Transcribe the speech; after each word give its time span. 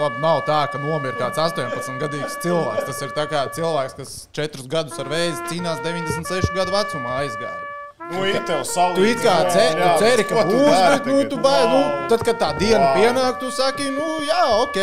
nu, 0.00 0.06
labi, 0.06 0.20
nav 0.22 0.40
tā, 0.48 0.60
ka 0.72 0.78
nomira 0.80 1.12
kāds 1.18 1.38
18 1.38 1.98
gadīgs 2.00 2.38
cilvēks. 2.40 2.86
Tas 2.88 3.02
ir 3.04 3.12
kā 3.28 3.42
cilvēks, 3.52 3.96
kas 3.98 4.12
4 4.36 4.68
gadus 4.70 4.98
ar 5.02 5.10
vēzi 5.12 5.44
cīnās 5.50 5.82
96 5.84 6.54
gadu 6.56 6.72
vecumā 6.72 7.20
aizgāja. 7.20 7.66
Nu, 8.10 8.24
ir 8.26 8.40
tev 8.48 8.64
salīdzinājums. 8.66 8.96
Tu 8.96 9.04
it 9.06 9.20
kā 9.22 9.36
ce, 9.52 9.66
tu 9.76 9.90
ceri, 10.02 10.24
ka 10.26 10.42
būs, 10.48 10.72
bet 10.72 11.06
nu, 11.06 11.18
tu 11.30 11.38
baigi, 11.38 11.68
nu, 11.70 12.08
tad, 12.10 12.24
kad 12.26 12.40
tā 12.40 12.48
diena 12.58 12.88
Wow. 12.88 12.96
pienāk, 12.98 13.38
tu 13.38 13.50
saki, 13.54 13.86
nu, 13.94 14.08
jā, 14.26 14.42
ok, 14.64 14.78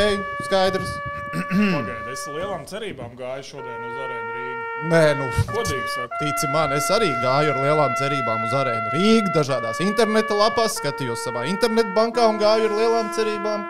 skaidrs. 0.48 0.94
Pagaid, 1.38 2.08
es 2.14 2.24
lielām 2.32 2.64
cerībām 2.70 3.18
gāju 3.20 3.44
šodien 3.50 3.82
uz 3.90 3.98
arēnu 4.06 4.32
Rīgā. 4.38 4.66
Nē, 4.94 5.04
nu, 5.20 5.28
Godīgi 5.52 5.90
sakot, 5.92 6.16
Tici 6.22 6.52
man, 6.54 6.72
es 6.78 6.88
arī 6.94 7.10
gāju 7.26 7.52
ar 7.52 7.60
lielām 7.66 7.98
cerībām 8.00 8.46
uz 8.48 8.56
arēnu 8.62 8.94
Rīgā, 8.96 9.34
dažādās 9.36 9.82
interneta 9.84 10.38
lapās, 10.38 10.78
skatījos 10.80 11.28
savā 11.28 11.44
internetbankā 11.52 12.30
un 12.32 12.40
gāju 12.40 12.72
ar 12.72 12.78
lielām 12.80 13.12
cerībām. 13.18 13.68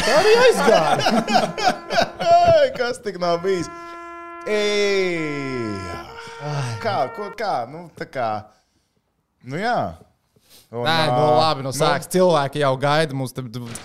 Tā 0.00 0.16
arī 0.20 0.32
aizgāja. 0.44 0.96
Ai, 2.26 2.66
kas 2.78 3.00
tik 3.04 3.20
nav 3.22 3.40
bijis? 3.44 3.70
Ej, 4.46 5.72
kā, 6.82 6.98
ko, 7.16 7.30
kā, 7.38 7.54
nu, 7.70 7.88
tā 7.98 8.06
kā, 8.06 8.30
nu 9.46 9.58
jā. 9.58 9.78
Un, 10.66 10.82
Nē, 10.82 10.94
nu 11.12 11.26
labi, 11.38 11.62
nu 11.62 11.70
sāks 11.74 12.08
cilvēki 12.10 12.58
jau 12.58 12.72
gaida. 12.82 13.14
Mums 13.14 13.30
te 13.34 13.42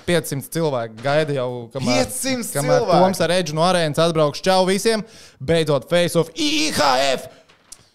500 0.08 0.48
cilvēki 0.54 1.04
gaida 1.04 1.36
jau, 1.36 1.50
kamēr, 1.74 2.08
500 2.10 2.56
kamēr 2.56 2.80
cilvēki? 2.82 3.04
Toms 3.06 3.22
ar 3.22 3.34
Edžu 3.36 3.58
no 3.58 3.66
arēnas 3.68 4.02
atbraukšu 4.02 4.46
čau 4.48 4.66
visiem. 4.70 5.04
Beidzot, 5.38 5.86
Face 5.92 6.18
of 6.18 6.32
IHF 6.34 7.28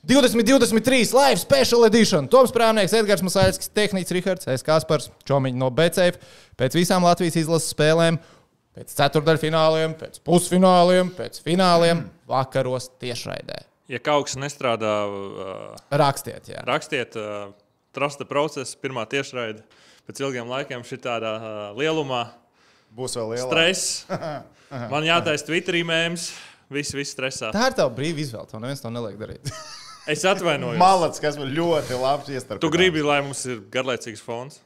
2023 0.06 1.12
Live 1.12 1.40
Special 1.42 1.84
Edition. 1.88 2.28
Toms 2.30 2.52
Prāvnieks, 2.54 2.92
Edgars 2.94 3.24
Masāļskis, 3.26 3.72
Tehnicis 3.74 4.14
Rihards, 4.14 4.46
Es 4.52 4.62
Kaspars, 4.62 5.08
Čomiņš 5.26 5.56
no 5.58 5.70
BCF. 5.74 6.20
Pēc 6.58 6.76
visām 6.78 7.02
Latvijas 7.06 7.38
izlases 7.40 7.72
spēlēm, 7.74 8.20
pēc 8.76 8.92
ceturdaļfināliem, 9.00 9.96
pēc 9.98 10.20
pusfināliem, 10.26 11.10
pēc 11.16 11.40
fināliem, 11.42 12.04
vakaros 12.30 12.86
tiešraidē. 13.02 13.64
Ja 13.90 13.98
kaut 14.02 14.28
kas 14.28 14.38
nestrādā, 14.38 14.92
uh, 15.06 15.74
Rakstiet, 15.94 16.52
jā. 16.54 16.62
rakstiet, 16.66 17.14
uh, 17.18 17.50
trusta 17.94 18.26
procesa, 18.26 18.78
pirmā 18.82 19.04
tiešraide. 19.10 19.64
Pēc 20.06 20.22
ilgiem 20.22 20.46
laikiem 20.50 20.84
šī 20.86 21.00
tādā 21.02 21.32
uh, 21.38 21.56
lielumā, 21.78 22.28
Būs 22.94 23.18
vēl 23.18 23.34
liela. 23.34 23.48
stress. 23.50 24.06
Man 24.92 25.06
jātaisa 25.06 25.46
Twitterī 25.50 25.82
mēms, 25.86 26.28
viss, 26.70 26.94
viss 26.94 27.14
stresā. 27.14 27.50
Tā 27.54 27.72
ir 27.72 27.76
tava 27.78 27.90
brīva 27.94 28.22
izvēle. 28.22 28.46
Tev 28.50 28.62
neviens 28.62 28.82
to 28.86 28.94
neliek 28.94 29.18
darīt. 29.18 29.50
Es 30.06 30.22
atvainojos. 30.28 30.78
Malacis, 30.78 31.22
kas 31.22 31.38
man 31.40 31.50
ļoti 31.54 31.98
labi 31.98 32.36
iestarp. 32.36 32.62
Tu 32.62 32.70
gribi, 32.70 33.02
lai 33.02 33.18
mums 33.26 33.42
ir 33.50 33.64
garlaicīgs 33.74 34.22
fons? 34.22 34.60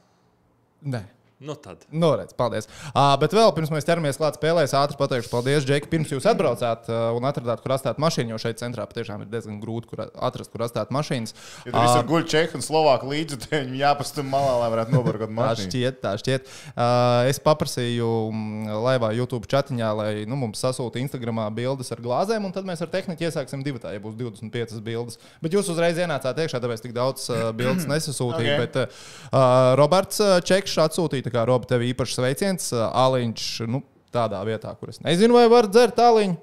Nē. 0.85 1.01
Nu 1.41 1.55
tad. 1.55 1.77
Noredz, 1.89 2.35
paldies. 2.37 2.67
Uh, 2.93 3.15
bet 3.17 3.33
vēl 3.33 3.49
pirms 3.55 3.71
mēs 3.73 3.87
ķeramies 3.87 4.19
klāt 4.21 4.35
spēlē, 4.37 4.61
es 4.67 4.75
ātri 4.77 4.93
pateikšu, 4.99 5.31
paldies, 5.31 5.63
Džeki. 5.65 5.87
Pirms 5.89 6.11
jūs 6.13 6.27
atbraucāt 6.29 6.85
uh, 6.91 7.07
un 7.17 7.25
atradāt, 7.25 7.63
kur 7.63 7.73
atstāt 7.73 7.97
mašīnu, 7.97 8.35
jo 8.35 8.37
šeit 8.43 8.59
centrā 8.61 8.85
patiešām 8.85 9.23
ir 9.23 9.31
diezgan 9.31 9.55
grūti 9.57 9.89
kur 9.89 10.03
atrast, 10.05 10.51
kur 10.53 10.61
atstāt 10.67 10.91
mašīnas. 10.93 11.33
Ja 11.65 11.73
tur 11.73 11.79
visur 11.81 12.05
guļ 12.11 12.27
čehi 12.29 12.53
un 12.59 12.65
slovāki 12.65 13.09
līdzi, 13.09 13.39
tad 13.41 13.55
viņiem 13.55 13.73
jāpastum 13.79 14.29
malā, 14.29 14.51
lai 14.61 14.67
varētu 14.75 14.93
nobargot 14.93 15.31
Tā 15.33 15.37
mašīnu. 15.39 15.71
šķiet, 15.71 15.97
tā 16.03 16.11
šķiet. 16.21 16.51
Uh, 16.75 17.31
es 17.31 17.41
paprasīju 17.41 18.11
mm, 18.29 18.77
laivā, 18.85 19.09
YouTube 19.17 19.49
chatiņā, 19.49 19.89
lai 19.97 20.11
nu, 20.29 20.37
mums 20.43 20.61
sasūta 20.61 21.01
Instagramā 21.01 21.47
bildes 21.57 21.89
ar 21.89 22.05
glāzēm, 22.05 22.45
un 22.45 22.53
tad 22.53 22.69
mēs 22.69 22.85
ar 22.85 22.93
tehniku 22.93 23.25
iesāksim 23.25 23.65
divu 23.65 23.81
tā, 23.81 23.95
ja 23.97 24.03
būs 24.05 24.13
25 24.21 24.77
bildes. 24.85 25.17
Bet 25.41 25.57
jūs 25.57 25.73
uzreiz 25.73 25.97
ienācāt 25.97 26.45
iekšā, 26.45 26.61
tāpēc 26.61 26.85
tik 26.85 26.93
daudz 27.01 27.25
uh, 27.33 27.49
bildes 27.49 27.89
nesasūtīju. 27.95 28.29
Ok. 28.29 28.61
Okay. 28.61 28.61
Bet 28.61 28.77
uh, 28.85 29.73
Roberts 29.81 30.21
uh, 30.21 30.37
Čekšs 30.45 30.77
atsūtīja, 30.85 31.30
tā 31.31 31.37
kā 31.39 31.45
Robi, 31.47 31.69
tev 31.71 31.81
īpašs 31.87 32.19
sveiciens. 32.19 32.67
Aliņš, 32.75 33.47
nu, 33.71 33.81
tādā 34.11 34.43
vietā, 34.45 34.75
kur 34.77 34.91
es 34.91 34.99
nezinu, 35.01 35.39
vai 35.39 35.47
var 35.51 35.71
dzert 35.71 35.95
aliņu. 36.03 36.35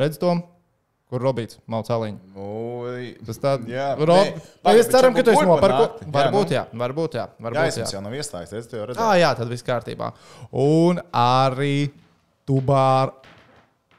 Redz 0.00 0.16
to, 0.18 0.32
kur 1.12 1.20
Robīts 1.22 1.60
mauc 1.70 1.86
aliņu. 1.92 2.18
Ui, 2.40 3.10
Tas 3.26 3.38
tāds 3.38 3.68
Jā,- 3.70 3.92
Rob, 4.00 4.40
pagaid, 4.64 4.80
bet 4.80 4.90
ceram, 4.90 5.14
ka 5.14 5.22
tu 5.22 5.30
esi 5.30 5.38
būs 5.42 5.46
nopirku. 5.46 5.66
burbuļnakti. 5.68 6.06
Jā, 6.08 6.12
Varbūt, 6.16 6.48
nu. 6.48 6.56
jā, 6.56 6.64
varbūt, 6.82 7.12
jā. 7.14 7.26
Jā, 7.28 7.44
Varbūt, 7.46 7.68
jā. 7.70 7.78
jums 7.84 7.92
jau 7.94 8.00
nav 8.02 8.12
iestājies, 8.18 8.52
es 8.58 8.66
tev 8.66 8.80
jau 8.80 8.84
Ah, 8.84 8.88
redzēju. 8.94 9.20
jā, 9.22 9.30
tad 9.36 9.48
viss 9.48 9.62
kārtībā. 9.62 10.12
Un 10.52 11.00
arī 11.12 11.90
Tubār. 12.46 13.12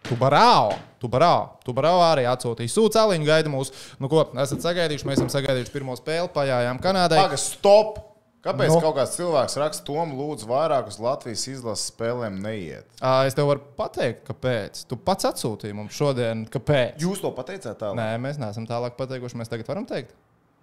Tubarāo. 0.06 0.76
Tubarāo. 1.02 1.50
Tubarāo 1.66 2.02
arī 2.06 2.26
atsūtīja 2.30 2.70
sūcēliņu, 2.70 3.26
gaida 3.26 3.50
mūs. 3.50 3.72
Nu, 4.00 4.08
ko 4.08 4.22
esat 4.38 4.60
sagaidījuši? 4.62 5.06
Mēs 5.10 5.18
esam 5.18 5.30
sagaidījuši 5.34 5.72
pirmo 5.74 5.96
spēli, 5.98 6.30
pajājām 6.34 6.80
Kanādai. 6.82 7.18
Paga, 7.24 7.38
stop! 7.42 8.05
Kāpēc 8.46 8.70
Nu. 8.70 8.76
no. 8.78 8.82
kaut 8.84 8.94
kāds 9.00 9.16
cilvēks 9.18 9.56
raksta, 9.58 9.82
Tom, 9.88 10.12
lūdzu, 10.20 10.46
vairāk 10.46 10.92
uz 10.92 11.00
Latvijas 11.02 11.48
izlases 11.50 11.88
spēlēm 11.90 12.36
neiet? 12.44 12.86
Ā, 13.02 13.24
Es 13.26 13.34
tev 13.34 13.48
varu 13.50 13.64
pateikt, 13.78 14.22
kāpēc. 14.28 14.84
Tu 14.86 14.98
pats 15.02 15.26
atsūtīji 15.32 15.74
mums 15.74 15.96
šodien, 15.98 16.44
kāpēc. 16.54 17.00
Jūs 17.02 17.24
to 17.26 17.32
pateicāt 17.34 17.80
tālāk? 17.82 17.98
Nē, 17.98 18.20
mēs 18.22 18.38
neesam 18.38 18.68
tālāk 18.70 18.94
pateikuši. 19.00 19.40
Mēs 19.42 19.50
tagad 19.50 19.66
varam 19.72 19.88
teikt. 19.90 20.14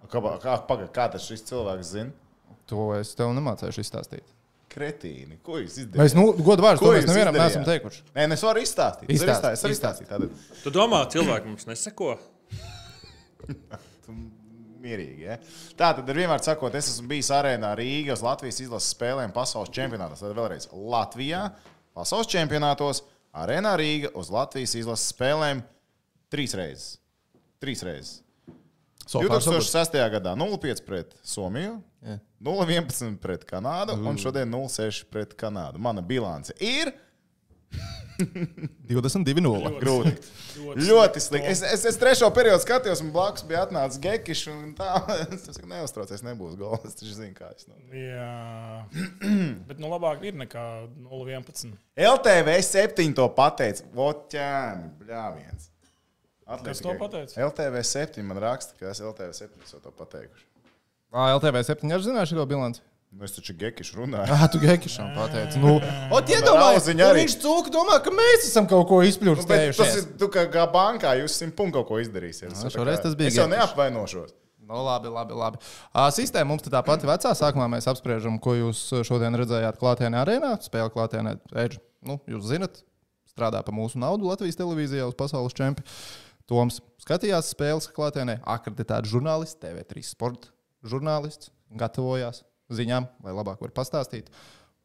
Kā, 0.07 0.21
kā, 0.39 0.55
paga, 0.67 0.87
kā 0.95 1.09
tas 1.11 1.27
šis 1.27 1.43
cilvēks 1.51 1.91
zina? 1.97 2.15
To 2.71 2.93
es 2.95 3.11
tev 3.19 3.35
nemācīšu 3.35 3.83
izstāstīt. 3.83 4.23
Kretīni, 4.73 5.35
ko 5.45 5.59
jūs 5.59 5.75
izdarījāt? 5.83 5.99
Mēs, 5.99 6.15
nu, 6.17 6.23
godu 6.39 6.63
vārdu, 6.65 6.79
Ko 6.81 6.87
to 6.89 6.95
mēs 6.95 7.05
nevienam 7.05 7.35
izdarījāt? 7.35 7.51
neesam 7.51 7.67
teikuši. 7.67 7.99
Nē, 8.15 8.23
es 8.33 8.41
varu 8.47 8.63
izstāstīt. 8.63 9.11
Izstāstīt. 9.13 9.69
Izstāstīt. 9.75 10.07
Tātad, 10.09 10.31
Tu 10.63 10.71
domā, 10.73 11.03
cilvēki 11.13 11.51
mums 11.51 11.67
neseko? 11.69 12.15
mierīgi. 14.83 15.27
Ja? 15.27 15.37
Tā 15.79 15.93
tad 15.97 16.09
ir 16.11 16.19
vienmēr 16.23 16.43
sakot, 16.43 16.75
es 16.77 16.91
esmu 16.91 17.09
bijis 17.13 17.31
arēnā 17.33 17.73
Rīgas 17.79 18.23
Latvijas 18.25 18.61
izlases 18.63 18.93
spēlēm 18.95 19.33
pasaules 19.35 19.71
čempionātos. 19.73 20.23
Tad 20.23 20.35
vēlreiz 20.37 20.69
Latvijā 20.73 21.47
pasaules 21.95 22.31
čempionātos 22.31 23.03
arēnā 23.33 23.77
Rīga 23.79 24.13
uz 24.19 24.31
Latvijas 24.33 24.75
izlases 24.79 25.13
spēlēm 25.15 25.63
trīs 26.33 26.55
reizes. 26.57 26.97
Trīs 27.63 27.83
reizes. 27.85 28.19
So 29.05 29.19
far, 29.19 29.41
so 29.41 29.51
good. 29.51 29.63
2006. 29.63 29.97
gadā 30.13 30.35
0,5 30.39 30.83
pret 30.87 31.15
Somiju, 31.27 31.75
Jā. 32.03 32.19
0,11 32.43 33.17
pret 33.23 33.43
Kanādu 33.47 33.97
un 33.99 34.19
šodien 34.19 34.47
0,6 34.51 35.03
pret 35.11 35.35
Kanādu. 35.39 35.81
Mana 35.83 36.03
bilance 36.03 36.55
ir 36.63 36.93
22-0. 38.89 39.71
grūti. 39.81 40.13
Ļoti 40.87 41.21
slikti. 41.23 41.49
Es, 41.51 41.63
es, 41.65 41.85
es 41.89 41.97
trešo 42.01 42.29
periodu 42.35 42.61
skatījos, 42.63 43.01
un 43.03 43.11
blakus 43.15 43.45
bija 43.47 43.63
atnācis 43.67 44.01
Gekišs. 44.03 44.45
Tā, 44.77 44.89
es 45.33 45.47
saku, 45.47 45.67
neuztraucies, 45.71 46.23
nebūs 46.25 46.55
gols. 46.59 46.95
Taču 46.99 47.13
zinu, 47.15 47.33
kā 47.37 47.51
es 47.55 47.67
no. 47.69 47.77
Jā, 47.97 48.85
bet 49.69 49.81
nu 49.81 49.91
labāk 49.93 50.25
ir 50.29 50.37
nekā 50.39 50.65
0,11. 51.09 51.75
LTV 52.13 52.57
7 52.69 53.13
to 53.19 53.27
pateica. 53.37 53.85
Voķēni, 53.97 54.89
bļāviens. 55.01 55.69
Kas 56.63 56.81
to 56.83 56.93
pateica? 56.99 57.37
LTV 57.47 57.83
7 57.87 58.25
man 58.27 58.41
raksta, 58.43 58.75
ka 58.79 58.91
es 58.91 59.01
LTV 59.01 59.31
7 59.37 59.63
esmu 59.63 59.79
to 59.83 59.93
pateikuši. 59.95 60.49
Ā, 61.13 61.29
LTV 61.37 61.61
7 61.65 61.93
arī 61.93 62.05
zināšu 62.07 62.37
šo 62.37 62.45
bilanci. 62.49 62.81
Nu, 63.13 63.27
es 63.27 63.35
taču 63.35 63.53
Gekišu 63.53 63.99
runāju. 64.01 64.25
Ah, 64.33 64.47
tu 64.49 64.57
Gekišam 64.59 65.11
pateici. 65.13 65.59
Nu, 65.61 65.75
ot, 66.11 66.29
iedomājies, 66.33 66.87
ja 66.97 67.11
arī. 67.11 67.21
viņš 67.23 67.35
cūka 67.43 67.71
domā, 67.73 67.99
ka 68.03 68.11
mēs 68.11 68.47
esam 68.49 68.65
kaut 68.67 68.87
ko 68.89 68.97
Nu, 68.97 69.05
bet 69.05 69.05
tas 69.05 69.13
izpļurstējuši. 69.13 69.99
ir 69.99 70.07
tu, 70.17 70.29
kā, 70.33 70.47
kā 70.51 70.63
bankā, 70.73 71.11
jūs 71.21 71.35
simt 71.37 71.53
punktu 71.55 71.77
kaut 71.83 71.87
ko 71.91 71.99
izdarīsiet. 72.01 72.49
Nu, 72.49 72.57
Es 72.57 72.65
tā 72.65 72.71
šoreiz 72.73 73.03
tas 73.05 73.13
bija 73.19 73.29
Es 73.29 73.37
jau 73.37 73.45
neapvainošos. 73.51 74.33
Nu, 74.65 74.79
labi, 74.81 75.11
labi. 75.13 75.33
labi. 75.37 75.57
Ā, 75.93 76.07
Sistēma 76.15 76.47
mums 76.49 76.63
tā 76.65 76.81
pati 76.83 77.05
vecā. 77.05 77.33
Sākumā 77.37 77.67
mēs 77.69 77.85
apspriežam, 77.91 78.39
ko 78.41 78.55
jūs 78.55 78.81
šodien 79.05 79.35
redzējāt 79.35 79.77
klātienē 79.77 80.21
arēnā. 80.23 80.55
Spēle 80.63 80.89
klātienē, 80.89 81.35
Edž. 81.53 81.77
Nu, 82.01 82.17
jūs 82.27 82.47
zinat, 82.49 82.81
strādā 83.29 83.61
par 83.63 83.75
mūsu 83.75 83.99
naudu 84.01 84.25
Latvijas 84.31 84.57
televīzijā 84.57 85.05
uz 85.05 85.13
pasaules 85.19 85.53
čempionu. 85.53 85.85
Toms 86.49 86.81
skatījās 86.99 87.51
spēles 87.53 87.87
klātienē, 87.95 88.39
akreditēts 88.43 89.11
žurnālists, 89.11 89.59
TV3 89.61 90.01
sporta 90.03 90.49
žurnālists, 90.83 91.51
gatavojās 91.71 92.41
ziņām, 92.77 93.07
lai 93.25 93.33
labāk 93.35 93.61
varētu 93.63 93.77
pastāstīt. 93.79 94.29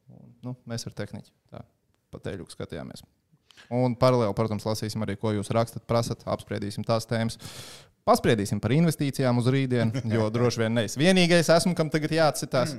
Un, 0.08 0.30
nu, 0.44 0.54
mēs 0.68 0.86
ar 0.88 0.94
tehniķu 0.96 1.30
tā 1.52 1.64
pateļu 2.14 2.46
skatījāmies. 2.52 3.04
Un 3.74 3.96
paralēli, 3.98 4.32
protams, 4.38 4.64
lasīsim 4.68 5.02
arī, 5.04 5.16
ko 5.18 5.32
jūs 5.34 5.50
rakstat, 5.52 5.82
prasat, 5.90 6.22
apspriedīsim 6.30 6.84
tās 6.86 7.08
tēmas. 7.10 7.36
Paspriedīsim 8.08 8.60
par 8.64 8.72
investīcijām 8.72 9.36
uz 9.42 9.48
rītdienu, 9.52 10.00
jo 10.08 10.28
droši 10.34 10.62
vien 10.62 10.72
ne 10.78 10.86
es 10.88 10.94
vienīgais 10.96 11.50
esmu, 11.52 11.74
kam 11.76 11.90
tagad 11.92 12.14
jāatcitās. 12.16 12.76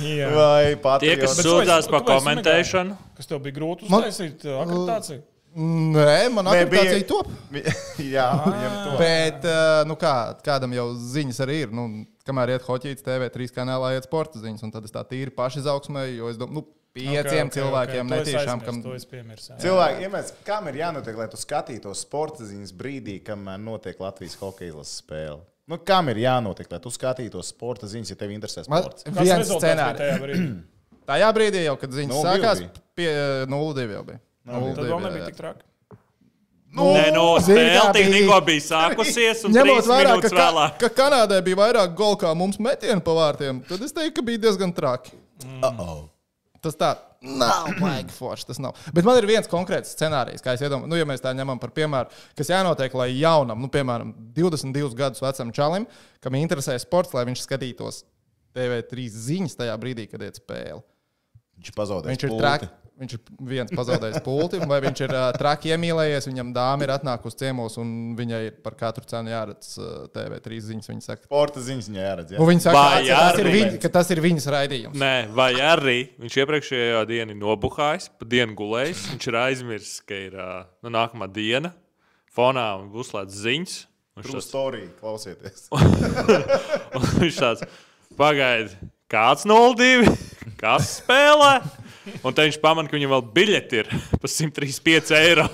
Jā. 0.00 0.28
Vai 0.32 0.64
Tie, 0.70 0.76
patriots? 0.84 1.22
kas 1.24 1.40
sūdzās 1.44 1.88
par 1.90 2.04
komentēšanu, 2.06 2.94
Kas 3.18 3.28
tev 3.28 3.40
bija 3.44 3.56
grūti 3.58 3.88
Man- 3.90 4.06
uztaisīt 4.06 4.46
uh, 4.46 4.60
akreditāciju? 4.62 5.20
Nē, 5.56 6.30
man 6.30 6.46
akreditācija 6.46 6.98
bija- 7.00 7.08
top. 7.08 7.26
Jā, 8.14 8.26
viņam 8.44 8.74
to. 8.84 8.92
Bet, 9.00 9.44
eh, 9.44 9.84
nu 9.90 9.96
kā, 9.98 10.12
kādam 10.46 10.72
jau 10.76 10.88
ziņas 10.94 11.40
arī 11.42 11.56
ir. 11.66 11.72
Nu, 11.74 11.88
kamēr 12.26 12.52
iet 12.54 12.62
hoķīts 12.68 13.02
TV3 13.02 13.48
kanālā, 13.56 13.96
iet 13.96 14.06
sporta 14.06 14.38
ziņas, 14.38 14.62
un 14.62 14.70
tad 14.70 14.84
es 14.86 14.94
tā 14.94 15.02
tīri 15.10 15.34
paši 15.34 15.58
izaugsmē, 15.64 16.04
jo 16.14 16.28
es 16.30 16.38
domāju, 16.38 16.60
nu, 16.60 16.64
pieciem 16.94 17.50
cilvēkiem 17.54 18.08
netīšām, 18.10 18.62
kam. 18.64 18.78
To 18.82 18.94
es 18.94 19.04
piemirsu. 19.10 19.52
jā. 19.52 19.58
Cilvēki, 19.66 20.06
iemēs, 20.06 20.32
kam 20.46 20.68
ir 20.70 20.78
jānotiek, 20.84 21.18
lai 21.18 21.26
tu 21.30 21.36
skatītos 21.38 22.04
sporta 22.06 22.46
ziņas 22.46 22.72
brīdī, 22.78 23.18
kamēr 23.26 23.58
notiek 23.62 23.98
Latvijas 24.02 24.38
hokeja 24.40 24.72
izlases 24.72 25.02
spēle? 25.02 25.40
Nu, 25.70 25.78
kam 25.86 26.08
ir 26.10 26.18
jānotiek, 26.18 26.66
lai 26.70 26.80
tu 26.82 26.90
skatītos 26.90 27.50
sporta 27.52 27.86
ziņas, 27.90 28.10
ja 28.10 28.16
tev 28.18 28.30
interesē 28.34 28.64
Man- 28.68 28.82
sports? 28.86 29.04
Kāds 29.06 29.22
Viens 29.22 29.50
scenārijs. 29.54 30.48
tajā 31.10 31.28
brīdī? 31.34 31.62
Jau, 31.66 31.76
kad 31.78 31.90
ziņas 31.94 32.14
0-2 32.16 32.26
sākās, 32.26 32.58
bija. 32.64 32.82
pie 32.98 33.12
0-2 33.50 33.86
jau 33.98 34.02
bija. 34.10 34.20
Tad 34.50 34.62
0-2, 34.62 34.86
vēl 34.90 35.02
nebija 35.06 35.26
tik 35.30 35.36
traki. 35.40 35.66
Nu, 36.70 36.84
Nē, 36.94 37.08
no 37.14 37.24
spēles 37.42 37.88
bija- 37.96 38.12
tikko 38.14 38.36
bija 38.46 38.62
sākusies, 38.62 39.40
un 39.48 39.54
Ņemot 39.56 39.88
vērā, 39.90 40.12
ka, 40.22 40.28
vēlāk. 40.30 40.76
ka 40.78 40.88
Kanādai 41.00 41.40
bija 41.42 41.56
vairāk 41.58 41.96
golu 41.98 42.16
kā 42.20 42.30
mums 42.38 42.60
metienu 42.62 43.02
pa 43.02 43.10
vārtiem, 43.16 43.58
tad 43.66 43.82
es 43.82 43.92
teiktu, 43.92 44.20
ka 44.20 44.22
bija 44.22 44.38
diezgan 44.46 44.72
traki. 44.76 45.10
Tas 46.62 46.76
tā 46.76 46.90
nav 47.24 47.70
baigi 47.82 48.12
forši. 48.14 48.46
Tas 48.52 48.58
nav. 48.62 48.76
Bet 48.94 49.04
man 49.08 49.16
ir 49.18 49.26
viens 49.26 49.48
konkrēts 49.50 49.94
scenārijs, 49.96 50.42
kā 50.44 50.54
es 50.54 50.60
iedomājos, 50.62 50.90
nu, 50.92 50.98
ja 51.00 51.06
mēs 51.08 51.22
tā 51.24 51.32
ņemam 51.34 51.58
par 51.58 51.72
piemēru, 51.74 52.12
kas 52.38 52.52
jānotiek, 52.52 52.94
lai 52.94 53.08
jaunam, 53.18 53.58
nu, 53.64 53.68
piemēram, 53.72 54.12
22 54.36 54.94
gadus 54.94 55.24
vecam 55.24 55.50
čalim, 55.56 55.86
kam 56.22 56.36
interesē 56.38 56.76
sports, 56.78 57.14
lai 57.16 57.24
viņš 57.24 57.46
skatītos 57.48 58.02
TV3 58.54 59.08
ziņas 59.10 59.56
tajā 59.58 59.74
brīdī, 59.80 60.06
kad 60.10 60.22
iet 60.22 60.38
spēle. 60.38 60.82
Viņš 61.60 61.74
pazaudēja. 61.76 62.14
Viņš 62.14 62.24
ir 62.28 62.38
traki. 62.38 62.70
Viņš 63.00 63.14
ir 63.16 63.20
viens 63.48 63.70
pazaudējis 63.72 64.20
pulti, 64.24 64.58
vai 64.68 64.76
viņš 64.84 65.00
ir 65.06 65.12
uh, 65.14 65.30
traki 65.32 65.70
iemīlējies. 65.72 66.26
Viņam 66.28 66.50
dāma 66.52 66.84
ir 66.84 66.90
atnākusi 66.92 67.38
ciemos, 67.40 67.78
un 67.80 68.12
viņai 68.18 68.40
ir 68.50 68.58
par 68.60 68.76
katru 68.76 69.06
cenu 69.08 69.32
jāredz 69.32 69.70
uh, 69.80 70.02
TV3 70.12 70.58
ziņas. 70.66 70.90
Viņa 70.90 71.06
saka, 71.06 71.24
Sporta 71.24 71.62
ziņas 71.64 71.88
viņai 71.88 72.04
jāredz. 72.04 72.34
Jā. 72.36 72.48
viņa 72.50 72.64
saka 72.66 72.76
Vai 72.76 73.00
ka, 73.08 73.22
tas 73.24 73.40
ir 73.40 73.50
viņ, 73.54 73.72
ka 73.80 73.92
tas 73.94 74.12
ir 74.12 74.20
viņas 74.26 74.48
raidījums. 74.52 75.00
Nē, 75.00 75.14
vai 75.32 75.48
arī 75.64 75.96
viņš 76.20 76.38
iepriekšējā 76.44 77.00
dienā 77.08 77.38
nobuhājis, 77.40 78.10
pa 78.20 78.28
dienu 78.36 78.58
gulējis. 78.60 79.06
Viņš 79.14 79.30
ir 79.32 79.40
aizmirsis, 79.46 79.96
ka 80.04 80.20
ir 80.28 80.36
ā, 80.36 80.50
nu, 80.84 80.92
nākamā 80.92 81.30
diena, 81.32 81.72
fonā 82.36 82.68
un 82.82 82.92
būs 82.92 83.14
slēdz 83.14 83.42
ziņas. 83.46 83.80
Un 84.20 84.26
True 84.26 84.36
šis 84.36 84.50
story, 84.50 84.84
klausieties. 85.00 85.70
Un 86.98 87.04
viņš 87.22 87.36
tāds 87.40 87.64
pagaidi, 88.18 88.76
kāds 89.08 89.48
0-2, 89.48 90.10
kas 90.60 90.98
spēlē. 91.00 91.54
Un 92.24 92.34
te 92.36 92.46
viņš 92.48 92.58
pamanīja, 92.62 92.90
ka 92.92 92.98
viņam 92.98 93.12
vēl 93.16 93.26
biļeti 93.36 93.82
ir 93.82 93.92
par 94.20 94.30
135 94.32 95.14
eiro. 95.20 95.46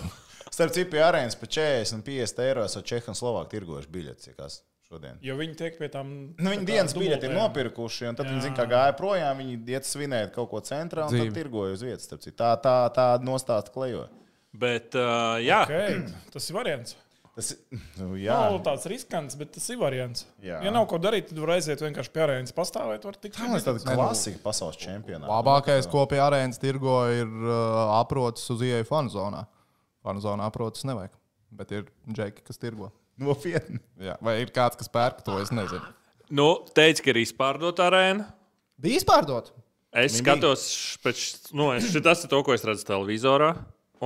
Starp 0.57 0.73
citu, 0.73 0.89
pie 0.95 1.03
arēnas 1.05 1.37
par 1.37 1.51
40 1.53 1.99
un 1.99 2.03
50 2.07 2.43
eiro 2.47 2.65
esat 2.65 2.87
Čehu 2.89 3.13
un 3.13 3.19
Slovāku 3.19 3.53
tirgojuši 3.57 3.93
biļetes. 3.93 4.31
ja 4.31 4.37
kas 4.39 4.63
Šodien. 4.87 5.17
Jo 5.19 5.35
viņi 5.35 5.57
tiek 5.59 5.79
pie 5.81 5.89
tām. 5.91 6.11
Nu, 6.39 6.53
viņi 6.53 6.67
dienas 6.69 6.93
biļeti 6.95 7.27
ir 7.27 7.33
nopirkuši, 7.35 8.05
un 8.07 8.19
tad 8.19 8.29
viņi 8.31 8.39
Jā. 8.39 8.45
zina, 8.45 8.55
kā 8.55 8.67
gāja 8.71 8.93
projām. 8.95 9.41
Viņi 9.43 9.57
iet 9.75 9.89
svinēt 9.89 10.31
kaut 10.37 10.47
ko 10.53 10.61
centrā 10.63 11.09
un 11.09 11.11
Dzīvi. 11.11 11.33
tad 11.33 11.41
tirgoja 11.41 11.75
uz 11.75 11.83
vietas. 11.83 12.07
starp 12.07 12.23
citu. 12.23 12.37
Tā, 12.39 12.53
tā, 12.63 12.75
tā 12.95 13.07
nostāsta 13.27 13.75
klejoja. 13.75 14.07
Bet, 14.55 14.95
uh, 14.95 15.41
jā, 15.43 15.59
Okay, 15.67 15.99
tas 16.33 16.47
ir 16.49 16.55
variants. 16.57 16.95
Tas 17.37 17.51
ir 17.53 17.81
nu. 18.01 18.15
Nav 18.17 18.59
tāds 18.65 18.87
riskants, 18.89 19.37
bet 19.37 19.53
tas 19.53 19.67
ir 19.69 19.77
variants. 19.81 20.25
Jā. 20.45 20.63
Ja 20.65 20.73
nav 20.73 20.87
ko 20.89 20.97
darīt, 21.03 21.29
tad 21.29 21.41
var 21.43 21.57
aiziet 21.59 21.83
vienkārši 21.85 22.13
pie 22.15 22.23
arēnas 22.25 22.57
pastāvēt. 22.57 23.05
Tā 23.05 23.29
ir 23.29 23.45
tāda 23.61 23.77
nu, 23.77 23.93
klasika 23.93 24.41
pasaules 24.45 24.79
čempionātā. 24.81 25.29
Labākais, 25.29 25.89
ko 25.93 26.07
pie 26.09 26.23
arēnas 26.25 26.61
tirgo, 26.63 27.03
ir 27.13 27.29
uh, 27.29 27.99
aprocis 27.99 28.49
uz 28.57 28.65
ieeju 28.65 28.89
fanu 28.89 29.13
zonā. 29.13 29.45
Fanu 30.07 30.25
zonā 30.25 30.49
aprocis 30.49 30.89
nevajag. 30.89 31.13
Bet 31.57 31.77
ir 31.77 31.85
džeki, 32.09 32.47
kas 32.47 32.61
tirgo. 32.63 32.89
Nopietni. 33.21 33.83
Jā. 34.01 34.17
Vai 34.25 34.39
ir 34.43 34.51
kāds, 34.57 34.81
kas 34.81 34.89
pērk 34.93 35.21
to? 35.27 35.37
Es 35.45 35.53
nezinu. 35.55 35.85
nu, 36.33 36.51
teica, 36.77 37.05
ka 37.05 37.13
ir 37.13 37.21
izpārdota 37.21 37.91
arēna. 37.91 38.31
Bija 38.81 39.01
izpārdot. 39.01 39.53
Es 39.97 40.19
skatos, 40.21 40.67
pēc, 41.05 41.21
nu, 41.57 41.71
es, 41.77 41.89
tas 42.05 42.25
ir 42.25 42.33
to, 42.33 42.43
ko 42.45 42.53
es 42.53 42.65
redzu 42.69 42.85
televizorā. 42.89 43.55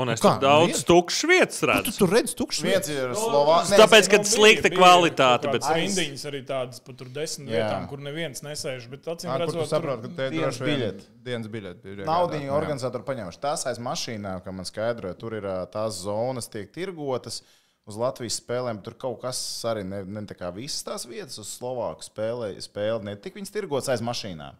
Un 0.00 0.08
es 0.14 0.20
kā, 0.22 0.32
tur 0.38 0.40
daudz 0.44 0.72
vien- 0.78 0.86
tukšas 0.88 1.28
vietas 1.30 1.58
Tu 1.60 1.66
redzu. 1.70 1.92
tur 1.98 2.08
redzi 2.14 2.34
tukšu 2.38 2.62
Viens 2.64 2.88
vietu. 2.88 2.96
ir 3.10 3.14
Slovākijas. 3.20 3.78
Tāpēc, 3.82 4.08
ka 4.10 4.16
Nu, 4.16 4.22
bija- 4.24 4.32
slikta 4.32 4.68
bija 4.70 4.78
kvalitāte, 4.80 5.52
bet- 5.52 5.62
rindiņas 5.76 6.24
arī 6.30 6.40
tādas 6.46 6.80
pa 6.84 6.92
tur 6.92 7.06
desmit 7.08 7.48
Jā. 7.48 7.56
vietām, 7.60 7.88
kur 7.88 7.98
neviens 7.98 8.40
nesēž. 8.42 8.88
Bet 8.90 9.02
acīm 9.04 9.28
Kur 9.30 9.46
tu 9.46 9.52
redzot, 9.58 9.68
saproti, 9.68 10.02
ka 10.02 10.08
te 10.16 10.26
ir 10.26 10.30
dienas 10.30 10.56
droši 10.58 10.64
vien 10.64 10.78
biļete. 10.80 11.02
dienas 11.24 11.46
iegādāta, 12.30 12.46
jā. 12.46 12.60
organizatori 12.60 13.04
paņēmuši. 13.04 13.40
Tās 13.40 13.66
aiz 13.66 13.78
mašīnām, 13.78 14.42
kā 14.44 14.52
man 14.54 14.64
skaidroja, 14.64 15.18
tur 15.18 15.34
ir 15.34 15.42
tās 15.72 15.92
zonas, 16.02 16.48
tiek 16.48 16.72
tirgotas. 16.72 17.42
Uz 17.88 17.96
Latvijas 17.96 18.40
spēlēm 18.40 18.76
bet 18.76 18.84
tur 18.84 18.94
kaut 18.94 19.20
kas 19.22 19.36
arī 19.64 19.84
ne, 19.84 20.04
ne 20.04 20.20
tā 20.22 20.36
kā 20.36 20.52
visas 20.54 20.82
tās 20.84 21.06
vietas, 21.06 21.38
uz 21.40 21.58
Slovāku 21.58 22.04
spēlē, 22.08 22.54
spēle 22.62 23.02
netika 23.02 23.34
viņas 23.40 23.50
tirgotas 23.50 23.88
aiz 23.88 24.00
mašīnām. 24.00 24.52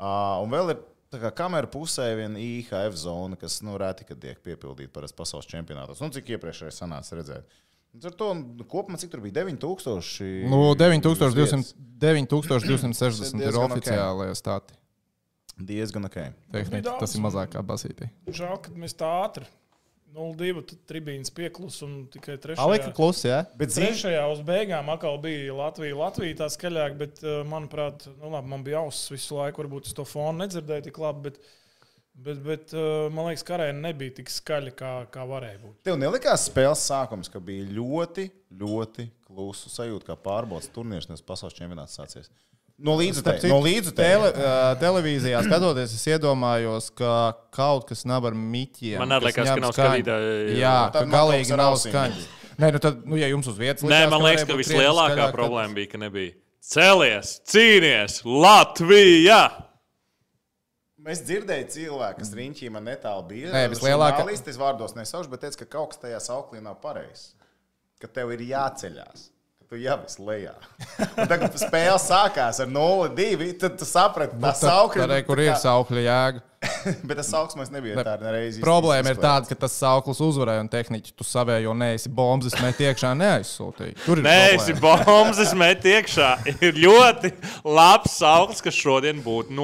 Uh, 0.00 0.42
un 0.42 0.50
vēl 0.50 0.70
ir 0.70 0.78
tā 1.12 1.20
kā 1.22 1.30
kamera 1.42 1.70
pusē 1.70 2.08
viena 2.18 2.40
IHF 2.40 2.96
zona, 3.00 3.38
kas 3.40 3.60
nu, 3.66 3.76
reti 3.80 4.06
kad 4.08 4.20
tiek 4.22 4.40
piepildīta 4.44 4.92
parasti 4.94 5.18
pasaules 5.18 5.48
čempionātos. 5.50 6.02
Nu, 6.04 6.12
cik 6.14 6.34
iepriekšēji 6.36 6.76
sanāca 6.76 7.18
redzēt. 7.20 7.58
Ar 8.04 8.14
to 8.14 8.32
nu, 8.36 8.66
kopumā 8.68 9.00
cik 9.00 9.14
tur 9.14 9.22
bija 9.24 9.40
9000. 9.40 10.48
Nu, 10.50 10.60
uz 10.68 10.80
9200, 10.80 11.38
vietas. 11.38 11.72
9260 11.98 13.40
ir 13.40 13.46
Diezgan 13.46 13.64
ok. 13.64 13.78
oficiālajie 13.78 14.36
stati. 14.38 14.76
Diezgan 15.58 16.06
ok. 16.06 16.18
Tehniski, 16.54 16.98
tas 17.00 17.16
ir 17.16 17.24
mazāk 17.24 17.56
kā 17.56 17.64
basītī. 17.66 18.12
žēl, 18.28 18.60
ka 18.62 18.74
mēs 18.78 18.94
tā 18.98 19.08
ātri 19.24 19.48
0-2 20.16 20.62
tad 20.70 20.80
tribīnas 20.88 21.30
pieklus 21.34 21.78
un 21.84 22.06
tikai 22.12 22.36
Palika 22.38 22.54
trešajā. 22.56 22.94
klusi, 22.96 23.28
jā? 23.28 23.42
Bet 23.60 23.74
zini, 23.74 23.90
Trešajā 23.92 24.24
uz 24.32 24.40
beigām 24.46 24.88
atkal 24.92 25.18
bija 25.22 25.54
Latvija. 25.54 25.96
Latvija 25.98 26.38
tā 26.40 26.48
skaļāk, 26.54 26.96
bet, 27.00 27.20
uh, 27.26 27.42
manuprāt, 27.48 28.08
nu, 28.16 28.32
labi, 28.32 28.50
man 28.54 28.64
bija 28.66 28.80
auss 28.82 29.10
visu 29.12 29.38
laiku. 29.38 29.62
Varbūt 29.64 29.90
es 29.90 29.96
to 29.96 30.06
fonu 30.08 30.42
nedzirdēju 30.44 30.86
tik 30.88 30.98
labi, 31.02 31.28
bet, 31.28 31.38
bet, 32.14 32.42
bet 32.46 32.74
uh, 32.76 33.06
man 33.14 33.28
liekas, 33.28 33.44
ka 33.46 33.58
arēna 33.58 33.84
nebija 33.90 34.16
tik 34.18 34.32
skaļa, 34.32 34.74
kā, 34.78 34.92
kā 35.14 35.28
varēja 35.28 35.62
būt. 35.62 35.78
Tev 35.88 36.00
nelikās 36.00 36.48
spēles 36.48 36.88
sākums, 36.88 37.30
ka 37.32 37.42
bija 37.44 37.68
ļoti, 37.76 38.28
ļoti 38.64 39.10
klusu 39.28 39.70
sajūta, 39.72 40.10
kā 40.10 40.18
pārbaudas 40.24 40.70
turnīrs, 40.74 41.10
nes 41.12 41.24
pasaules 41.24 41.56
čempionāts 41.58 42.00
sācies. 42.00 42.32
No 42.78 42.94
līdzutēji. 42.94 43.48
No. 43.50 43.58
Tele, 43.98 44.28
uh, 44.30 44.74
televīzijā 44.78 45.40
skatoties, 45.42 45.94
es 45.98 46.04
iedomājos, 46.14 46.92
ka 46.94 47.34
kaut 47.50 47.88
kas 47.88 48.04
nav 48.06 48.28
ar 48.30 48.36
miķiem. 48.38 49.00
Man 49.02 49.16
arī 49.16 49.32
kas 49.32 49.48
liekas, 49.48 49.54
ka 49.54 49.60
nav 49.64 49.72
skaņu. 49.74 50.02
skatītāju. 50.04 50.58
Jā, 50.60 50.74
Nu, 50.86 50.92
kaut 50.94 51.08
galīgi 51.16 51.56
nav 51.58 51.74
skaņas. 51.82 52.28
Nē, 52.58 52.72
nu 52.74 52.78
tad, 52.82 53.00
nu, 53.06 53.16
ja 53.18 53.26
jums 53.30 53.46
uz 53.50 53.58
vietas 53.58 53.82
Nē, 53.86 54.04
man 54.10 54.22
liekas, 54.22 54.44
ka 54.46 54.54
vislielākā 54.58 55.26
problēma 55.34 55.74
bija, 55.74 55.90
ka 55.94 55.98
nebija 55.98 56.36
cēlies, 56.68 57.36
cīnies, 57.48 58.20
Latvija! 58.26 59.40
Mēs 61.08 61.22
dzirdējām 61.24 61.68
cilvēku, 61.72 62.18
kas 62.20 62.32
riņķī 62.36 62.70
man 62.74 62.84
netālu 62.90 63.22
bija. 63.30 63.52
Nē, 63.54 63.68
vislielākā- 63.72 64.18
Žurnālisti, 64.24 64.50
es 64.52 64.58
vārdos 64.60 64.94
nesaušu, 64.98 65.30
bet 65.30 65.40
teica, 65.46 65.58
ka 65.62 65.66
kaut 65.78 65.94
kas 65.94 66.02
tajā 66.02 66.18
sauklī 66.20 66.60
nav 66.62 66.80
pareizs. 66.82 67.30
Ka 68.02 68.06
tev 68.08 68.32
ir 68.34 68.40
jāceļās. 68.50 69.30
Tu 69.68 69.82
jau 69.82 69.98
esi 70.00 70.22
lejā. 70.24 70.54
Un 71.04 71.26
Tagad, 71.28 71.50
kad 71.52 71.60
spēle 71.60 71.98
sākās 72.00 72.62
ar 72.64 72.68
0-2, 72.72 73.50
tad 73.60 73.74
tu 73.76 73.84
saprati, 73.84 74.32
ka 74.38 74.46
tā 74.46 74.52
saukļa 74.62 75.08
Tur, 75.10 75.16
kur 75.26 75.42
ir 75.44 75.56
saukļa 75.60 76.04
jēga. 76.06 76.44
Bet 77.06 77.18
tas 77.20 77.28
sauksmēs 77.30 77.68
nebija 77.70 78.02
tā 78.02 78.16
nereizi. 78.18 78.62
Problēma 78.64 79.12
ir 79.12 79.18
tāda, 79.20 79.46
ka 79.46 79.54
tas 79.60 79.76
sauklis 79.78 80.18
uzvarēja 80.24 80.64
un 80.64 80.70
tehniķi 80.72 81.12
tu 81.14 81.26
savējo 81.26 81.74
neesi 81.78 82.10
bombas, 82.10 82.56
met 82.62 82.80
iekšā 82.82 83.12
neaizsūtīja. 83.20 83.94
Tur 84.06 84.22
ir 84.22 84.26
Nē, 84.26 84.36
esi 84.56 84.74
problēma. 84.74 85.04
bombas, 85.06 85.42
es 85.44 85.52
metu 85.58 85.92
iekšā. 85.92 86.30
Ir 86.64 86.80
ļoti 86.82 87.30
labs 87.68 88.16
sauklis, 88.18 88.62
kas 88.64 88.78
šodien 88.78 89.20
būtu 89.22 89.54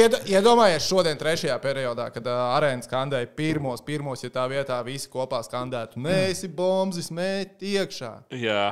ied, 0.00 0.16
iedomājies 0.32 0.86
šodien, 0.88 1.18
trešajā 1.20 1.58
periodā, 1.60 2.06
kad 2.14 2.30
uh, 2.30 2.44
arēna 2.54 2.86
skandēja 2.86 3.28
pirmos, 3.36 3.82
pirmos, 3.84 4.22
ja 4.24 4.32
tā 4.32 4.46
vietā 4.48 4.78
visi 4.86 5.10
kopā 5.12 5.42
skandētu. 5.44 6.00
Nē, 6.06 6.22
esi 6.30 6.48
bombas, 6.48 7.10
met 7.12 7.60
iekšā. 7.60 8.14
Jā. 8.40 8.70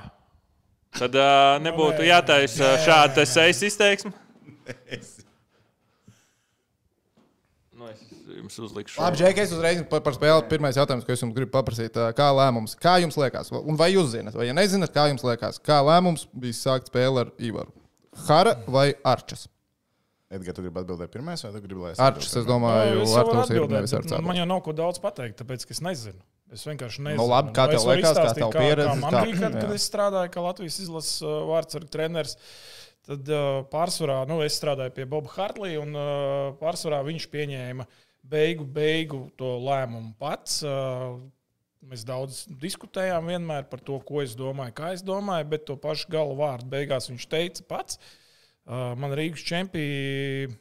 Tad 0.96 1.14
uh, 1.20 1.58
nebūtu 1.62 2.06
jātaisa 2.08 2.76
šāda 2.86 3.26
sejas 3.28 3.60
izteiksme. 3.68 4.14
Nu, 7.78 7.86
es 7.92 8.00
jums 8.38 8.56
uzlikšu. 8.58 8.98
Labi, 9.02 9.18
Džek, 9.20 9.38
es 9.44 9.52
uzreiz 9.54 9.82
par, 9.90 10.00
par 10.04 10.16
spēli. 10.16 10.46
Pirmais 10.50 10.78
jautājums, 10.78 11.04
ko 11.06 11.14
es 11.14 11.22
jums 11.22 11.36
gribu 11.36 11.52
paprasīt, 11.54 11.96
kā 12.18 12.28
lēmums, 12.34 12.74
kā 12.80 12.96
jums 13.02 13.18
liekas, 13.20 13.52
un 13.58 13.78
vai 13.78 13.90
jūs 13.92 14.10
zinat, 14.16 14.36
vai 14.38 14.48
ja 14.48 14.56
nezināt, 14.56 14.92
kā 14.94 15.06
jums 15.12 15.24
liekas, 15.26 15.60
kā 15.64 15.78
lēmums 15.86 16.26
bija 16.32 16.56
sākt 16.58 16.90
spēli 16.90 17.22
ar 17.24 17.30
Ivaru? 17.50 17.72
Hara 18.26 18.56
vai 18.66 18.88
Arčs? 19.06 19.46
Edgars, 20.28 20.58
tu 20.58 20.64
gribi 20.64 20.82
atbildēt 20.82 21.12
pirmais, 21.14 21.40
vai 21.44 21.52
tu 21.54 21.62
gribi, 21.64 21.80
lai 21.86 21.92
es 21.94 22.00
atbildētu? 22.04 22.48
domāju, 22.48 22.98
Es 23.04 23.14
varu 23.16 23.30
Arturs 23.32 23.52
ir 23.54 23.62
nevis 23.70 23.94
bet 23.94 24.00
ar 24.00 24.02
man, 24.04 24.10
cēlu. 24.12 24.26
man 24.28 24.40
jau 24.42 24.48
nav 24.50 24.60
ko 24.66 24.74
daudz 24.76 25.00
pateikt, 25.00 25.38
tāpēc 25.40 25.64
ka 25.64 25.72
es 25.76 25.80
nezinu. 25.86 26.20
Es 26.52 26.62
vienkārši 26.64 27.02
nezinu. 27.04 27.20
Nu, 27.20 27.26
labi, 27.28 27.52
kā 27.52 27.66
Es 27.68 27.74
tev 27.82 27.90
liekas, 27.90 28.08
kā 28.08 28.12
izstāstīt, 28.24 28.40
tava 28.40 28.52
pieredze, 28.56 28.88
Kā 28.88 28.96
man 29.02 29.12
kā- 29.12 29.22
bija, 29.26 29.38
kad, 29.42 29.52
jā. 29.54 29.60
kad 29.60 29.72
es 29.76 29.88
strādāju 29.90 30.30
kā 30.32 30.44
Latvijas 30.46 30.78
izlases 30.80 31.22
vārdsargu 31.50 31.90
treneris. 31.92 32.36
Tad 33.08 33.30
pārsvarā 33.72 34.18
nu, 34.28 34.40
es 34.44 34.56
strādāju 34.60 34.94
pie 34.96 35.04
Boba 35.08 35.28
Hartlija, 35.32 35.80
un 35.80 35.92
pārsvarā 36.60 37.02
viņš 37.06 37.26
pieņēma 37.32 37.86
beigu, 38.28 38.64
beigu 38.64 39.20
to 39.40 39.54
lēmumu 39.64 40.14
pats. 40.20 40.62
Mēs 41.88 42.02
daudz 42.04 42.42
diskutējām 42.60 43.28
vienmēr 43.30 43.68
par 43.70 43.80
to, 43.80 44.00
ko 44.04 44.20
es 44.24 44.34
domāju, 44.36 44.74
kā 44.76 44.92
es 44.96 45.04
domāju, 45.06 45.46
bet 45.48 45.64
to 45.68 45.76
pašu 45.80 46.10
galu 46.12 46.34
vārdu 46.36 46.68
beigās 46.68 47.08
viņš 47.08 47.28
teica 47.32 47.64
pats. 47.70 48.00
Man 48.66 49.14
Rīgas 49.16 49.44
čempions 49.48 50.56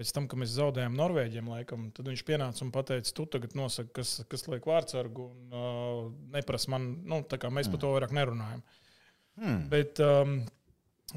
pēc 0.00 0.14
tam, 0.16 0.26
kad 0.30 0.40
mēs 0.40 0.54
zaudējām 0.56 0.96
Norvēģiem, 0.96 1.50
laikam, 1.52 1.90
tad 1.96 2.08
viņš 2.08 2.24
pienāca 2.24 2.64
un 2.64 2.72
teica, 2.72 3.12
tu 3.16 3.26
tagad 3.28 3.56
nosaki, 3.58 3.92
kas, 4.00 4.14
kas 4.32 4.46
liek 4.48 4.64
vārdsargu, 4.68 5.26
un 5.28 5.56
uh, 5.56 6.06
neprasa 6.32 6.72
man, 6.72 6.88
nu, 7.04 7.20
tā 7.28 7.36
kā 7.42 7.52
mēs 7.52 7.68
par 7.68 7.82
to 7.82 7.92
vairāk 7.92 8.14
nerunājam. 8.16 8.64
Hmm. 9.40 9.62
Bet, 9.72 10.00
um, 10.00 10.38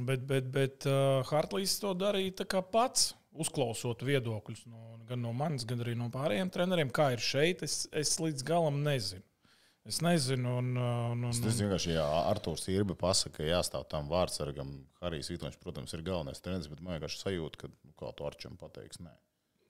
bet, 0.04 0.26
bet, 0.28 0.50
bet 0.52 0.88
uh, 0.90 1.24
Hartlīs 1.32 1.80
to 1.80 1.96
darīja 1.96 2.62
pats. 2.72 3.14
uzklausot 3.34 4.04
viedokļus 4.06 4.68
no, 4.70 4.98
gan 5.08 5.24
no 5.24 5.32
manis, 5.34 5.64
gan 5.66 5.80
arī 5.82 5.96
no 5.98 6.12
pārējiem 6.14 6.52
treneriem, 6.54 6.92
kā 6.94 7.14
ir 7.16 7.24
šeit, 7.24 7.64
es, 7.66 7.88
es 7.90 8.20
līdz 8.22 8.46
galam 8.46 8.84
nezinu. 8.86 9.24
Es 9.84 10.00
nezinu, 10.00 10.58
un, 10.62 10.70
un, 10.80 11.26
un, 11.28 11.40
Tas 11.44 11.58
vienkārši, 11.60 11.98
ja 11.98 12.06
Arthurs 12.30 12.70
Irba 12.72 12.96
pasaka, 12.96 13.42
ka 13.42 13.48
jāstāv 13.50 13.84
tam 13.92 14.08
vārdsargam, 14.12 14.72
Harijs 15.04 15.28
Vitoņš, 15.34 15.58
protams, 15.60 15.92
ir 15.98 16.06
galvenais 16.08 16.40
treneris, 16.40 16.70
bet 16.72 16.80
man 16.80 16.96
vienkārši 16.96 17.20
sajūta, 17.20 17.60
ka 17.66 17.72
nu, 17.74 17.92
kā 18.00 18.14
tu 18.16 18.28
Arčam 18.30 18.56
pateiks, 18.60 19.02
nē. 19.04 19.12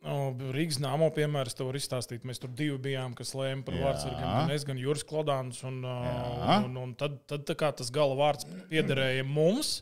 Nu, 0.04 0.52
Rīgas 0.52 0.82
nāmo 0.84 1.08
piemērs 1.16 1.56
te 1.56 1.64
var 1.66 1.78
izstāstīt. 1.80 2.26
Mēs 2.28 2.42
tur 2.44 2.52
divi 2.52 2.76
bijām, 2.90 3.14
kas 3.16 3.32
lēma 3.40 3.64
par 3.64 3.78
vārdsargu. 3.80 4.20
Gan 4.20 4.52
es, 4.52 4.66
gan 4.68 4.80
Juris 4.82 5.06
Klodāns. 5.08 5.62
Un, 5.64 5.80
un, 5.88 6.50
un, 6.58 6.76
un 6.82 6.96
tad, 7.00 7.22
tad 7.32 7.46
tā 7.48 7.56
kā 7.60 7.70
tas 7.72 7.92
gala 7.94 8.18
vārds 8.20 8.48
piederēja 8.72 9.24
mums. 9.24 9.78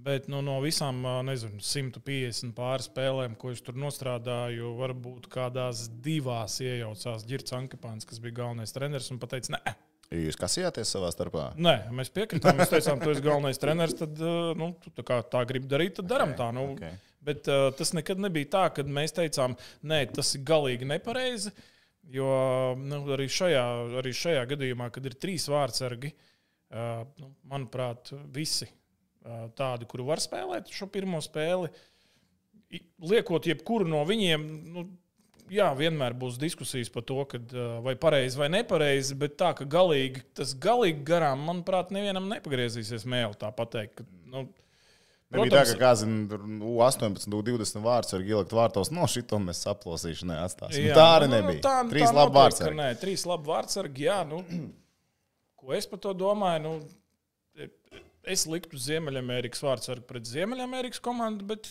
Bet 0.00 0.30
nu, 0.32 0.38
no 0.44 0.56
visām 0.64 1.02
nezinu, 1.26 1.58
150 1.60 2.54
pāri 2.56 2.86
spēlēm, 2.86 3.34
ko 3.40 3.50
es 3.52 3.60
tur 3.64 3.76
nostrādāju, 3.76 4.72
varbūt 4.78 5.28
kādās 5.32 5.88
divās 6.04 6.56
iejaucās 6.64 7.26
Girts 7.28 7.56
Ankepāns, 7.56 8.08
kas 8.08 8.22
bija 8.22 8.38
galvenais 8.38 8.72
treneris, 8.72 9.10
un 9.12 9.20
teica, 9.20 9.58
nē, 9.58 9.74
Jūs 10.10 10.34
kasījāties 10.34 10.90
savā 10.90 11.06
starpā? 11.14 11.44
Nē, 11.54 11.74
mēs 11.94 12.08
piekritām. 12.10 12.56
Mēs 12.58 12.72
teicām, 12.72 12.98
tu 12.98 13.12
esi 13.12 13.22
galvenais 13.22 13.60
treneris. 13.62 13.94
Tad, 14.00 14.16
nu, 14.58 14.72
tu 14.82 14.90
tā, 14.96 15.04
kā 15.06 15.20
tā 15.22 15.44
gribi 15.46 15.70
darīt, 15.70 16.00
tad 16.00 16.08
darām 16.10 16.32
tā. 16.38 16.48
Nu, 16.56 16.72
ok. 16.72 16.82
Bet 17.22 17.46
uh, 17.52 17.68
tas 17.78 17.92
nekad 17.94 18.18
nebija 18.18 18.48
tā, 18.50 18.64
ka 18.74 18.82
mēs 18.82 19.14
teicām, 19.14 19.54
nē, 19.86 20.00
tas 20.16 20.32
ir 20.34 20.42
galīgi 20.48 20.88
nepareizi. 20.90 21.54
Jo 22.10 22.32
nu, 22.80 23.04
arī, 23.14 23.28
šajā, 23.30 23.62
arī 24.02 24.10
šajā 24.16 24.42
gadījumā, 24.50 24.90
kad 24.90 25.06
ir 25.06 25.14
trīs 25.14 25.46
vārdsargi, 25.52 26.10
uh, 26.10 27.04
nu, 27.22 27.30
manuprāt, 27.52 28.10
visi 28.34 28.66
tādi, 29.58 29.86
kuri 29.90 30.06
var 30.06 30.22
spēlēt 30.22 30.70
šo 30.72 30.88
pirmo 30.92 31.20
spēli, 31.24 31.68
liekot 33.10 33.46
jebkuru 33.50 33.88
no 33.88 34.04
viņiem. 34.08 34.48
Nu, 34.74 34.88
Jā, 35.50 35.72
vienmēr 35.74 36.14
būs 36.14 36.36
diskusijas 36.38 36.86
par 36.94 37.02
to, 37.02 37.16
kad, 37.26 37.50
vai 37.82 37.96
pareizi 37.98 38.38
vai 38.38 38.46
nepareizi, 38.54 39.16
bet 39.18 39.32
tā, 39.40 39.48
ka 39.58 39.64
galīgi, 39.66 40.20
tas 40.38 40.52
galīgi 40.54 41.02
garām, 41.08 41.42
manuprāt, 41.42 41.90
nevienam 41.90 42.28
nepagriezīsies 42.30 43.02
mēlī 43.10 43.34
tā 43.40 43.50
pateikt. 43.56 43.96
Ka, 43.98 44.04
nu, 44.30 44.44
Nebija 45.30 45.60
tā, 45.60 45.64
ka 45.72 45.74
kāds 45.78 46.04
U18, 46.06 47.26
U20 47.34 47.82
vārds 47.82 48.14
var 48.14 48.22
ielikt 48.26 48.54
vārtos, 48.54 48.92
no 48.94 49.06
šito 49.10 49.38
mēs 49.42 49.64
saplosīšu, 49.66 50.26
neatstāsim. 50.30 50.86
Jā, 50.86 50.94
tā 50.98 51.08
arī 51.18 51.28
nu, 51.28 51.34
nu, 51.34 51.42
nebija. 51.42 51.64
tā- 51.66 51.82
Trīs 51.90 52.14
labi 52.14 52.38
vārds. 52.38 52.62
Nē, 52.78 52.88
trīs 53.02 53.26
labi 53.30 53.50
vārdsargi. 53.50 54.06
Jā, 54.06 54.20
nu, 54.30 54.40
ko 55.58 55.74
es 55.74 55.86
par 55.90 56.02
to 56.06 56.14
domāju? 56.18 56.62
Nu, 56.64 56.72
es 58.28 58.44
liktu 58.48 58.78
Ziemeļamerikas 58.80 59.62
vārdsargu 59.64 60.04
pret 60.08 60.28
Ziemeļamerikas 60.28 61.00
komandu, 61.04 61.46
bet, 61.48 61.68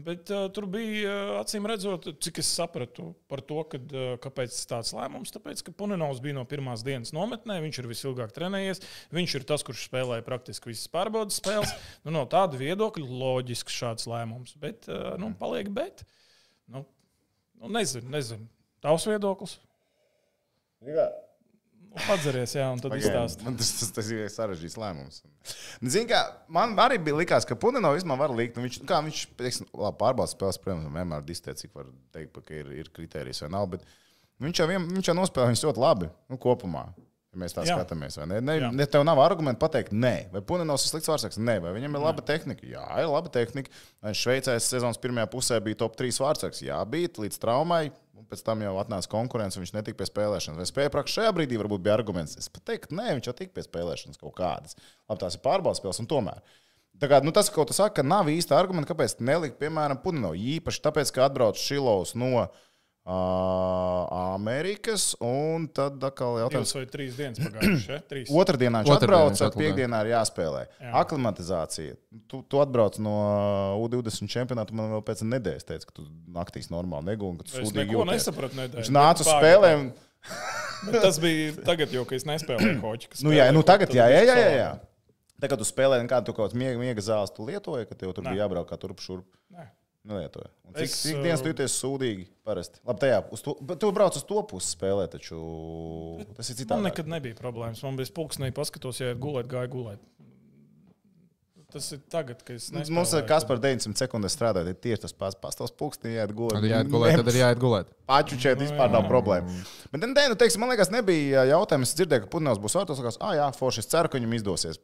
bet 0.00 0.30
uh, 0.32 0.46
tur 0.54 0.66
bija 0.72 1.12
uh, 1.12 1.32
acīm 1.40 1.66
redzot, 1.68 2.08
cik 2.24 2.40
es 2.42 2.50
sapratu 2.56 3.10
par 3.30 3.42
to, 3.48 3.60
kad, 3.74 3.92
uh, 3.92 4.14
kāpēc 4.22 4.56
tāds 4.70 4.94
lēmums. 4.96 5.34
Tāpēc, 5.34 5.64
ka 5.66 5.74
Punenovs 5.76 6.22
bija 6.24 6.38
no 6.38 6.46
pirmās 6.48 6.84
dienas 6.86 7.12
nometnē, 7.16 7.58
viņš 7.64 7.82
ir 7.82 7.90
visilgāk 7.90 8.32
trenējies, 8.36 8.82
viņš 9.14 9.36
ir 9.38 9.48
tas, 9.48 9.66
kurš 9.66 9.86
spēlēja 9.90 10.26
praktiski 10.26 10.72
visas 10.72 10.88
pārbaudas 10.92 11.40
spēles. 11.42 11.74
Nu, 12.06 12.14
no 12.16 12.24
tāda 12.30 12.60
viedokļa 12.60 13.20
loģisks 13.24 13.82
šāds 13.82 14.08
lēmums, 14.10 14.56
bet 14.62 14.88
uh, 14.90 15.12
nu, 15.20 15.34
paliek 15.38 15.68
bet. 15.72 16.06
Nu, 16.72 16.86
nu, 17.60 17.74
nezinu, 17.76 18.08
nezinu. 18.12 18.48
Tavs 18.82 19.06
viedoklis? 19.06 19.58
Nu, 20.82 20.96
Padzeries, 21.92 22.54
jā, 22.56 22.66
un 22.72 22.80
tad 22.80 22.94
izstāst. 22.96 23.42
Man 23.44 23.56
tas, 23.60 23.70
tas, 23.78 23.90
tas 23.96 24.08
ir 24.14 24.24
sarežģīts 24.32 24.78
lēmums. 24.80 25.20
Zin, 25.94 26.08
kā, 26.10 26.20
man 26.52 26.72
arī 26.80 26.98
bija 27.02 27.18
likās, 27.18 27.46
ka 27.48 27.58
Punenovs 27.58 28.00
vismaz 28.00 28.20
var 28.22 28.34
likt. 28.36 28.56
nu 28.56 28.64
Viņš, 28.66 28.80
nu, 28.82 28.88
kā, 28.88 29.00
viņš 29.04 29.22
teiksim, 29.38 29.68
labi, 29.76 29.98
pārbaudas 30.00 30.34
spēles, 30.36 30.60
protams, 30.62 30.90
vienmēr 30.94 31.24
distē, 31.28 31.54
cik 31.58 31.74
var 31.76 31.90
teikt, 32.14 32.40
ka 32.46 32.56
ir, 32.56 32.72
ir 32.82 32.92
kriterijs 32.96 33.44
vai 33.44 33.52
nav. 33.52 33.68
Bet 33.74 33.84
viņš 34.42 34.62
jau, 34.62 34.68
vien, 34.72 34.86
viņš 34.98 35.12
jau 35.12 35.16
nospēlē 35.20 35.50
viņus 35.52 35.66
ļoti 35.68 35.84
labi 35.84 36.12
nu, 36.32 36.40
kopumā. 36.40 36.86
Ja 37.32 37.40
mēs 37.40 37.54
tā 37.56 37.62
Jā. 37.64 37.78
skatāmies, 37.78 38.18
vai 38.20 38.26
ne? 38.28 38.38
Ne, 38.44 38.54
Jā. 38.60 38.68
ne 38.76 38.86
tev 38.92 39.06
nav 39.08 39.20
argumentu 39.24 39.62
pateikt, 39.62 39.94
nē, 39.96 40.28
vai 40.34 40.42
Punenovs 40.44 40.84
ir 40.84 40.92
slikts 40.92 41.08
vārdsargs, 41.08 41.38
nē, 41.40 41.54
vai 41.64 41.70
viņam 41.72 41.96
ir 41.96 42.02
laba 42.04 42.24
tehnika. 42.28 42.66
Jā, 42.68 42.84
ir 43.00 43.08
laba 43.08 43.32
tehnika. 43.32 43.72
Viņš 44.04 44.24
Šveicē 44.26 44.56
sezonas 44.60 45.00
pirmajā 45.00 45.30
pusē 45.32 45.56
bija 45.64 45.80
top 45.80 45.96
3 45.96 46.20
vārdsargs. 46.20 46.60
Jā, 46.66 46.82
bija 46.84 47.08
līdz 47.24 47.40
traumai. 47.40 47.86
Pēc 48.32 48.40
tam 48.46 48.62
jau 48.64 48.72
atnāca 48.80 49.10
konkurence, 49.12 49.60
viņš 49.60 49.74
netika 49.76 49.98
pie 49.98 50.08
spēlēšanas. 50.08 50.56
Vai 50.62 50.64
spēja 50.64 50.92
praktiski 50.94 51.20
šajā 51.20 51.34
brīdī 51.36 51.58
varbūt 51.60 51.82
bija 51.84 51.98
arguments? 51.98 52.38
Es 52.40 52.48
pat 52.48 52.64
teiktu, 52.70 52.96
nē, 52.96 53.10
viņš 53.18 53.28
jau 53.28 53.34
tika 53.36 53.52
pie 53.58 53.64
spēlēšanas 53.66 54.20
kaut 54.22 54.32
kādas. 54.38 54.78
Labi, 55.10 55.20
tās 55.20 55.36
ir 55.36 55.42
pārbaudas 55.44 55.82
spēles, 55.82 56.00
un 56.00 56.08
tomēr. 56.08 56.40
Tā 57.02 57.10
kā, 57.12 57.18
nu, 57.24 57.34
tas, 57.36 57.50
ko 57.52 57.66
tu 57.68 57.76
saki, 57.76 58.04
nav 58.06 58.30
īsta 58.32 58.56
argumenta, 58.56 58.94
kāpēc 58.94 59.18
nelikt, 59.20 59.58
piemēram, 59.60 60.00
Punino. 60.00 60.32
Īpaši 60.32 60.80
tāpēc, 60.86 61.12
ka 61.12 61.26
atbrauc 61.26 61.60
Šilovs 61.60 62.14
no 62.16 62.30
uh, 62.46 62.62
Amerikas, 63.02 65.08
un 65.18 65.64
tad 65.74 65.98
atkal 66.06 66.36
jautājums. 66.38 66.70
Divas 66.70 66.76
vai 66.76 66.90
trīs 66.90 67.16
dienas 67.18 67.40
pagājušas. 67.42 67.86
Ja? 67.90 67.96
Otradienā 68.42 68.82
viņš 68.82 68.92
Otrdien 68.94 69.08
atbrauc, 69.08 69.32
viņš 69.32 69.42
atlidoja. 69.48 69.62
piekdienā 69.62 70.02
ir 70.04 70.10
jāspēlē. 70.12 70.60
Jā. 70.78 70.92
Aklimatizācija. 71.00 71.96
Tu, 72.30 72.40
tu 72.46 72.60
atbrauc 72.62 73.00
no 73.02 73.14
U20 73.82 74.30
čempionāta, 74.30 74.76
man 74.78 74.94
vēl 74.94 75.02
pēc 75.08 75.24
nedēļas 75.32 75.66
teica, 75.72 75.90
ka 75.90 75.96
tu 75.98 76.06
naktīs 76.30 76.70
normāli 76.70 77.10
negūni, 77.10 77.42
ka 77.42 77.48
tu 77.48 77.58
Es 77.58 77.66
sūdīgi 77.66 77.90
neko 77.90 78.06
nesapratu. 78.12 78.60
Nedēļ, 78.62 78.84
Viņš 78.84 78.94
nāca 78.94 79.26
uz 79.26 79.32
spēlēm. 79.34 79.84
Bet 80.86 81.02
tas 81.08 81.18
bija 81.22 81.58
tagad, 81.66 81.90
kad 81.90 82.16
es 82.20 82.28
nespēlēju 82.30 82.78
hoķi. 82.86 83.10
kas 83.16 83.26
Nu, 83.26 83.34
jā, 83.34 83.50
nu 83.50 83.66
tagad, 83.66 83.90
jā, 83.90 84.06
jā, 84.14 84.22
bija 84.22 84.38
jā, 84.38 84.46
jā, 84.46 84.56
jā. 84.62 84.72
Tagad 85.42 85.58
tu 85.58 85.66
spēlē, 85.66 85.98
nu, 85.98 86.06
kādu 86.06 86.30
tu 86.30 86.38
kaut 86.38 86.52
kādu 86.52 86.62
miega, 86.62 86.78
miega 86.78 87.02
zāles 87.02 87.34
tu 87.34 87.42
lietoji, 87.42 87.90
ka 87.90 87.98
tev 87.98 88.14
tur 88.14 88.22
Nē. 88.22 88.30
bija 88.30 88.44
jābrauc 88.44 88.70
kā 88.70 88.78
turp 88.78 89.02
šurp. 89.02 89.26
Nē. 89.50 89.66
Nelietoju. 90.04 90.48
Un 90.66 90.74
Cik, 90.74 90.82
Es, 90.88 90.94
cik 91.04 91.18
dienas 91.22 91.38
uh, 91.38 91.44
tu 91.46 91.50
jūties 91.52 91.74
sūdīgi? 91.78 92.24
Parasti. 92.42 92.80
Labi, 92.88 92.98
tajā, 93.04 93.20
uz 93.36 93.42
to, 93.46 93.54
bet 93.62 93.78
tu 93.78 93.90
brauc 93.94 94.16
uz 94.18 94.24
to 94.26 94.40
pusi 94.50 94.72
spēlē, 94.74 95.04
taču 95.12 95.38
tas 96.34 96.48
ir 96.50 96.56
Man 96.56 96.62
citādi. 96.64 96.86
nekad 96.88 97.10
nebija 97.12 97.36
problēmas. 97.38 97.82
Man 97.86 98.00
bija 98.00 98.10
pulksnī, 98.16 98.48
paskatos, 98.56 98.98
ja 99.04 99.12
gulēt, 99.14 99.46
gāja 99.52 99.70
gulēt. 99.70 100.02
Tas 101.72 101.86
ir 101.94 102.02
tagad, 102.12 102.42
kad 102.44 102.58
es 102.58 102.66
Mums 102.68 102.90
nespēlēju, 102.90 103.20
ir 103.22 103.28
kas 103.30 103.46
par 103.48 103.60
900 103.62 103.96
sekundēs 104.02 104.34
strādāt, 104.36 104.66
ir 104.68 104.74
tieši 104.76 105.04
tas 105.06 105.14
pats. 105.16 105.38
Pastāvs 105.40 105.72
pulkstī, 105.72 106.10
jāiet 106.18 106.34
gulēt. 106.36 106.58
Tad 106.58 106.66
jāiet 106.68 106.90
gulēt, 106.92 107.14
tad 107.22 107.30
ir 107.32 107.38
jāiet 107.40 107.60
gulēt. 107.62 107.94
Pačučēt 108.10 108.60
vispār 108.60 108.90
nav 108.92 109.06
problēma. 109.08 109.54
Bet, 109.94 110.04
nu, 110.04 110.36
teiksim, 110.36 110.60
man 110.60 110.74
liekas, 110.74 110.90
nebija 110.92 111.46
jautājums. 111.48 111.94
Es 111.94 111.96
dzirdēju, 111.96 112.26
ka 112.26 112.32
Punenovs 112.34 112.60
būs 112.60 112.76
vārtos. 112.76 113.00
likās, 113.00 113.16
Ah, 113.24 113.32
jā, 113.38 113.46
forši. 113.56 113.80
Es 113.86 113.88
ceru, 113.88 114.10
ka 114.12 114.20
viņam 114.20 114.36
izdosies. 114.36 114.82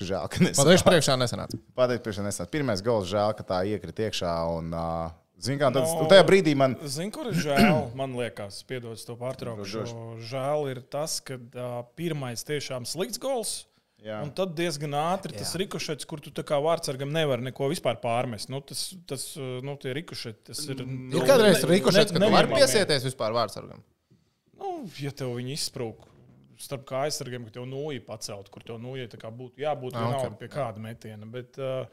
Žēl, 0.00 0.28
ka 0.32 0.42
nesanāca. 0.44 0.84
priekšā 0.88 1.16
nesanāca. 1.20 1.58
Pateikt, 1.78 2.04
priekšā 2.06 2.24
nesanāca. 2.26 2.52
Pirmais 2.52 2.82
gols, 2.84 3.08
žēl, 3.10 3.34
ka 3.38 3.46
tā 3.46 3.62
iekrita 3.70 4.08
iekšā. 4.08 4.34
Un, 4.58 4.70
uh, 4.74 5.10
Zini, 5.40 5.56
kā 5.56 5.70
tad, 5.72 5.86
No. 5.88 6.02
no... 6.02 6.08
tajā 6.10 6.24
brīdī 6.28 6.52
man. 6.58 6.74
Zinu, 6.84 7.12
kur 7.16 7.30
ir 7.30 7.38
žēl. 7.40 7.78
Man 8.00 8.12
liekas, 8.18 8.58
piedod 8.68 9.00
to 9.00 9.16
pārtraukšu. 9.16 9.86
Žēl 10.28 10.66
ir 10.74 10.82
tas, 10.92 11.18
ka 11.24 11.38
uh, 11.40 11.80
pirmais 11.96 12.44
tiešām 12.44 12.84
slikts 12.84 13.16
gols. 13.22 13.54
Jā. 14.04 14.22
Un 14.24 14.30
tad 14.32 14.54
diezgan 14.56 14.94
ātri 14.96 15.34
tas 15.36 15.50
rikošets, 15.60 16.06
kur 16.08 16.20
tu 16.24 16.30
tā 16.32 16.40
kā 16.48 16.56
vārdsargam 16.64 17.10
nevari 17.12 17.44
neko 17.44 17.66
vispār 17.68 17.98
pārmest. 18.00 18.48
Nu, 18.48 18.62
tas, 18.64 18.94
tas, 19.08 19.24
nu, 19.36 19.74
tie 19.80 19.92
rikošeti, 19.96 20.40
tas 20.48 20.62
ir. 20.72 20.80
Ir 20.80 21.26
kādreiz 21.28 21.60
rīkošies, 21.68 22.12
ka 22.14 22.22
tu 22.22 22.30
vari 22.32 22.48
piesieties 22.54 23.04
vispār 23.10 23.36
vārdsargam. 23.36 23.82
Nu, 24.56 24.70
ja 25.00 25.12
tev 25.12 25.34
viņi 25.36 25.52
izsprūk 25.56 26.06
starp 26.60 26.84
kā 26.88 27.04
aizsargiem, 27.06 27.46
ka 27.48 27.54
tev 27.58 27.66
nūja 27.70 28.02
pacelt, 28.06 28.50
kur 28.52 28.64
tev 28.66 28.80
nūja 28.82 29.08
būtu 29.10 29.62
jābūt 29.62 29.96
Ah, 29.96 30.06
vienalga 30.06 30.32
ok. 30.32 30.38
pie 30.42 30.50
kāda 30.52 30.82
metiena. 30.84 31.26
Bet, 31.26 31.58
uh, 31.58 31.86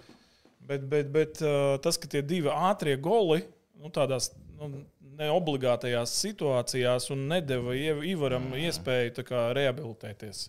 bet, 0.60 0.84
bet, 0.92 1.12
bet 1.14 1.42
uh, 1.46 1.78
tas, 1.84 1.98
ka 1.98 2.10
tie 2.12 2.22
divi 2.22 2.52
ātrie 2.52 2.98
goli 3.00 3.44
nu, 3.78 3.92
tādās 3.94 4.32
nu, 4.58 4.84
neobligātajās 5.18 6.14
situācijās 6.22 7.10
un 7.14 7.28
nedeva 7.32 7.74
Ivaram 8.06 8.52
iespēju 8.58 9.16
tā 9.18 9.26
kā 9.26 9.48
rehabilitēties. 9.58 10.48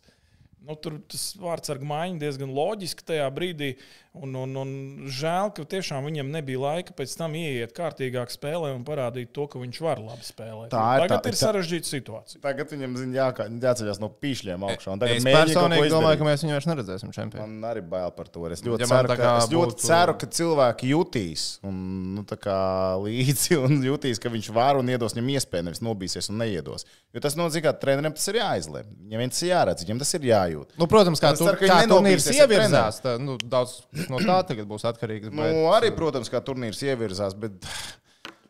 Nu, 0.67 0.75
tur 0.77 0.99
tas 1.09 1.31
vārdsarga 1.41 1.87
maiņa 1.89 2.19
diezgan 2.21 2.51
loģiski 2.53 3.05
tajā 3.09 3.29
brīdī. 3.33 3.77
Un, 4.19 4.33
un, 4.35 4.51
un 4.59 4.71
žēl, 5.15 5.53
ka 5.55 5.63
tiešām 5.71 6.03
viņam 6.09 6.33
nebija 6.35 6.59
laika 6.59 6.95
pēc 6.97 7.13
tam 7.21 7.37
ieiet 7.39 7.71
kārtīgāk 7.77 8.33
spēlē 8.35 8.73
un 8.75 8.83
parādīt 8.83 9.31
to, 9.37 9.45
ka 9.47 9.61
viņš 9.63 9.79
var 9.85 10.01
labi 10.03 10.27
spēlēt. 10.27 10.73
Tā 10.73 10.83
ir 10.99 11.05
Tagad 11.05 11.23
tā- 11.23 11.31
ir 11.31 11.37
tā- 11.37 11.41
sarežģīta 11.45 11.87
situācija. 11.93 12.41
Tagad 12.43 12.73
viņam 12.73 12.97
zin, 12.99 13.13
jā, 13.15 13.29
jāceļās 13.39 14.01
no 14.03 14.09
pīšļiem 14.11 14.65
augšā. 14.67 14.97
Es 15.07 15.23
personīgi 15.29 15.93
domāju, 15.93 16.19
ka 16.19 16.27
mēs 16.27 16.43
viņu 16.43 16.57
vairs 16.57 16.69
neredzēsim 16.73 17.13
čempionu. 17.15 17.47
Man 17.47 17.71
arī 17.71 17.85
bail 17.95 18.11
par 18.17 18.27
to. 18.27 18.43
Es 18.51 18.65
ļoti, 18.67 18.81
Ja 18.81 18.91
ceru, 18.91 19.15
ka, 19.15 19.31
es 19.45 19.49
ļoti 19.55 19.77
būtu- 19.77 19.87
ceru, 19.87 20.17
ka 20.19 20.27
cilvēki 20.27 20.91
jutīs 20.97 21.47
un, 21.63 21.79
nu, 22.17 22.25
tā 22.25 22.37
kā 22.43 22.59
līdzi 22.99 23.61
un 23.63 23.79
jutīs, 23.87 24.19
ka 24.19 24.29
viņš 24.35 24.51
var 24.57 24.77
un 24.83 24.87
iedos 24.91 25.15
viņam 25.15 25.31
iespēju, 25.37 25.69
nevis 25.69 25.85
nobīsies 25.85 26.29
un 26.33 26.39
neiedos. 26.43 26.85
Jo 27.15 27.21
tas 27.23 27.37
nozīmē, 27.39 27.63
ka 27.69 27.73
trenerim 27.79 28.13
tas 28.19 28.27
ir 28.29 28.41
jāizlemj. 28.43 28.91
Viņam 29.09 29.31
tas 29.31 29.43
ir 29.47 29.53
jāredz, 29.55 29.87
viņam 29.87 29.99
tas 30.03 30.15
ir 30.19 30.27
jājūt. 30.49 30.75
Nu, 30.81 30.89
protams, 30.91 31.23
kā, 31.23 31.33
tur, 31.39 31.57
kā 31.61 31.79
turnīrs 31.91 32.27
ievirzās, 32.35 33.01
tā, 33.05 33.17
nu, 33.23 33.37
daudz 33.39 33.79
no 34.11 34.21
tā 34.23 34.41
tagad 34.49 34.69
būs 34.71 34.87
atkarīgs. 34.89 35.31
Nu, 35.31 35.43
Bet, 35.43 35.59
arī, 35.79 35.93
protams, 35.97 36.31
kā 36.33 36.43
turnīrs 36.45 36.81
ievirzās, 36.87 37.37
bet 37.39 37.57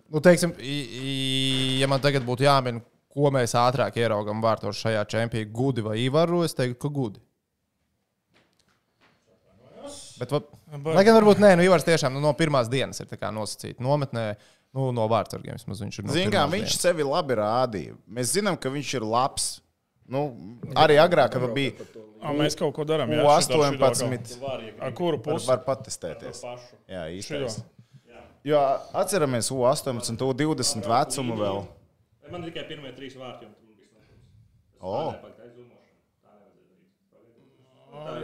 nu, 0.09 0.23
teiksim, 0.25 0.55
ja 0.63 1.91
man 1.91 2.05
tagad 2.05 2.27
būtu 2.27 2.47
jāmin, 2.47 2.83
ko 3.13 3.33
mēs 3.35 3.57
ātrāk 3.59 3.99
ieraugām 3.99 4.43
vārtos 4.45 4.81
šajā 4.85 5.05
čempionā, 5.11 5.51
gudi 5.53 5.85
vai 5.85 5.99
Ivaru, 6.05 6.45
es 6.47 6.55
teiktu, 6.57 6.79
ka 6.85 6.93
gudi. 6.95 7.23
Bet, 10.19 10.33
va, 10.35 10.41
Bet- 10.75 10.95
lai 10.99 11.05
gan 11.07 11.17
varbūt 11.21 11.41
nē, 11.43 11.55
nu, 11.59 11.65
Ivars 11.69 11.87
tiešām 11.87 12.15
nu, 12.15 12.23
no 12.23 12.33
pirmās 12.37 12.71
dienas 12.71 13.01
ir 13.01 13.09
nosacīts 13.09 13.83
nometnē. 13.83 14.35
Nu, 14.77 14.91
no 14.93 15.07
vārdsargiem 15.09 15.57
vismaz 15.57 15.81
viņš 15.81 15.99
ir. 15.99 16.05
No 16.05 16.13
pirmās 16.13 16.51
viņš 16.53 16.67
dienas. 16.67 16.83
sevi 16.83 17.07
labi 17.07 17.39
rādīja. 17.39 17.95
Mēs 18.05 18.35
zinām, 18.37 18.59
ka 18.61 18.69
viņš 18.69 18.91
ir 18.99 19.07
labs. 19.07 19.47
Nu, 20.09 20.23
arī 20.79 20.97
agrāk, 21.03 21.37
bija 21.53 21.75
Ā, 22.19 22.33
Mēs 22.35 22.57
kaut 22.59 22.73
ko 22.75 22.83
darām. 22.89 23.13
U18. 23.15 24.39
Ar 24.83 24.95
kuru 24.97 25.21
pusi? 25.23 25.47
var 25.47 25.61
patestēties. 25.67 26.41
Jā, 26.91 27.05
īstenībā. 27.15 27.53
Jo 28.49 28.63
atceramies 28.97 29.51
U18, 29.55 30.19
U20 30.27 30.89
vecumu 30.89 31.37
vēl. 31.39 31.61
Man 32.33 32.45
tikai 32.45 32.65
pirmie 32.69 32.91
trīs 32.97 33.15
vārti. 33.19 33.47
O, 34.79 34.97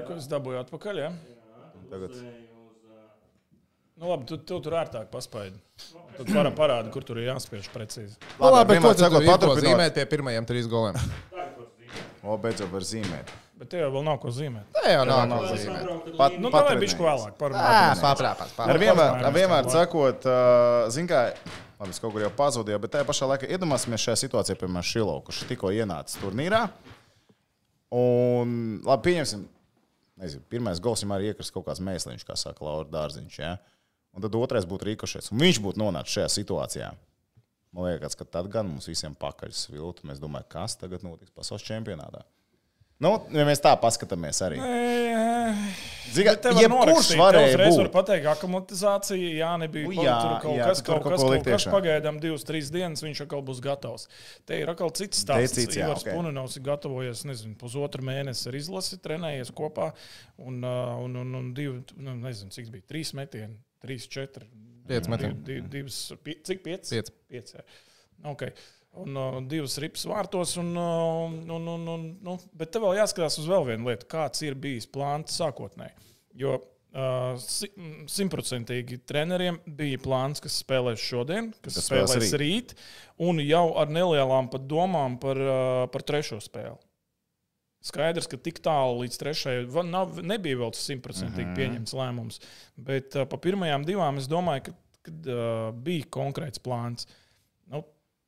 Ko 0.04 0.14
es 0.18 0.26
dabūju 0.30 0.60
atpakaļ? 0.60 0.98
Ja? 1.00 1.12
tagad. 1.90 2.18
Nu, 3.94 4.10
labi, 4.10 4.26
tu, 4.26 4.36
tu 4.42 4.58
tur 4.62 4.74
ārtāk 4.78 5.06
paspaidi. 5.10 5.58
Tad 6.18 6.30
parādi, 6.58 6.90
kur 6.94 7.06
tur 7.06 7.20
ir 7.22 7.30
jāspiež 7.30 7.70
precīzi. 7.74 8.18
Nu, 8.40 8.50
labi, 8.50 8.74
bet 8.74 8.82
ko 8.82 8.92
tu 8.94 9.02
sakot, 9.06 9.22
tur 9.22 9.30
paturpinot. 9.30 9.66
zīmēt 9.66 9.98
pie 9.98 10.06
pirmajiem 10.10 10.46
trīs 10.50 10.70
goliem? 10.70 10.98
O, 12.24 12.36
beidzot 12.40 12.70
var 12.72 12.84
zīmēt. 12.88 13.28
Bet 13.60 13.68
te 13.70 13.78
jau 13.82 13.90
vēl 13.92 14.02
nav 14.06 14.16
ko 14.22 14.30
zīmēt. 14.34 14.70
Tā 14.74 14.84
jau 14.94 15.02
nav 15.06 15.26
nav 15.28 15.42
ko 15.44 15.58
zīmēt. 15.60 16.14
Pat, 16.16 16.38
Nu, 16.40 16.48
tā 16.48 16.54
vai 16.56 16.62
patrenējies. 16.62 16.80
bišķi 16.86 17.04
vēlāk 17.04 17.34
Ā, 17.34 17.38
parunāsim. 17.42 18.00
Paprāpās, 18.06 18.54
Ar 18.64 18.80
vienmēr, 18.80 19.24
ar 19.28 19.34
vienmēr 19.36 19.68
sakot, 19.70 20.24
zin 20.96 21.06
kā, 21.10 21.20
labi, 21.78 21.92
es 21.92 22.00
kaut 22.02 22.14
kur 22.16 22.24
jau 22.24 22.30
pazudīju, 22.38 22.80
bet 22.82 22.94
tajā 22.96 23.06
pašā 23.10 23.28
laikā 23.34 23.50
iedomāsimies 23.52 24.06
šajā 24.08 24.16
situācijā, 24.24 24.56
piemēram, 24.62 24.86
Šilo, 24.88 25.18
kurš 25.26 25.42
tikko 25.52 25.70
ienācis 25.76 26.16
turnīrā. 26.22 26.64
Un, 27.94 28.56
labi, 28.88 29.02
pieņemsim, 29.10 29.44
nezinu, 30.24 30.42
pirmais 30.50 30.80
gols 30.82 31.04
viņam 31.04 31.16
arī 31.18 31.30
iekrist 31.30 31.52
kaut 31.54 31.68
kāds 31.68 31.82
mēsliņš, 31.84 32.24
kā 32.26 32.36
saka 32.40 32.64
Laura 32.66 32.88
Dārziņš. 32.90 33.36
Ja? 33.38 33.56
Un 34.14 34.24
tad 34.24 34.34
otrais 34.38 34.66
būtu 34.66 34.88
Rīkošs. 34.90 35.30
Un 35.34 35.42
viņš 35.44 35.60
būtu 35.62 35.82
nonācis 35.82 36.16
šajā 36.18 36.30
situācijā. 36.40 36.90
Man 37.74 37.88
liekas, 37.90 38.14
ka 38.14 38.24
tad 38.24 38.46
gan 38.54 38.68
mums 38.70 38.86
visiem 38.86 39.16
pakaļ 39.18 39.50
sviltu. 39.58 40.06
Mēs 40.06 40.22
domājam, 40.22 40.46
kas 40.54 40.78
tagad 40.78 41.02
notiks 41.02 41.34
pasaules 41.34 41.64
čempionātā. 41.66 42.22
Nu, 43.02 43.16
ja 43.34 43.42
mēs 43.48 43.58
tā 43.58 43.72
paskatāmies 43.82 44.38
arī. 44.46 44.60
Var 46.14 46.60
jebkurš 46.62 46.68
norakstīt, 46.70 47.18
varēja 47.18 47.48
uzreiz 47.50 47.76
var 47.76 47.88
būt. 47.88 47.92
pateikt, 47.96 48.26
aklimatizācija, 48.30 49.30
jā, 49.40 49.50
nebija 49.60 49.88
Nu, 49.88 49.96
pa- 49.96 50.04
jā, 50.06 50.14
tur 50.22 50.34
kaut 50.44 50.56
jā, 50.56 50.68
kas, 50.70 50.78
tu 50.78 50.84
tur 50.84 50.92
kaut 50.94 51.02
kaut 51.02 51.12
kas, 51.12 51.20
ko 51.20 51.26
kaut 51.26 51.34
likt 51.34 51.48
kas 51.50 51.66
pagaidām 51.74 52.20
divas, 52.22 52.44
trīs 52.46 52.70
dienas, 52.70 53.02
viņš 53.02 53.22
atkal 53.26 53.42
būs 53.42 53.60
gatavs. 53.64 54.06
Te 54.46 54.60
ir 54.62 54.70
atkal 54.70 54.94
cits 54.94 55.24
stāsts. 55.24 55.56
Decīts, 55.56 55.78
jā, 55.80 55.88
Ivars 55.88 56.06
ok. 56.06 56.12
Punenovs 56.14 56.56
ir 56.60 56.62
gatavojies, 56.70 57.24
nezinu, 57.28 57.56
pusotru 57.60 58.06
mēnesi 58.06 58.46
ar 58.48 58.58
izlasi, 58.60 59.00
trenējies 59.02 59.50
kopā, 59.58 59.90
un, 60.38 60.62
uh, 60.62 60.94
un, 61.02 61.16
un, 61.24 61.34
un 61.40 61.50
divi, 61.58 61.82
nu, 61.98 62.14
nezinu, 62.22 62.54
cik 62.54 62.70
bija, 62.70 62.86
trīs 62.94 63.10
metieni, 63.18 63.58
trīs, 63.82 64.06
četri. 64.06 64.46
Pieci 64.88 65.12
metieni. 65.12 65.36
Div, 65.40 65.62
div, 65.62 65.68
divas, 65.72 65.98
pie, 66.24 66.38
cik 66.44 66.64
pieci? 66.64 66.96
Pieci. 66.96 67.14
Pieci, 67.32 67.58
jā. 67.58 67.64
Okay. 68.34 68.52
Un 69.02 69.16
uh, 69.18 69.40
divas 69.50 69.74
ripas 69.82 70.04
vārtos, 70.06 70.52
un, 70.62 70.70
uh, 70.78 71.24
un, 71.26 71.40
un, 71.50 71.66
un, 71.72 71.88
un, 71.96 72.04
nu, 72.22 72.36
bet 72.54 72.70
te 72.70 72.82
vēl 72.82 73.00
jāskatās 73.00 73.40
uz 73.42 73.48
vēl 73.50 73.66
vienu 73.72 73.90
lietu, 73.90 74.06
kāds 74.12 74.44
ir 74.46 74.54
bijis 74.54 74.86
plāns 74.86 75.34
sākotnēji. 75.40 76.12
Jo 76.38 76.60
si- 77.42 77.72
simtprocentīgi 78.06 79.00
treneriem 79.06 79.58
bija 79.66 79.98
plāns, 79.98 80.38
kas 80.42 80.60
spēlēs 80.62 81.02
šodien, 81.02 81.50
kas 81.60 81.74
Kas 81.80 81.88
spēlēs 81.88 82.12
spēlēs 82.12 82.34
rīt, 82.38 82.74
un 83.18 83.40
jau 83.42 83.64
ar 83.80 83.90
nelielām 83.90 84.50
pat 84.52 84.68
domām 84.70 85.18
par, 85.18 85.40
uh, 85.40 85.86
par 85.90 86.04
trešo 86.06 86.38
spēli. 86.44 86.78
Skaidrs, 87.84 88.26
ka 88.32 88.38
tik 88.40 88.62
tālu 88.64 89.02
līdz 89.02 89.18
trešajai 89.20 89.84
nav, 89.90 90.14
nebija 90.24 90.56
vēl 90.62 90.72
simtprocentīgi 90.78 91.50
Mhm. 91.50 91.56
pieņemts 91.58 91.92
lēmums. 91.98 92.40
Bet 92.80 93.16
uh, 93.16 93.26
pa 93.28 93.36
pirmajām 93.36 93.84
divām 93.84 94.16
es 94.18 94.28
domāju, 94.30 94.70
ka 94.70 94.74
kad, 95.04 95.26
uh, 95.28 95.68
bija 95.84 96.06
konkrēts 96.08 96.62
plāns. 96.64 97.04
Nu, 97.68 97.82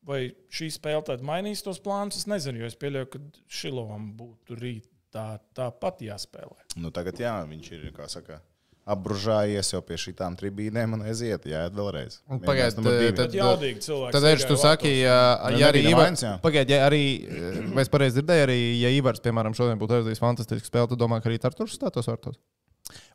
vai 0.05 0.35
šī 0.53 0.69
spēle 0.75 1.03
tad 1.09 1.23
mainīs 1.25 1.63
tos 1.65 1.81
plānus? 1.81 2.19
Es 2.21 2.27
nezinu, 2.29 2.61
jo 2.61 2.67
es 2.69 2.77
pieļauju, 2.77 3.09
ka 3.15 3.19
Šilovam 3.49 4.11
būtu 4.19 4.59
rīt 4.61 4.85
tā, 5.11 5.39
tāpat 5.57 6.05
jāspēlē. 6.05 6.67
Nu, 6.77 6.91
tagad 6.93 7.17
jā, 7.17 7.33
viņš 7.49 7.73
ir 7.73 7.89
kā 7.97 8.11
saka, 8.13 8.43
apbružājies 8.87 9.73
jau 9.73 9.81
pie 9.83 9.97
šīm 9.99 10.37
tribīnēm 10.39 10.93
un 10.95 11.03
aiziet. 11.11 11.47
Jā, 11.51 11.65
vēlreiz. 11.75 12.21
Un 12.29 12.39
Mēģinājums 12.39 12.47
pagaid, 12.47 12.77
numur 12.79 12.99
divi. 13.01 13.15
tad- 13.19 13.33
jaudīgi 13.35 13.81
cilvēki. 13.87 14.13
Tad, 14.15 14.27
Edž, 14.31 14.45
tu 14.47 14.57
saki, 14.57 14.93
ja, 15.03 15.17
ja 15.59 15.71
arī 15.73 15.83
Ivars, 15.83 15.97
nevainas, 15.97 16.23
jā. 16.23 16.35
pagaid, 16.45 16.71
ja 16.71 16.79
arī, 16.89 17.03
eh, 17.27 17.59
vai 17.75 17.83
es 17.83 17.89
pareizi 17.91 18.21
dzirdēju, 18.21 18.45
arī, 18.47 18.59
ja 18.81 18.89
Ivars, 18.95 19.21
piemēram, 19.25 19.57
šodien 19.59 19.79
būtu 19.81 19.99
aizdījis 19.99 20.23
fantastisku 20.23 20.71
spēli, 20.71 20.89
tad 20.93 20.99
domā, 21.03 21.21
ka 21.23 21.29
arī 21.29 21.39
Tarturs 21.43 21.75
stātos 21.77 22.07
vārtos? 22.07 22.39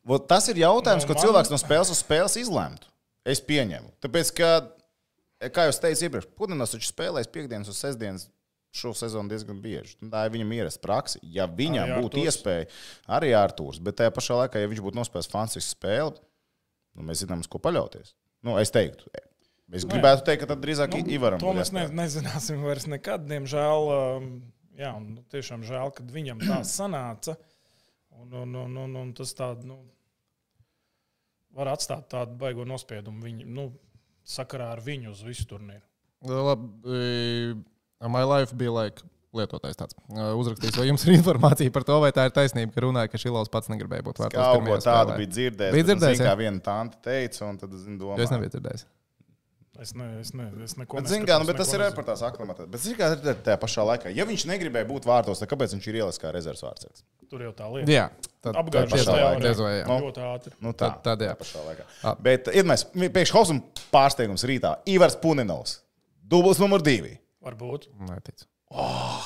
Vot 0.04 0.28
Tas 0.28 0.50
ir 0.50 0.56
jautājums, 0.60 1.08
Nu, 1.08 1.08
ko 1.08 1.14
man- 1.16 1.24
cilvēks 1.24 1.50
no 1.52 1.58
spēles 1.58 1.90
uz 1.92 2.04
spēles 2.04 2.36
izlemtu. 2.42 2.88
Es 3.26 3.40
pieņemu. 3.40 3.92
Tāpēc, 4.02 4.34
ka, 4.36 4.68
kā 5.50 5.70
jau 5.70 5.80
teicu 5.80 6.10
iepriekš, 6.10 6.28
Pudinas 6.36 6.72
taču 6.76 6.92
spēlēs 6.92 7.28
piekdienas 7.32 7.68
un 7.72 7.74
sestdienas. 7.78 8.28
Šo 8.72 8.94
sezonu 8.96 9.28
diezgan 9.32 9.58
bieži. 9.60 9.98
Un 10.00 10.12
Tā 10.14 10.24
ir 10.28 10.32
viņam 10.36 10.54
ierasta 10.56 10.80
praksa. 10.86 11.20
Ja 11.28 11.44
viņam 11.50 11.90
Arī 11.90 11.98
būtu 12.06 12.22
Artūrs. 12.22 12.38
iespēja, 12.38 12.68
arī 13.18 13.34
Arthurs, 13.36 13.82
bet 13.84 13.98
tajā 14.00 14.14
pašā 14.16 14.38
laikā, 14.46 14.62
ja 14.64 14.70
viņš 14.72 14.84
būtu 14.86 15.00
nospēlējis 15.02 15.32
fantastisku 15.34 15.76
spēli, 15.76 16.16
nu, 16.96 17.04
mēs 17.10 17.26
zinām, 17.26 17.44
uz 17.44 17.50
ko 17.52 17.60
paļauties. 17.60 18.14
Nu, 18.48 18.56
es 18.62 18.72
teiktu, 18.72 19.12
es 19.76 19.84
gribētu 19.86 20.24
teikt, 20.28 20.46
ka 20.46 20.54
tad 20.54 20.64
drīzāk 20.64 20.96
nu, 20.96 21.04
Ivaram 21.14 21.44
To 21.44 21.52
mēs 21.58 21.74
ne, 21.76 21.84
nezināsim 22.00 22.64
vairs 22.64 22.88
nekad. 22.90 23.28
Diemžēl, 23.28 23.92
um, 23.92 24.30
jā, 24.80 24.94
un 24.96 25.10
nu, 25.18 25.26
tiešām 25.36 25.68
žēl, 25.68 25.92
ka 25.98 26.08
viņam 26.16 26.40
tā 26.48 26.62
sanāca. 26.78 27.36
Un, 28.22 28.32
un, 28.40 28.56
un, 28.64 28.80
un, 28.86 28.96
un 29.04 29.12
tas 29.18 29.36
tādu, 29.36 29.68
nu, 29.68 29.78
var 31.56 31.74
atstāt 31.76 32.08
tādu 32.12 32.40
baigo 32.40 32.64
nospiedumu 32.68 33.24
viņu, 33.28 33.48
nu, 33.52 33.68
sakarā 34.28 34.72
ar 34.78 34.82
viņu 34.84 35.12
uz 35.12 35.24
visu 35.28 35.44
turnīru. 35.50 35.84
Labi, 36.28 36.94
my 38.10 38.24
life 38.26 38.56
bija 38.58 38.74
like. 38.82 39.08
Lietotājs 39.32 39.78
tāds 39.80 39.96
uh, 40.12 40.34
uzrakstījis, 40.36 40.76
vai 40.76 40.90
jums 40.90 41.06
ir 41.08 41.14
informācija 41.16 41.72
par 41.72 41.86
to, 41.88 41.96
vai 42.04 42.10
tā 42.12 42.26
ir 42.28 42.34
taisnība, 42.36 42.74
ka 42.76 42.82
runāja, 42.84 43.08
ka 43.14 43.20
Šilovs 43.22 43.48
pats 43.48 43.70
negribēja 43.72 44.04
būt 44.04 44.18
vārtos. 44.20 44.36
Kaut 44.36 44.66
ko 44.68 44.80
tādu 44.84 45.14
bija 45.22 45.30
dzirdējis. 45.32 45.72
Bija 45.72 45.86
bet, 45.86 45.88
dzirdējis, 45.88 46.18
zini, 46.20 46.28
kā 46.28 46.34
viena 46.36 46.60
tante 46.66 47.00
teica, 47.00 47.46
un 47.48 47.62
tad 47.62 47.78
es 47.78 47.86
Jo 47.88 47.96
domāju, 48.02 48.26
Es 48.26 48.34
nebiju 48.34 48.52
dzirdējis. 48.58 48.84
Es, 49.80 49.94
ne, 49.96 50.08
es, 50.20 50.34
ne, 50.36 50.50
es 50.68 50.76
neko 50.76 51.00
Bet, 51.00 51.08
zin, 51.14 51.24
kā, 51.24 51.38
nu, 51.40 51.48
bet 51.48 51.62
tas 51.62 51.72
ir 51.72 51.86
par 51.96 52.10
tās 52.10 52.26
aklimatēm. 52.28 52.68
Bet, 52.74 52.84
zin, 52.84 52.98
kā, 53.00 53.08
ir 53.16 53.40
tajā 53.48 53.56
pašā 53.64 53.88
laikā, 53.88 54.12
ja 54.20 54.28
viņš 54.28 54.44
negribēja 54.52 54.90
būt 54.92 55.08
vārtos, 55.08 55.40
tad 55.40 55.50
kāpēc 55.56 55.78
viņš 55.78 55.88
ir 55.94 56.02
ielicis 56.02 56.20
kā 56.22 56.36
rezerves 56.36 56.66
vārds? 56.68 57.02
Tur 57.32 57.48
jau 57.48 57.54
tā 57.56 57.72
lieta. 57.72 57.88
Jā, 57.96 58.06
tad 58.44 58.60
Apgājušajā 58.60 59.00
diez 59.00 59.08
vai, 59.08 59.24
laikā. 59.24 59.42
diez 59.48 59.64
vai, 59.64 59.72
jā. 59.80 59.88
Nu. 59.88 60.00
ļoti 60.10 60.28
ātri. 60.28 60.54
Nu, 60.60 60.76
tā, 60.76 60.92
Tad- 60.92 61.02
tad 61.08 61.24
jā. 61.24 61.40
pašā 61.40 61.64
laikā. 61.72 61.88
Bet, 62.20 62.52
iedomājieties, 62.52 63.16
pēkšņi 63.16 63.38
Hausam 63.40 63.64
pārsteigums 63.96 64.44
rītā. 64.52 64.76
Ivars 64.92 65.16
Puninovs, 65.24 65.80
dubls 66.20 66.60
numur 66.60 66.84
divi. 66.84 67.16
Varbūt. 67.42 67.90
Neticu. 68.08 68.48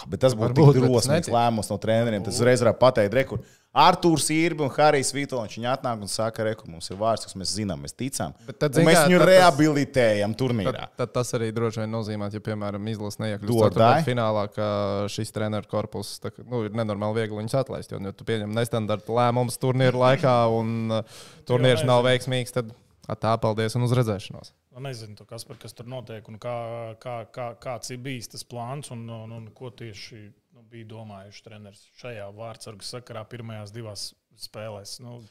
Bet 0.09 0.23
tas 0.23 0.33
būtu 0.37 0.71
es 0.71 0.79
drosmīgs 0.79 1.29
lēmums 1.29 1.69
no 1.69 1.77
treneriem. 1.81 2.23
Tas 2.25 2.39
uzreiz 2.39 2.63
var 2.65 2.73
pateikt, 2.79 3.13
rekur. 3.13 3.43
Arthurs 3.75 4.29
Irbi 4.31 4.63
un 4.63 4.69
Harijs 4.71 5.09
Vitoņš. 5.13 5.57
Viņi 5.57 5.67
atnāk 5.67 6.03
un 6.05 6.09
saka, 6.09 6.45
rekur, 6.47 6.69
mums 6.71 6.87
ir 6.87 6.97
vārds, 6.97 7.27
kas 7.27 7.35
mēs 7.35 7.51
zinām, 7.57 7.81
mēs 7.83 7.93
ticam. 7.93 8.31
Tad, 8.47 8.69
Un 8.69 8.77
zini 8.77 8.87
mēs 8.87 9.01
viņu 9.03 9.19
rehabilitējam 9.19 10.35
turnīrā. 10.39 10.85
Tad, 10.87 10.93
tad 11.01 11.11
tas 11.17 11.33
arī 11.35 11.49
droši 11.53 11.83
vien 11.83 11.91
nozīmē, 11.91 12.29
ja, 12.31 12.41
piemēram, 12.45 12.87
izlase 12.93 13.19
Do 13.19 13.25
or 13.59 13.75
neiekļūst 13.75 14.07
finālā, 14.07 14.45
ka 14.55 14.69
šis 15.11 15.35
treneru 15.35 15.67
korpus 15.69 16.15
tā, 16.23 16.31
nu, 16.47 16.63
ir 16.69 16.79
nenormāli 16.79 17.19
viegli 17.19 17.41
viņus 17.41 17.57
atlaist. 17.65 17.91
Jo, 17.91 17.99
ja 17.99 18.15
tu 18.15 18.27
pieņem 18.27 18.55
nestandarta 18.55 19.19
lēmumus 19.19 19.59
turnīra 19.59 20.05
laikā 20.07 20.37
un 20.55 20.95
uh, 21.01 21.21
turnīrs 21.51 21.83
nav 21.83 22.07
veiksmīgs, 22.07 22.55
tad 22.55 22.71
tā 23.13 23.35
paldies 23.41 23.75
un 23.77 23.85
uz 23.85 23.93
redzēšanos. 23.95 24.51
Nu, 24.73 24.81
nezinu, 24.87 25.15
tu, 25.19 25.27
kas, 25.29 25.45
par- 25.45 25.59
kas 25.61 25.77
tur 25.77 25.87
notiek 25.91 26.25
un 26.31 26.39
kā, 26.41 26.55
kā, 27.01 27.19
kā, 27.31 27.51
kāds 27.61 27.93
ir 27.93 28.01
bijis 28.03 28.31
tas 28.33 28.43
plāns 28.43 28.89
un, 28.95 29.05
un, 29.09 29.31
un 29.37 29.47
ko 29.55 29.69
tieši 29.69 30.17
nu, 30.25 30.65
bija 30.71 30.89
domājuši 30.95 31.45
treneris 31.45 31.85
šajā 32.01 32.27
vārdsargas 32.35 32.89
sakarā 32.97 33.23
pirmajās 33.29 33.75
divās 33.75 34.09
spēlēs. 34.41 34.97
Nu, 35.05 35.21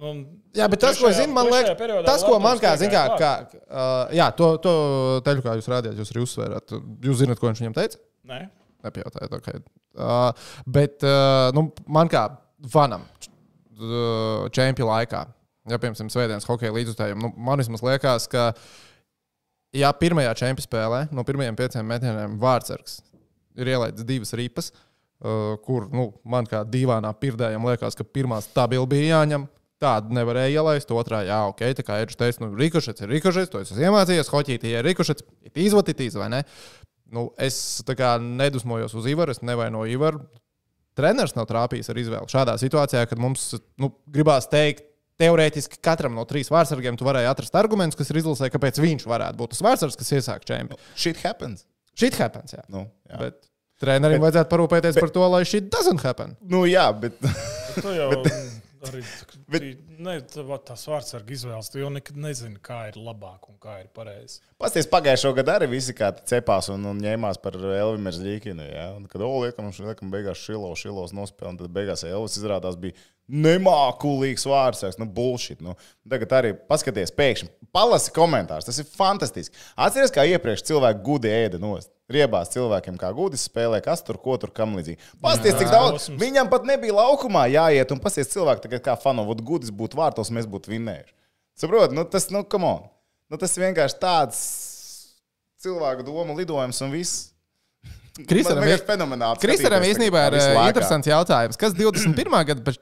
nu, 0.00 0.14
Jā, 0.56 0.70
bet 0.72 0.80
tas, 0.86 0.98
ko 0.98 1.12
es 1.12 1.20
zinu, 1.20 1.36
man 1.36 1.52
liekas, 1.52 1.76
tas, 2.08 2.24
ko 2.24 2.40
man 2.42 2.58
kā, 2.62 2.74
zin, 2.80 2.90
kā, 2.94 3.04
tikai 3.12 3.20
kā 3.20 3.62
uh, 3.68 4.16
jā, 4.16 4.32
to, 4.40 4.54
to 4.64 4.74
teļu, 5.28 5.44
kā 5.44 5.58
jūs 5.60 5.70
rādījāt, 5.76 6.00
jūs 6.00 6.14
arī 6.14 6.24
uzsvērāt. 6.24 6.76
Jūs 7.04 7.22
zināt, 7.22 7.42
ko 7.42 7.52
viņš 7.52 7.64
viņam 7.66 7.78
teica? 7.82 8.02
Nē, 8.32 8.44
Nepajautājiet, 8.84 9.38
ok. 9.38 9.48
Uh, 9.94 10.50
bet 10.68 11.04
uh, 11.06 11.48
nu, 11.56 11.68
man 11.88 12.10
kā 12.10 12.26
fanam, 12.72 13.06
uh, 13.78 14.44
čempionu 14.52 14.90
laikā, 14.90 15.22
ja 15.70 15.80
piemēram, 15.80 16.10
svētdienas 16.12 16.48
hokeja 16.48 16.74
līdzjutējiem, 16.74 17.22
nu, 17.24 17.32
man 17.36 17.62
vismaz 17.62 17.84
liekas, 17.84 18.28
ka, 18.32 18.50
ja 19.76 19.90
pirmajā 19.96 20.34
čempionu 20.42 20.68
spēlē 20.68 21.00
no 21.14 21.24
pirmajiem 21.26 21.58
pieciem 21.58 21.88
metieniem 21.88 22.38
vārdsargs 22.42 23.00
ir 23.58 23.70
ielaidis 23.74 24.06
divas 24.06 24.34
ripas, 24.36 24.70
uh, 24.70 25.54
kur 25.64 25.88
nu, 25.94 26.08
man 26.26 26.48
kā 26.50 26.64
divānā 26.68 27.12
pirdējam 27.18 27.66
liekas, 27.68 27.96
ka 27.98 28.06
pirmā 28.06 28.40
stabili 28.44 28.88
bija 28.90 29.18
jāņem. 29.18 29.48
Tādu 29.82 30.14
nevarēja 30.16 30.60
ielaist. 30.62 30.92
Otrā, 30.94 31.24
jā, 31.26 31.40
ok, 31.50 31.60
tā 31.76 31.84
kā 31.84 31.98
Edžers 32.00 32.16
teica, 32.16 32.40
nu, 32.44 32.52
rikošets 32.56 33.04
ir 33.04 33.10
rikošets, 33.10 33.50
to 33.52 33.60
es 33.60 33.72
esmu 33.72 33.88
iemācījies. 33.88 34.30
Hoķītī 34.32 34.70
ir 34.70 34.86
rikošets, 34.86 35.26
ir 35.44 35.60
izvatitīs 35.66 36.14
vai 36.16 36.30
ne. 36.32 36.40
Nu, 37.12 37.26
es 37.42 37.82
tā 37.86 37.96
kā 37.98 38.14
nedusmojos 38.22 38.94
uz 38.96 39.08
Ivaru, 39.10 39.34
es 39.34 39.42
nevainoju 39.44 39.98
Ivaru. 39.98 40.22
Treneris 40.96 41.34
nav 41.34 41.48
trāpījis 41.50 41.90
ar 41.90 42.00
izvēli. 42.00 42.30
Šādā 42.30 42.54
situācijā, 42.62 43.02
kad 43.10 43.20
mums 43.20 43.50
nu, 43.82 43.90
gribās 44.14 44.46
teikt, 44.48 44.86
Teorētiski 45.20 45.78
katram 45.84 46.16
no 46.18 46.24
trīs 46.26 46.48
vārdsargiem 46.50 46.96
tu 46.98 47.06
varēji 47.06 47.28
atrast 47.30 47.54
argumentus, 47.58 47.98
kas 48.00 48.10
ir 48.10 48.18
izlasē, 48.18 48.48
kāpēc 48.50 48.80
viņš 48.82 49.04
varētu 49.06 49.38
būt 49.38 49.52
tas 49.54 49.62
vārdsargs, 49.62 49.98
kas 50.00 50.10
iesāk 50.18 50.42
čempionu. 50.48 50.80
Shit 50.98 51.20
happens. 51.22 51.62
Shit 51.94 52.18
happens, 52.18 52.56
jā. 52.56 52.64
Nu, 52.74 52.88
jā. 53.06 53.20
Bet 53.20 53.38
trenerim 53.78 54.18
bet, 54.18 54.26
vajadzētu 54.26 54.50
parūpēties 54.56 54.98
bet, 54.98 55.04
par 55.06 55.14
to, 55.14 55.28
lai 55.30 55.44
shit 55.46 55.70
doesn't 55.70 56.02
happen. 56.02 56.34
nu, 56.42 56.64
jā 56.66 56.88
bet 56.98 57.14
Tu 57.78 57.94
jau 57.94 58.10
arī 58.90 59.00
bet- 59.54 59.64
ne, 60.02 60.16
tā- 60.28 60.58
tas 60.66 60.82
vārds 60.90 61.14
ar 61.16 61.22
izvēles. 61.30 61.70
Tu 61.72 61.78
jau 61.80 61.88
nekad 61.94 62.18
nezini, 62.20 62.58
kā 62.62 62.82
ir 62.90 62.98
labāk 62.98 63.46
un 63.48 63.56
kā 63.62 63.78
ir 63.84 63.88
pareizi. 63.94 64.40
Pasties, 64.60 64.90
pagājušo 64.90 65.30
gadu 65.38 65.54
arī 65.54 65.70
visi 65.72 65.94
kā 65.96 66.10
cepās 66.26 66.68
un, 66.74 66.84
un 66.90 66.98
ņēmās 67.02 67.38
par 67.42 67.54
Elvinu 67.56 68.12
Zļīkinu. 68.18 68.66
Ja? 68.74 68.90
Un, 68.98 69.06
kad 69.10 69.22
Ola 69.24 69.46
liekam, 69.46 69.70
viņš 69.70 69.80
liekam, 69.86 70.10
beigās 70.12 70.42
šilo, 70.42 70.74
šilos 70.78 71.14
nospēlēja, 71.16 71.54
un 71.54 71.62
tad 71.62 71.72
beigās 71.78 72.02
Elvis 72.10 72.36
izrādās 72.42 72.76
bija 72.82 72.98
nemākulīgs 73.30 74.44
vārds. 74.48 74.84
Nu, 75.00 75.06
bullshit. 75.08 75.62
Nu. 75.64 75.74
Tagad 76.10 76.34
arī 76.38 76.52
paskaties, 76.68 77.12
pēkšņi 77.16 77.50
palasi 77.74 78.12
komentārus. 78.14 78.68
Tas 78.68 78.78
ir 78.82 78.88
fantastiski. 78.90 79.56
Atceries, 79.80 80.12
kā 80.14 80.26
iepriekš 80.28 80.66
cilvēki 80.68 81.04
gudi 81.06 81.32
ēda 81.32 81.60
nost. 81.62 81.90
Riebās 82.12 82.50
cilvēkiem, 82.52 82.98
kā 83.00 83.08
gudis 83.16 83.46
spēlē, 83.48 83.78
kas 83.84 84.02
tur, 84.04 84.18
ko 84.20 84.36
tur, 84.36 84.50
kam 84.52 84.74
līdzīgi. 84.76 85.00
Pasties, 85.24 85.56
cik 85.56 85.70
daudz. 85.72 86.10
Viņam 86.20 86.50
pat 86.52 86.66
nebija 86.68 86.92
laukumā 86.98 87.46
jāiet, 87.48 87.94
un 87.96 88.02
pasties 88.04 88.28
cilvēki, 88.34 88.66
tagad 88.66 88.84
kā 88.84 88.96
fanu, 89.00 89.24
vot 89.24 89.40
gudis 89.40 89.72
būtu 89.72 89.96
vārtos, 89.96 90.28
mēs 90.34 90.44
būtu 90.50 90.74
vinnējuši. 90.74 91.14
Saprotiet, 91.56 91.94
nu, 91.96 92.04
tas, 92.04 92.28
nu, 92.34 92.44
come 92.44 92.68
on. 92.68 92.82
Nu, 93.32 93.40
tas 93.40 93.56
vienkārši 93.56 93.96
tāds 94.02 94.42
cilvēku 95.64 96.04
domu 96.04 96.36
lidojums 96.36 96.82
un 96.84 96.92
viss. 96.92 97.30
Kristaram 98.28 98.68
ir- 98.68 98.84
fenomenāli. 98.86 99.40
Kristaram 99.42 99.82
īstenībā 99.88 100.28
ir 100.28 100.36
interesants 100.68 101.08
jautājums. 101.08 101.56
Kas 101.58 101.72
21. 101.80 102.36
gada 102.52 102.74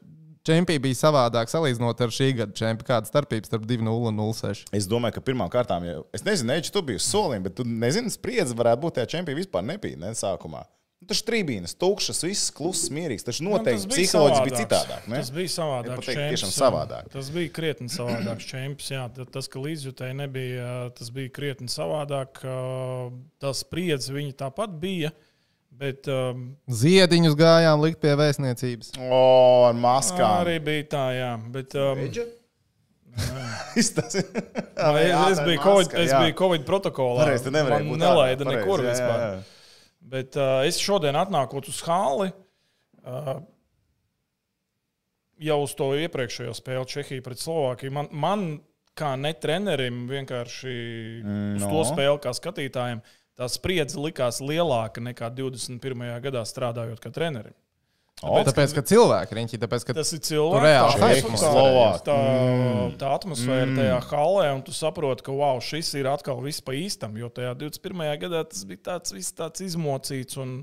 čempionā 0.49 0.83
bija 0.83 0.99
savādāk 0.99 1.51
salīdzinot 1.53 2.05
ar 2.05 2.13
šī 2.15 2.29
gada 2.43 2.57
čempionu? 2.59 2.89
Kāda 2.89 3.11
starpība 3.11 3.49
starp 3.49 3.67
2-0 3.69 4.11
un 4.11 4.21
0-6? 4.21 4.67
Es 4.75 4.91
domāju, 4.91 5.19
ka 5.19 5.25
pirmām 5.31 5.51
kārtām, 5.53 5.87
ja, 5.89 6.03
es 6.17 6.27
nezinu, 6.27 6.55
Eģis, 6.57 6.75
tu 6.75 6.85
biji 6.87 7.03
uz 7.03 7.09
soliem, 7.09 7.43
bet 7.47 7.59
tu 7.59 7.67
nezini, 7.69 8.13
spriedzi 8.13 8.57
varētu 8.59 8.85
būt 8.85 9.01
tajā 9.01 9.17
čempionā 9.17 9.43
vispār 9.43 9.67
nebija, 9.67 10.01
ne 10.03 10.15
sākumā. 10.19 10.65
Nu, 11.03 11.09
Tas 11.11 11.19
trībīnas, 11.27 11.73
tukšas, 11.83 12.21
viss 12.23 12.51
kluss, 12.55 12.87
mierīgs. 12.95 13.25
Taču 13.27 13.43
Nu, 13.43 13.57
noteikti 13.57 13.83
tas 13.83 13.87
bija 13.91 14.07
psiholoģiski 14.07 14.45
bija 14.47 14.61
citādāk. 14.61 15.09
Ne? 15.11 15.19
Tas 15.19 15.31
bija 15.35 15.51
savādāk. 15.51 15.89
Ja 15.91 15.97
pat 15.99 16.07
teikt, 16.07 16.19
čemps, 16.21 16.35
tiešām 16.37 16.53
savādāk. 16.55 17.09
Tas 17.11 17.31
bija 17.35 17.53
krietni 17.57 17.91
savādāks 17.91 18.47
čempions. 18.47 18.91
Jā, 18.93 19.27
tas, 19.35 19.49
ka 19.51 19.63
līdzjutēji 19.65 20.19
nebija, 20.21 20.69
tas 20.95 21.11
bija 21.17 21.33
krietni 21.35 21.67
savādāk. 21.73 22.39
Tas 23.43 23.65
spriedzi 23.67 24.15
viņi 24.15 24.37
tāpat 24.45 24.79
bija. 24.79 25.11
Bet 25.83 26.07
um, 26.13 26.45
Ziediņus 26.71 27.35
gājām 27.39 27.83
likt 27.83 27.99
pie 28.03 28.13
vēstniecības. 28.19 28.93
O, 29.03 29.25
ar 29.67 29.75
maskām. 29.75 30.45
arī 30.45 30.61
bija 30.63 30.87
tā, 30.93 31.07
jā. 31.17 31.33
Bet, 31.55 31.75
um, 31.75 32.05
Izstāsti. 33.77 34.23
es, 34.23 35.17
es, 35.35 35.41
biju 35.43 35.59
COVID, 35.61 35.97
es 36.01 36.13
biju 36.15 36.37
Covid 36.39 36.67
protokolā. 36.69 37.27
Nevarēji 37.29 37.73
Man 37.73 37.91
būt 37.91 38.01
nelaida 38.01 38.47
ārā. 38.47 38.55
nekur 38.55 38.85
jā, 38.85 38.93
vispār. 38.93 39.17
jā, 39.19 39.33
jā. 39.33 39.43
Bet 40.13 40.39
uh, 40.39 40.61
es 40.67 40.81
šodien 40.83 41.17
atnākot 41.19 41.69
uz 41.71 41.81
hali, 41.87 42.31
uh, 43.05 43.35
jau 45.43 45.59
uz 45.63 45.75
to 45.79 45.93
iepriekšējo 45.99 46.55
spēli 46.57 46.89
Čehija 46.95 47.25
pret 47.25 47.43
Slovākiju. 47.43 47.95
Man, 47.95 48.11
man 48.11 48.47
kā 48.99 49.15
ne 49.21 49.33
trenerim, 49.39 50.05
vienkārši 50.11 50.77
mm, 51.23 51.53
uz 51.59 51.67
no. 51.67 51.71
to 51.73 51.85
spēli 51.93 52.23
kā 52.23 52.35
skatītājiem, 52.37 53.03
tā 53.39 53.49
spriedze 53.51 54.01
likās 54.01 54.41
lielāka 54.45 55.03
nekā 55.05 55.33
21. 55.35 56.07
gadā 56.25 56.45
strādājot 56.49 57.03
kā 57.03 57.13
trenerim. 57.15 57.57
O, 58.23 58.37
Tāpēc, 58.47 58.71
ka 58.77 58.85
cilvēki 58.87 59.35
riņķi, 59.35 59.59
tāpēc, 59.65 59.85
ka 59.89 59.95
Tas 59.97 60.13
ir 60.15 60.21
cilvēks. 60.23 60.63
reāli 60.63 60.99
tā, 61.01 61.09
tā, 61.33 61.39
Slovāki. 61.41 62.05
tā, 62.07 62.19
tā 63.01 63.09
atmosfēra 63.17 63.67
mm. 63.67 63.81
tajā 63.81 63.97
halē, 64.13 64.45
un 64.55 64.63
tu 64.63 64.75
saproti, 64.77 65.25
ka 65.27 65.35
wow, 65.35 65.59
šis 65.65 65.91
ir 65.99 66.07
atkal 66.07 66.39
viss 66.45 66.63
pa 66.63 66.77
īstam. 66.79 67.17
Jo 67.19 67.33
tajā 67.35 67.57
21. 67.59 68.05
gadā 68.23 68.45
tas 68.47 68.63
bija 68.69 68.85
tāds, 68.93 69.17
viss 69.17 69.35
tāds 69.35 69.65
izmocīts. 69.67 70.39
Un, 70.43 70.61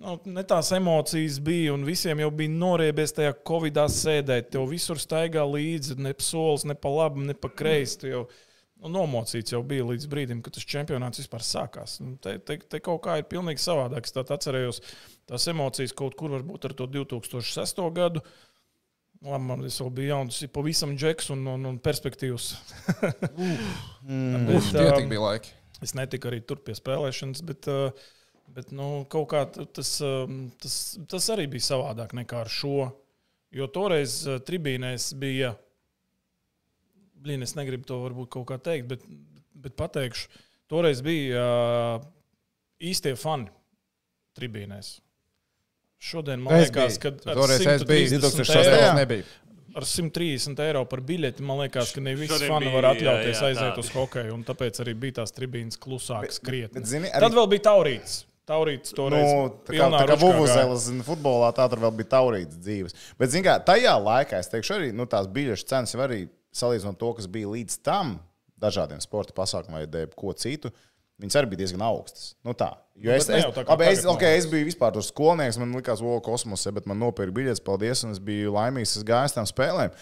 Nu, 0.00 0.14
ne 0.24 0.40
tās 0.48 0.70
emocijas 0.72 1.36
bija, 1.44 1.74
un 1.74 1.82
visiem 1.84 2.22
jau 2.22 2.30
bija 2.32 2.50
noriebies 2.54 3.12
tajā 3.12 3.34
covidā 3.46 3.84
sēdēt. 3.92 4.48
Tev 4.54 4.64
visur 4.70 4.96
staigā 4.96 5.42
līdzi, 5.44 5.98
ne 6.00 6.14
pa 6.16 6.24
solis, 6.24 6.64
ne 6.64 6.76
pa 6.78 6.88
labi, 6.88 7.26
ne 7.28 7.34
pa 7.36 7.50
kreisi. 7.52 7.98
Tu 8.00 8.12
Jau, 8.14 8.22
nu, 8.82 8.90
nomocīts 8.94 9.54
jau 9.54 9.62
bija 9.66 9.86
līdz 9.88 10.08
brīdim, 10.10 10.42
kad 10.44 10.54
tas 10.54 10.66
čempionāts 10.68 11.22
vispār 11.22 11.44
sākās. 11.44 11.98
Nu, 12.04 12.16
te, 12.22 12.36
te, 12.38 12.58
te 12.62 12.80
kaut 12.84 13.02
kā 13.06 13.18
ir 13.20 13.26
pilnīgi 13.30 13.62
savādāk. 13.62 14.06
Es 14.06 14.14
tā 14.14 14.22
atcerējos 14.22 14.82
tās 15.28 15.48
emocijas 15.50 15.96
kaut 15.98 16.16
kur 16.18 16.36
varbūt 16.36 16.68
ar 16.68 16.76
to 16.78 16.86
2006. 16.98 17.82
gadu. 17.96 18.22
Labi, 19.26 19.42
man 19.48 19.64
tas 19.64 19.80
vēl 19.82 19.90
bija 19.96 20.12
jauns, 20.12 20.36
ir 20.46 20.50
pavisam 20.54 20.92
džeks 20.94 21.32
un, 21.34 21.42
un, 21.50 21.64
un 21.72 21.80
perspektīvs. 21.82 22.52
Bet, 24.06 24.68
tie 24.70 24.86
um, 24.92 25.08
bija 25.10 25.24
laiki. 25.24 25.56
Es 25.82 25.94
netiku 25.98 26.30
arī 26.30 26.38
tur 26.46 26.60
pie 26.62 26.74
spēlēšanas, 26.74 27.42
bet, 27.46 27.66
uh, 27.70 28.06
bet 28.54 28.70
nu, 28.74 29.04
kaut 29.10 29.28
kā 29.30 29.44
tas, 29.50 29.92
um, 30.06 30.48
tas, 30.58 30.76
tas 31.10 31.28
arī 31.34 31.48
bija 31.50 31.66
savādāk 31.72 32.14
nekā 32.18 32.44
ar 32.46 32.50
šo. 32.50 32.88
Jo 33.54 33.66
toreiz 33.74 34.20
uh, 34.26 34.38
tribīnēs 34.42 35.12
bija. 35.18 35.56
Blīn, 37.22 37.42
es 37.42 37.54
negribu 37.58 37.84
to 37.88 37.98
varbūt 38.04 38.28
kaut 38.36 38.46
kā 38.52 38.58
teikt, 38.62 38.86
bet, 38.90 39.02
bet 39.58 39.74
pateikšu, 39.78 40.28
toreiz 40.70 41.00
bija 41.02 41.42
uh, 41.98 42.06
īstie 42.80 43.14
fani 43.18 43.48
tribīnēs. 44.38 44.98
Šodien 45.98 46.38
man 46.44 46.54
Es 46.60 46.68
liekas, 46.68 46.98
biju. 47.02 47.02
ka 47.24 47.30
ar 47.32 47.38
Toreiz 47.40 47.64
es 47.66 47.82
biju 47.88 48.06
130 48.12 48.22
2006. 48.22 48.54
eiro- 48.62 48.76
Jā. 48.78 48.84
Tas 48.86 48.98
nebija. 49.00 49.24
ar 49.78 49.84
130 49.86 50.60
eiro 50.62 50.84
par 50.90 51.00
biļeti, 51.06 51.42
man 51.46 51.58
liekas, 51.64 51.90
ka 51.94 52.00
ne 52.00 52.14
visi 52.18 52.38
fani 52.48 52.70
var 52.72 52.86
jā, 52.86 52.92
atļauties 52.94 53.34
jā, 53.42 53.48
aiziet 53.50 53.74
tādi. 53.74 53.82
uz 53.82 53.90
hokeju, 53.94 54.32
un 54.34 54.44
tāpēc 54.46 54.78
arī 54.84 54.94
bija 54.94 55.12
tās 55.20 55.34
tribīnas 55.34 55.76
klusākas 55.78 56.38
krietni. 56.42 56.78
Bet, 56.80 56.86
zini, 56.86 57.10
Tad 57.10 57.26
arī, 57.28 57.34
vēl 57.40 57.48
bija 57.56 57.64
taurīts. 57.66 58.16
Taurīts 58.48 58.94
toreiz 58.96 59.26
nu, 59.28 59.50
tā 59.66 59.74
kā, 59.74 59.90
tā 59.92 60.06
kā 60.06 60.14
gāja. 60.14 60.20
Vuvuzelas 60.22 60.86
futbolā 61.04 61.50
tā 61.52 61.66
tur 61.68 61.82
vēl 61.82 61.92
bija 61.98 62.08
taurītas 62.14 62.56
dzīves. 62.64 62.94
Bet, 63.18 63.28
zini, 63.34 63.44
kā 63.44 63.58
tajā 63.60 63.92
laikā, 64.00 64.38
es 64.40 64.48
teikšu, 64.48 64.72
arī 64.78 64.92
nu, 64.96 65.04
tās 65.04 65.26
biļešu 65.28 65.66
cenas 65.68 65.92
jau 65.92 66.00
arī 66.06 66.22
salīdzinot 66.54 66.98
to, 67.00 67.12
kas 67.18 67.28
bija 67.30 67.50
līdz 67.52 67.80
tam 67.86 68.18
dažādiem 68.58 69.00
sporta 69.02 69.34
pasākumiem 69.36 69.86
vai 69.86 70.04
ko 70.16 70.34
citu. 70.36 70.72
Viņas 71.18 71.34
arī 71.40 71.50
bija 71.50 71.64
diezgan 71.64 71.82
augstas. 71.82 72.36
Nu, 72.46 72.54
tā. 72.54 72.70
Jo 72.98 73.10
es, 73.10 73.26
ne 73.26 73.40
es, 73.40 73.46
tā 73.54 73.64
labi, 73.66 73.88
es, 73.90 74.04
okay, 74.06 74.38
es 74.38 74.46
biju 74.50 74.68
vispār 74.68 74.92
tur 74.94 75.02
skolnieks, 75.02 75.58
man 75.58 75.74
likās, 75.74 76.02
o, 76.02 76.12
kosmosē, 76.22 76.70
bet 76.76 76.86
man 76.86 77.00
nopirka 77.02 77.34
biļetes, 77.34 77.62
paldies, 77.66 78.04
un 78.06 78.14
es 78.14 78.20
biju 78.22 78.54
laimīgs, 78.54 78.94
es 79.00 79.06
gāju 79.06 79.30
uz 79.30 79.34
tām 79.34 79.48
spēlēm. 79.50 79.94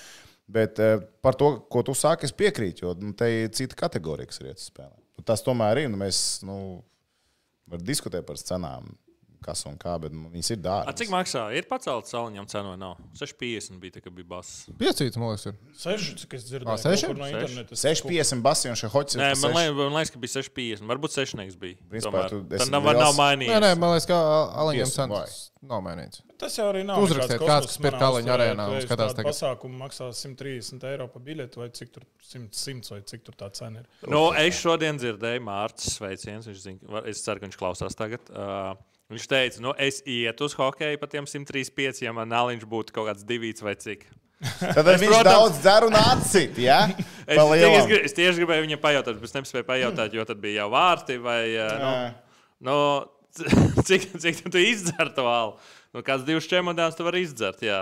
Bet 0.52 0.80
eh, 0.84 0.98
par 1.24 1.38
to, 1.40 1.54
ko 1.72 1.82
tu 1.88 1.94
saki, 1.96 2.28
es 2.28 2.36
piekrītu, 2.36 2.84
jo 2.84 2.92
nu, 3.00 3.14
te 3.16 3.30
ir 3.32 3.48
cita 3.56 3.78
kategorija, 3.80 4.28
kas 4.28 4.42
ir 4.42 4.50
iet 4.50 4.60
uz 4.60 4.68
spēlēm. 4.68 5.00
Nu, 5.16 5.24
tas 5.26 5.44
tomēr 5.44 5.86
ir, 5.86 5.88
nu, 5.92 5.98
mēs 6.04 6.20
nu, 6.44 6.58
varam 7.66 7.88
diskutēt 7.88 8.28
par 8.28 8.36
cenām, 8.40 8.92
kas 9.46 9.62
un 9.70 9.78
kā, 9.80 9.94
bet 10.02 10.12
nu, 10.12 10.28
viņas 10.34 10.50
ir 10.52 10.58
A, 10.58 10.62
dārgas. 10.66 10.96
cik 11.00 11.12
maksā? 11.14 11.42
Ir 11.56 11.68
pacēlts 11.70 12.12
saliņam 12.14 12.48
cenu 12.50 12.72
vai 12.74 12.76
nav? 12.82 12.96
6,50 13.20 13.78
bija, 13.80 13.96
tā, 13.96 14.02
kad 14.04 14.12
bija 14.18 14.28
bass. 14.34 14.66
Piecīts, 14.80 15.16
man 15.22 15.32
liekas, 15.32 15.46
ir. 15.52 15.56
Seši, 15.86 16.16
cik 16.24 16.34
es 16.40 16.44
dzirdēju, 16.50 16.74
Ā, 16.74 16.78
seši? 16.82 17.06
kaut 17.06 17.14
kur 17.14 17.22
no 17.22 17.30
Seši. 17.30 17.38
interneta. 17.38 17.80
6,50 17.86 18.42
basī 18.42 18.70
un 18.74 18.80
šie 18.82 18.92
hoci. 18.92 19.18
Nē, 19.22 19.32
man, 19.42 19.56
liek, 19.56 19.74
man 19.80 19.96
liekas, 20.00 20.12
ka 20.12 20.18
bija 20.26 20.34
6,50. 20.42 20.86
Varbūt 20.92 21.16
6,50 21.16 21.58
bija. 21.62 21.76
Principā 21.90 22.26
Tomēr. 22.26 22.28
tu 22.34 22.54
esi 22.60 22.70
nav, 22.70 22.82
liels- 22.90 23.00
nav 23.00 23.12
Nē, 23.14 23.18
mainījies. 23.22 23.60
nē, 23.64 23.72
man 23.78 23.94
liekas, 23.96 24.06
ka 24.10 24.22
vai? 24.66 24.84
centus 24.86 25.50
nav 25.66 25.80
mainīts. 25.82 26.20
Tas 26.38 26.54
jau 26.58 26.66
arī 26.70 26.82
nav. 26.84 27.00
Uzrakstiet, 27.02 27.40
kāds 27.40 27.66
kosmos 27.66 27.80
pirk 27.82 27.94
manā 27.96 28.08
Aliņu 28.10 28.28
uzturē. 28.28 28.44
arēnā 28.52 28.64
un 28.68 28.80
skatās 28.84 29.14
tagad. 29.16 29.30
Pasākumu 29.32 29.78
maksā 29.80 30.10
130 30.14 30.84
eiro 30.84 31.06
par 31.08 31.22
biļeti, 31.22 31.56
vai 31.56 31.68
cik 31.70 31.92
tur 31.94 32.02
100, 32.22 32.52
100 32.52 32.90
vai 32.92 33.00
cik 33.08 33.24
tur 33.24 33.34
tā 33.40 33.48
cena 33.56 33.80
ir. 33.80 33.86
Nu, 34.06 34.32
es 34.32 34.54
šodien 34.60 34.98
dzirdēju 35.00 35.40
Mārcis 35.42 35.96
sveicienus. 35.98 36.46
Viņš 36.46 36.82
var- 36.92 37.06
es 37.08 37.22
ceru, 37.24 37.40
ka 37.40 37.46
viņš 37.46 37.56
klausās 37.56 37.96
tagad. 37.96 38.20
Uh, 38.30 38.74
viņš 39.12 39.26
teica, 39.30 39.60
nu, 39.62 39.72
es 39.78 40.00
ietu 40.06 40.48
uz 40.48 40.54
hokeju 40.58 40.98
pa 41.02 41.06
tiem 41.10 41.26
135, 41.28 42.02
ja 42.04 42.12
man 42.16 42.28
nāliņš 42.32 42.64
būtu 42.70 42.94
kaut 42.96 43.10
kāds 43.10 43.26
divīts 43.26 43.62
vai 43.62 43.74
cik. 43.78 44.06
Tad 44.60 44.84
viņš 44.84 45.04
protams- 45.08 45.30
daudz 45.30 45.60
dzer 45.64 45.86
un 45.88 45.94
atcīt. 45.96 46.58
Ja? 46.60 46.82
Es, 47.26 47.34
Pa 47.40 47.42
es, 47.58 47.62
es, 47.90 48.04
es 48.06 48.12
tieši 48.14 48.38
gribēju 48.38 48.62
viņam 48.68 48.78
pajautāt, 48.78 49.16
bet 49.18 49.26
es 49.26 49.32
nespēju 49.34 49.64
pajautāt, 49.66 50.12
jo 50.14 50.22
tad 50.28 50.38
bija 50.38 50.60
jau 50.60 50.68
vārti 50.70 51.16
vai 51.18 51.40
uh, 51.58 52.12
nu, 52.62 52.70
nu, 52.70 52.76
cik, 53.88 54.04
cik 54.22 54.44
tu 54.46 54.60
izdzer 54.62 55.10
to 55.16 55.24
alu. 55.26 55.56
Nu, 55.90 56.04
kāds 56.06 56.22
divs 56.28 56.46
čemodāns 56.46 56.94
tu 56.94 57.02
vari 57.02 57.24
izdzert, 57.26 57.64
jā. 57.66 57.80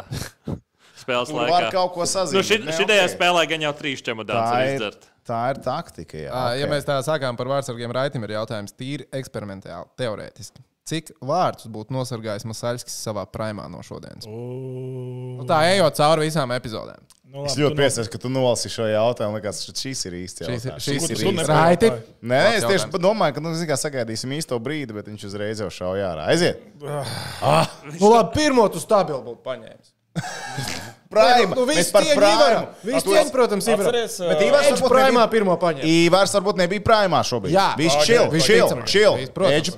Spēles 0.96 1.28
var 1.34 1.50
laikā. 1.50 1.68
kaut 1.74 1.92
ko 1.98 2.06
sazīmēt. 2.08 2.38
Nu, 2.40 2.46
šit, 2.48 2.64
Ne, 2.64 2.72
šitajā 2.78 3.04
ok. 3.10 3.12
spēlē 3.18 3.42
gan 3.50 3.66
jau 3.66 3.72
trīs 3.76 4.00
čemodāns 4.06 4.48
var 4.54 4.64
ir, 4.64 4.72
izdzert. 4.78 5.08
tā 5.28 5.40
ir 5.52 5.60
taktika. 5.66 6.16
Jā, 6.24 6.30
Ā, 6.32 6.44
Ja 6.62 6.64
ok. 6.68 6.72
mēs 6.72 6.88
tā 6.88 6.96
sākām 7.04 7.36
par 7.36 7.50
vārdsargiem, 7.52 7.92
Raitim 7.92 8.24
ir 8.24 8.32
jautājums 8.38 8.72
tīri 8.78 9.04
eksperimentāli, 9.12 9.90
teorētiski. 10.00 10.64
Cik 10.84 11.14
vārdus 11.24 11.64
būtu 11.72 11.94
nosargājis 11.96 12.44
Masaļskis 12.44 12.92
savā 13.06 13.22
primā 13.32 13.64
no 13.72 13.80
šodienas? 13.80 14.26
Nu, 14.28 15.44
tā 15.48 15.62
ejot 15.72 15.96
cauri 15.96 16.26
visām 16.28 16.52
epizodēm. 16.52 17.00
Nu, 17.34 17.46
Es 17.48 17.56
labi, 17.56 17.62
ļoti 17.64 17.72
tu 17.72 17.78
priecājos, 17.80 18.10
ka 18.12 18.18
tu 18.20 18.28
nolasi 18.30 18.68
šo 18.70 18.84
jautājumu. 18.86 19.40
Liekas, 19.40 19.62
šis 19.74 20.04
ir 20.06 20.12
īsts 20.20 20.44
Šīs 20.44 20.46
ir- 20.46 20.70
jautājums. 20.70 20.84
šīs 20.84 21.06
Tu- 21.08 21.14
ir 21.16 21.32
nepajautāji. 21.32 21.48
Raiti. 21.48 21.90
Nē, 22.22 22.42
es 22.58 22.64
tieši 22.68 22.84
jautājums. 22.84 23.02
domāju, 23.08 23.34
ka 23.34 23.40
nu, 23.40 23.54
zini 23.56 23.70
kā, 23.72 23.78
sagaidīsim 23.80 24.36
īsto 24.36 24.60
brīdi, 24.62 24.92
bet 24.94 25.06
viņš 25.10 25.24
uzreiz 25.32 25.58
jau 25.64 25.70
šauja 25.72 26.12
ārā. 26.12 26.28
Aiziet! 26.30 26.60
Nu, 26.80 28.10
labi, 28.12 28.30
pirmo 28.36 28.68
tu 28.70 28.78
stabili 28.78 29.18
būtu 29.24 29.42
paņēmis. 29.42 29.90
Prime. 31.14 31.54
Nu, 31.54 31.64
viss 31.70 31.90
par 31.94 32.02
Prime. 32.02 32.66
Viss 32.84 33.06
cieņ, 33.06 33.30
protams. 33.34 33.68
Atceries, 33.74 34.18
Bet 34.18 34.42
Ivars 34.48 34.70
varbūt 34.72 34.90
primā 34.94 35.08
nebija- 35.12 35.30
pirmo 35.34 35.56
paņem. 35.62 35.84
Ivars 35.94 36.34
varbūt 36.36 36.60
nebija 36.62 36.84
primā 36.90 37.20
šobrīd. 37.30 37.54
Jā. 37.54 37.68
Pagaid, 37.78 38.04
chill, 38.04 38.26
pagaid, 38.28 38.42
chill, 38.42 38.68
chill. 38.84 39.14
Edge 39.54 39.72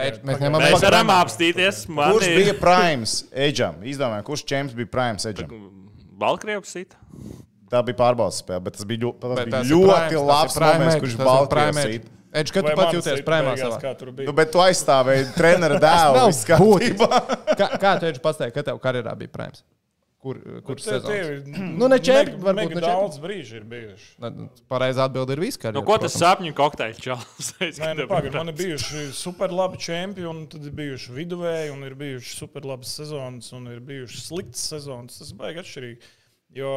Edge, 0.00 0.20
mēs 0.24 0.80
varam 0.82 1.12
apstīties. 1.20 1.84
Kurš 1.86 2.26
ir- 2.26 2.38
bija 2.44 2.54
primes 2.60 3.24
Edgeam? 3.32 3.74
Izdomājām, 3.82 4.24
kurš 4.24 4.44
čempions 4.44 4.74
bija 4.74 4.90
primes 4.90 5.26
Edgeam. 5.26 5.70
Baltkrievs 6.20 6.66
sita. 6.74 6.96
Tā 7.70 7.84
bija 7.86 7.94
pārbaudas 7.96 8.40
spēle, 8.42 8.62
bet 8.66 8.74
tas 8.76 8.84
bija, 8.84 8.98
ļo, 9.04 9.12
tas 9.20 9.44
bija 9.46 9.60
ir 9.62 9.68
ļoti 9.70 9.86
Prime, 9.86 10.10
tas 10.10 10.26
labs 10.26 10.56
ir 10.56 10.58
Prime 10.60 10.72
moments, 10.78 10.94
Edge, 10.96 11.02
kurš 11.04 11.12
ir 11.12 11.48
Prime 11.54 11.82
sit. 11.82 12.08
Edge, 12.32 12.52
kad 12.54 12.62
tu 12.62 12.68
Vai 12.68 12.74
pats 12.76 12.86
man 12.86 12.94
jūties 12.94 13.22
beigās, 13.26 13.58
savā. 13.60 14.26
Nu, 14.26 14.32
bet 14.32 14.52
tu 14.52 14.58
aizstāvēji 14.58 15.24
treneru 15.34 15.78
dēlu. 15.86 16.20
Kā, 17.58 17.66
kā 17.78 17.92
tu 18.00 18.06
Edge 18.06 18.20
pats 18.22 18.38
teici, 18.38 18.54
ka 18.54 18.62
tev 18.62 18.78
karjerā 18.82 19.14
bija 19.18 19.30
primes? 19.32 19.62
Kur, 20.20 20.36
kurš 20.66 20.82
Tie- 20.84 20.90
tie 20.90 20.98
sezonas? 21.00 21.28
ir- 21.32 21.60
Nu, 21.80 21.86
ne 21.88 21.96
čempi- 21.96 22.34
mega- 22.34 22.44
varbūt 22.44 22.58
mega 22.60 22.74
ne 22.76 22.80
Daudz 22.84 23.16
brīži 23.22 23.54
ir 23.56 23.64
bijuši. 23.64 24.08
Pareizā 24.68 25.06
atbilde 25.08 25.32
ir 25.32 25.40
viss, 25.40 25.56
ka 25.56 25.70
Nu, 25.72 25.80
ko 25.86 25.96
tas 26.02 26.12
sapņu 26.20 26.52
kokteļs 26.58 26.98
čels? 27.00 27.48
Nē, 27.80 27.94
nu, 27.96 28.04
pagaid, 28.10 28.34
man 28.36 28.52
ir 28.52 28.56
bijuši 28.58 29.06
super 29.16 29.48
labi 29.56 29.80
čempioni, 29.80 30.44
tad 30.52 30.66
ir 30.68 30.74
bijuši 30.76 31.14
viduvēji, 31.16 31.70
un 31.72 31.86
ir 31.88 31.94
bijušas 32.02 32.36
super 32.42 32.68
labas 32.68 32.92
sezonas, 33.00 33.48
un 33.56 33.70
ir 33.72 33.80
bijušas 33.80 34.26
sliktas 34.28 34.66
sezonas. 34.74 35.16
Tas 35.22 35.32
baigi 35.40 35.62
atšķirīgi. 35.64 36.10
Jo 36.60 36.70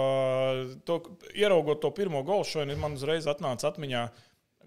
to, 0.87 0.99
ieraugot 1.35 1.81
to 1.83 1.91
pirmo 1.97 2.21
golu 2.23 2.45
šodien, 2.47 2.79
man 2.79 2.95
uzreiz 2.95 3.27
atnāca 3.27 3.71
atmiņā 3.73 4.05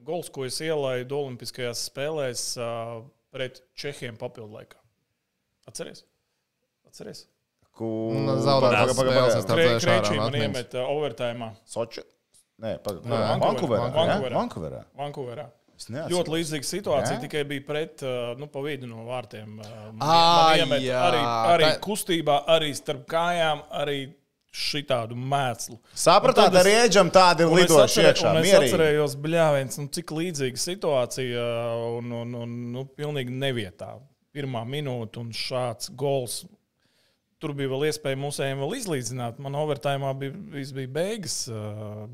gols, 0.04 0.28
ko 0.34 0.44
es 0.44 0.58
ielaidu 0.60 1.16
Olimpiskajās 1.22 1.86
spēlēs 1.88 2.42
uh, 2.60 3.00
pret 3.32 3.62
Čehiem 3.78 4.18
papildu 4.20 4.52
laikā. 4.58 4.76
Atceries? 5.70 6.04
Atceries? 6.90 7.24
Un 7.80 8.26
zaudētās 8.40 8.94
Pagaid, 8.94 8.96
pagaid, 8.96 9.12
spēles 9.12 9.36
es 9.36 9.44
tādu 9.44 9.66
zēšu 9.66 9.90
ārā 9.92 10.16
man 10.16 10.26
atmiņas. 10.30 10.46
iemet 10.46 10.74
uh, 10.74 10.88
overtime 10.94 11.50
Soči? 11.66 12.02
Nē, 12.62 12.78
pagaid. 12.82 13.04
Nē. 13.04 13.20
Vankuverā. 13.42 13.88
Vankuverā. 13.92 14.32
jā? 14.32 14.36
Vankuverā. 14.40 14.82
Vankūverā. 14.96 15.46
Es 15.76 15.90
neatceros. 15.92 16.14
Ļoti 16.16 16.32
līdzīga 16.32 16.64
situācija, 16.70 17.16
Jā? 17.18 17.20
tikai 17.26 17.42
bija 17.44 17.64
pret, 17.68 18.00
uh, 18.02 18.30
nu, 18.40 18.46
pa 18.48 18.62
vidu 18.64 18.86
no 18.88 19.02
vārtiem. 19.04 19.58
uh, 19.60 20.54
iemet 20.56 20.80
jā. 20.86 21.02
arī, 21.10 21.18
arī 21.52 21.66
Tā- 21.68 21.80
kustībā, 21.84 22.38
arī 22.48 22.70
starp 22.78 23.02
kājām, 23.12 23.60
arī 23.76 23.98
šitādu 24.56 25.12
mēslu. 25.20 25.76
Sapratāt, 25.92 26.48
es- 26.56 26.64
Un 27.44 27.58
es 27.58 27.68
lidojuši 27.68 28.00
atcerē- 28.00 28.14
iekšā. 28.14 28.32
Es 28.40 28.54
atcerējos, 28.56 29.16
bļāviens, 29.20 29.78
nu, 29.82 29.88
cik 29.92 30.06
līdzīga 30.16 30.56
situācija 30.56 31.44
un, 31.98 32.12
un, 32.22 32.34
un 32.34 32.72
nu, 32.72 32.84
pilnīgi 32.96 33.28
nevietā. 33.36 33.98
Pirmā 34.34 34.64
minūte 34.68 35.18
un 35.20 35.28
šāds 35.32 35.90
gols. 35.94 36.46
Tur 37.36 37.52
bija 37.52 37.68
vēl 37.68 37.82
iespēja 37.90 38.16
mūsējiem 38.16 38.60
vēl 38.62 38.70
izlīdzināt. 38.78 39.40
Man 39.44 39.58
overtājumā 39.60 40.14
bija, 40.16 40.32
viss 40.54 40.72
bija 40.72 40.88
beigas, 40.88 41.34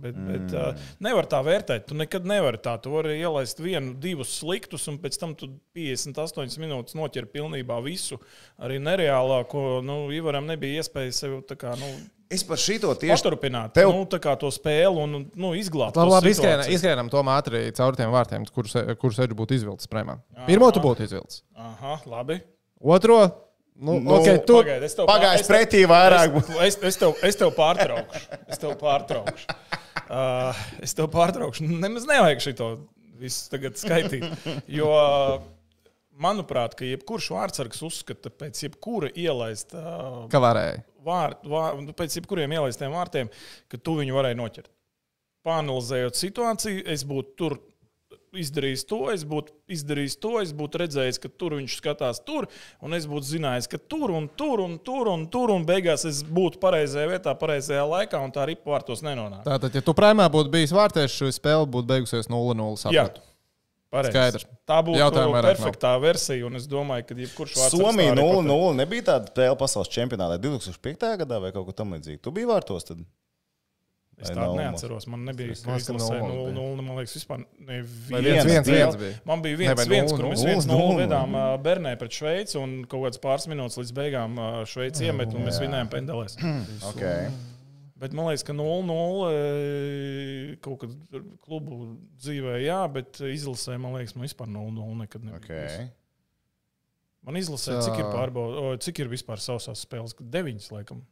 bet, 0.03 0.17
mm. 0.19 0.31
bet 0.33 0.97
nevar 1.05 1.29
tā 1.31 1.39
vērtēt. 1.47 1.85
Tu 1.87 1.99
nekad 1.99 2.27
nevari 2.27 2.59
tā. 2.63 2.75
Tu 2.83 2.91
vari 2.91 3.15
ielaist 3.21 3.63
vienu, 3.63 3.95
divus 4.03 4.33
sliktus, 4.41 4.89
un 4.91 4.99
pēc 5.03 5.21
tam 5.23 5.37
tu 5.39 5.53
58 5.79 6.59
minūtes 6.59 6.99
noķer 6.99 7.29
pilnībā 7.31 7.79
visu. 7.87 8.19
Arī 8.59 8.81
nereālāko. 8.83 9.79
Nu, 9.87 10.01
Ivaram 10.11 10.51
nebija 10.51 10.83
iespēja 10.83 11.15
sev 11.21 11.39
tā 11.47 11.59
kā. 11.61 11.77
Nu, 11.79 11.93
Es 12.33 12.41
par 12.49 12.57
šito 12.57 12.89
tieši 12.97 13.13
Paturpināt 13.13 13.75
Tev- 13.77 13.91
nu, 13.93 14.07
tā 14.09 14.17
kā 14.23 14.33
to 14.41 14.49
spēli 14.49 15.03
un 15.03 15.27
nu, 15.37 15.53
izglābt. 15.53 15.99
Labi, 16.01 16.09
to 16.09 16.15
labi 16.15 16.31
izskrienam, 16.33 16.71
izskrienam 16.73 17.11
to 17.13 17.21
ātri 17.35 17.61
caur 17.77 17.99
tiem 17.99 18.09
vārtiem, 18.15 18.47
kurus 18.57 18.73
kurus 19.03 19.21
Edge 19.21 19.37
būtu 19.37 19.59
izvilcis 19.59 19.91
prēmā. 19.93 20.17
Pirmo 20.49 20.71
tu 20.73 20.81
būtu 20.81 21.05
izvilcis. 21.05 21.43
Aha, 21.53 21.99
labi. 22.09 22.41
Otro, 22.81 23.19
nu, 23.83 23.99
Nu, 23.99 24.17
okay, 24.21 24.39
tu, 24.47 24.61
Pagaid, 24.61 24.85
es 24.87 24.95
tev 24.99 25.09
tev- 25.11 25.49
pretī 25.51 25.83
vairāk. 25.91 26.37
Es, 26.39 26.77
es, 26.77 26.77
es, 26.93 26.99
tev, 27.01 27.17
es 27.27 27.39
tev 27.41 27.51
pārtraukšu. 27.57 28.23
Es 28.47 28.61
tev 28.63 28.77
pārtraukšu. 28.81 29.57
Uh, 30.07 30.63
es 30.87 30.95
tev 30.99 31.11
pārtraukšu. 31.13 31.67
Nemaz 31.83 32.07
nevajag 32.09 32.45
šito 32.45 32.69
visu 33.23 33.51
tagad 33.53 33.79
skaitīt. 33.81 34.27
Jo, 34.71 34.93
manuprāt, 36.23 36.77
ka 36.79 36.87
jebkurš 36.87 37.31
vārdsargs 37.35 37.83
uzskata 37.87 38.31
pēc 38.35 38.63
jebkura 38.67 39.11
ielaista 39.19 39.83
uh, 39.83 40.23
ka 40.33 40.41
varēja. 40.43 40.83
vārdu, 41.07 41.51
vārdu, 41.53 41.95
pēc 41.99 42.19
jebkuriem 42.21 42.55
ielaistiem 42.59 42.95
vārtiem, 42.95 43.31
ka 43.71 43.81
tu 43.81 43.97
viņu 43.99 44.17
varēji 44.19 44.39
noķert. 44.39 44.71
Pāanalizējot 45.47 46.19
situāciju, 46.19 46.85
es 46.93 47.03
būtu 47.09 47.33
tur 47.41 47.59
izdarījis 48.33 48.85
to, 48.89 48.99
es 49.13 49.25
būtu 49.29 49.53
izdarījis 49.73 50.17
to, 50.23 50.33
es 50.41 50.53
būtu 50.57 50.81
redzējis, 50.83 51.19
ka 51.21 51.31
tur 51.41 51.57
viņš 51.59 51.75
skatās 51.79 52.21
tur, 52.25 52.49
un 52.85 52.97
es 52.97 53.07
būtu 53.09 53.29
zinājis, 53.35 53.69
ka 53.69 53.81
tur 53.81 54.15
un 54.17 54.29
tur 54.41 54.63
un 54.65 54.79
tur 54.81 55.11
un 55.13 55.27
tur, 55.33 55.53
un 55.53 55.67
beigās 55.69 56.07
es 56.09 56.23
būtu 56.25 56.61
pareizajā 56.63 57.11
vietā, 57.13 57.35
pareizajā 57.39 57.85
laikā, 57.89 58.23
un 58.25 58.33
tā 58.33 58.47
arī 58.47 58.57
pārtos 58.57 59.05
nenonāk. 59.05 59.45
Tātad, 59.49 59.77
ja 59.77 59.85
tu 59.85 59.97
prēmā 59.97 60.31
būtu 60.33 60.53
bijis 60.55 60.73
vārtieši, 60.77 61.19
šī 61.21 61.37
spēle 61.37 61.69
būtu 61.69 61.91
beigusies 61.93 62.31
0-0. 62.33 62.73
Jā, 62.73 63.05
sapratu. 63.05 63.25
pareizi. 63.93 64.15
Skaidrs. 64.17 64.47
Tā 64.65 64.81
būtu 64.87 65.01
vairāk 65.03 65.33
nav. 65.37 65.49
perfektā 65.51 65.95
versija, 66.01 66.47
un 66.49 66.57
es 66.57 66.69
domāju, 66.71 67.11
ka 67.11 67.19
jebkurš 67.27 67.59
vārds 67.61 67.77
Somija 67.77 68.17
0-0 68.17 68.79
nebija 68.81 69.11
tāda 69.13 69.35
spēle 69.35 69.59
pasaules 69.61 69.93
čempionātā 69.93 70.41
2005. 70.41 71.11
gadā 71.21 71.43
vai 71.43 71.53
kaut 71.53 71.69
ko 71.69 71.77
tamlīdzīgu. 71.83 72.23
Tu 72.25 72.33
biji 72.33 72.49
vārtos 72.49 72.89
tad? 72.89 73.05
Es 74.23 74.31
tādu 74.31 74.57
neatceros. 74.59 75.07
Man 75.11 75.25
nebija 75.27 75.55
izlasē 75.57 75.95
0-0 75.97 76.19
bija. 76.23 76.55
0-0. 76.57 76.85
Man 76.87 76.99
liekas, 77.01 77.15
vispār 77.19 77.45
neviens. 77.59 79.23
Man 79.29 79.43
bija 79.45 79.59
viens, 79.61 79.85
viens 79.91 80.13
0-0? 80.13 80.19
kur 80.19 80.29
mēs 80.31 80.45
viens 80.47 80.69
0-0 80.71 80.77
no 80.79 80.99
vedām 81.01 81.39
ā, 81.39 81.47
Bernē 81.63 81.95
pret 82.01 82.15
Šveici, 82.15 82.59
un 82.61 82.83
kaut 82.87 83.09
kāds 83.09 83.23
pāris 83.23 83.49
minūtes 83.51 83.81
līdz 83.81 83.95
beigām 83.97 84.39
Šveici 84.71 85.09
iemet, 85.09 85.35
un 85.35 85.49
mēs 85.49 85.59
vinējām 85.63 85.91
pendelēs. 85.93 86.39
Bet 88.03 88.15
man 88.19 88.27
liekas, 88.27 88.43
ka 88.43 88.55
0-0 88.59 89.29
e, 89.31 90.55
kaut 90.65 90.81
kad 90.83 91.19
klubu 91.45 91.93
dzīvē, 92.19 92.57
jā, 92.65 92.81
bet 92.91 93.21
izlasē, 93.23 93.77
man 93.79 93.95
liekas, 93.95 94.17
man 94.17 94.27
vispār 94.27 94.51
0-0 94.51 94.97
nekad 95.05 95.23
nebija. 95.23 95.69
Okay. 95.69 95.85
Man 97.23 97.39
izlasē, 97.39 97.77
cik 97.87 98.01
ir 98.03 98.09
pārbaudījis, 98.11 98.83
cik 98.89 99.05
ir 99.05 99.13
vispār 99.13 99.39
sausās 99.39 99.85
spēles? 99.87 100.17
Deviņas, 100.19 100.67
laikam, 100.75 101.05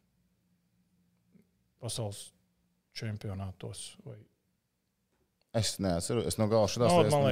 pasaules 1.79 2.25
čempionātos. 2.97 3.95
Vai... 4.05 4.19
Es 5.51 5.73
neatceros, 5.83 6.29
es 6.31 6.37
no 6.39 6.47
gala 6.47 6.69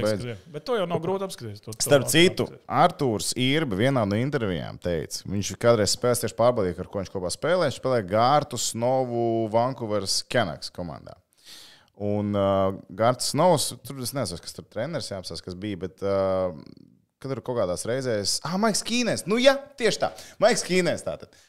ka 0.03 0.11
ir. 0.17 0.39
Bet 0.51 0.65
to 0.67 0.75
jau 0.75 0.87
nav 0.89 0.99
grūti 1.03 1.23
apskatīties. 1.23 1.61
To- 1.63 1.71
to 1.71 1.85
Starp 1.85 2.09
citu. 2.11 2.49
Arthurs 2.67 3.31
Irba 3.39 3.79
vienā 3.79 4.03
no 4.03 4.19
intervijām 4.19 4.79
teica, 4.83 5.23
viņš 5.29 5.53
kādreiz 5.61 5.95
spēlēja 5.95 6.25
tieši 6.25 6.37
pārbaudīt, 6.41 6.81
ar 6.83 6.91
ko 6.91 6.99
viņš 6.99 7.13
kopā 7.13 7.31
spēlē. 7.31 7.69
Viņš 7.69 7.79
spēlēja 7.79 8.09
Gārtu 8.11 8.59
Snovu 8.59 9.23
Vancouveras 9.53 10.19
Canucks 10.27 10.73
komandā. 10.75 11.15
Un 12.09 12.35
uh, 12.35 12.75
Gārts 12.95 13.31
Snovs, 13.31 13.73
tur 13.87 14.03
es 14.03 14.11
nezinu, 14.15 14.39
kas 14.43 14.55
tur 14.55 14.67
treneris 14.67 15.11
jāapsās, 15.11 15.43
kas 15.43 15.55
bija, 15.59 15.79
bet 15.81 16.03
uh, 16.03 16.55
kad 17.19 17.35
ir 17.35 17.41
kaut 17.43 17.59
kādās 17.59 17.83
reizēs, 17.87 18.37
ah, 18.47 18.55
Maiks 18.59 18.83
Kīnēs, 18.87 19.25
nu 19.27 19.35
jā, 19.39 19.57
tieši 19.79 19.99
tā, 19.99 20.13
Maiks 20.39 20.63
Kīnēs 20.63 21.03
tātad. 21.03 21.27
Uh, 21.35 21.48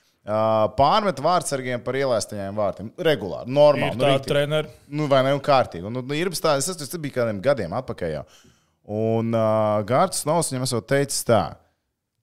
pārmet 0.77 1.21
vārdsargiem 1.25 1.81
par 1.85 1.97
ielaistajiem 1.97 2.57
vārtiem. 2.57 2.91
Regulāri, 3.01 3.51
normāli. 3.57 3.95
Ir 3.95 3.99
nu, 3.99 4.05
riktīgi. 4.05 4.29
treneri. 4.29 4.73
Nu, 4.89 5.09
vai 5.11 5.23
ne? 5.25 5.33
Un 5.37 5.41
kārtīgi. 5.45 5.87
Un, 5.89 5.97
nu, 5.97 6.05
ir 6.17 6.29
tā, 6.37 6.59
es 6.61 6.69
tas 6.69 6.97
bija 7.01 7.23
kādiem 7.23 7.41
gadiem 7.45 7.73
atpakaļ. 7.79 8.13
Jau. 8.19 8.25
Un 8.91 9.33
uh, 9.33 9.81
Gārds 9.87 10.25
Snovs 10.25 10.51
viņam 10.53 10.67
esot 10.67 10.89
teicis 10.91 11.25
tā. 11.29 11.45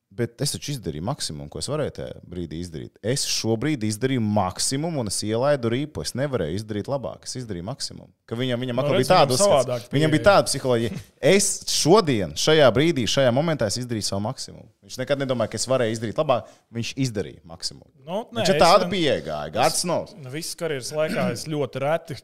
Bet 0.10 0.40
es 0.42 0.54
taču 0.56 0.72
izdarīju 0.72 1.04
maksimumu, 1.04 1.50
ko 1.52 1.60
es 1.60 1.68
varēju 1.70 1.92
tajā 1.94 2.14
brīdī 2.26 2.62
izdarīt. 2.64 2.94
Es 3.06 3.26
šobrīd 3.30 3.84
izdarīju 3.86 4.22
maksimumu, 4.24 5.04
un 5.04 5.12
es 5.12 5.20
ielaidu 5.28 5.70
rīpu. 5.70 6.02
Es 6.02 6.16
nevarēju 6.18 6.56
izdarīt 6.58 6.88
labāk. 6.90 7.28
Es 7.28 7.36
izdarīju 7.38 7.66
maksimumu. 7.68 8.08
Ka 8.26 8.38
viņam, 8.40 8.64
viņam, 8.64 8.80
Nu, 8.80 8.86
nu, 8.88 8.94
redz, 8.96 9.04
bija 9.04 9.18
tāda 9.20 9.36
uzskats. 9.36 9.92
Viņam 9.94 10.14
bija 10.16 10.24
tāda 10.30 10.48
psiholoģija. 10.48 11.02
Es 11.34 11.50
šodien, 11.70 12.34
šajā 12.40 12.70
brīdī, 12.74 13.04
šajā 13.06 13.34
momentā 13.36 13.68
es 13.70 13.78
izdarīju 13.84 14.08
savu 14.08 14.24
maksimumu. 14.26 14.66
Viņš 14.88 14.98
nekad 15.04 15.22
nedomāja, 15.22 15.52
ka 15.54 15.60
es 15.62 15.68
varēju 15.70 15.98
izdarīt 16.00 16.24
labāk. 16.24 16.50
Viņš 16.74 16.94
izdarīja 17.06 17.44
maksimumu. 17.44 17.92
Nu, 18.08 18.24
nē, 18.32 18.42
Viņš 18.48 18.54
tāda 18.64 18.88
ne- 18.88 18.92
pieeja. 18.96 19.38
Gārds. 19.54 19.84
Nu, 19.86 20.00
Visas 20.32 20.56
karjeras 20.58 20.90
laikā 20.96 21.28
es 21.36 21.46
ļoti 21.46 21.84
reti 21.84 22.18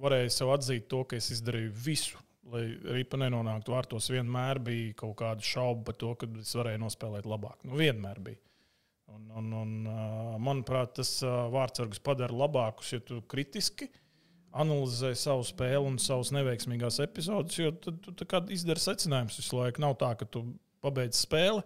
varēju 0.00 0.32
sev 0.34 0.50
atzīt 0.56 0.88
to, 0.88 1.04
ka 1.04 1.16
es 1.20 1.30
izdarīju 1.36 1.70
visu. 1.84 2.16
Lai 2.50 2.64
ripa 2.96 3.18
nenonāktu 3.20 3.74
vārtos, 3.74 4.10
vienmēr 4.10 4.58
bija 4.66 4.94
kaut 5.02 5.16
kāda 5.20 5.44
šauba 5.44 5.90
par 5.90 5.98
to, 6.00 6.14
ka 6.18 6.28
es 6.40 6.52
varēju 6.58 6.82
nospēlēt 6.82 7.28
labāk. 7.30 7.60
Nu, 7.68 7.76
vienmēr 7.78 8.18
bija. 8.24 8.40
Un, 9.10 9.26
un, 9.38 9.50
un, 9.58 9.72
manuprāt, 10.42 10.94
tas 11.00 11.16
vārdsargus 11.22 12.02
padara 12.02 12.34
labākus, 12.44 12.92
ja 12.94 13.02
tu 13.02 13.18
kritiski 13.30 13.88
analizē 14.50 15.12
savu 15.18 15.44
spēli 15.46 15.86
un 15.86 15.98
savus 16.02 16.32
neveiksmīgās 16.34 16.98
epizodes. 17.04 17.58
Jo 17.58 17.72
tad 17.74 18.06
tu 18.06 18.40
izdari 18.54 18.82
secinājumus 18.82 19.38
visu 19.38 19.58
laiku. 19.58 19.82
Nav 19.82 19.96
tā, 20.00 20.12
ka 20.18 20.26
tu 20.26 20.44
pabeidz 20.82 21.22
spēli, 21.26 21.62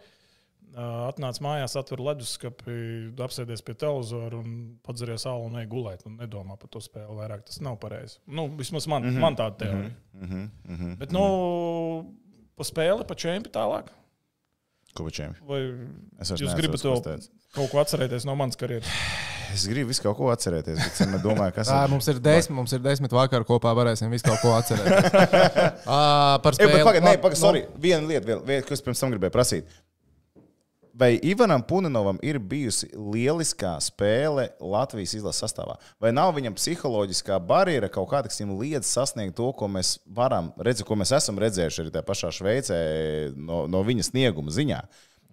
atnāc 0.74 1.38
mājās, 1.44 1.76
atver 1.78 2.02
leduskapi, 2.02 2.76
apsēdies 3.24 3.62
pie 3.64 3.74
televizora 3.78 4.38
un 4.40 4.54
padzeries 4.86 5.26
ālu 5.30 5.48
un 5.48 5.58
ej 5.62 5.68
gulēt. 5.70 6.04
Un 6.08 6.18
nedomā 6.18 6.56
par 6.60 6.70
to 6.72 6.82
spēli 6.82 7.14
vairāk. 7.18 7.44
Tas 7.48 7.60
nav 7.64 7.78
pareizi. 7.82 8.18
Nu, 8.26 8.48
vismaz 8.58 8.88
man, 8.90 9.02
mm 9.02 9.10
-hmm. 9.14 9.20
man 9.20 9.36
tāda 9.36 9.56
teorija. 9.58 9.90
Mm 9.90 10.24
Mhm, 10.24 10.48
mhm. 10.64 10.84
-hmm. 10.84 10.96
Bet, 10.98 11.12
nu, 11.12 12.14
pa 12.56 12.64
spēli, 12.64 13.06
pa 13.06 13.14
čempi 13.14 13.50
tālāk. 13.50 13.90
Ko 14.94 15.04
pa 15.04 15.10
čempions? 15.10 15.42
Vai 15.48 15.60
jūs 16.38 16.54
gribat 16.54 16.80
to 16.80 17.18
kaut 17.54 17.70
ko 17.70 17.78
atcerēties 17.78 18.24
no 18.24 18.34
manas 18.34 18.56
karjeras? 18.56 18.86
Es 19.54 19.66
gribu 19.70 19.92
visu 19.92 20.02
kaut 20.02 20.16
ko 20.18 20.30
atcerēties, 20.32 20.78
bet 20.80 21.00
es 21.04 21.22
domāju, 21.22 21.54
kas 21.54 21.68
Tā, 21.70 21.82
ir. 21.86 21.92
mums 21.92 22.08
ir 22.10 22.18
desmit, 22.22 22.56
mums 22.56 22.72
ir 22.74 22.82
desmit 22.82 23.12
vakar 23.14 23.44
kopā, 23.46 23.74
varēsim 23.78 24.10
visu 24.10 24.26
kaut 24.26 24.40
ko 24.42 24.54
atcerēties. 24.56 25.12
uh, 25.86 26.40
par 26.42 26.56
spēli. 26.56 26.72
bet 26.72 26.86
Pagaid, 26.88 27.20
pagaid, 27.22 27.38
sorry. 27.38 27.64
Viena 27.78 28.06
lieta, 28.08 28.26
vēl, 28.26 28.42
viena, 28.46 28.66
ko 28.66 28.74
es 28.74 28.82
pirms 28.82 29.02
tam 29.02 29.14
gribēju 29.14 29.34
prasīt. 29.34 29.70
Vai 30.94 31.18
Ivanam 31.26 31.62
Puninovam 31.66 32.20
ir 32.22 32.36
bijusi 32.38 32.86
lieliskā 32.94 33.72
spēle 33.82 34.44
Latvijas 34.62 35.16
izlases 35.18 35.42
sastāvā? 35.42 35.74
Vai 35.98 36.12
nav 36.14 36.30
viņam 36.36 36.54
psiholoģiskā 36.54 37.40
barjera 37.42 37.88
kaut 37.90 38.12
kāda, 38.12 38.30
kas 38.30 38.38
viņam 38.38 38.60
liedz 38.60 38.86
sasniegt 38.86 39.34
to, 39.34 39.48
ko 39.58 39.66
mēs 39.74 39.96
varam 40.06 40.52
redzēt, 40.54 40.86
ko 40.86 40.94
mēs 41.00 41.10
esam 41.18 41.40
redzējuši 41.42 41.82
arī 41.82 41.94
tajā 41.96 42.06
pašā 42.06 42.30
Šveicē 42.36 42.78
no, 43.34 43.64
no 43.66 43.82
viņa 43.82 44.06
snieguma 44.06 44.54
ziņā? 44.54 44.78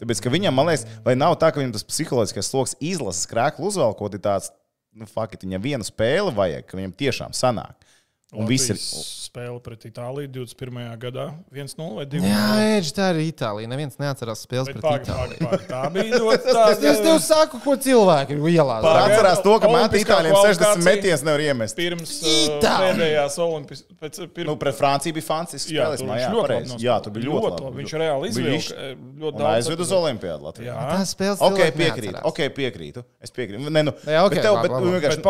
Tāpēc, 0.02 0.24
ka 0.26 0.34
viņam, 0.34 0.58
man 0.58 0.72
liekas, 0.72 0.88
vai 1.06 1.14
nav 1.14 1.38
tā, 1.38 1.52
ka 1.54 1.62
viņam 1.62 1.76
tas 1.78 1.86
psiholoģiskais 1.86 2.50
sloks 2.50 2.74
izlases 2.82 3.30
krēklu 3.30 3.70
uzvelkot 3.70 4.18
ir 4.18 4.26
tāds, 4.26 4.50
nu, 4.98 5.06
fakti, 5.06 5.46
viņam 5.46 5.68
vienu 5.68 5.86
spēli 5.86 6.34
vajag, 6.42 6.66
ka 6.66 6.82
viņam 6.82 6.98
tiešām 7.06 7.38
sanāk. 7.38 7.91
Un 8.32 8.46
viss 8.48 8.70
ir. 8.72 8.78
spēle 8.80 9.58
pret 9.60 9.82
Itāliju 9.90 10.30
21. 10.32 10.86
gadā 11.02 11.26
1-0 11.52 11.88
vai 11.98 12.06
2-0. 12.08 12.28
Jā, 12.30 12.78
Edž, 12.78 12.92
tā 12.96 13.10
ir 13.12 13.18
Itālija. 13.26 13.68
Neviens 13.68 13.98
neatcerās 14.00 14.46
spēles 14.46 14.70
Bet 14.70 14.78
pret 14.78 14.86
pagaid, 14.86 15.04
Itāliju. 15.10 15.40
pagaid. 15.50 15.66
Tā 15.68 15.82
bija 15.92 16.20
ļoti 16.24 16.40
Es, 16.40 16.48
es 16.48 16.56
tāda. 16.56 16.94
tev 17.04 17.18
saku, 17.26 17.60
ko 17.64 17.76
cilvēki 17.76 18.38
ir 18.38 18.46
ielās. 18.54 18.86
Pagaid. 18.88 19.12
Atcerās 19.12 19.42
to, 19.44 19.56
ka 19.60 19.68
Olimpiskā 19.68 20.16
Itālijam 20.16 20.38
60 20.40 20.64
kvalifikācija. 20.64 20.86
metienus 20.88 21.26
nevar 21.28 21.44
iemest. 21.44 21.76
Pirms 21.82 22.14
uh, 22.24 22.30
Itālija! 22.32 22.94
pēdējās 22.96 23.38
Olimpiskās. 23.44 24.22
Nu, 24.48 24.56
pret 24.64 24.80
Franciju 24.80 25.18
bija 25.20 25.28
Jā, 25.68 25.84
spēles. 25.84 26.00
Jā, 26.00 26.08
viņš 26.08 26.24
jā, 26.24 26.32
ļoti 26.32 26.56
labi 26.72 26.88
jā, 26.88 26.96
tur 27.04 27.16
bija 27.20 27.28
ļoti, 27.28 27.62
labi. 27.68 27.82
Viņš 27.84 27.96
reāli 28.02 28.32
izvilka 28.32 28.80
eh, 28.80 28.96
ļoti 29.22 29.38
daudz. 29.44 29.52
aizved 29.60 29.84
uz 29.86 29.92
Olimpiādu 30.00 30.48
Latviju. 30.48 30.72
Jā. 30.72 30.88
Tā 30.96 31.04
spēles 31.12 31.44
Ok, 31.52 31.60
piekrītu. 31.78 32.24
Ok, 32.32 32.42
piekrītu. 32.56 33.04
Es 33.22 33.36
piekrītu. 33.36 33.68
Ne, 33.76 33.84
nu, 33.92 33.94
bet 34.32 34.40
tev, 34.40 34.56
bet, 34.64 34.72
vienkārši, 34.72 35.22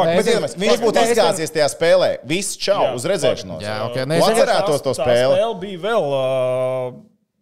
viņš 0.62 0.86
būtu 0.86 1.02
es- 1.02 1.12
izgāzies 1.18 1.54
tajā 1.58 1.68
spēlē. 1.76 2.12
Viss 2.30 2.56
čau, 2.62 2.91
uz 2.96 3.06
redzēšanos. 3.14 3.62
Jā, 3.64 3.78
ok. 3.90 3.96
Uh, 4.02 4.10
Nē, 4.10 4.20
vienkārši- 4.20 4.42
atcerētos 4.42 4.84
to 4.88 4.94
Tā 4.98 5.04
spēli? 5.06 5.38
spēle 5.38 5.56
bija 5.64 5.80
vēl 5.88 6.12
uh, 6.18 7.00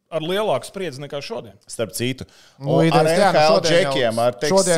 ar 0.09 0.23
lielāku 0.25 0.65
spriedzi 0.65 0.97
nekā 1.03 1.19
šodien. 1.21 1.53
Starp 1.69 1.91
citu, 1.93 2.25
Nu, 2.57 2.79
ar 2.81 2.87
nu, 2.89 3.09
NHL 3.11 3.35
jau- 3.37 3.59
džekiem, 3.61 4.17
ar 4.17 4.33
beigas 4.41 4.69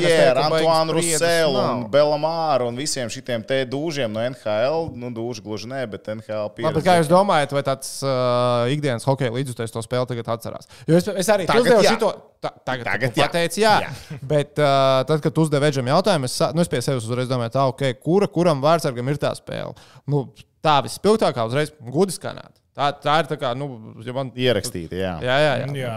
Antoānu 0.44 0.96
Ruselu 0.98 1.62
un. 1.62 1.86
Belamāru 1.94 2.68
un 2.68 2.76
visiem 2.76 3.08
šitiem 3.08 3.46
te 3.48 3.62
dūžiem 3.66 4.12
no 4.12 4.20
NHL. 4.20 4.90
Nu, 4.92 5.08
dūži 5.16 5.40
gluži 5.46 5.70
nē, 5.72 5.86
bet 5.94 6.10
NHL 6.12 6.52
pieredze. 6.58 6.76
bet 6.76 6.84
kā 6.84 6.98
jūs 7.00 7.08
domājat, 7.08 7.56
vai 7.56 7.64
tāds 7.64 7.94
uh, 8.04 8.68
ikdienas 8.76 9.08
hokeja 9.08 9.32
līdzjutējs 9.32 9.72
to 9.72 9.80
spēli 9.88 10.12
tagad 10.12 10.34
atcerās? 10.36 10.68
Jo 10.92 11.00
es, 11.00 11.08
es 11.08 11.32
arī 11.32 11.48
Tagad 11.48 11.64
uzdevu 11.64 11.88
šito. 11.88 12.12
Ta, 12.42 12.50
tagad 12.66 12.86
Tagad 12.92 13.16
jā. 13.16 13.24
pateicu, 13.30 13.60
jā. 13.64 13.74
jā. 13.88 14.20
Bet 14.22 14.60
uh, 14.60 15.06
tad, 15.08 15.22
kad 15.24 15.32
tu 15.32 15.48
uzdevi 15.48 15.68
Edžam 15.72 15.88
jautājumu, 15.88 16.26
es, 16.28 16.40
nu, 16.58 16.60
es 16.66 16.68
pie 16.68 16.82
sevis 16.84 17.06
uzreiz 17.08 17.30
domāju, 17.32 17.54
tā, 17.56 17.64
okay, 17.72 17.94
kura, 17.96 18.28
kuram 18.28 18.60
vārdsargam 18.60 19.08
ir 19.14 19.20
tā 19.22 19.32
spēle? 19.38 19.76
Nu, 20.10 20.26
tā 20.66 20.80
vispilgtākā 20.86 21.46
uzreiz 21.50 21.74
gudi 21.92 22.16
skanēt. 22.16 22.62
Tā, 22.72 22.86
tā 23.04 23.18
ir 23.20 23.28
tā 23.28 23.36
kā, 23.36 23.50
nu, 23.52 23.66
ja 24.00 24.14
man. 24.16 24.30
Ierakstīti, 24.32 24.96
jā. 25.02 25.12
Jā, 25.20 25.34
jā, 25.44 25.56
jā. 25.60 25.66
Jā. 25.76 25.96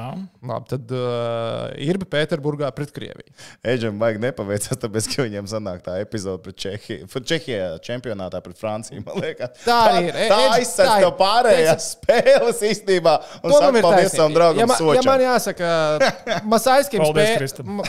Labi, 0.50 0.66
tad 0.72 0.90
uh, 0.90 1.68
ir 1.78 2.00
bija 2.02 2.10
Pēterburgā 2.16 2.66
pret 2.74 2.90
Krieviju. 2.96 3.30
Eģam 3.70 4.00
vajag 4.02 4.18
nepaveicās, 4.24 4.80
tāpēc, 4.82 5.06
ka 5.12 5.28
viņiem 5.28 5.46
sanāk 5.52 5.84
tā 5.86 6.00
epizode 6.02 6.42
pret 6.42 6.58
Čehiju. 6.64 7.06
Pret 7.12 7.30
Čehijā 7.30 7.70
čempionātā 7.86 8.42
pret 8.42 8.58
Franciju, 8.58 9.04
man 9.06 9.22
liekas. 9.22 9.54
Tā 9.62 9.78
arī 9.92 10.02
ir. 10.08 10.18
Tā 10.18 10.26
Edž, 10.26 10.34
tā 10.34 10.58
aizsardz 10.58 10.90
ir. 10.96 11.06
tev 11.06 11.14
pārējās 11.22 11.88
spēles 11.94 12.66
īstenībā. 12.72 13.16
Un 13.38 13.54
saka 13.54 13.86
paldies 13.86 14.18
savam 14.18 14.38
draugam 14.40 14.64
ja, 14.64 14.70
man, 14.72 14.76
ja 14.76 14.82
Sočam. 14.82 15.12
man 15.12 15.26
jāsaka, 15.28 15.72
Masāiskim 16.56 17.06
Paldies, 17.06 17.54
spēle, 17.54 17.80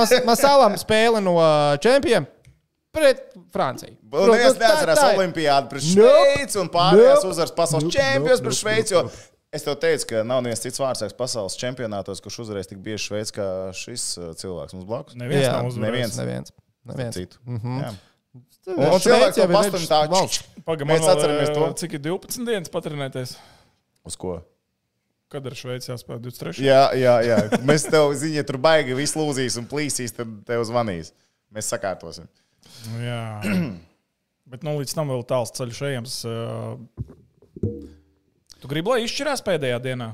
mas, 0.00 0.16
Masālam 0.32 0.80
spēle 0.80 1.20
no 1.28 1.36
čempioniem 1.84 2.32
pret 2.94 3.20
Franciju. 3.54 3.96
Neatcerās 4.10 4.98
tā 5.00 5.08
ir. 5.14 5.18
Olimpiādu 5.20 5.70
pret 5.72 5.88
Nope. 5.96 6.14
Šveici 6.36 6.60
un 6.62 6.70
pārējās 6.72 7.20
Nope. 7.22 7.32
uzvaras 7.34 7.54
pasaules 7.56 7.84
Nope, 7.86 7.96
čempions 7.96 8.40
nope, 8.40 8.46
pret 8.46 8.54
nope, 8.54 8.60
Šveici. 8.62 8.94
nope, 8.98 9.12
jo 9.16 9.26
Es 9.50 9.64
tev 9.66 9.74
teicu, 9.82 10.04
ka 10.06 10.20
nav 10.22 10.44
neviens 10.46 10.60
cits 10.62 10.78
vārdsargs 10.78 11.16
pasaules 11.18 11.56
čempionātos, 11.58 12.20
kurš 12.22 12.36
uzvarēs 12.44 12.68
tik 12.70 12.78
bieži 12.84 13.08
Šveicē 13.08 13.32
kā 13.34 13.46
šis 13.74 14.04
uh, 14.20 14.28
cilvēks 14.38 14.76
mums 14.76 14.86
blakus. 14.86 15.16
Neviens 15.18 15.42
Jā, 15.42 15.56
nav 15.56 15.66
uzvarējis. 15.72 15.80
neviens. 15.82 16.18
Neviens. 16.20 16.52
Neviens. 16.86 17.16
Citu. 17.18 17.40
Mhm. 17.50 17.80
Jā. 17.82 17.90
Un 18.70 19.00
cilvēks 19.02 19.34
to 19.40 19.48
pastāv 19.50 19.86
tā, 19.90 20.00
Pagaidām, 20.62 20.92
Mēs 20.92 21.08
atceramies 21.10 21.50
to. 21.56 21.66
Cik 21.82 21.96
ir 21.98 22.02
12 22.04 22.46
dienas 22.46 22.70
patrenēties? 22.70 23.32
Uz 24.06 24.14
ko? 24.22 24.36
Kad 25.34 25.46
ar 25.50 25.58
Šveici 25.58 25.90
jāspēlē 25.90 26.20
23. 26.30 26.62
Jā, 26.62 26.84
jā, 26.94 27.16
jā. 27.26 27.40
Mēs 27.66 27.88
tev 27.90 28.14
zinām, 28.14 28.36
ja 28.38 28.44
tur 28.46 28.58
baigi 28.62 28.94
viss 28.94 29.18
lūzīs 29.18 29.58
un 29.58 29.66
plīsīs, 29.66 30.14
tad 30.14 30.30
tev 30.46 30.62
zvanīs. 30.70 31.10
Mēs 31.50 31.66
sakārtosim. 31.74 32.30
Nu, 32.90 33.00
Jā. 33.04 33.22
Bet 34.50 34.64
nu, 34.66 34.74
līdz 34.80 34.96
tam 34.96 35.12
vēl 35.12 35.22
tāls 35.30 35.52
ceļš 35.54 35.80
ejams. 35.92 36.16
uh, 36.26 36.74
Tu 38.60 38.68
gribi, 38.68 38.90
lai 38.92 39.04
izšķirās 39.06 39.44
pēdējā 39.46 39.78
dienā? 39.84 40.10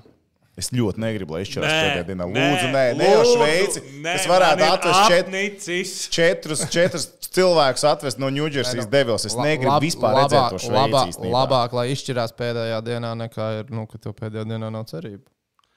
Es 0.57 0.71
ļoti 0.73 1.01
negribu, 1.03 1.35
lai 1.37 1.43
izšķirās 1.45 1.69
Nē, 1.69 1.81
pēdējā 1.85 2.05
dienā. 2.09 2.27
nē, 2.33 2.45
Lūdzu, 2.47 2.69
nē, 2.73 2.85
ne 2.97 3.09
jau 3.11 3.23
lūdzu, 3.23 3.33
Šveici. 3.37 3.81
nē, 4.05 4.13
Es 4.17 4.29
varētu 4.31 4.67
atvest 4.71 5.01
čet, 5.11 6.13
četrus, 6.17 6.63
četrus 6.73 7.09
cilvēkus 7.37 7.85
atvest 7.91 8.21
no 8.23 8.31
Ņūdžersijas 8.33 8.89
devils. 8.93 9.27
Es 9.29 9.37
negribu 9.37 9.77
vispār 9.85 10.17
redzēt 10.23 10.55
to 10.55 10.61
Šveici. 10.65 10.77
Labāk, 10.79 11.11
īstenībā. 11.13 11.33
labāk, 11.35 11.77
lai 11.77 11.87
izšķirās 11.93 12.33
pēdējā 12.39 12.79
dienā, 12.87 13.13
nekā 13.27 13.49
ir, 13.59 13.75
nu, 13.77 13.85
ka 13.91 14.01
tev 14.01 14.17
pēdējā 14.17 14.47
dienā 14.49 14.71
nav 14.73 14.87
cerība. 14.89 15.27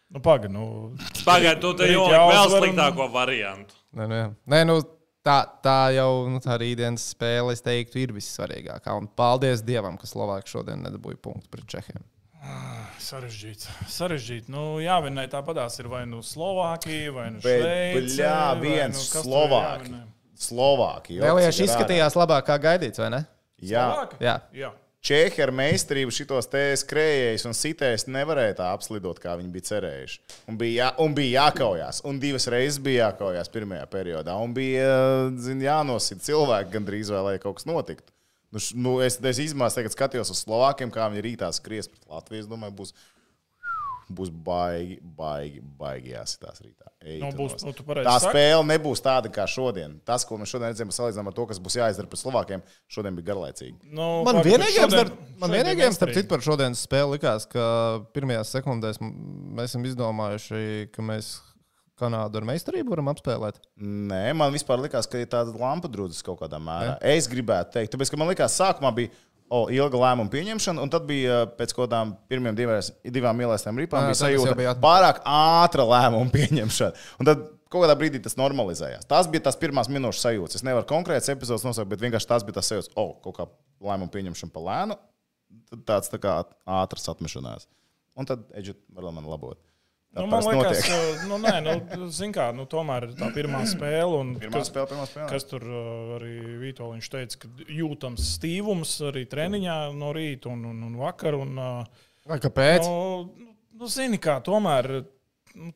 Nu, 0.10 0.22
Pagaidām, 0.26 0.56
nu, 0.56 0.64
Pagaidiet, 1.26 1.60
tu 1.62 1.74
te 1.78 1.90
jau 1.92 2.06
vēl 2.08 2.56
sliktāko 2.56 3.10
variantu. 3.14 3.76
Nē, 4.00 4.08
nē. 4.10 4.22
nē 4.48 4.62
nu, 4.70 4.80
tā, 5.26 5.40
tā 5.64 5.78
jau 5.96 6.28
nu, 6.32 6.40
tā 6.44 6.56
rītdienas 6.62 7.10
spēle, 7.14 7.54
es 7.56 7.62
teiktu, 7.66 8.00
ir 8.04 8.14
vissvarīgākā. 8.16 8.96
Un 8.98 9.08
paldies 9.20 9.64
Dievam, 9.66 9.98
ka 10.00 10.10
Slovākija 10.10 10.58
šodien 10.60 10.84
nedabūja 10.86 11.20
punktu 11.22 11.50
pret 11.54 11.68
Čehiem. 11.70 12.04
sarežģīti. 13.04 13.68
Sarežģīti. 13.92 14.52
Nu, 14.54 14.80
jāvinē 14.84 15.26
tāpatās 15.32 15.80
ir 15.82 15.90
vai 15.92 16.06
nu 16.10 16.22
Slovākija, 16.26 17.12
vai 17.16 17.30
nu 17.36 17.42
Šveice. 17.44 18.06
bļā, 18.16 18.36
vai 18.56 18.62
viens 18.64 18.96
nu, 18.96 19.04
kas 19.04 19.12
tur 19.12 19.20
ir 19.20 19.32
Slovāki. 19.32 19.90
jāvinē? 19.90 20.04
Slovākija. 20.40 21.24
Nelieši 21.28 21.66
izskatījās 21.68 22.16
labāk 22.16 22.46
kā 22.48 22.56
gaidīts, 22.64 23.02
vai 23.04 23.10
ne? 23.18 23.26
Jā. 23.60 23.90
Slovāki? 23.90 24.22
Jā. 24.24 24.38
Jā. 24.56 24.72
Čehi 25.00 25.40
ar 25.40 25.54
meistarību 25.56 26.12
šitos 26.12 26.50
te 26.52 26.62
skrējējus 26.82 27.46
un 27.48 27.56
sitējus 27.56 28.04
nevarēja 28.12 28.58
tā 28.58 28.66
apslidot, 28.76 29.22
kā 29.24 29.38
viņi 29.40 29.52
bija 29.54 29.68
cerējuši. 29.70 30.18
Un 30.52 30.58
bija, 30.60 30.76
jā, 30.76 30.90
un 31.06 31.16
bija 31.16 31.46
jākaujās. 31.46 32.02
Un 32.10 32.20
divas 32.20 32.50
reizes 32.52 32.82
bija 32.84 33.08
jākaujās 33.08 33.52
pirmajā 33.54 33.86
periodā. 33.94 34.36
Un 34.44 34.52
bija 34.58 34.90
zin, 35.40 35.64
jānosit 35.64 36.26
cilvēki 36.26 36.76
gandrīz 36.76 37.14
vai 37.16 37.24
lai 37.30 37.38
kaut 37.40 37.62
kas 37.62 37.70
notiktu. 37.70 38.12
Nu, 38.52 38.60
nu, 38.82 38.98
es 39.06 39.20
es 39.32 39.40
izmās, 39.40 39.78
tagad 39.78 39.94
skatījos 39.94 40.34
uz 40.34 40.44
Slovākiem, 40.44 40.92
kā 40.92 41.08
viņi 41.08 41.24
rītā 41.30 41.52
skries 41.56 41.88
pret 41.88 42.04
Latviju. 42.10 42.44
Es 42.44 42.52
domāju, 42.52 42.76
būs, 42.82 42.94
būs 44.10 44.30
baigi, 44.34 44.98
baigi, 45.18 45.62
baigi 45.80 46.14
jāsitās 46.16 46.62
rītā. 46.64 46.88
Ej, 47.06 47.20
Nu, 47.22 47.30
tu 47.32 47.38
būs, 47.38 47.54
nost. 47.56 47.66
nu, 47.66 47.74
Tā 48.04 48.16
saki. 48.20 48.32
spēle 48.34 48.64
nebūs 48.68 49.02
tāda 49.06 49.30
kā 49.32 49.46
šodien. 49.48 50.00
Tas, 50.06 50.26
ko 50.28 50.38
mēs 50.42 50.52
šodien 50.52 50.72
redzējām, 50.74 50.92
salīdzinām 50.92 51.28
ar 51.32 51.36
to, 51.38 51.46
kas 51.48 51.60
būs 51.64 51.78
jāizdara 51.80 52.10
pret 52.12 52.20
Slovākiem, 52.24 52.64
šodien 52.92 53.16
bija 53.16 53.30
garlaicīgi. 53.34 53.78
Nu, 53.92 54.24
Man 54.28 54.42
vienīgajam, 54.44 54.90
šodien- 54.90 55.06
starp, 55.12 55.20
man 55.40 55.50
vienīgajam 55.52 55.94
starp 55.94 56.14
citu 56.18 56.28
par 56.34 56.40
šodienas 56.40 56.86
spēli 56.88 57.18
likās, 57.20 57.48
ka 57.48 58.02
pirmajās 58.14 58.52
sekundēs 58.58 59.00
mēs 59.00 59.72
esam 59.72 59.84
izdomājuši, 59.86 60.92
ka 60.92 61.02
mēs 61.02 61.40
Kanādu 62.00 62.38
ar 62.40 62.46
meistarību 62.48 62.94
varam 62.94 63.10
apspēlēt. 63.12 63.58
Nē, 63.84 64.34
man 64.34 64.54
vispār 64.54 64.80
likās, 64.80 65.04
ka 65.12 65.20
ir 65.20 65.26
tāda 65.28 65.52
lampa 65.60 65.90
drūzis 65.92 66.24
kaut 66.24 66.40
kādā 66.40 66.56
mērā. 66.56 66.94
Ne? 67.02 67.16
Es 67.18 67.28
gribētu 67.28 67.74
teikt, 67.74 67.92
tāpēc, 67.92 68.10
ka 68.14 68.16
man 68.22 68.30
likās, 68.32 68.56
sākumā 68.56 68.94
bija 68.96 69.10
o, 69.50 69.62
ilga 69.74 70.00
lēmuma 70.06 70.32
pieņemšana, 70.34 70.82
un 70.84 70.92
tad 70.94 71.06
bija 71.10 71.44
uh, 71.44 71.54
pēc 71.60 71.74
kaut 71.76 71.88
kādām 71.88 72.16
pirmiem 72.32 72.58
divās, 72.58 72.92
divām 73.04 73.40
ielēstām 73.44 73.80
ripām, 73.82 74.06
Jā, 74.06 74.12
bija 74.12 74.18
tas 74.18 74.24
sajūta 74.26 74.56
bija 74.60 74.74
atpakaļ. 74.76 74.84
pārāk 74.86 75.22
ātra 75.26 75.86
lēmuma 75.90 76.34
pieņemšana. 76.38 77.08
Un 77.22 77.30
tad 77.32 77.44
kaut 77.70 77.84
kādā 77.86 77.96
brīdī 78.00 78.22
tas 78.26 78.38
normalizējās. 78.40 79.06
Tās 79.10 79.30
bija 79.30 79.46
tās 79.50 79.60
pirmās 79.62 79.90
minūtes 79.94 80.24
sajūtas. 80.26 80.60
Es 80.62 80.66
nevaru 80.66 80.88
konkrēts 80.90 81.30
epizodes 81.34 81.66
nosaukt, 81.68 81.90
bet 81.92 82.02
vienkārši 82.02 82.30
tās 82.32 82.46
bija 82.48 82.58
tās 82.60 82.72
sajūtas, 82.72 82.94
o, 82.98 83.10
kaut 83.26 83.38
kā 83.38 83.46
lēmuma 83.86 84.10
pieņemšana 84.16 84.54
pa 84.56 84.64
lēnu, 84.66 84.98
tāds 85.86 86.10
tā 86.10 86.18
kā 86.22 86.40
ātrs 86.80 87.10
atmešanās. 87.14 87.68
Un 88.20 88.28
tad 88.28 88.42
Edžet 88.58 88.80
var 88.94 89.12
man 89.16 89.28
labot. 89.30 89.62
Nu, 90.18 90.26
man 90.26 90.42
liekas, 90.42 90.88
nu, 91.30 91.38
nē, 91.38 91.52
nu, 91.62 91.74
kā, 92.34 92.48
nu, 92.58 92.66
tomēr 92.70 93.06
ir 93.10 93.12
tā 93.20 93.28
pirmā 93.36 93.62
spēle. 93.70 94.18
un 94.24 94.32
Pirmā 94.42 94.58
kas- 94.64 94.72
spēle, 94.72 94.90
pirmā 94.90 95.06
spēle. 95.06 95.28
Kas 95.30 95.46
tur 95.46 95.66
uh, 95.70 96.16
arī 96.18 96.34
Vitoļņš 96.64 97.10
teica, 97.14 97.42
ka 97.44 97.52
jūtams 97.78 98.32
stīvums 98.40 98.96
arī 99.12 99.28
treniņā 99.30 99.78
no 99.98 100.10
rīta 100.18 100.50
un, 100.50 100.66
un, 100.72 100.82
un 100.90 100.98
vakar. 100.98 101.38
Un, 101.38 101.54
uh, 101.62 102.08
Vai 102.30 102.40
kāpēc? 102.42 102.90
nu, 102.90 103.52
nu, 103.78 103.90
zini, 103.92 104.18
kā 104.22 104.40
tomēr 104.46 104.90
nu, 105.54 105.70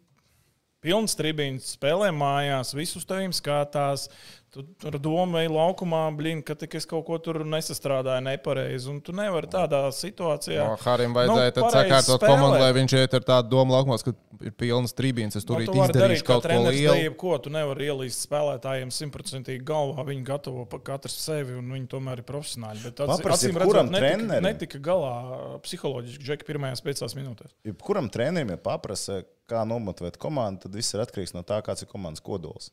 pilns 0.83 1.13
tribīns 1.19 1.69
spēlē 1.77 2.09
mājās, 2.17 2.73
visus 2.75 3.05
tevim 3.07 3.31
skatās. 3.37 4.09
Tu 4.53 4.61
tur 4.77 4.99
domā, 5.01 5.39
ej 5.41 5.47
laukumā, 5.49 6.03
blīn, 6.13 6.43
ka 6.45 6.53
tik 6.53 6.75
es 6.77 6.85
kaut 6.85 7.07
ko 7.07 7.17
tur 7.17 7.39
nesastrādāju 7.41 8.21
nepareizi. 8.27 8.85
Un 8.91 8.99
tu 9.01 9.11
nevari 9.17 9.47
tādā 9.49 9.79
situācijā. 9.89 10.61
No, 10.69 10.75
Harim 10.83 11.15
vajadzēja 11.15 11.49
Nu, 11.49 11.55
tad 11.55 11.63
pareizi 11.63 11.89
sakārtot 11.89 12.25
komandu, 12.27 12.59
lai 12.61 12.67
viņš 12.77 12.93
iet 12.99 13.15
ar 13.17 13.25
tādu 13.31 13.49
domu 13.49 13.73
laukumos, 13.73 14.05
ka 14.05 14.13
ir 14.45 14.53
pilnas 14.61 14.93
trībīnas. 14.93 15.39
Es 15.41 15.47
tur 15.49 15.57
Nu, 15.57 15.63
arī 15.63 15.71
tu 15.71 15.79
kā 15.79 16.27
kaut 16.27 16.45
ko 16.45 16.59
lielu. 16.69 16.93
darīja, 16.93 17.15
ko 17.17 17.37
tu 17.41 17.49
nevari 17.49 17.89
ielīst 17.89 18.27
spēlētājiem 18.27 18.93
simtprocentīgi 18.93 19.65
galvā. 19.65 20.05
Viņi 20.05 20.23
gatavo 20.29 20.67
pa 20.69 20.77
katru 20.91 21.09
sevi, 21.09 21.57
un 21.57 21.73
viņi 21.73 21.89
tomēr 21.95 22.21
ir 22.21 22.27
profesionāļi. 22.29 22.83
Bet 22.83 23.01
acī- 23.07 23.17
Paprasti 23.23 23.49
acīm 23.49 23.57
redzot, 23.57 23.89
netika, 23.89 24.05
trenerim. 24.05 24.43
netika 24.51 24.79
galā 24.79 25.59
psiholoģiski 25.65 26.23
džeki 26.29 26.45
pirmajās 26.45 26.85
piecās 26.85 27.17
minūtēs. 27.17 27.57
Jebkuram 27.65 28.11
trenerim 28.13 28.51
ir 28.53 28.57
paprasa, 28.57 29.23
kā 29.49 29.65
nomotivēt 29.65 30.17
komandu, 30.21 30.61
tad 30.67 30.75
viss 30.77 30.93
ir 30.93 31.01
atkarīgs 31.01 31.33
no 31.33 31.41
tā, 31.41 31.57
kāds 31.65 31.81
ir 31.81 31.87
komandas 31.89 32.21
kodols. 32.21 32.69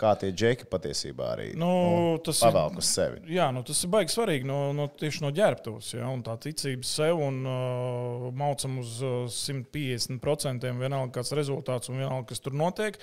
Kā 0.00 0.14
tie 0.18 0.30
džeki 0.32 0.64
patiesībā 0.72 1.26
arī 1.34 1.50
Nu, 1.60 2.16
tas 2.24 2.38
ir- 2.40 2.48
pavelk 2.48 2.78
uz 2.80 2.86
sevi. 2.88 3.20
Jā, 3.36 3.50
nu, 3.52 3.60
tas 3.62 3.76
ir 3.84 3.90
baigi 3.92 4.14
svarīgi 4.14 4.46
no, 4.48 4.72
no, 4.74 4.86
tieši 4.88 5.20
no 5.22 5.30
ģērbtuves. 5.36 5.90
Ja, 5.98 6.08
un 6.08 6.22
tā 6.26 6.32
ticība 6.40 6.82
sev 6.88 7.20
un 7.20 7.42
uh, 7.44 8.24
maucam 8.34 8.78
uz 8.80 8.96
uh, 9.04 9.28
150% 9.28 10.64
vienalga 10.80 11.12
kāds 11.20 11.34
rezultāts 11.36 11.92
un 11.92 12.00
vienalga, 12.00 12.24
kas 12.32 12.40
tur 12.42 12.56
notiek. 12.56 12.96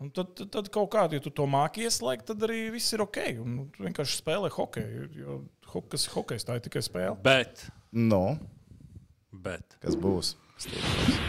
Un 0.00 0.12
tad, 0.14 0.32
tad, 0.38 0.52
tad 0.54 0.70
kaut 0.72 0.88
kā, 0.94 1.04
ja 1.12 1.20
tu 1.20 1.34
to 1.34 1.48
māki 1.50 1.84
ieslēgt, 1.90 2.28
tad 2.30 2.46
arī 2.46 2.70
viss 2.78 2.94
ir 2.94 3.02
ok. 3.04 3.20
Un, 3.42 3.56
nu, 3.58 3.66
tu 3.74 3.84
vienkārši 3.88 4.20
spēlē 4.22 4.52
hokeju. 4.54 5.10
Jo, 5.18 5.40
ho, 5.74 5.82
kas 5.92 6.06
ir 6.06 6.14
hokejs, 6.14 6.46
tā 6.46 6.56
ir 6.60 6.64
tikai 6.70 6.84
spēle. 6.86 7.18
Bet, 7.26 7.66
Nu, 7.92 8.36
bet. 9.34 9.76
kas 9.82 9.98
būs? 9.98 10.36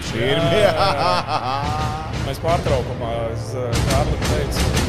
Šī 0.08 0.22
ir 0.24 0.40
mīja. 0.40 0.72
Mēs 2.28 2.40
pārtraukumā, 2.44 3.12
uh, 3.34 3.82
bija 4.08 4.30
tāds 4.30 4.87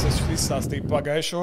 gadījums, 0.00 0.20
es 0.30 0.40
izstāstīju 0.40 0.86
pagājušo, 0.90 1.40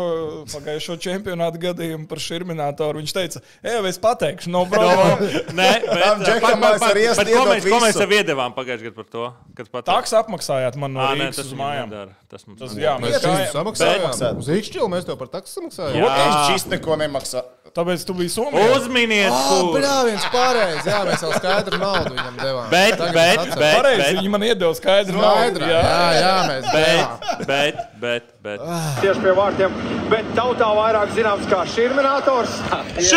pagājušo 0.53 0.95
čempionātu 1.03 1.59
gadījumu 1.61 2.07
par 2.09 2.21
šurminātoru. 2.23 3.01
Viņš 3.01 3.13
teica, 3.15 3.41
ej, 3.63 3.79
es 3.89 3.99
pateikšu, 4.01 4.51
no 4.53 4.63
problēma. 4.71 5.17
Nē, 5.57 5.69
bet, 5.85 6.03
Tam 6.03 6.23
džekam 6.25 6.63
mēs 6.63 6.85
arī 6.87 7.05
bet 7.19 7.31
ko, 7.33 7.43
mēs, 7.51 7.67
ko 7.69 7.81
mēs 7.83 7.99
tev 8.01 8.15
iedevām 8.17 8.55
pagājušajā 8.57 8.89
gadā 8.89 8.97
par 9.01 9.09
to? 9.13 9.27
Kad 9.57 9.71
pat 9.73 9.87
Tāks 9.91 10.15
apmaksājāt 10.21 10.79
man 10.81 10.95
no 10.97 11.03
nē, 11.05 11.27
Rīgas 11.27 11.41
tas 11.41 11.51
uz 11.51 11.57
mājām. 11.59 11.93
Tas 12.27 12.43
mums 12.47 12.59
Tas, 12.59 12.73
jā, 12.75 12.95
Mēs 12.99 13.21
gājām. 13.23 13.51
samaksājām. 13.53 14.09
Bet- 14.17 14.41
Uz 14.41 14.49
īkšķilu 14.57 14.89
mēs 14.91 15.05
tev 15.07 15.15
par 15.21 15.29
taksu 15.37 15.61
samaksājām. 15.61 15.95
Jā. 15.95 16.07
Protams, 16.07 16.49
šis 16.51 16.65
neko 16.73 16.97
nemaksā. 16.99 17.43
Tāpēc 17.77 18.03
tu 18.07 18.13
biji 18.17 18.31
Somijā. 18.33 18.63
Uzminiet, 18.73 19.29
Oh, 19.29 19.67
kur. 19.71 19.83
jā, 19.85 19.95
viens 20.07 20.23
pareizi. 20.33 20.87
Jā, 20.89 21.01
mēs 21.05 21.21
jau 21.21 21.29
skaidru 21.35 21.77
naudu 21.77 22.15
viņam 22.15 22.37
devām. 22.39 22.69
Bet, 22.71 22.95
Tagad 22.97 23.13
bet, 23.13 23.41
es 23.43 23.55
bet, 23.59 23.75
Pareizi, 23.77 24.01
bet, 24.01 24.15
viņi 24.17 24.31
man 24.33 24.45
iedeva 24.47 24.71
skaidru 24.79 25.21
naudu. 25.21 25.61
Jā, 25.61 25.83
jā, 26.17 26.33
mēs 26.49 26.65
devām. 26.73 27.19
bet, 27.37 27.45
bet, 27.51 27.83
bet, 28.01 28.31
bet. 28.47 28.63
tieši 29.03 29.19
pie 29.25 29.33
vārtiem, 29.37 29.71
bet 30.11 30.25
tautā 30.37 30.69
vairāk 30.77 31.11
zināms 31.17 31.45
kā 31.51 31.59
šurminātors. 31.73 32.53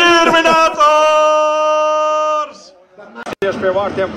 Šurminātors! 1.31 2.59
Tieši 3.41 3.59
pie 3.63 3.71
vārtiem. 3.75 4.09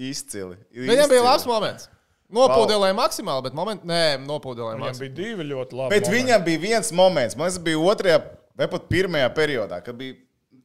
Izcili. 0.00 0.56
Viņam 0.72 1.08
bija 1.10 1.20
Izcili. 1.20 1.24
labs 1.26 1.46
moments. 1.48 1.88
Nopūdelēja 2.30 2.94
maksimāli, 2.94 3.42
bet 3.48 3.54
moment, 3.58 3.82
nē, 3.90 4.02
nopūdelēja 4.22 4.76
Viņam 4.76 4.84
maksimāli. 4.86 5.08
bija 5.08 5.14
divi 5.18 5.46
ļoti 5.50 5.72
labi. 5.80 5.90
Bet 5.96 6.04
momenti. 6.06 6.16
viņam 6.16 6.44
bija 6.46 6.60
viens 6.62 6.92
moments, 6.94 7.34
man 7.36 7.48
liekas, 7.48 7.56
tas 7.58 7.64
bija 7.66 7.80
otrajā 7.90 8.18
vai 8.60 8.68
pat 8.70 8.82
pirmajā 8.92 9.28
periodā, 9.34 9.80
kad 9.82 9.94
bija 9.98 10.14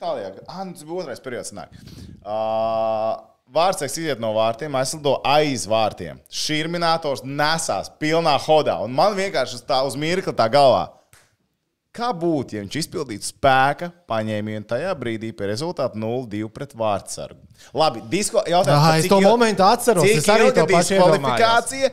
tālāk. 0.02 0.38
Ah, 0.46 0.62
nu, 0.68 0.76
tas 0.78 0.86
bija 0.86 1.00
otrais 1.02 1.24
periods. 1.26 1.52
nāk. 1.58 1.70
Uh, 2.22 3.16
Vārtseks 3.54 3.94
iziet 4.02 4.20
no 4.20 4.32
vārtiem, 4.34 4.74
aizlido 4.80 5.20
aiz 5.30 5.68
vārtiem. 5.70 6.18
Šurminātors 6.34 7.22
nesās 7.24 7.92
pilnā 8.02 8.34
hodā. 8.42 8.80
Un 8.82 8.94
man 8.98 9.14
vienkārši 9.18 9.60
tā 9.70 9.84
uz 9.86 9.94
mirkli 10.00 10.34
tā 10.34 10.48
galvā. 10.50 10.88
Kā 11.96 12.10
būtu, 12.12 12.58
ja 12.58 12.64
viņš 12.66 12.76
izpildītu 12.82 13.30
spēka 13.30 13.92
paņēmienu 14.10 14.66
tajā 14.68 14.90
brīdī 15.00 15.30
pie 15.38 15.48
rezultāta 15.48 15.96
0-2 15.96 16.50
pret 16.52 16.74
vārdsargu? 16.76 17.40
Labi, 17.72 18.02
disko 18.12 18.42
jautājums. 18.44 18.82
Ah, 18.82 18.90
par 18.90 19.00
es 19.00 19.08
to 19.14 19.22
il- 19.22 19.30
momentu 19.30 19.64
atceros, 19.64 20.04
Cik 20.04 20.18
es 20.18 20.28
arī 20.34 20.50
to 20.58 20.66
pašu 20.68 20.98
diskvalifikācija? 20.98 21.92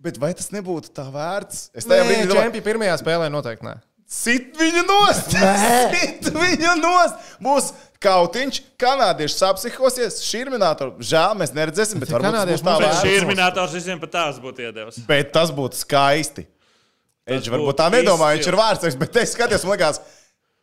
Bet 0.00 0.16
vai 0.22 0.32
tas 0.32 0.48
nebūtu 0.54 0.94
tā 0.94 1.04
vērts? 1.12 1.68
Es 1.74 1.84
tajā 1.84 2.06
brīdī 2.06 2.24
domāju, 2.30 2.46
čempi 2.46 2.62
pirmajā 2.64 2.96
spēlē 3.02 3.28
noteikti 3.34 3.66
nē. 3.66 3.74
Sit 4.08 4.54
viņu 4.56 4.82
nost! 4.88 5.34
Sit 5.92 6.28
viņu 6.32 6.74
nost! 6.80 7.26
Būs 7.44 7.70
kautiņš, 8.00 8.60
kanādieši 8.80 9.34
sapsihosies, 9.36 10.20
šurminātori. 10.24 11.02
Žēl, 11.04 11.34
mēs 11.40 11.52
neredzēsim, 11.56 12.00
bet 12.00 12.12
varbūt 12.14 12.36
tas 12.38 12.62
būs 12.62 12.62
tā 13.02 13.10
ir 13.12 13.26
minētājs 13.28 13.74
visiem 13.76 14.00
pat 14.00 14.14
tās 14.14 14.38
būtu 14.40 14.64
iedevis. 14.68 15.00
Bet 15.08 15.32
tas 15.34 15.52
būtu 15.52 15.76
skaisti. 15.82 16.46
Būtu 17.28 17.52
varbūt 17.52 17.76
tā 17.82 17.90
nedomā, 17.92 18.30
viņš 18.38 18.48
ir 18.48 18.56
vārds, 18.56 18.96
bet 19.02 19.18
es 19.20 19.34
skatos, 19.36 19.66
man 19.68 19.74
liekas, 19.76 20.00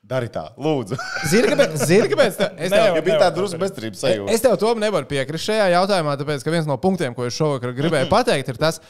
dari 0.05 0.31
tā, 0.33 0.47
lūdzu. 0.57 0.97
Zini, 1.29 1.51
kāpēc? 1.51 1.75
Zini, 1.85 2.09
kāpēc? 2.09 2.39
te- 2.39 2.49
Es 2.65 2.73
tev, 2.73 2.95
Ja 2.97 3.03
bija 3.05 3.19
tāda 3.27 3.35
drusku 3.37 3.59
tā 3.59 3.61
bezcerības 3.67 4.01
sajūta. 4.07 4.33
es 4.33 4.41
tev 4.41 4.57
to 4.61 4.73
nevaru 4.81 5.05
piekrist 5.09 5.45
šajā 5.51 5.67
jautājumā, 5.75 6.15
tāpēc, 6.23 6.41
ka 6.45 6.53
viens 6.53 6.65
no 6.69 6.77
punktiem, 6.81 7.13
ko 7.17 7.25
es 7.29 7.37
šovakar 7.37 7.73
gribēju 7.77 8.09
pateikt, 8.15 8.49
ir 8.55 8.57
tas, 8.61 8.81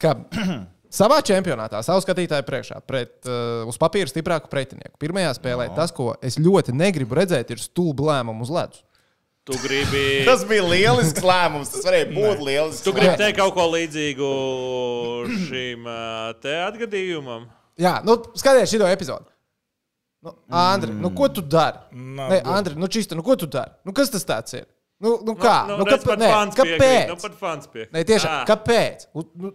ka 0.00 0.14
savā 0.92 1.18
čempionātā, 1.26 1.80
savu 1.86 2.04
skatītāju 2.04 2.46
priekšā, 2.46 2.80
pret 2.88 3.14
uh, 3.26 3.64
uz 3.68 3.78
papīra 3.80 4.10
stiprāku 4.10 4.50
pretinieku, 4.52 4.94
pirmajā 5.02 5.34
spēlē 5.38 5.70
no. 5.70 5.76
tas, 5.78 5.94
ko 5.94 6.12
es 6.24 6.38
ļoti 6.40 6.74
negribu 6.76 7.18
redzēt, 7.18 7.52
ir 7.54 7.62
stulbu 7.62 8.10
lēmumu 8.10 8.46
uz 8.46 8.52
ledus. 8.52 8.84
Tu 9.42 9.56
gribi. 9.58 10.04
Tas 10.28 10.44
bija 10.46 10.62
lielisks 10.62 11.24
lēmums. 11.26 11.72
Tas 11.72 11.82
varēja 11.82 12.12
būt 12.12 12.44
lielisks. 12.46 12.84
Tu 12.86 12.92
gribi 12.94 13.16
teikt 13.18 13.40
kaut 13.40 13.56
ko 13.56 13.66
līdzīgu 13.72 14.28
šim 15.48 15.88
ā, 15.90 16.04
te 16.44 16.54
atgadījumam? 16.68 17.48
Jā, 17.80 17.96
nu, 18.06 18.20
skaties 18.38 18.70
šo 18.70 18.86
epizodu. 18.86 19.26
Nu, 20.22 20.36
Andri, 20.54 20.92
nu, 20.94 21.10
ko 21.10 21.26
tu 21.34 21.42
dari? 21.42 21.80
Nav 21.90 22.30
Nē. 22.30 22.38
Andri, 22.54 22.76
nu, 22.78 22.86
čista, 22.86 23.16
nu, 23.18 23.24
ko 23.26 23.34
tu 23.34 23.48
dari? 23.50 23.74
Nu, 23.82 23.90
kas 23.96 24.12
tas 24.12 24.22
tāds 24.28 24.54
ir? 24.54 24.68
Nu, 25.02 25.16
nu 25.26 25.34
kā? 25.34 25.56
Nu, 25.66 25.82
redz, 25.82 26.04
kāpēc? 26.06 26.20
Nē, 26.22 26.28
kāpēc? 26.54 27.10
Nu, 27.10 27.16
piekrīt. 27.72 27.88
Nē, 27.96 28.04
tiešām, 28.06 28.36
kāpēc? 28.46 29.08
Un, 29.18 29.26
nu, 29.42 29.50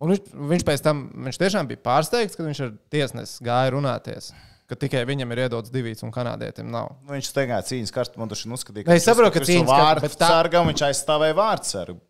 un 0.00 0.14
viņš, 0.14 0.30
viņš 0.54 0.66
pēc 0.68 0.84
tam 0.84 1.04
viņš 1.28 1.40
tiešām 1.44 1.68
bija 1.70 1.82
pārsteigts, 1.86 2.36
kad 2.38 2.46
viņš 2.50 2.62
ar 2.66 2.72
tiesnesi 2.92 3.44
gāja 3.46 3.74
runāties. 3.76 4.32
Ka 4.70 4.76
tikai 4.78 5.00
viņam 5.02 5.32
ir 5.34 5.40
iedots 5.48 5.72
divs 5.74 6.04
un 6.06 6.12
kanādietim 6.14 6.68
nav. 6.70 6.92
Nu, 7.02 7.16
viņš 7.16 7.26
steigā 7.32 7.56
cīņas 7.66 7.90
karstu, 7.90 8.20
man 8.22 8.28
tas 8.30 8.44
ir 8.44 8.52
uzskatīts. 8.54 8.86
Nē, 8.86 9.00
es 9.00 9.08
saprotu, 9.08 9.32
ka 9.34 9.40
cīņas 9.48 10.00
bet 10.04 10.14
tā- 10.14 10.28
sargam 10.30 10.68
viņš 10.70 10.84
aizstāvēja 10.86 11.34
vārdu 11.34 11.66
sargu. 11.66 12.00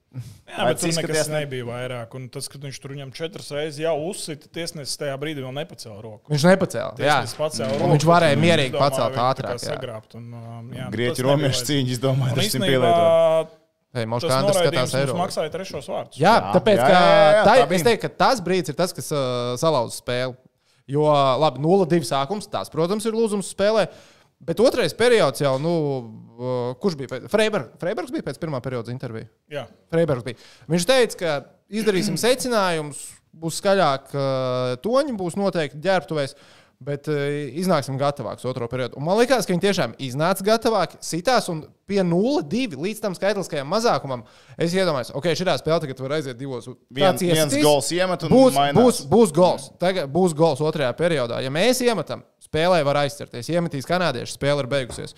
Jā, 0.51 0.64
bet 0.66 0.80
tur 0.82 0.91
nekas 0.91 1.28
nebija 1.30 1.64
vairāk. 1.64 2.14
Un 2.18 2.24
tas, 2.34 2.49
kad 2.51 2.61
viņš 2.61 2.80
tur 2.82 2.91
viņam 2.97 3.12
četras 3.14 3.49
reizes 3.55 3.78
jau 3.78 3.95
uzsita, 4.11 4.49
tiesnesis 4.53 4.99
tajā 4.99 5.14
brīdī 5.22 5.41
vēl 5.45 5.55
nepacēla 5.55 6.03
roku. 6.03 6.32
Viņš 6.34 6.45
nepacēla. 6.51 6.99
Jā, 6.99 7.20
Tiesnesis 7.22 7.38
pacēla 7.38 7.70
Un 7.76 7.80
roku. 7.80 7.93
viņš 7.95 8.07
varēja 8.11 8.41
mierīgi 8.43 8.76
pacelt 8.76 9.16
ātrāk, 9.24 9.57
jā. 9.62 9.70
Sagrābt, 9.70 10.16
un, 10.18 10.26
um, 10.34 10.72
jā, 10.74 10.88
tas 10.91 10.99
nebija 10.99 11.26
romiešu 11.30 11.62
vajadzīgs. 11.62 11.70
cīņa, 11.70 11.95
es 11.97 12.03
domāju, 12.03 12.34
tas 12.41 12.55
ir 12.59 12.61
pielietot. 12.66 13.59
Ei, 13.91 14.05
tas 14.07 14.30
Andris 14.36 14.57
skatās 14.61 14.84
mums 14.84 14.95
Eiropu. 15.01 15.18
maksāja 15.18 15.51
trešos 15.51 15.88
vārdus. 15.91 16.18
Jā, 16.20 16.34
Jā, 16.38 16.53
tāpēc, 16.55 16.78
jā, 16.78 16.86
ka 16.86 16.93
jā, 16.95 17.01
jā, 17.01 17.32
jā, 17.34 17.43
tā, 17.43 17.55
tā 17.66 17.74
es 17.74 17.82
teiktu, 17.88 18.03
ka 18.05 18.11
tas 18.22 18.41
brīdis 18.47 18.70
ir 18.70 18.76
tas, 18.78 18.93
kas 18.95 19.09
uh, 19.11 19.57
salauza 19.59 19.97
spēli. 19.99 20.36
Jo, 20.91 21.09
labi, 21.43 21.59
0-2 21.62 22.07
sākums, 22.07 22.47
tās, 22.51 22.70
protams, 22.70 23.05
ir 23.07 23.14
lūzums 23.18 23.51
spēlē. 23.51 23.88
Bet 24.41 24.62
otrais 24.62 24.95
periods 24.97 25.43
jau, 25.43 25.57
nu, 25.61 25.72
uh, 26.38 26.70
kurš 26.80 26.97
bija? 26.97 27.11
pēc- 27.16 27.26
Freiberg, 27.30 27.74
Freibergs 27.82 28.14
bija 28.14 28.24
pēc 28.30 28.38
pirmā 28.41 28.62
perioda 28.64 28.91
intervija. 28.95 29.26
Jā. 29.53 29.66
Freibergs 29.93 30.24
bija. 30.24 30.38
Viņš 30.70 30.86
teica, 30.88 31.18
ka 31.20 31.34
izdarīsim 31.68 32.16
secinājumus, 32.18 33.03
būs 33.36 33.59
skaļāk, 33.61 34.14
uh, 34.14 34.76
toņi 34.82 35.14
būs 35.18 35.36
noteikti 35.38 35.82
ģērbtuvēs. 35.84 36.34
Bet 36.80 37.10
uh, 37.12 37.16
iznāksim 37.60 37.98
gatavāks 38.00 38.46
otro 38.48 38.64
periodu. 38.72 38.96
Un 38.96 39.04
man 39.04 39.18
liekas, 39.20 39.44
ka 39.44 39.52
viņi 39.52 39.60
tiešām 39.66 39.92
iznāca 40.00 40.40
gatavāki, 40.46 40.96
sitās 41.04 41.50
un 41.52 41.58
pie 41.90 41.98
0-2 42.00 42.78
līdz 42.80 43.02
tam 43.02 43.12
skaitliskajam 43.18 43.68
mazākumam. 43.68 44.22
Es 44.56 44.72
iedomājos, 44.72 45.10
ok, 45.12 45.28
šī 45.36 45.44
spēle 45.60 45.76
tagad 45.84 46.00
var 46.00 46.14
aiziet 46.16 46.38
divos. 46.40 46.70
Vien- 46.88 47.10
Kāds 47.12 47.20
viens 47.26 47.58
gols 47.60 47.90
iemet 47.92 48.24
un 48.24 48.32
būs, 48.32 48.56
mainās. 48.56 48.80
būs, 48.80 49.02
būs 49.12 49.34
gols. 49.36 49.68
Tagad 49.78 50.08
būs 50.08 50.32
gols 50.32 50.64
otrajā 50.64 50.94
periodā. 50.96 51.42
Ja 51.44 51.52
mēs 51.52 51.84
iemetam, 51.84 52.24
spēlē 52.48 52.80
var 52.88 53.02
aizcerties. 53.04 53.52
Iemetīs 53.52 53.84
kanādieši, 53.84 54.38
spēle 54.40 54.64
ir 54.64 54.72
beigusies. 54.72 55.12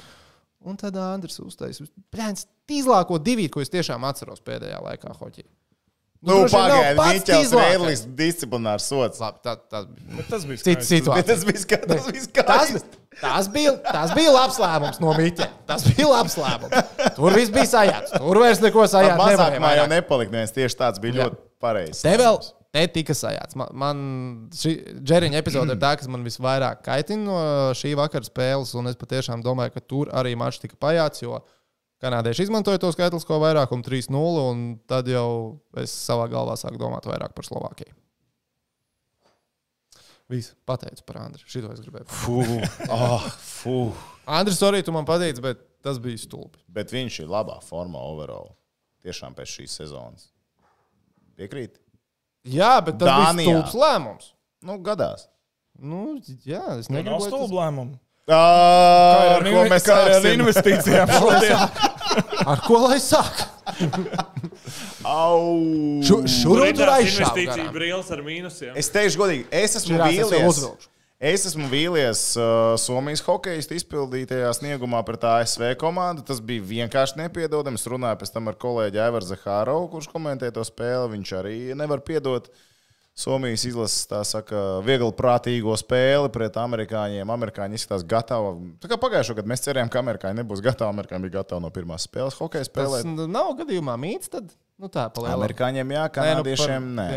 Un 0.66 0.76
tad 0.76 0.96
Andris 0.98 1.38
uztaisīs. 1.42 1.90
Brāns, 2.10 2.48
tīzlāko 2.66 3.22
divīti, 3.22 3.50
ko 3.54 3.60
es 3.62 3.70
tiešām 3.70 4.02
atceros 4.10 4.42
pēdējā 4.42 4.82
laikā 4.82 5.14
hoķī. 5.14 5.46
Nu, 6.22 6.36
pagaidi, 6.46 6.98
Miķels 7.00 7.24
tīzlākais. 7.26 7.72
Rēdlis 7.72 8.02
disciplinārs 8.18 8.84
sots. 8.86 9.18
Labi, 9.22 9.40
tā, 9.42 9.56
tā 9.72 9.80
bija 9.90 10.18
Bet 10.20 10.28
tas 10.30 10.44
bija. 10.46 10.60
Bet 10.68 10.84
situācija. 10.86 11.24
tas 11.32 11.44
bija 11.48 11.62
skaisti. 11.64 11.88
Tas 11.90 12.06
bija 12.06 12.44
Tas, 12.46 12.68
skaisti. 12.70 13.00
tas, 13.20 13.48
bija, 13.56 13.72
tas 13.88 14.12
bija 14.14 14.34
labs 14.36 14.58
lēmums 14.62 15.00
no 15.02 15.14
Miķa. 15.18 15.48
Tas 15.66 15.86
bija 15.88 16.06
labs 16.12 16.36
lēmums. 16.38 16.92
Tur 17.18 17.34
viss 17.34 17.50
bija 17.54 17.66
sajāts. 17.72 18.14
Tur 18.14 18.38
vairs 18.44 18.62
neko 18.62 18.84
sajāt. 18.92 19.16
Mazākumā 19.18 19.72
jau 19.80 19.86
nepalika. 19.90 20.30
Neviens 20.36 20.54
tieši 20.54 20.78
tāds 20.78 21.02
bija 21.02 21.16
Jā. 21.16 21.26
ļoti 21.26 21.40
pareizs. 21.66 22.04
Te 22.06 22.14
vēl 22.22 22.38
netika 22.78 23.16
sajāts. 23.18 23.58
Man, 23.58 23.72
man 23.82 24.04
šī 24.56 24.76
džeriņa 25.02 25.42
epizode 25.42 25.74
ir 25.74 25.80
tā, 25.82 25.90
kas 26.00 26.06
man 26.08 26.22
visvairāk 26.24 26.84
kaitina 26.86 27.24
no 27.26 27.40
šī 27.76 27.96
vakara 27.98 28.24
spēles. 28.30 28.76
Un 28.78 28.86
es 28.92 28.96
patiešām 29.00 29.42
domāju, 29.44 29.74
ka 29.74 29.82
tur 29.90 30.14
arī 30.14 30.36
mačs 30.38 30.62
tika 30.62 30.78
pajāts. 30.80 31.26
Jo 31.26 31.42
kanādieši 32.02 32.48
izmantoja 32.48 32.80
to 32.82 32.90
skaitlisko 32.94 33.38
vairākumu 33.42 33.84
3-0. 33.86 34.44
Un 34.52 34.62
tad 34.90 35.08
jau 35.10 35.60
es 35.80 35.94
savā 35.94 36.26
galvā 36.32 36.56
sāku 36.60 36.80
domāt 36.80 37.06
vairāk 37.08 37.34
par 37.36 37.46
Slovākiju. 37.48 37.94
Viss 40.32 40.54
pateicu 40.64 41.04
par 41.04 41.18
Andriu. 41.26 41.44
Šito 41.50 41.70
es 41.74 41.80
gribēju. 41.84 42.06
Fū, 42.08 42.36
oh, 42.94 43.24
fū. 43.42 43.76
Andris, 44.32 44.60
arī 44.64 44.80
tu 44.86 44.94
man 44.94 45.04
pateici, 45.08 45.42
bet 45.44 45.60
tas 45.84 45.98
bija 46.00 46.20
stulbi. 46.22 46.60
Bet 46.72 46.92
viņš 46.94 47.18
ir 47.24 47.32
labā 47.32 47.58
formā 47.66 48.00
overall. 48.12 48.54
Tiešām 49.02 49.34
pēc 49.36 49.50
šīs 49.58 49.74
sezonas. 49.82 50.28
Piekrīt? 51.36 51.76
Jā, 52.48 52.76
bet 52.86 52.96
tas 53.02 53.10
Dānijā. 53.10 53.44
bija 53.50 53.58
stulbs 53.60 53.76
lēmums. 53.82 54.30
Nu, 54.62 54.78
gadās. 54.86 55.26
Nu, 55.82 56.14
jā, 56.46 56.62
es 56.78 56.88
Nav 56.88 57.00
negribu. 57.02 57.26
stulbu 57.26 57.58
lēmumu. 57.58 57.98
Ar 58.32 59.42
ko 59.42 59.62
mēs 59.66 59.82
Kā 59.88 59.96
ar 60.04 60.12
sāksim? 60.14 60.38
investīcijām? 60.38 61.10
Ar 62.46 62.62
ko 62.66 62.80
lai 62.86 62.98
sāk? 63.02 63.42
Au! 65.06 65.58
Šu, 66.04 66.22
šur 66.28 66.62
un 66.62 66.72
tur 66.74 66.88
garām. 66.88 67.68
brīvs 67.74 68.10
ar 68.14 68.24
mīnusiem. 68.26 68.72
Es 68.78 68.90
teikšu, 68.92 69.20
godīgi, 69.22 69.46
es 69.62 69.78
esmu 69.80 70.00
vīlies. 70.02 70.88
Es 71.22 71.44
esmu 71.46 71.68
vīlies 71.70 72.20
uh, 72.34 72.72
Somijas 72.82 73.20
hokeja 73.22 73.62
izpildītajā 73.62 74.48
sniegumā 74.58 75.04
pret 75.06 75.22
ASV 75.30 75.76
komandu. 75.78 76.24
Tas 76.26 76.40
bija 76.42 76.64
vienkārši 76.66 77.20
nepiedodami. 77.20 77.78
Es 77.78 77.86
runāju 77.86 78.18
pēc 78.24 78.32
tam 78.34 78.50
ar 78.50 78.58
kolēģi 78.58 78.98
Aivaru 79.04 79.28
Zahārovu, 79.28 79.86
kurš 79.92 80.10
komentē 80.10 80.50
to 80.50 80.64
spēli. 80.66 81.12
Viņš 81.14 81.34
arī 81.38 81.56
nevar 81.78 82.02
piedot 82.02 82.50
Somijas 83.12 83.66
izlases, 83.68 84.06
tā 84.08 84.22
saka, 84.24 84.56
viegli 84.86 85.10
prātīgo 85.12 85.74
spēli 85.76 86.30
pret 86.32 86.54
amerikāņiem. 86.56 87.28
Amerikāņi 87.34 87.76
izskatās 87.76 88.06
gatavi. 88.08 88.70
Tā 88.80 88.88
kā 88.88 88.96
pagājušajā 89.02 89.36
gadā 89.36 89.52
mēs 89.52 89.64
cerējām, 89.66 89.90
ka 89.92 90.00
amerikāņi 90.00 90.40
nebūs 90.40 90.62
gatavi. 90.64 90.88
Amerikāņi 90.96 91.26
bija 91.26 91.34
gatavi 91.42 91.64
no 91.66 91.70
pirmās 91.76 92.06
spēles 92.08 92.38
hokeja 92.40 92.64
Tas 92.64 92.72
spēlēt. 92.72 93.10
nav 93.28 93.52
gadījumā 93.60 93.98
mīts, 94.00 94.32
tad 94.32 94.48
nu, 94.80 94.88
tā 94.88 95.10
palielināt. 95.12 95.36
Amerikāņiem 95.42 95.92
jā, 95.92 96.06
kanādiešiem 96.16 96.88
nē. 96.96 97.08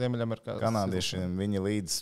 Ziemeļamerikā. 0.00 0.58
Kanādiešiem 0.64 1.38
viņi 1.38 1.62
līdz 1.68 2.00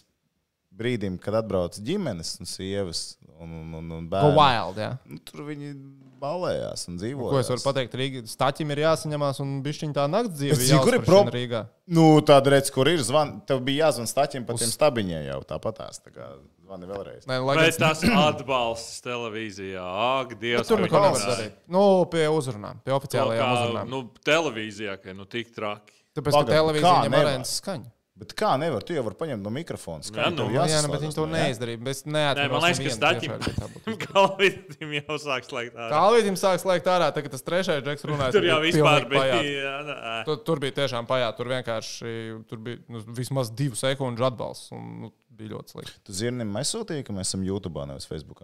brīdim, 0.78 1.18
kad 1.22 1.34
atbrauc 1.42 1.78
ģimenes 1.84 2.36
un 2.40 2.48
sievas 2.48 3.16
un, 3.38 3.50
un, 3.62 3.72
un, 3.80 3.90
un 4.00 4.04
Go 4.06 4.16
bērni. 4.16 4.36
wild, 4.38 4.78
jā. 4.84 4.92
Nu, 5.10 5.18
tur 5.28 5.44
viņi 5.48 5.72
balējās 6.18 6.88
un 6.90 6.96
dzīvoja. 6.98 7.30
Ko 7.30 7.38
es 7.38 7.50
varu 7.52 7.62
pateikt? 7.62 7.92
Rīga 7.98 8.22
staķim 8.26 8.72
ir 8.74 8.80
jāsaņemās 8.82 9.38
un 9.44 9.52
bišķiņ 9.62 9.92
tā 9.94 10.06
nakts 10.10 10.34
dzīve. 10.40 10.56
Zinu, 10.58 10.80
kur 10.82 10.96
ir 10.96 11.02
jāuzsprāšana 11.02 11.10
prob- 11.28 11.34
Rīgā. 11.36 11.60
Nu, 11.94 12.06
tāda 12.26 12.54
redz, 12.56 12.72
kur 12.74 12.90
ir 12.90 13.02
zvan. 13.06 13.36
Tev 13.46 13.60
bija 13.66 13.86
jāzvan 13.86 14.08
staķim 14.10 14.46
pa 14.48 14.56
tiem 14.58 14.72
stabiņiem 14.72 15.28
jau 15.28 15.38
tāpatās. 15.52 16.00
Tā 16.02 16.10
kā 16.16 16.26
zvani 16.66 16.88
vēlreiz. 16.90 17.28
Nē, 17.30 17.38
lai 17.46 17.54
Bet 17.60 17.78
gan 17.78 17.94
tas 17.94 18.02
atbalsts 18.24 18.98
televīzijā. 19.06 19.84
Ak, 20.18 20.34
Dievs, 20.42 20.66
tur 20.68 20.82
kā 20.82 20.88
neko 20.88 21.04
nevar 21.06 21.22
darīt. 21.30 21.54
Nu, 21.70 21.84
pie 22.10 22.26
uzrunām, 22.34 22.82
pie 22.82 22.96
oficiālajām 22.98 23.44
Kā, 23.44 23.52
uzrunām. 23.60 23.94
Nu, 23.94 24.02
televīzijā, 24.26 24.98
ka 25.04 25.14
nu 25.14 25.24
tik 25.30 25.54
traki. 25.54 25.94
Tāpēc, 26.18 26.34
ka 26.34 26.42
Pagaid, 26.42 26.56
televīzija 26.58 26.96
ņem 27.06 27.16
arēnas 27.22 27.54
skaņu. 27.62 27.86
Bet 28.18 28.32
kā 28.38 28.50
nevar? 28.58 28.82
Tu 28.82 28.96
jau 28.96 29.04
vari 29.06 29.14
paņemt 29.18 29.44
no 29.46 29.50
mikrofona. 29.54 30.02
Jā, 30.02 30.30
nu. 30.32 30.40
tev 30.40 30.48
Jā, 30.50 30.50
nu, 30.50 30.56
jāsaslēdzas, 30.58 30.90
bet 30.90 31.04
viņi 31.04 31.14
to 31.14 31.26
jā? 31.26 31.32
neizdarīja. 31.36 31.80
Es 31.92 32.00
Nē, 32.02 32.14
neatceros. 32.16 32.54
man 32.54 32.64
liekas, 32.64 32.80
ka 32.80 32.90
izdarīts. 32.90 34.00
Galvītim 34.08 34.94
jau 34.96 35.18
sāk 35.22 35.46
slēgt 35.46 35.78
ārā. 35.78 35.90
Kalvītam 35.92 36.38
sāk 36.40 36.62
slēgt 36.64 36.90
ārā, 36.90 37.12
tagad 37.14 37.36
tas 37.36 37.46
trešais 37.46 37.84
džeks 37.86 38.08
runāja. 38.10 38.34
Tur 38.34 38.48
jau 38.48 38.58
vispār 38.64 39.06
bija. 39.12 39.38
jā. 39.46 40.16
Tur, 40.26 40.42
tur 40.50 40.62
bija 40.64 40.76
tiešām 40.80 41.06
pajāt. 41.10 41.38
Tur 41.38 41.52
vienkārši 41.54 42.16
tur 42.50 42.62
bija 42.66 42.82
nu, 42.90 43.04
vismaz 43.20 43.54
divu 43.54 43.78
sekundžu 43.78 44.26
atbalsts. 44.26 44.74
Un, 44.74 44.90
nu, 45.04 45.12
bija 45.38 45.54
ļoti 45.54 45.76
slikti. 45.76 46.00
Tu 46.08 46.18
zini, 46.24 46.46
mēs 46.48 46.74
sūtījām, 46.74 47.06
ka 47.06 47.14
mēs 47.20 47.30
esam 47.30 47.46
YouTube, 47.46 47.86
nevis 47.86 48.08
Facebook. 48.10 48.42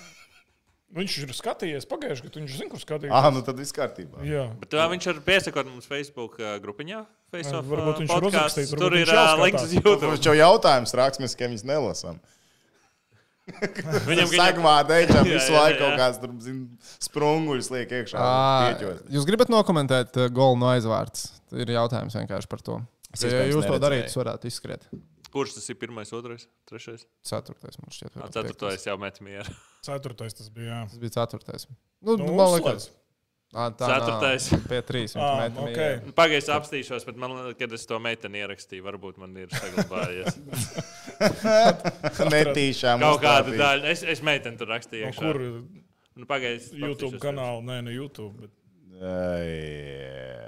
Viņš 0.94 1.14
ir 1.24 1.32
skatījies 1.34 1.88
pagājušajā 1.90 2.28
gadā. 2.28 2.40
Viņš 2.44 2.56
zina, 2.60 2.70
kur 2.70 2.80
skatīties. 2.82 3.14
Ah, 3.18 3.26
nu 3.34 3.40
tad 3.42 3.58
viss 3.58 3.74
kārtībā. 3.74 4.20
Jā. 4.28 4.44
Bet 4.60 4.70
tā 4.70 4.84
viņš 4.92 5.08
ir 5.10 5.16
piesakot 5.26 5.66
mums 5.66 5.88
Facebook 5.90 6.36
uh, 6.38 6.52
grupiņā. 6.62 7.00
Face 7.34 7.50
Jā, 7.50 7.58
off, 7.58 7.66
varbūt 7.72 7.96
uh, 7.96 8.02
viņš 8.04 8.14
ir 8.14 8.26
uzrakstījis, 8.28 8.74
Tur 8.78 8.94
ir 9.00 9.10
jau 9.10 9.24
links 9.40 9.64
uz. 9.64 9.74
YouTube. 9.74 10.12
Tas 10.12 10.28
jau 10.28 10.36
jautājums 10.38 10.94
raksts, 11.00 11.22
mēs 11.24 11.34
ka 11.40 11.48
viņus 11.50 11.66
nelasām. 11.66 12.22
Viņam 14.08 14.30
Segmā 14.30 14.76
dēļām 14.88 15.26
Jā, 15.28 15.34
visu 15.34 15.52
laiku 15.56 15.82
kaut 15.82 15.98
kāds 16.00 16.22
tur, 16.22 16.30
zin, 16.46 16.62
sprunguļus 17.08 17.72
liek 17.74 17.90
iekšā. 17.98 18.28
Pieķos. 18.70 19.02
Jūs 19.18 19.26
gribat 19.28 19.50
nokomentēt 19.52 20.16
golu 20.32 20.62
no 20.62 20.70
aizvārds? 20.70 21.26
Ir 21.58 21.74
jautājums 21.74 22.16
vienkārši 22.22 22.50
par 22.54 22.64
to. 22.64 22.78
Es 23.14 23.26
Ja 23.26 23.44
jūs 23.50 23.66
to 23.66 23.82
darītu, 23.82 24.08
tas 24.08 24.16
varētu 24.22 24.48
izskriet. 24.48 24.88
Kurš 25.34 25.58
tas 25.58 25.68
ir 25.70 25.76
pirmais, 25.78 26.14
otrais, 26.14 26.46
trešais? 26.70 27.04
Ceturtais 27.26 27.82
man 27.82 27.92
šķiet. 27.92 28.16
Ceturtais 28.32 28.86
jau 28.86 28.94
met 29.02 29.18
mieru. 29.26 29.58
Ceturtais 29.84 30.36
tas 30.38 30.50
bija. 30.52 30.70
Jā. 30.70 30.82
Tas 30.90 31.00
bija 31.02 31.16
ceturtais. 31.20 31.66
Nu, 32.04 32.16
Nu, 32.20 32.32
man 32.36 32.52
liekas, 32.56 32.90
Ā, 33.54 33.68
tā. 33.78 33.86
Ceturtais. 33.86 34.48
Pie 34.70 34.80
trīs. 34.82 35.12
Ah, 35.14 35.20
viņš 35.22 35.42
metam 35.44 35.62
ok. 35.68 35.70
iekšā. 35.78 36.14
Pagaidzi 36.18 36.52
apstīšos, 36.56 37.04
bet 37.06 37.20
man 37.22 37.36
liekas, 37.36 37.58
kad 37.60 37.76
es 37.78 37.86
to 37.86 38.00
meiteni 38.02 38.42
ierakstīju, 38.42 38.82
varbūt 38.88 39.20
man 39.22 39.36
ir 39.44 39.52
saglabājies. 39.54 40.40
Netīšām. 42.34 43.04
Kaut 43.04 43.22
kāda 43.22 43.54
daļa. 43.54 43.92
Es, 43.94 44.02
es 44.16 44.22
meiteni 44.26 44.58
tur 44.60 44.72
rakstīju. 44.74 45.10
No 45.12 45.18
kur 45.20 45.40
Nu, 46.14 46.28
pagaidzi. 46.30 46.76
YouTube 46.78 47.18
kanāla? 47.18 47.58
Nē, 47.66 47.80
ne 47.88 47.94
YouTube. 47.94 48.44
Bet... 48.44 48.52
Ai, 49.02 49.48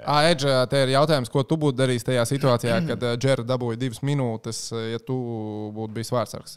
Ā, 0.07 0.21
Edža, 0.31 0.61
te 0.71 0.79
ir 0.85 0.93
jautājums, 0.93 1.27
ko 1.31 1.43
tu 1.43 1.57
būtu 1.59 1.75
darījis 1.81 2.05
tajā 2.07 2.23
situācijā, 2.29 2.77
kad 2.87 3.03
Džera 3.19 3.43
dabūja 3.43 3.79
divas 3.81 3.99
minūtes, 4.07 4.61
ja 4.93 5.01
tu 5.03 5.17
būtu 5.75 5.91
bijis 5.97 6.13
vārdsargs. 6.15 6.55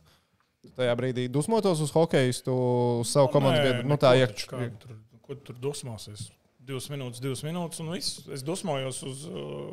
Tajā 0.77 0.93
brīdī 0.99 1.25
dusmotos 1.33 1.81
uz 1.81 1.91
hokeju, 1.95 2.35
uz 2.53 3.09
savu 3.09 3.31
komandas 3.33 3.63
biedru. 3.65 3.89
Nu, 3.89 3.97
tā 4.01 4.11
taču 4.27 4.47
kā 4.51 4.57
tur, 4.83 4.91
ko 5.25 5.31
tu 5.39 5.43
tur 5.51 5.57
dusmosies. 5.71 6.21
Divas 6.61 6.87
minūtes, 6.93 7.21
divas 7.25 7.41
minūtes, 7.43 7.81
un 7.83 7.89
viss. 7.95 8.09
Es 8.31 8.43
dusmojos 8.47 8.99
uz 9.09 9.19
uh, 9.27 9.33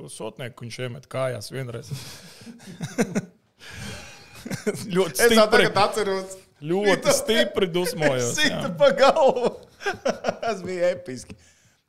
sotnieku, 0.10 0.56
kurš 0.64 0.78
iemet 0.86 1.06
kājās 1.12 1.52
vienreiz. 1.52 1.88
ļoti 4.96 5.12
Es 5.12 5.18
stipri, 5.28 5.68
tagad 5.68 5.82
atceros. 5.84 6.28
ļoti 6.64 7.10
stipri 7.20 7.68
dusmojos. 7.72 8.32
Sita 8.40 8.70
pa 8.80 8.88
galvu. 8.96 9.48
tas 10.44 10.64
bija 10.64 10.94
episki. 10.96 11.36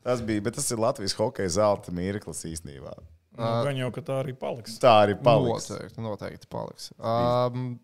Tas 0.05 0.19
bija, 0.25 0.41
bet 0.45 0.55
tas 0.59 0.69
ir 0.75 0.79
Latvijas 0.83 1.15
hokeja 1.19 1.51
zelta 1.61 1.89
mirklis 1.95 2.43
īstenībā. 2.49 2.93
Nu, 3.39 3.45
Gan 3.69 3.77
jau, 3.79 3.91
ka 3.95 4.01
tā 4.03 4.15
arī 4.25 4.33
paliks. 4.35 4.81
Tā 4.83 4.93
arī 5.05 5.15
paliks. 5.23 5.69
Noteikti, 5.71 6.03
noteikti 6.03 6.47
paliks. 6.51 6.89
Um, 6.99 7.77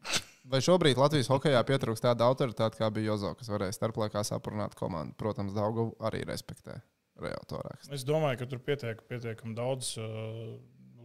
vai 0.51 0.61
šobrīd 0.64 0.99
Latvijas 1.01 1.30
hokeja 1.32 1.62
pietrūkst 1.66 2.05
tāda 2.05 2.28
autoritāte, 2.28 2.78
kā 2.80 2.90
bija 2.95 3.12
Jozo, 3.12 3.32
kas 3.38 3.51
varēja 3.53 3.76
starplaikā 3.76 4.24
saprunāt 4.26 4.76
komandu? 4.78 5.16
Protams, 5.20 5.55
Daugu 5.57 5.90
arī 6.05 6.24
respektē 6.28 6.78
Reautorāks. 7.20 7.90
Es 7.95 8.05
domāju, 8.07 8.40
ka 8.42 8.49
tur 8.51 8.62
pietiek 8.64 9.03
pietiekami 9.09 9.55
daudz 9.57 9.95
uh, 10.03 10.57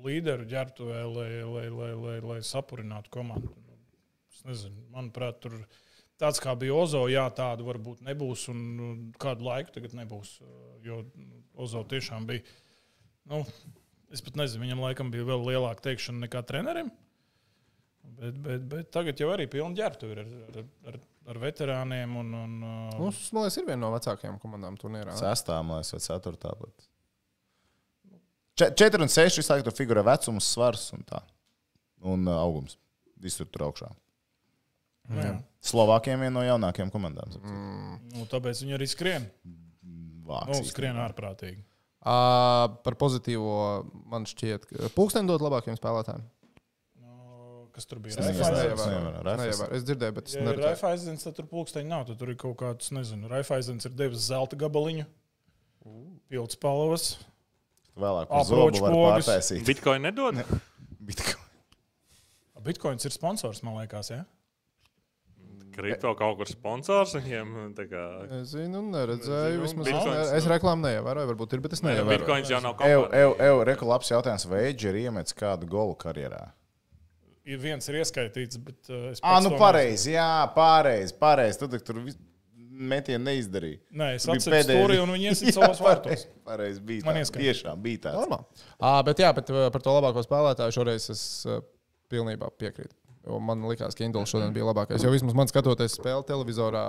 līderu 0.06 0.48
ģērbtuvē, 0.50 1.04
lai, 1.14 1.30
lai, 1.46 1.68
lai, 1.74 1.92
lai, 2.06 2.16
lai 2.32 2.40
sapurinātu 2.46 3.14
komandu. 3.14 3.52
Es 4.34 4.46
nezinu, 4.48 4.80
manuprāt, 4.94 5.42
tur 5.44 5.60
tāds 6.20 6.40
kā 6.42 6.56
bija 6.60 6.78
Ozo, 6.80 7.04
jā, 7.12 7.26
tāda 7.36 7.66
varbūt 7.68 8.02
nebūs, 8.08 8.48
un 8.54 8.64
nu, 8.78 8.88
kādu 9.22 9.46
laiku 9.48 9.76
tagad 9.76 9.96
nebūs. 10.00 10.40
uh, 10.44 10.66
Jo 10.86 11.04
Ozo 11.60 11.84
tiešām 11.92 12.26
bija. 12.30 12.46
Nu, 13.30 13.44
es 14.10 14.24
pat 14.26 14.40
nezinu, 14.40 14.64
viņam 14.66 14.82
laikam 14.88 15.14
bija 15.14 15.28
vēl 15.28 15.46
lielāka 15.52 15.90
teikšana 15.90 16.26
nekā 16.26 16.42
trenerim. 16.48 16.90
Bet, 18.20 18.36
bet, 18.44 18.64
bet 18.68 18.90
tagad 18.92 19.20
jau 19.22 19.30
arī 19.32 19.46
pilna 19.48 19.72
ģērbtuve 19.80 20.12
ir 20.12 20.20
ar, 20.26 20.32
ar, 20.60 20.66
ar, 20.92 20.98
ar 21.32 21.38
veterāniem. 21.40 22.16
Un, 22.20 22.34
un, 22.36 22.56
uh, 22.68 22.98
Mums, 23.00 23.22
man 23.32 23.46
liekas, 23.46 23.58
ir 23.62 23.68
viena 23.70 23.80
no 23.86 23.92
vecākajām 23.94 24.40
komandām 24.44 24.76
turnīrā. 24.82 25.14
Sestā, 25.16 25.60
man 25.64 25.80
liekas, 25.80 25.94
vai 25.96 26.02
ceturtā. 26.04 26.52
Če- 28.60 28.74
Četri 28.76 29.02
un 29.06 29.12
seši 29.12 29.40
visu 29.40 29.54
laiku 29.54 29.70
tur 29.70 29.76
figurē 29.78 30.04
vecums, 30.04 30.50
svars 30.52 30.90
un 30.98 31.06
tā. 31.08 31.22
Un 32.04 32.28
uh, 32.28 32.42
augums. 32.44 32.76
Visur 33.20 33.48
tur 33.52 33.70
augšā. 33.70 33.90
nu, 35.10 35.22
jā. 35.24 35.32
Slovākiem 35.70 36.22
viena 36.24 36.36
no 36.38 36.44
jaunākajām 36.46 36.92
komandām. 36.94 37.32
Mm. 37.40 37.96
nu, 38.16 38.26
tāpēc 38.32 38.62
viņi 38.64 38.76
arī 38.78 38.88
skrien. 38.88 39.26
Vāks, 40.30 40.60
Nu, 40.60 40.68
skrien 40.68 41.00
ārprātīgi. 41.02 41.64
Uh, 42.00 42.68
par 42.86 42.96
pozitīvo 42.96 43.56
man 44.08 44.24
šķiet, 44.30 44.68
ka 44.70 44.92
pulksteni 44.96 45.28
dod 45.28 45.44
labākiem 45.44 45.76
spēlētājiem. 45.76 46.22
Kas 47.80 47.88
tur 47.88 48.02
bija? 48.04 48.20
Es 48.20 48.40
Neievēroju. 48.44 49.68
Es 49.78 49.84
dzirdēju, 49.88 50.16
bet 50.18 50.28
es 50.28 50.34
Ja 50.36 50.42
ir 50.42 50.48
neredzēju. 50.50 50.68
Raifaizens, 50.68 51.24
tad 51.24 51.38
tur 51.38 51.46
pulksteņi 51.48 51.88
nav. 51.88 52.02
Tad 52.10 52.20
tur 52.20 52.34
ir 52.34 52.36
kaut 52.42 52.58
kāds, 52.60 52.90
nezinu, 52.92 53.30
Raifaizens 53.32 53.88
ir 53.88 53.94
devis 53.96 54.26
zelta 54.28 54.60
gabaliņu. 54.60 55.06
Pilts 56.30 56.60
palavas. 56.60 57.06
Vēlāk 57.96 58.28
pogas. 58.92 59.30
pārtaisīt. 59.30 59.64
Bitcoin 59.68 60.04
nedod? 60.10 60.44
Bitcoin. 61.00 61.48
Bitcoins 62.68 63.08
ir 63.08 63.16
sponsors, 63.16 63.64
man 63.64 63.80
liekas. 63.80 64.12
Ja? 64.12 64.26
Kripto 65.80 66.12
kaut 66.20 66.36
kur 66.42 66.50
sponsors 66.52 67.16
viņiem. 67.16 67.74
tā 67.80 67.88
kā- 67.88 68.42
Es 68.42 68.52
zinu, 68.52 68.84
neredzēju. 68.92 69.62
Vismaz 69.64 69.88
Bitcoins 69.88 70.34
es, 70.36 70.44
reklāmu 70.52 70.84
neievēroju. 70.84 71.32
Varbūt 71.32 71.54
ir, 71.56 71.60
bet 71.64 71.74
es 71.80 71.82
neievēroju. 71.82 72.20
Bitcoins 72.20 72.50
jau 72.52 72.60
nav 72.62 72.76
Evo, 72.84 73.08
kompānija. 73.08 73.24
evo, 73.24 73.36
evo, 73.40 73.64
reku 73.72 73.86
labs 73.88 74.10
jautājums. 74.12 74.46
Vai 74.52 74.74
Edži 74.74 74.90
ir 74.92 74.96
iemetis 75.08 75.34
kādu 75.34 75.66
golu 75.70 75.96
karjerā? 75.96 76.52
Ir 77.50 77.58
viens 77.62 77.88
ir 77.90 77.98
ieskaitīts, 78.04 78.60
bet 78.62 78.90
uh, 78.94 79.10
es 79.14 79.22
Ah, 79.26 79.40
nu 79.42 79.50
to 79.54 79.58
pareizi, 79.62 80.14
jā, 80.14 80.28
pareizi, 80.54 81.16
pareizi. 81.18 81.60
Tad 81.64 81.78
tur 81.88 82.02
vis- 82.06 82.20
metienu 82.80 83.26
neizdarīja. 83.26 83.80
Nē, 84.00 84.12
es 84.16 84.24
atceros 84.30 84.46
pēdējais. 84.54 84.78
stūri 84.78 85.00
un 85.04 85.12
viņi 85.16 85.28
iesit 85.34 85.58
savos 85.58 85.82
vārtos. 85.84 86.28
Pareizi 86.48 86.80
bija. 86.86 87.04
Man 87.08 87.18
tā. 87.18 87.26
ieskait. 87.26 87.42
Tiešām 87.48 87.82
bija 87.84 88.04
tāds. 88.06 88.22
Normāli. 88.22 88.64
À, 88.80 88.94
bet 89.08 89.20
jā, 89.26 89.34
bet 89.36 89.52
uh, 89.52 89.66
par 89.74 89.84
to 89.84 89.96
labāko 89.98 90.24
spēlētāju 90.24 90.78
šoreiz 90.78 91.10
es 91.12 91.24
uh, 91.50 91.60
pilnībā 92.14 92.52
piekrītu. 92.62 92.96
Jo 93.28 93.36
man 93.44 93.66
liekas, 93.68 93.98
ka 94.00 94.06
Induls 94.08 94.32
šodien 94.32 94.54
bija 94.56 94.70
labākais. 94.70 95.04
Jo 95.04 95.12
vismaz 95.12 95.36
man 95.36 95.50
skatoties 95.52 95.98
spēli 96.00 96.24
televizorā, 96.30 96.86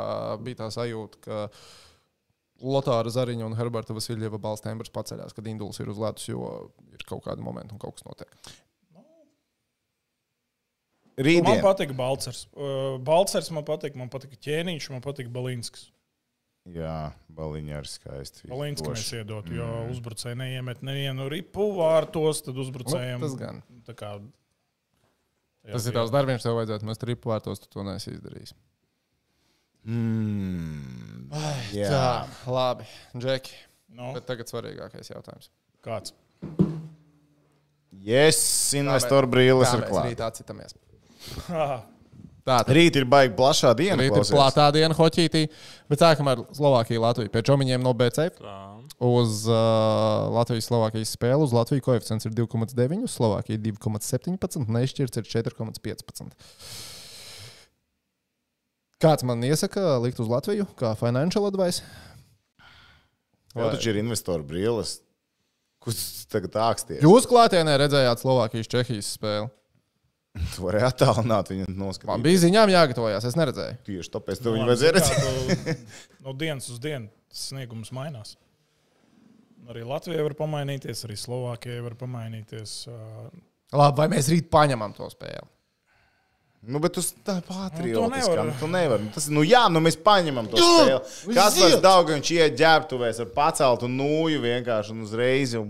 bija 0.46 0.60
tā 0.62 0.68
sajūta, 0.76 1.18
ka 1.26 1.40
Lotāra 2.60 3.10
Zariņa 3.10 3.46
un 3.48 3.56
Herberta 3.58 3.96
Vasiljeva 3.96 4.38
balss 4.40 4.62
tembrs 4.64 4.92
paceļās, 4.94 5.34
kad 5.36 5.46
Induls 5.50 5.80
ir 5.82 5.90
uz 5.90 5.98
ledus, 6.00 6.28
jo 6.30 6.44
ir 6.94 7.02
kaut 7.08 7.24
kāda 7.26 7.42
momenta 7.44 7.74
un 7.74 7.80
kaut 7.82 7.96
kas 7.98 8.06
notiek. 8.06 8.30
Man 11.20 11.26
Rītdien. 11.28 11.62
patīk 11.64 11.90
Balčers. 11.98 12.46
Uh, 12.56 12.96
Balčers 13.04 13.50
man 13.52 13.64
patīk, 13.68 13.96
man 13.98 14.08
patīk 14.12 14.38
ķēniņš, 14.40 14.90
man 14.94 15.02
patīk 15.04 15.28
Balinskis. 15.34 15.90
Jā, 16.70 17.12
baliņā 17.34 17.78
ir 17.82 17.88
skaisti. 17.88 18.44
Balinskis 18.48 18.88
mēs 18.92 19.10
iedot, 19.18 19.48
jo 19.52 19.66
uzbrucēji 19.90 20.36
neiemet 20.38 20.82
nevienu 20.86 21.26
ripu 21.32 21.70
vārtos, 21.78 22.42
tad 22.44 22.54
Nu, 22.56 22.64
uzbrucējiem 22.64 23.24
tas 23.24 23.34
gan. 23.40 23.62
tā 23.88 23.94
kā. 23.96 24.10
Tas 25.70 25.86
ir 25.88 25.96
tavs 25.96 26.12
darbs, 26.12 26.44
tev 26.44 26.56
vajadzētu 26.60 26.86
mest 26.88 27.02
ripu 27.08 27.32
vārtos, 27.32 27.60
tu 27.60 27.68
to 27.72 27.84
neesi 27.84 28.12
izdarījis. 28.14 28.52
Mm. 29.88 31.30
Jā, 31.74 31.88
Tā, 31.90 32.04
labi, 32.52 32.84
Džeki. 33.16 33.56
Nu, 33.96 34.12
Bet 34.14 34.26
tagad 34.28 34.48
svarīgākais 34.52 35.10
jautājums. 35.10 35.48
kāds? 35.84 36.12
yes, 38.04 38.38
investoru 38.78 39.26
brīlis 39.32 39.72
ir 39.74 39.80
mēs 39.82 39.90
klāts. 39.90 40.06
rīt 40.12 40.20
atsitamies? 40.24 40.76
Ah, 41.50 41.80
Tā, 42.50 42.54
tad 42.64 42.70
Rīt 42.72 42.96
ir 42.96 43.04
baigi 43.04 43.34
plašā 43.36 43.70
diena. 43.76 43.98
rīt 44.00 44.08
ir 44.08 44.14
klausies. 44.16 44.32
plātā 44.32 44.64
diena 44.72 44.94
hoķītī, 44.96 45.42
bet 45.92 46.00
sākam 46.00 46.30
ar 46.32 46.40
Slovākiju, 46.56 47.02
Latviju. 47.04 47.30
Pēc 47.34 47.44
čomiņiem 47.50 47.82
no 47.84 47.92
BC 47.94 48.24
Tā. 48.38 48.54
uz 49.06 49.42
uh, 49.44 49.58
Latvijas-Slovākijas 50.38 51.12
spēli. 51.14 51.44
Uz 51.44 51.52
Latviju 51.54 51.84
koeficients 51.84 52.26
ir 52.26 52.32
2,9, 52.32 53.04
uz 53.04 53.12
Slovākiju 53.18 53.60
2,17, 53.68 54.64
nešķirts 54.72 55.20
ir 55.20 55.28
4,15. 55.28 56.32
Kāds 59.00 59.24
man 59.28 59.44
iesaka 59.46 59.98
likt 60.02 60.18
uz 60.24 60.28
Latviju, 60.32 60.66
kā 60.80 60.94
financial 60.98 61.46
advice? 61.48 61.84
Tev 63.52 63.68
taču 63.76 63.92
ir 63.92 64.00
investoru 64.00 64.48
brīlis. 64.48 64.96
Kurš 65.84 66.02
tagad 66.32 66.56
āksties? 66.72 67.04
Jūs 67.04 67.28
klātienē 67.30 67.76
redzējāt 67.84 68.24
Slovākijas-Čehijas 68.24 69.14
spēli. 69.20 69.48
Tu 70.54 70.62
vari 70.62 70.80
attālināt 70.86 71.50
viņu 71.50 71.66
Man 71.68 71.78
noskatīt. 71.88 72.22
bija 72.22 72.40
ziņām 72.44 72.70
jāgatavojas, 72.70 73.24
es 73.26 73.36
neredzēju. 73.38 73.78
Tieši 73.88 74.12
tāpēc 74.14 74.38
tev 74.42 74.52
nu, 74.52 74.58
viņu 74.58 74.66
labi, 74.66 74.70
vajadzēja 74.70 74.92
redzēt. 74.96 75.78
tu 75.80 76.24
No 76.26 76.34
dienas 76.38 76.68
uz 76.70 76.78
dienu 76.82 77.10
sniegums 77.34 77.90
mainās. 77.96 78.36
Arī 79.70 79.82
Latvija 79.86 80.22
var 80.26 80.34
pamainīties, 80.38 81.04
arī 81.06 81.16
Slovākija 81.20 81.82
var 81.84 81.94
pamainīties. 81.98 82.76
Labi, 83.74 83.98
vai 84.00 84.06
mēs 84.14 84.30
rīt 84.32 84.48
paņemam 84.50 84.94
to 84.96 85.06
spēli? 85.12 85.46
Nu, 86.70 86.76
bet 86.82 86.92
tu 86.92 87.00
tā 87.24 87.38
Nu, 87.38 87.44
patriotiski. 87.46 87.94
to 87.96 88.08
nevar. 88.12 88.40
Nu, 88.50 88.54
tu 88.60 88.66
nevari. 88.68 89.06
Tas, 89.14 89.28
nu, 89.32 89.40
jā, 89.46 89.62
nu 89.72 89.80
mēs 89.80 89.96
paņemam 90.04 90.48
to 90.52 90.58
spēli. 90.60 91.36
Kas 91.36 91.54
tas 91.56 91.76
daudz, 91.80 92.10
viņš 92.12 92.32
iet 92.36 92.58
ģērbtuvēs 92.60 93.20
ar 93.24 93.30
paceltu 93.36 93.88
nūju 93.88 94.42
vienkārši 94.44 94.92
un 94.92 95.06
uzreiz 95.06 95.54
jau 95.56 95.62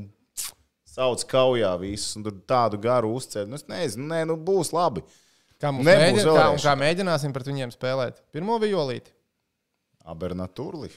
sauc 0.91 1.25
kaujā 1.31 1.73
visus 1.81 2.17
un 2.19 2.27
tur 2.27 2.39
tādu 2.51 2.81
garu 2.83 3.13
uzceļ. 3.19 3.49
Nu, 3.51 3.59
es 3.61 3.67
nezinu, 3.71 4.09
nē, 4.11 4.25
nu 4.31 4.39
būs 4.41 4.73
labi. 4.77 5.05
Kā, 5.61 5.71
mums 5.75 5.85
Nebūs 5.85 6.25
mēģina, 6.25 6.35
kā, 6.37 6.49
kā 6.65 6.75
mēģināsim 6.81 7.35
pret 7.37 7.51
viņiem 7.51 7.73
spēlēt? 7.75 8.23
Pirmo 8.33 8.57
violīti. 8.63 9.13
Abernaturli. 10.09 10.89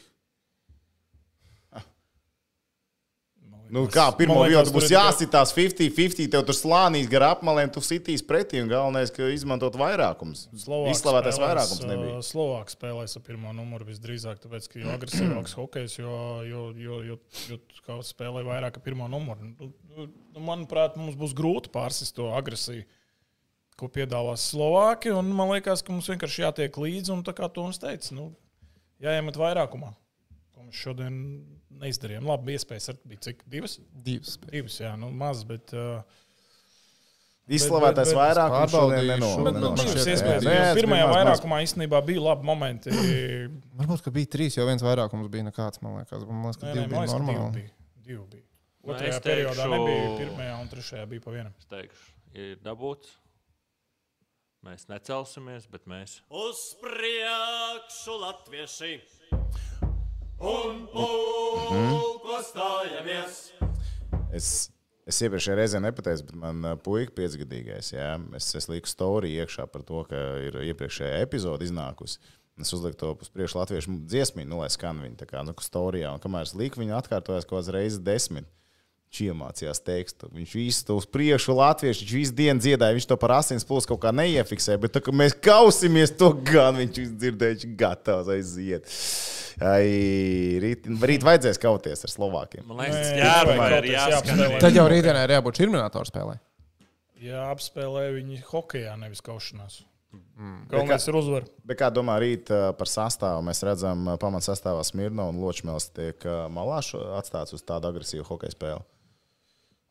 Nu, 3.73 3.83
kā 3.89 4.05
vietu 4.13 4.61
tur 4.67 4.75
būs 4.75 4.91
jāsitās 4.91 5.51
50-50, 5.55 6.29
tev 6.29 6.43
tur 6.45 6.57
slānīs 6.57 7.07
gar 7.09 7.25
apmaliem, 7.31 7.71
tu 7.73 7.81
sitīs 7.81 8.21
pretī 8.25 8.61
galvenais, 8.69 9.09
ka 9.13 9.31
izmantot 9.33 9.73
vairākums. 9.79 10.45
Izslavētais 10.53 11.39
vairākums 11.41 11.81
nebija. 11.89 12.19
Slovāks 12.27 12.77
spēlēs 12.77 13.17
ar 13.17 13.23
pirmo 13.25 13.53
numuru 13.57 13.87
visdrīzāk, 13.89 14.43
tāpēc, 14.43 14.67
ka 14.69 14.81
jo 14.83 14.91
agresīvāks 14.93 15.55
hokejs, 15.57 15.97
jo, 15.97 16.17
jo, 16.45 16.67
jo, 16.77 16.99
jo, 17.07 17.17
jo 17.49 17.97
spēlē 18.05 18.45
vairāk 18.45 18.77
ar 18.77 18.85
pirmo 18.85 19.09
numuru. 19.09 19.49
Nu, 19.55 19.71
nu, 19.95 20.07
Manuprāt, 20.43 20.99
mums 20.99 21.17
būs 21.17 21.33
grūti 21.37 21.73
pārsist 21.73 22.13
to 22.19 22.29
agresiju, 22.37 22.85
ko 23.79 23.89
piedāvās 23.89 24.45
Slovāki. 24.53 25.15
un 25.17 25.33
Man 25.33 25.49
liekas, 25.55 25.81
ka 25.81 25.95
mums 25.95 26.11
vienkārši 26.13 26.45
jātiek 26.45 26.77
līdzi, 26.85 27.15
un 27.15 27.25
tā 27.25 27.33
kā 27.37 27.49
Toms 27.49 27.81
teica, 27.81 28.13
nu, 28.13 28.29
jāiemet 29.01 29.39
vairākumā. 29.39 29.95
Ko 30.53 30.67
mēs 30.67 30.77
šodien 30.77 31.17
neizdarījām. 31.83 32.25
Labi, 32.27 32.55
iespējas 32.57 32.89
ar 32.93 32.99
bija 33.07 33.21
cik 33.29 33.43
divas? 33.49 33.77
Divas. 33.93 34.37
spēles. 34.37 34.51
Divas, 34.57 34.77
jā, 34.83 34.93
nu, 34.99 35.11
maz, 35.23 35.43
bet. 35.47 35.73
Uh, 35.75 36.01
Izslavētais 37.51 38.07
bet- 38.07 38.15
vairākums 38.15 38.71
šodien 38.71 39.01
pārbaudīšu. 39.03 39.07
neno- 39.09 39.31
Bet, 39.43 39.53
Bet, 39.53 39.61
nu, 39.61 39.69
nu, 40.47 40.75
Pirmajā 40.79 41.07
vairākumā 41.11 41.57
īstenībā 41.65 41.99
bija 42.07 42.21
labi 42.23 42.47
momenti. 42.47 42.93
Varbūt, 43.81 44.03
ka 44.05 44.13
bija 44.15 44.29
trīs, 44.31 44.55
jo 44.55 44.63
viens 44.69 44.81
vairākums 44.85 45.27
bija 45.33 45.43
nekāds. 45.49 45.81
Man 45.83 45.97
liekas, 45.99 46.23
man 46.29 46.45
liekas 46.47 46.61
ka 46.61 46.71
divi 46.71 46.87
bija 46.93 47.03
normāli. 47.11 47.51
bija. 47.57 47.73
Divi 48.05 48.23
bija. 48.31 48.45
Nu, 48.83 48.93
Otrajā 48.93 49.11
es 49.17 49.19
periodā 49.23 49.65
nebija, 49.71 50.07
pirmajā 50.21 50.55
un 50.61 50.71
trešajā 50.71 51.03
bija 51.11 51.23
pa 51.23 51.31
vienam. 51.35 51.53
Es 51.59 51.67
teikšu, 51.71 52.07
ir 52.33 52.55
dabūts. 52.63 53.11
Mēs 54.63 54.87
necelsimies, 54.87 55.67
bet 55.71 55.83
mēs. 55.91 56.21
Uz 56.31 56.63
priekšu 56.79 58.15
latvieši 58.23 58.93
un 60.43 60.83
pulko 60.91 62.39
stājamies. 62.43 63.41
Es, 64.33 64.47
es 65.07 65.19
iepriekšējā 65.23 65.57
reizē 65.59 65.81
nepateicu, 65.83 66.27
bet 66.29 66.39
man 66.39 66.63
uh, 66.67 66.77
puika 66.79 67.13
piecgadīgais. 67.17 67.93
Jā, 67.95 68.15
es, 68.37 68.49
es 68.59 68.69
lieku 68.71 68.91
storiju 68.91 69.43
iekšā 69.43 69.67
par 69.71 69.85
to, 69.87 70.03
ka 70.09 70.23
ir 70.43 70.59
iepriekšējā 70.73 71.21
epizode 71.23 71.67
iznākusi. 71.67 72.19
Es 72.61 72.69
uzliku 72.75 72.99
to 72.99 73.13
uz 73.17 73.31
priekšu 73.33 73.57
latviešu 73.57 73.95
dziesmu, 74.05 74.43
nu, 74.45 74.59
lai 74.61 74.69
skan 74.69 74.99
viņa 75.01 75.23
tā 75.23 75.29
kā 75.29 75.41
nu. 75.45 75.55
Un 75.55 76.21
kamēr 76.21 76.45
es 76.45 76.53
liku, 76.57 76.83
viņa 76.83 76.99
atkārtojās 76.99 77.47
kaut 77.47 77.57
kādas 77.57 77.73
reizes 77.73 78.03
desmit. 78.03 78.49
Viņš 79.13 79.27
iemācījās 79.29 79.77
tekstu. 79.85 80.27
Viņš 80.33 80.53
visu 80.57 80.85
to 80.87 80.95
uz 80.97 81.05
priekšu, 81.05 81.53
latviešu, 81.53 82.01
viņš 82.01 82.13
visu 82.17 82.33
dienu 82.33 82.63
dziedāja. 82.65 82.95
Viņš 82.97 83.05
to 83.11 83.17
par 83.21 83.35
asins 83.35 83.65
plūstu 83.69 83.91
kaut 83.91 83.99
kā 84.07 84.09
neiefiksēja. 84.09 84.79
Bet, 84.81 84.95
tā, 84.95 85.03
kad 85.05 85.13
mēs 85.13 85.35
kausimies, 85.37 86.15
to 86.17 86.31
gan 86.47 86.79
viņš 86.79 86.97
dzirdēja. 87.21 87.53
Viņš 87.53 87.65
ir 87.67 87.75
gatavs 87.77 88.31
aiziet. 88.33 88.95
Ai, 89.61 89.85
rīt, 90.63 90.89
rīt 91.05 91.25
vajadzēs 91.27 91.61
kauties 91.61 92.01
ar 92.07 92.09
Slovākiem. 92.09 92.65
Man 92.65 92.81
liekas, 92.81 92.97
Nē, 92.97 93.19
jā, 93.19 93.35
nevajag 93.37 93.61
vai 93.61 93.67
kaut 93.69 93.85
ir 93.85 93.93
jāapspēlē. 93.93 94.47
Tad 94.63 94.79
jau 94.79 94.85
rītdienā 94.89 95.21
ir 95.27 95.33
jābūt 95.35 95.61
šurminātoru 95.61 96.09
spēlē. 96.09 96.33
Jā, 97.21 97.43
apspēlē 97.53 98.07
viņi 98.15 98.39
hokeja, 98.47 98.95
nevis 98.97 99.21
kaušanās. 99.21 99.83
Galvenais 100.73 101.05
ir 101.05 101.19
uzvar. 101.19 101.45
Bet 101.69 101.77
kā 101.83 101.91
domā 101.93 102.17
rīt 102.21 102.49
ā, 102.49 102.71
par 102.77 102.89
sastāvu? 102.89 103.45
Mēs 103.45 103.61
redzam, 103.65 104.09
ā, 104.09 104.17
pamatsastāvā 104.21 104.81
Smirno 104.89 105.29
un 105.29 105.37
Ločmēls 105.41 105.91
tiek 105.93 106.25
ā, 106.25 106.47
malā 106.53 106.81
atstāts 107.19 107.53
uz 107.53 107.61
tādu 107.65 107.93
agresīvu 107.93 108.25
hokeja 108.27 108.57
spēli. 108.57 108.81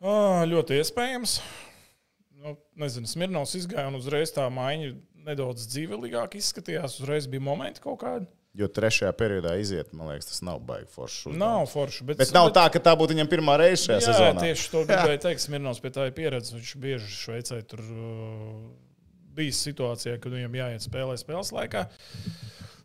Ļoti 0.02 0.80
iespējams. 0.82 1.36
Nu, 2.42 2.56
nezinu, 2.82 3.06
Smirnovs 3.06 3.54
izgāja 3.54 3.86
un 3.86 4.00
uzreiz 4.00 4.32
tā 4.34 4.48
maiņa 4.50 4.94
nedaudz 5.28 5.68
dzīvelīgāk 5.70 6.34
izskatījās. 6.40 6.96
Uzreiz 6.98 7.28
bija 7.30 7.44
momenti 7.44 7.82
kaut 7.84 8.00
kādi. 8.02 8.26
Jo 8.58 8.66
trešajā 8.68 9.12
periodā 9.16 9.54
iziet, 9.56 9.94
man 9.96 10.10
liekas, 10.10 10.26
tas 10.28 10.42
nav 10.44 10.58
baigi 10.68 10.90
forši. 10.92 11.30
Nav 11.40 11.62
forši. 11.70 12.04
Bet, 12.04 12.18
Bet 12.20 12.34
nav 12.36 12.50
tā, 12.52 12.66
ka 12.74 12.82
tā 12.84 12.92
būtu 12.98 13.14
viņam 13.14 13.30
pirmā 13.30 13.54
reize 13.62 13.86
šajā 13.86 14.00
Jā, 14.00 14.06
sezonā. 14.10 14.42
tieši 14.42 14.66
to 14.74 14.82
gribēju 14.90 15.22
teikt. 15.24 15.44
Smirnovs 15.46 15.80
pie 15.80 15.92
tā 15.94 16.08
ir 16.10 16.16
pieredze. 16.18 16.52
Viņš 16.58 16.74
bieži 16.82 17.08
Šveicē 17.14 17.62
tur 17.70 17.80
uh, 17.86 18.58
bijis 19.38 19.62
situācijā, 19.64 20.18
kad 20.20 20.34
viņam 20.36 20.58
jāiet 20.60 20.84
spēlē 20.84 21.16
spēles 21.22 21.54
laikā. 21.56 21.86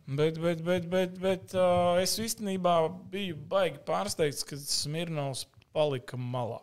Bet, 0.08 0.40
bet, 0.40 0.62
bet, 0.64 0.88
bet, 0.88 1.18
bet 1.20 1.52
uh, 1.58 1.98
es 2.00 2.14
īstenībā 2.22 2.78
biju 3.12 3.36
baigi 3.50 3.82
pārsteigts, 3.90 4.46
ka 4.48 4.56
Smirnovs 4.56 5.44
palika 5.76 6.16
malā. 6.16 6.62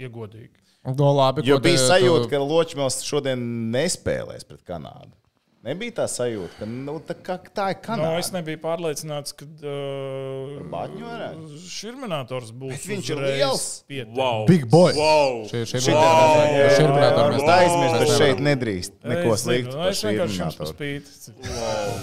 Iegodīgi. 0.00 0.56
No, 0.96 1.10
labi, 1.12 1.42
Jo 1.44 1.58
bija 1.60 1.76
sajūta, 1.76 2.24
tu- 2.24 2.30
ka 2.32 2.38
Ločmēls 2.40 3.02
šodien 3.04 3.42
nespēlēs 3.74 4.46
pret 4.48 4.62
Kanādu. 4.64 5.12
Nebija 5.60 5.92
tā 5.98 6.04
sajūta, 6.08 6.54
ka 6.56 6.64
nu, 6.64 6.94
tā, 7.04 7.12
kā, 7.20 7.34
tā 7.52 7.66
ir 7.74 7.76
No, 7.76 7.82
Kanāda. 7.84 8.18
es 8.22 8.30
nebiju 8.32 8.56
pārliecināts, 8.62 9.34
ka 9.36 9.44
uh? 9.44 11.34
Šurminātors 11.68 12.48
būs. 12.56 12.70
Bet 12.78 12.86
viņš 12.88 13.10
ir 13.12 13.20
liels. 13.26 13.66
pietiekams. 13.90 14.16
Wow. 14.16 14.46
Big 14.48 14.64
boy. 14.72 14.92
Wow. 14.96 15.44
Šie- 15.50 15.66
šie- 15.68 15.82
šie 15.84 15.92
šurminātori 15.92 17.36
mēs- 17.36 17.44
Varbūt 17.44 17.52
aizmirst, 17.58 17.94
mēs 17.94 18.06
ka 18.06 18.16
šeit 18.24 18.40
nedrīkst 18.48 18.92
neko 19.04 19.36
sliktu 19.36 19.76
par 19.76 19.88
Es 19.92 20.02
vienkārši 20.02 20.40
jums 20.40 20.56
paspītu. 20.56 21.08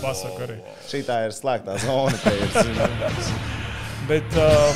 Pasaku 0.05 0.39
arī. 0.47 0.59
Šī 0.87 1.03
tā 1.09 1.17
ir 1.25 1.31
slēgtā 1.33 1.79
zona. 1.81 2.13
Bet, 4.07 4.23
uh, 4.37 4.71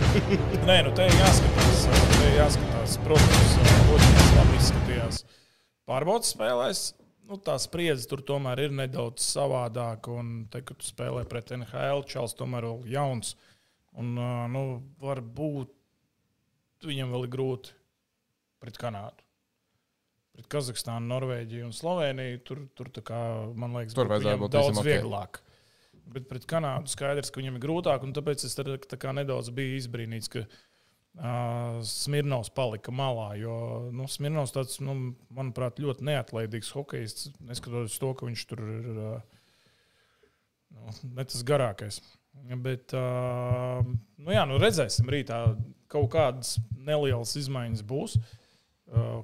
nē, 0.68 0.80
nu 0.88 0.94
te 0.96 1.04
ir 1.06 1.12
jāskatās. 1.20 2.03
Ir 2.24 2.36
jāskatās. 2.38 2.94
Protams, 3.04 3.54
Loģiski 3.88 4.36
labi 4.38 4.54
izskatījās 4.58 5.18
pārbaudas 5.88 6.30
spēlēs. 6.32 6.82
Nu, 7.28 7.36
tā 7.40 7.54
spriedze 7.60 8.08
tur 8.08 8.22
tomēr 8.26 8.66
ir 8.66 8.74
nedaudz 8.76 9.24
savādāka. 9.24 10.12
Un, 10.20 10.32
te, 10.52 10.62
kad 10.64 10.80
tu 10.80 10.88
spēlē 10.88 11.24
pret 11.28 11.52
NHL, 11.56 12.02
Čels 12.08 12.36
tomēr 12.38 12.66
vēl 12.68 12.88
jauns. 12.94 13.34
Un, 14.00 14.16
nu, 14.52 14.64
varbūt 15.04 15.72
viņam 16.88 17.14
vēl 17.14 17.28
ir 17.28 17.32
grūti 17.32 17.76
pret 18.64 18.80
Kanādu. 18.80 19.24
pret 20.34 20.48
Kazahstānu, 20.50 21.06
Norvēģiju 21.12 21.68
un 21.68 21.72
Sloveniju. 21.76 22.42
Tur, 22.48 22.66
tur 22.76 22.92
tā 22.92 23.04
kā, 23.06 23.18
man 23.54 23.76
liekas, 23.78 23.96
Tur 23.96 24.10
viņam 24.10 24.44
būt 24.44 24.56
daudz 24.56 24.72
visam 24.72 24.82
ok. 24.82 24.88
vieglāk. 24.90 25.40
Bet 26.16 26.28
pret 26.28 26.44
Kanādu 26.50 26.92
skaidrs, 26.92 27.32
ka 27.32 27.40
viņam 27.40 27.56
ir 27.56 27.64
grūtāk, 27.64 28.04
un 28.04 28.12
tāpēc 28.16 28.44
es 28.48 28.56
tā, 28.58 28.64
tā 28.76 29.16
nedaudz 29.16 29.52
biju 29.54 29.78
izbrīnīts, 29.78 30.32
ka 30.32 30.44
uh, 31.18 31.80
Smirnovs 31.86 32.50
palika 32.54 32.94
malā. 32.94 33.30
Jo 33.40 33.56
nu, 33.94 34.08
Smirnovs 34.10 34.54
tāds, 34.54 34.80
nu, 34.84 35.14
manuprāt, 35.34 35.80
ļoti 35.82 36.06
neatlaidīgs 36.10 36.72
hokejists, 36.76 37.32
neskatoties 37.44 37.98
to, 38.02 38.12
ka 38.18 38.28
viņš 38.28 38.44
tur 38.50 38.64
ir 38.64 38.90
uh, 38.92 39.40
nu, 40.74 40.98
ne 41.16 41.26
tas 41.26 41.46
garākais. 41.46 42.00
Bet, 42.60 42.92
uh, 42.98 43.84
nu, 44.18 44.32
jā, 44.34 44.42
nu 44.50 44.58
redzēsim, 44.58 45.06
rītā 45.10 45.44
kaut 45.92 46.10
kādas 46.16 46.56
nelielas 46.74 47.36
izmaiņas 47.38 47.84
būs. 47.86 48.18
Uh, 48.18 48.40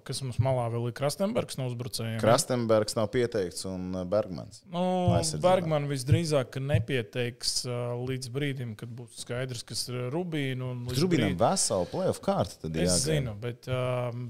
kas 0.07 0.21
mums 0.25 0.39
malā 0.43 0.65
vēl 0.73 0.89
ir 0.91 0.95
Krastenbergs 0.99 1.57
no 1.61 1.67
uzbrucējiem? 1.71 2.19
Krastenbergs 2.23 2.97
nav 2.99 3.09
pieteikts 3.15 3.65
un 3.71 3.89
uh, 3.95 4.05
Bergmans. 4.09 4.63
Nu, 4.71 4.83
Aizsardzībā. 5.17 5.43
Bergman 5.45 5.89
visdrīzāk 5.91 6.51
ka 6.57 6.63
nepieteiks 6.65 7.55
uh, 7.69 7.95
līdz 8.09 8.31
brīdim, 8.35 8.75
kad 8.81 8.93
būs 8.99 9.23
skaidrs, 9.25 9.65
kas 9.69 9.85
ir 9.93 10.11
Rubīna. 10.15 10.71
Rubinam 10.91 11.33
brīdim- 11.33 11.41
veselu 11.41 11.91
playoff 11.93 12.23
kārtu. 12.25 12.59
Tad 12.67 12.77
Es 12.77 12.87
jāgaida. 12.89 13.01
zinu, 13.07 13.35
bet, 13.41 13.71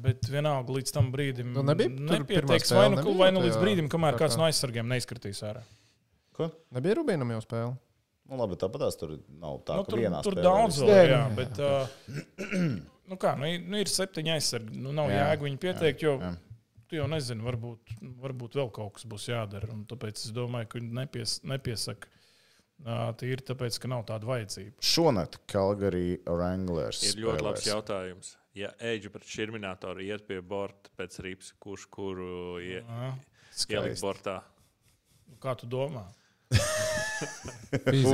bet 0.06 0.30
vienalga 0.30 0.78
līdz 0.78 0.94
tam 0.96 1.12
brīdim 1.14 1.52
Nu, 1.56 1.62
nebija 1.66 1.90
tur 1.96 2.16
nepieteiks. 2.18 2.72
Vai 2.76 2.88
nu, 2.90 2.96
nebija 3.02 3.18
vai 3.24 3.30
nu 3.36 3.44
līdz 3.46 3.60
brīdim, 3.62 3.88
kamēr 3.92 4.18
kāds 4.20 4.36
no 4.40 4.48
aizsargiem 4.48 4.88
neizskatīs 4.90 5.40
ārā. 5.46 5.62
Ko? 6.36 6.50
Nebija 6.72 6.98
Rubīnam 7.00 7.30
jau 7.36 7.40
spēle. 7.44 7.72
Nu, 8.30 8.36
labi, 8.38 8.54
tāpat 8.54 8.84
tās 8.84 8.94
tur 8.94 9.16
nav 9.42 9.56
tā, 9.66 9.74
Nu, 9.80 9.82
ka 9.82 9.90
tur 9.90 9.98
vienā 10.04 10.20
tur 10.22 10.36
spēlē 10.36 10.44
daudz 10.46 10.76
viss. 10.78 10.86
vēl, 10.86 11.08
jā, 11.10 11.22
bet. 11.34 11.58
Uh, 11.58 12.78
nu 13.10 13.18
kā, 13.20 13.34
nu, 13.38 13.48
ir- 13.50 13.66
nu, 13.66 13.76
ir 13.82 13.90
septiņi 13.90 14.32
aizsargi. 14.36 14.78
Nu, 14.78 14.92
nav 14.96 15.10
Jā, 15.10 15.24
jēga 15.26 15.46
viņu 15.48 15.58
pieteikt, 15.66 16.02
jo 16.06 16.14
jā. 16.22 16.30
tu 16.88 16.96
jau 17.00 17.08
nezini, 17.10 17.42
varbūt, 17.46 17.94
varbūt 18.22 18.56
vēl 18.60 18.70
kaut 18.74 18.94
kas 18.96 19.04
būs 19.10 19.26
jādara. 19.32 19.68
un 19.74 19.84
Tāpēc 19.90 20.24
es 20.24 20.32
domāju, 20.36 20.68
ka 20.72 20.78
viņi 20.80 20.92
nepies, 21.02 21.40
nepiesaka. 21.44 22.08
Tīri 23.20 23.42
tāpēc, 23.44 23.76
ka 23.82 23.88
nav 23.92 24.06
tāda 24.08 24.24
vajadzība. 24.24 24.72
Šonakt 24.80 25.34
Calgary 25.52 26.14
Wranglers. 26.24 27.02
Ir 27.10 27.18
ļoti 27.26 27.42
labs 27.44 27.60
spēlēs. 27.60 27.74
jautājums. 27.74 28.30
Ja 28.56 28.70
Eģe 28.80 29.10
pret 29.12 29.26
šurminātoru 29.28 30.00
iet 30.02 30.24
pie 30.26 30.40
borta 30.40 30.88
pēc 30.98 31.18
rīps, 31.22 31.52
kurš 31.60 31.84
kuru 31.92 32.56
ie- 32.64 32.80
ielikt 33.68 34.00
bortā? 34.00 34.38
kā 35.44 35.52
tu 35.60 35.68
domā? 35.70 36.06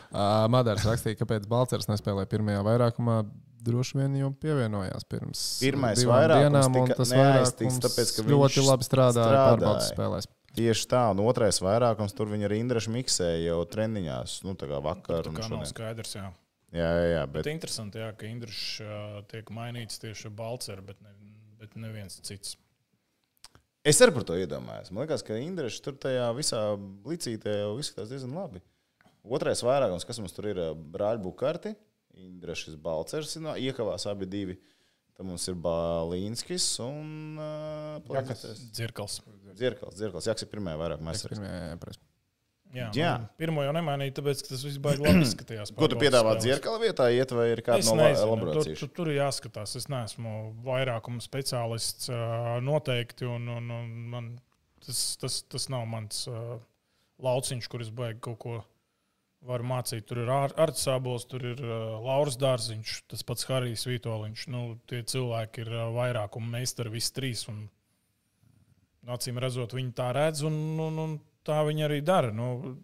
Uh, 0.10 0.48
Madars 0.50 0.88
rakstīja, 0.88 1.20
ka 1.20 1.28
pēc 1.30 1.46
Balčers 1.50 1.90
nespēlēja 1.92 2.30
pirmajā 2.32 2.66
vairākumā. 2.66 3.22
Droši 3.60 3.98
vien 4.00 4.14
jau 4.16 4.30
pievienojās 4.40 5.04
pirms 5.12 5.40
Pirmais 5.60 6.00
dienām, 6.00 6.76
un 6.80 6.94
tas 6.96 7.10
neaiztiks, 7.12 7.80
tāpēc, 7.84 8.14
ka 8.16 8.24
ļoti 8.24 8.64
labi 8.64 8.88
strādāja 8.88 9.26
strādāja. 9.28 9.50
pārbaudas 9.52 9.90
spēlēs. 9.92 10.30
Tieši 10.56 10.88
tā, 10.90 11.02
un 11.12 11.20
otrais 11.28 11.60
vairākums 11.62 12.16
tur 12.16 12.32
viņa 12.32 12.48
arī 12.48 12.62
Indraša 12.64 12.94
miksēja 12.96 13.42
jau 13.52 13.60
treniņās. 13.70 14.38
Nu, 14.48 14.56
tā 14.58 14.70
kā 14.72 14.80
vakar 14.82 15.28
Tā 15.28 15.34
un 15.34 15.38
kā 15.38 15.50
nav 15.52 15.68
skaidrs. 15.70 16.16
Jā. 16.16 16.30
Jā, 16.70 16.88
jā, 16.88 17.06
jā, 17.12 17.22
Bet 17.28 17.44
bet 17.44 17.52
interesanti, 17.52 18.00
jā, 18.02 18.10
ka 18.18 18.28
Indrišs 18.30 18.64
uh, 18.86 19.20
tiek 19.30 19.48
mainīts 19.54 20.02
tieši 20.02 20.28
ar 20.30 20.34
Balceru, 20.38 20.84
bet, 20.86 21.00
ne, 21.02 21.14
bet 21.60 21.76
neviens 21.82 22.20
cits. 22.26 22.56
es 23.84 24.02
arī 24.06 24.14
par 24.16 24.26
to 24.30 24.38
iedomājos. 24.38 24.92
Man 24.94 25.04
liekas, 25.04 25.24
ka 25.26 25.38
Indraša 25.42 25.82
tur 25.86 25.98
tajā 26.02 26.28
visā 26.38 26.62
licītē 27.10 27.56
jau 27.64 27.72
izskatās 27.82 28.12
diezgan 28.14 28.38
labi. 28.38 28.62
Otrais 29.30 29.62
vairākums, 29.66 30.08
kas 30.08 30.20
mums 30.22 30.34
tur 30.36 30.50
ir 30.50 30.60
brāļu 30.94 31.34
karti, 31.38 31.76
Indrašs 32.20 32.76
Balcers, 32.82 33.38
no, 33.42 33.54
iekavās 33.56 34.08
abi 34.10 34.28
divi. 34.30 34.58
Tad 35.20 35.28
mums 35.28 35.44
ir 35.52 35.58
Balīnskis 35.60 36.66
un 36.84 37.40
uh, 37.40 37.98
Dzirkals. 38.72 39.20
Zirkals. 39.60 39.98
Zirkals. 40.00 40.30
Jaks 40.32 40.46
ir 40.46 40.52
pirmajā 40.52 40.80
pirmajā 41.34 41.74
jāpres. 41.74 42.00
Jā, 42.70 42.88
Jā. 42.94 43.12
pirmo 43.42 43.64
jau 43.66 43.72
nemainīja, 43.74 44.14
tāpēc, 44.20 44.44
ka 44.46 44.52
tas 44.52 44.62
viss 44.62 44.78
baigi 44.82 45.02
labi 45.02 45.24
izskatījās. 45.26 45.72
Ko 45.74 45.88
tu 45.90 45.98
piedāvā 46.00 46.36
dzirkala 46.38 46.78
vietā, 46.84 47.08
iet 47.10 47.34
vai 47.34 47.48
ir 47.56 47.64
kāda 47.66 47.82
Es 47.82 47.90
no 47.90 47.96
nezinu, 47.98 48.52
tur, 48.54 48.92
tur, 48.94 49.10
jāskatās. 49.16 49.74
Es 49.80 49.90
neesmu 49.90 50.36
vairākuma 50.68 51.24
speciālists 51.26 52.12
noteikti, 52.66 53.26
un, 53.26 53.50
un, 53.58 53.72
un 53.74 53.88
man, 54.14 54.28
tas, 54.86 55.02
tas, 55.18 55.40
tas 55.50 55.66
nav 55.74 55.88
mans 55.90 56.28
lauciņš, 57.26 57.72
kur 57.74 57.84
es 57.84 57.90
baigi 57.90 58.22
kaut 58.30 58.40
ko 58.46 58.60
varu 59.48 59.68
mācīt. 59.70 60.06
Tur 60.10 60.24
ir 60.24 60.32
Arts 60.34 60.86
Sābols, 60.86 61.26
tur 61.30 61.46
ir 61.54 61.62
uh, 61.64 61.98
Lauris 62.04 62.38
Dārziņš, 62.40 62.96
tas 63.12 63.24
pats 63.28 63.48
Harijs 63.50 63.86
Vitoļņš. 63.88 64.46
Nu, 64.52 64.64
tie 64.90 65.02
cilvēki 65.08 65.64
ir 65.64 65.74
uh, 65.76 65.86
vairākuma 65.96 66.58
meistari, 66.60 66.94
visi 66.98 67.14
trīs. 67.16 67.46
Un, 67.52 67.64
acīm 69.10 69.40
redzot, 69.42 69.74
viņi 69.78 69.96
tā 69.98 70.12
redz, 70.16 70.44
un, 70.48 70.56
un, 70.84 71.02
un 71.06 71.18
tā 71.48 71.62
viņi 71.68 71.88
arī 71.88 72.02
dara. 72.06 72.34
Nu, 72.36 72.76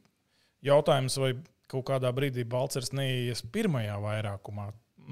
jautājums, 0.66 1.20
vai 1.22 1.34
kaut 1.72 1.88
kādā 1.90 2.12
brīdī 2.16 2.46
Balčers 2.48 2.94
neies 2.96 3.44
pirmajā 3.54 3.98
vairākumā, 4.04 4.70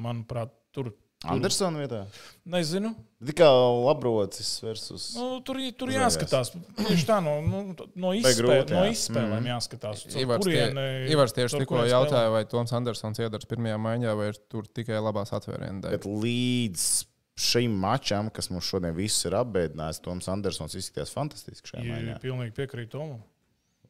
manuprāt, 0.07 0.53
tur. 0.75 0.93
Andersona 1.23 1.79
vietā? 1.79 1.99
Nezinu. 2.45 2.93
Tikai 3.23 3.47
labrocis 3.85 4.49
versus. 4.63 5.05
Nu, 5.15 5.39
tur 5.47 5.55
tur 5.79 5.87
jāskatās. 5.93 6.51
Tieši 6.75 7.05
tā, 7.07 7.21
no, 7.23 7.37
nu, 7.45 7.61
no, 7.95 8.11
izspēl, 8.17 8.41
grūti, 8.41 8.75
no 8.75 8.83
izspēlēm 8.91 9.39
Mhm. 9.39 9.47
jāskatās. 9.53 10.03
Ivars, 10.19 10.43
tie, 10.43 10.57
kurieni- 10.67 11.09
Ivars 11.15 11.33
tieši 11.37 11.61
tikko 11.63 11.85
jautāja, 11.87 12.31
vai 12.31 12.43
Toms 12.45 12.73
Andersons 12.75 13.19
iedars 13.23 13.45
pirmajā 13.47 13.77
maiņā, 13.79 14.17
vai 14.17 14.27
ir 14.33 14.37
tur 14.49 14.63
tikai 14.67 14.99
labās 14.99 15.31
atvērienu 15.31 15.81
dēļ. 15.81 15.91
Bet 15.91 16.03
līdz 16.03 17.05
šim 17.39 17.71
mačam, 17.79 18.29
kas 18.31 18.49
mums 18.51 18.67
šodien 18.69 18.93
visus 18.93 19.23
ir 19.25 19.31
apbēdinājis, 19.39 20.01
Toms 20.03 20.27
Andersons 20.27 20.75
izskatījās 20.75 21.13
fantastiski 21.15 21.71
šajā 21.71 21.85
maiņā. 21.87 22.19
Pilnīgi 22.21 22.53
piekrītu 22.53 22.89
Tomam. 22.97 23.23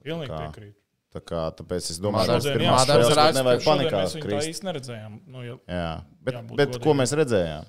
Pilnīgi 0.06 0.30
piekrītu. 0.30 0.76
Tā 1.14 1.22
kā, 1.22 1.41
tāpēc 1.53 1.91
es 1.93 1.99
domāju, 2.01 2.26
ka 2.32 2.39
Šodien, 2.39 2.55
pirmā 2.57 2.66
jā, 2.66 2.76
Madars 2.80 3.05
spēle 3.05 3.18
raksta, 3.20 3.38
nevajag 3.38 3.64
panikā 3.68 3.99
mēs 4.01 4.14
viņu 4.18 4.24
tā 4.24 4.30
krist. 4.32 4.47
īsti 4.53 4.66
neredzējām. 4.70 5.18
Nu, 5.30 5.43
ja, 5.45 5.55
Jā, 5.70 5.89
bet, 6.26 6.39
bet 6.57 6.72
ko 6.74 6.80
godīgiem. 6.80 6.97
mēs 7.03 7.14
redzējām? 7.20 7.68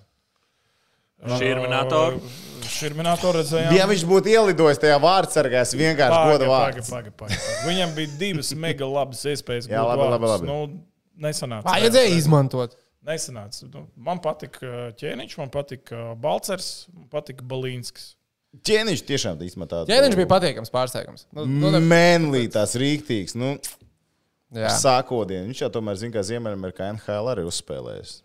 Šurminātoru? 1.25 2.19
Šurminātoru 2.69 3.39
redzējām. 3.41 3.75
Ja 3.77 3.85
viņš 3.89 4.03
būtu 4.09 4.33
ielidojis 4.33 4.81
tajā 4.83 4.97
vārdsargā, 5.01 5.63
es 5.65 5.73
vienkārši 5.77 6.17
Paga, 6.17 6.33
godu 6.33 6.49
vārdu. 6.51 6.85
paga, 6.91 7.13
paga. 7.23 7.39
Viņam 7.69 7.95
bija 7.97 8.17
divas 8.21 8.51
mega 8.61 8.89
labas 8.89 9.23
iespējas. 9.31 9.69
Jā, 9.73 9.85
labi, 9.89 10.09
labi, 10.11 10.31
labi. 10.33 10.49
Nu, 10.51 10.59
nesanāca. 11.25 11.69
Vajadzēja 11.71 12.17
izmantot. 12.19 12.77
Nesanāca. 13.05 13.69
Nu, 13.73 13.87
man 14.09 14.21
patika 14.25 14.91
ķēniņš, 15.01 15.39
man 15.41 15.53
patika 15.55 16.11
Balcers, 16.21 16.87
man 16.93 17.09
patika 17.13 17.45
Balīnskis. 17.49 18.15
Ķēniņš 18.63 19.03
tiešām 19.09 19.41
īstenībā 19.43 19.67
tāds. 19.69 19.91
Jā, 19.91 19.99
viņš 20.05 20.15
bija 20.21 20.29
patīkams 20.31 20.71
pārsteigums. 20.71 21.27
Nu, 21.35 21.45
nu, 21.49 21.71
ne- 21.75 21.81
Mēnlī, 21.83 22.45
tās 22.55 22.77
rīktīgs. 22.79 23.35
Nu, 23.35 23.57
jā. 24.55 24.71
sākotnēji. 24.79 25.49
Viņš 25.51 25.63
jau 25.65 25.71
tomēr 25.75 25.99
zina, 25.99 26.13
ka 26.15 26.23
Ziemeļamerikā 26.23 26.93
NHL 26.95 27.33
arī 27.35 27.45
uzspēlējis. 27.51 28.21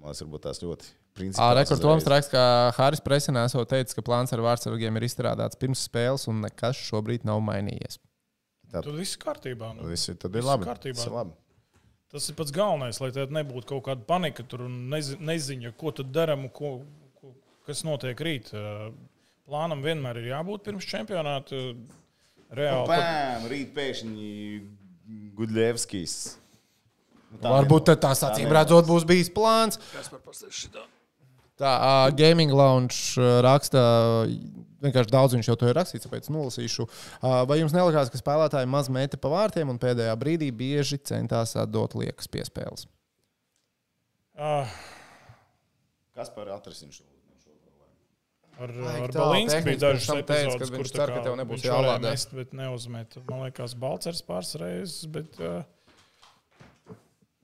Man 0.00 0.10
liekas, 0.10 0.22
varbūt 0.24 0.42
tās 0.48 0.62
ļoti 0.64 0.88
Ā, 0.88 1.20
principiāls. 1.20 1.56
Rekord 1.60 1.80
Toms 1.82 2.04
raksta, 2.10 2.30
ka 2.34 2.42
Hāris 2.78 3.00
Presinē 3.02 3.44
esot 3.48 3.68
teicis, 3.70 3.94
ka 3.94 4.02
plāns 4.06 4.32
ar 4.34 4.42
vārdsargiem 4.44 4.96
ir 5.00 5.06
izstrādāts 5.06 5.58
pirms 5.58 5.86
spēles 5.88 6.26
un 6.30 6.42
nekas 6.44 6.78
šobrīd 6.90 7.24
nav 7.26 7.40
mainījies. 7.46 7.98
Tad 8.70 8.84
viss 8.94 9.16
kārtībā. 9.16 9.72
Nu. 9.78 9.86
Visi, 9.88 10.14
tad 10.14 10.30
ir 10.34 10.42
Viss 10.42 10.50
labi. 10.50 10.66
kārtībā. 10.68 10.98
Tas 11.00 11.06
ir 11.06 11.12
labi. 11.16 11.32
Tas 12.12 12.28
ir 12.30 12.34
pats 12.38 12.52
galvenais, 12.56 12.98
lai 13.00 13.10
tad 13.12 13.30
nebūtu 13.34 13.66
kaut 13.68 13.82
kāda 13.84 14.04
panika 14.08 14.42
tur 14.48 14.62
un 14.66 14.88
nezi- 14.92 15.18
neziņa, 15.20 15.74
ko 15.76 15.90
tad 15.92 16.10
darām, 16.12 16.46
ko, 16.52 16.82
ko, 17.20 17.34
kas 17.66 17.82
notiek 17.84 18.16
rīt. 18.24 18.48
Plānam 19.48 19.80
vienmēr 19.84 20.20
ir 20.20 20.28
jābūt 20.34 20.66
pirms 20.66 20.84
čempionāta. 20.88 21.62
Reāli. 22.48 22.86
pat- 22.88 23.00
Pēm, 23.00 23.48
rīt 23.52 23.72
pēkšņi 23.76 24.28
Gudļevskis. 25.36 26.14
Nu, 27.28 27.40
tā 27.42 27.50
Varbūt 27.52 27.90
tās 28.00 28.22
acīm 28.24 28.48
redzot 28.52 28.86
būs 28.88 29.04
bijis 29.08 29.28
plāns. 29.32 29.80
Kas 29.92 30.08
par 30.08 30.20
šitā? 30.32 30.84
Tā, 31.58 31.72
uh, 31.74 32.10
Gaming 32.14 32.52
Lounge 32.54 33.18
uh, 33.18 33.40
raksta, 33.42 33.80
vienkārši 34.84 35.10
daudz 35.10 35.34
viņš 35.34 35.48
jau 35.50 35.56
to 35.58 35.66
ir 35.68 35.74
rakstījis, 35.74 36.04
tāpēc 36.06 36.28
nolasīšu. 36.30 36.86
Uh, 36.86 37.42
vai 37.50 37.58
jums 37.58 37.74
nelikās, 37.74 38.12
ka 38.14 38.20
spēlētāji 38.20 38.70
maz 38.70 38.88
meta 38.88 39.18
pa 39.18 39.32
vārtiem 39.32 39.68
un 39.72 39.80
pēdējā 39.82 40.14
brīdī 40.20 40.52
bieži 40.54 41.00
centās 41.02 41.56
atdot 41.58 41.98
liekas 41.98 42.30
piespēles? 42.30 42.86
Uh, 44.38 44.70
Kas 46.14 46.30
par 46.34 46.48
atrasinu 46.54 46.94
šo? 46.94 47.04
Ar, 48.58 48.72
Vajag 48.74 49.02
ar 49.06 49.12
tehniski 49.14 49.62
bija 49.68 49.78
dažas 49.84 50.08
epizodes, 50.18 50.54
kad 50.58 50.70
kur 50.72 50.80
viņš 50.82 50.92
tā 50.96 51.04
kā 51.06 51.18
tev 51.22 51.34
nebūs 51.38 51.62
jālādē. 51.62 52.10
mest, 52.10 52.32
bet 52.34 52.54
neuzmet. 52.58 53.18
Man 53.30 53.44
liekas, 53.46 53.74
Balcers 53.78 54.22
pāris 54.26 54.54
reizes, 54.58 55.04
bet 55.14 55.38
uh, 55.38 55.60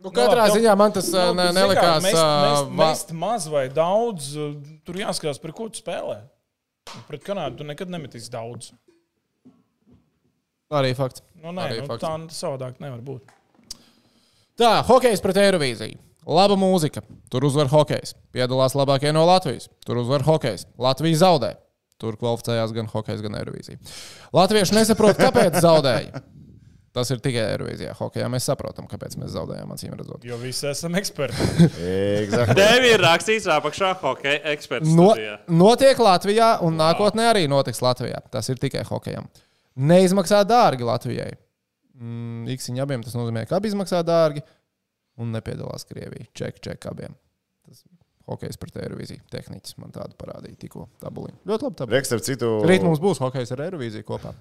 Nu, 0.05 0.11
katrā 0.13 0.49
labi, 0.49 0.59
ziņā 0.59 0.73
man 0.77 0.93
tas 0.93 1.07
Nu, 1.15 1.31
ne, 1.39 1.47
nelikās. 1.57 2.03
Mest, 2.05 2.19
mest, 2.19 2.73
mest 2.81 3.13
maz 3.17 3.47
vai 3.49 3.69
daudz, 3.73 4.33
tur 4.85 4.99
jāskatās, 5.01 5.39
par 5.41 5.55
ko 5.57 5.71
tu 5.73 5.81
spēlē. 5.81 6.19
Pret 7.09 7.23
Kanādu 7.25 7.63
tu 7.63 7.65
nekad 7.65 7.89
nemetīs 7.89 8.27
daudz. 8.33 8.73
Arī 10.75 10.91
fakts. 10.99 11.23
Nu, 11.39 11.55
nē, 11.55 11.69
Arī 11.71 11.79
nu, 11.81 11.89
fakts. 11.89 12.05
tā 12.05 12.13
savādāk 12.35 12.83
nevar 12.83 13.01
būt. 13.07 13.31
Tā, 14.61 14.75
hokejs 14.87 15.23
pret 15.25 15.39
Eirovīziju. 15.47 15.97
Laba 16.25 16.57
mūzika, 16.57 17.03
tur 17.33 17.45
uzvar 17.49 17.69
hokejs. 17.73 18.15
Piedalās 18.33 18.77
labākie 18.79 19.13
no 19.13 19.27
Latvijas, 19.29 19.69
tur 19.85 20.01
uzvar 20.01 20.25
hokejs. 20.25 20.67
Latvija 20.81 21.21
zaudē. 21.21 21.55
Tur 22.01 22.17
kvalificējās 22.19 22.73
gan 22.75 22.89
hokejs, 22.91 23.21
gan 23.23 23.37
Eirovīzija. 23.39 23.79
Latvieši 24.35 24.75
nesaprot, 24.77 25.21
kāpēc 25.21 25.61
zaudēja. 25.63 26.25
Tas 26.95 27.11
ir 27.11 27.19
tikai 27.23 27.43
Eirovīzijā. 27.57 27.93
Hokejā 27.99 28.27
mēs 28.31 28.45
saprotam, 28.47 28.87
kāpēc 28.91 29.17
mēs 29.19 29.33
zaudējām, 29.35 29.71
acīm 29.75 29.95
redzot. 29.99 30.23
Jo 30.27 30.37
visi 30.39 30.69
esam 30.71 30.95
eksperti. 30.99 31.67
Exactly. 32.23 32.55
Tev 32.55 32.87
ir 32.87 33.03
rakstīts 33.03 33.49
apakšā 33.51 33.93
hokeja 34.03 34.43
eksperts. 34.53 34.93
No, 34.95 35.09
notiek 35.51 35.99
Latvijā, 35.99 36.53
un 36.63 36.79
nākotnē 36.79 37.27
arī 37.33 37.49
notiks 37.51 37.83
Latvijā. 37.83 38.23
Tas 38.31 38.51
ir 38.53 38.63
tikai 38.63 38.85
hokejam. 38.87 39.27
Neizmaksā 39.75 40.45
dārgi 40.47 40.87
Latvijai. 40.87 41.33
Mm, 41.99 42.47
Iksiņa 42.55 42.87
abiem 42.87 43.03
tas 43.03 43.19
nozīmē, 43.19 43.43
ka 43.51 43.59
abi 43.59 43.71
izmaksā 43.71 44.03
dārgi 44.07 44.43
un 45.21 45.35
nepiedalās 45.35 45.87
Krievija. 45.89 46.31
Ček, 46.37 46.61
ček 46.65 46.89
abiem. 46.91 47.15
Tas 47.65 47.85
hokejs 48.31 48.59
pret 48.61 48.81
Eirovīziju. 48.85 49.23
Tehniķis 49.33 49.79
man 49.83 49.93
tādu 49.95 50.17
parādīja 50.21 50.59
tikko 50.65 50.89
tabuliņu. 51.03 51.41
Ļoti 51.49 51.69
labi. 51.69 51.79
Tabuli. 51.81 51.97
Reksts 51.99 52.17
ar 52.17 52.25
citu. 52.25 52.51
Rīt 52.69 52.85
mums 52.87 53.03
būs 53.03 53.21
hokejs 53.23 53.53
ar 53.55 53.65
Eirovīziju 53.69 54.07
kopā. 54.09 54.35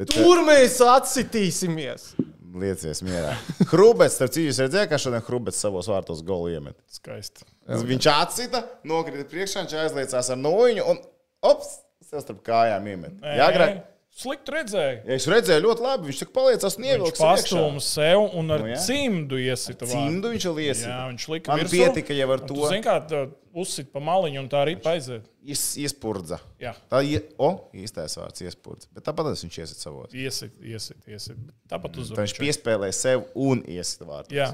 Bet, 0.00 0.12
Tur 0.14 0.42
mēs 0.46 0.78
atsitīsimies. 0.84 2.12
Liecies 2.60 3.02
mierā. 3.06 3.34
Hrubets, 3.70 4.16
starp 4.16 4.32
citu, 4.34 4.48
jūs 4.48 4.58
redzējāt, 4.64 4.88
kā 4.90 4.98
šodien 4.98 5.22
Hrubets 5.26 5.60
savos 5.62 5.86
vārtos 5.90 6.22
golu 6.26 6.50
iemet. 6.50 6.74
Skaisti. 6.90 7.46
Viņš 7.68 8.08
atsita, 8.10 8.64
nokrita 8.90 9.26
priekšā, 9.30 9.62
viņš 9.62 9.76
aizliecās 9.84 10.32
ar 10.34 10.40
noņu 10.40 10.86
un 10.90 10.98
ops, 11.46 11.76
sev 12.08 12.24
starp 12.24 12.40
kājām 12.46 12.88
iemet. 12.90 13.20
Jā, 13.22 13.46
agrāk. 13.52 13.84
Slikti 14.10 14.52
redzēju. 14.52 14.96
Es 15.14 15.24
redzēju 15.30 15.62
ļoti 15.64 15.84
labi, 15.84 16.08
viņš 16.10 16.18
saka, 16.24 16.32
paliecās 16.34 16.74
un 16.76 16.82
Viņš 16.84 16.90
ievilks. 16.92 17.20
pastūma 17.22 17.80
sev 17.80 18.24
un 18.36 18.50
ar 18.50 18.60
Nu, 18.60 18.66
jā. 18.72 18.78
cimdu 18.82 19.38
iesita. 19.38 19.86
vārdu. 19.86 19.94
Cimdu 20.10 20.32
viņš 20.34 20.44
ir 20.50 20.54
liesi. 20.58 20.84
Jā, 20.88 20.96
viņš 21.12 21.26
lika 21.30 21.52
Man 21.54 21.60
virsū, 21.62 21.70
pietika 21.78 22.16
jau 22.18 22.26
ar 22.34 22.40
to. 22.42 22.46
Tu 22.58 22.66
zini, 22.72 22.82
kā 22.84 22.96
tā 23.06 23.20
uzsit 23.54 23.92
pa 23.94 24.00
maliņu 24.04 24.42
un 24.42 24.48
tā 24.50 24.58
arī 24.66 24.74
aiziet. 24.92 25.24
Ies, 25.46 25.62
iespurdza. 25.80 26.40
Jā, 26.60 26.74
Tā 26.90 27.00
ir, 27.06 27.22
o, 27.38 27.52
īstais 27.72 28.18
vārds 28.18 28.42
iespurdza. 28.44 28.90
Bet 28.92 29.04
tāpat 29.08 29.30
viņš 29.30 29.58
iesit 29.62 29.78
savos. 29.80 30.12
iesit, 30.12 30.52
iesit, 30.60 30.98
iesit. 31.08 31.38
Tāpat 31.70 31.94
Tā 31.94 32.00
uzvar. 32.02 32.26
viņš 32.26 32.34
piespēlē 32.42 32.92
sev 32.92 33.24
un 33.34 33.62
iesit 33.64 34.02
vārdu. 34.04 34.34
Jā, 34.36 34.50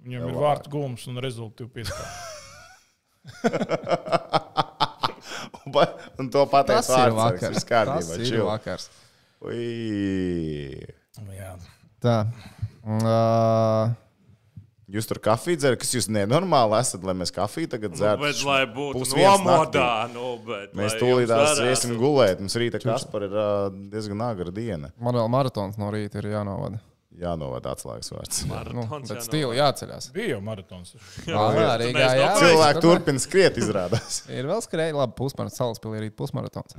viņam 0.00 0.28
ir 0.30 0.34
vārtu 0.46 0.70
gūms 0.72 1.08
un 1.10 1.18
rezultātu 1.20 1.68
piespēlē. 1.68 2.08
un 6.18 6.30
to 6.32 6.44
pateiks 6.50 6.86
Tas 6.86 6.92
ir 6.98 7.14
vārds. 7.16 7.18
vakars. 7.22 7.56
Tas 7.56 7.62
ir 7.64 7.68
kārtībā. 7.72 8.18
Tas 8.18 8.30
ir 8.30 8.44
vakars. 8.50 8.90
Jā. 11.38 11.52
Tā. 12.02 12.16
Uh, 12.82 13.92
Jūs 14.92 15.06
tur 15.08 15.16
kafiju 15.24 15.56
dzerat, 15.56 15.78
kas 15.80 15.92
jūs 15.94 16.06
nenormāli 16.12 16.74
esat, 16.76 17.00
lai 17.06 17.14
mēs 17.16 17.30
kafiju 17.32 17.70
tagad 17.72 17.94
Nu, 17.94 17.96
dzertu. 17.96 18.24
bet, 18.26 18.40
lai 18.44 18.58
būtu 18.68 19.06
nomodā, 19.16 19.86
nu, 20.12 20.34
bet, 20.44 20.74
Mēs 20.76 20.98
tūlīt 21.00 21.30
iesim 21.64 21.94
gulēt. 21.96 22.42
Mums 22.44 22.56
rīta 22.60 22.80
Kaspar 22.82 23.24
ir 23.24 23.32
ā, 23.40 23.46
diezgan 23.94 24.20
agra 24.26 24.52
diena. 24.52 24.90
man 25.00 25.16
vēl 25.16 25.30
maratons 25.32 25.78
no 25.80 25.88
rīta 25.94 26.20
ir 26.20 26.28
jānovada. 26.34 26.82
Jānovada 27.22 27.72
atslēgas 27.76 28.10
vārds. 28.12 28.40
Nu, 28.44 28.52
Maratons 28.54 29.08
bet 29.08 29.12
jānovada. 29.12 29.24
stila 29.28 29.56
jāceļās. 29.58 30.08
Bija 30.16 30.30
jau 30.34 30.40
maratons. 30.44 30.94
Jā, 31.28 31.42
arī 31.72 31.90
mēs 31.94 32.16
jā. 32.18 32.30
to 32.34 32.40
Cilvēki 32.46 32.82
turpina 32.84 33.22
skriet, 33.22 33.60
izrādās. 33.62 34.18
Ir 34.38 34.48
vēl 34.50 34.62
skrejēji, 34.64 34.96
labi, 34.98 35.14
pusmaratons, 35.20 35.58
salaspēlē 35.62 36.00
arī 36.02 36.10
pusmaratons. 36.18 36.74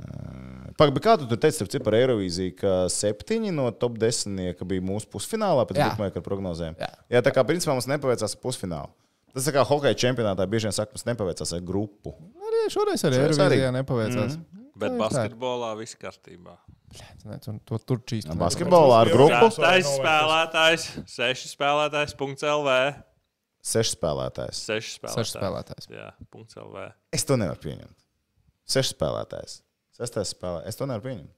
Pagaid, 0.78 0.94
bet 0.98 1.04
kā 1.06 1.14
tu 1.20 1.28
tur 1.30 1.40
teici 1.40 1.64
citu 1.64 1.80
par 1.86 1.96
Eirovīziju, 1.98 2.56
ka 2.60 2.74
septiņi 2.92 3.54
no 3.56 3.70
top 3.78 3.96
desmitnieka 4.02 4.66
bija 4.68 4.84
mūsu 4.84 5.08
pusfinālā 5.12 5.64
pēc 5.70 5.80
Jā. 5.80 5.88
bookmaker 5.92 6.24
prognozēm? 6.26 6.76
Jā. 6.80 6.90
Jā, 7.16 7.22
tā 7.24 7.32
kā 7.34 7.44
principā 7.46 7.76
mums 7.76 7.88
nepaveicās 7.90 8.36
ar 8.36 8.42
pusfinālu. 8.44 8.92
Tas 9.34 9.48
kā 9.50 9.64
hokeja 9.66 9.96
čempionātā 9.98 10.44
bieži 10.46 10.68
vien 10.68 10.74
saka, 10.76 10.94
mums 10.94 11.06
nepaveicās 11.08 11.54
ar 11.56 11.62
grupu. 11.66 12.12
Arī 12.44 12.60
šoreiz 12.70 13.02
arī 13.08 13.22
Eirovīzijā 13.24 13.72
nepaveicās. 13.80 14.36
Bet 14.74 14.90
Tā 14.90 14.94
ir 14.94 14.98
tā. 14.98 15.00
basketbolā 15.06 15.72
viss 15.78 15.98
kārtībā. 15.98 16.54
Ne, 17.24 17.38
tu, 17.42 17.54
to 17.66 17.78
tur 17.78 18.00
čīst. 18.06 18.28
Basketbolā 18.38 19.00
ar 19.04 19.10
grupu 19.12 19.48
Tais 19.56 19.86
spēlētājs, 19.96 20.84
seši 21.10 21.50
spēlētājs, 21.54 22.14
punkts 22.20 22.44
LV. 22.46 22.74
seši 23.64 23.94
spēlētājs. 23.96 24.60
Seši 24.68 24.92
spēlētājs. 24.98 25.16
Seši 25.20 25.36
spēlētājs. 25.38 25.88
Jā, 25.94 26.10
punkts 26.34 26.58
LV. 26.60 26.88
Es 27.16 27.24
to 27.24 27.38
nevaru 27.40 27.60
pieņemt. 27.64 27.96
Seši 28.68 28.94
spēlētājs. 28.94 29.58
Sestais 29.96 30.34
spēlētājs. 30.34 30.68
Es 30.72 30.76
to 30.80 30.86
nevaru 30.90 31.06
pieņemt. 31.08 31.32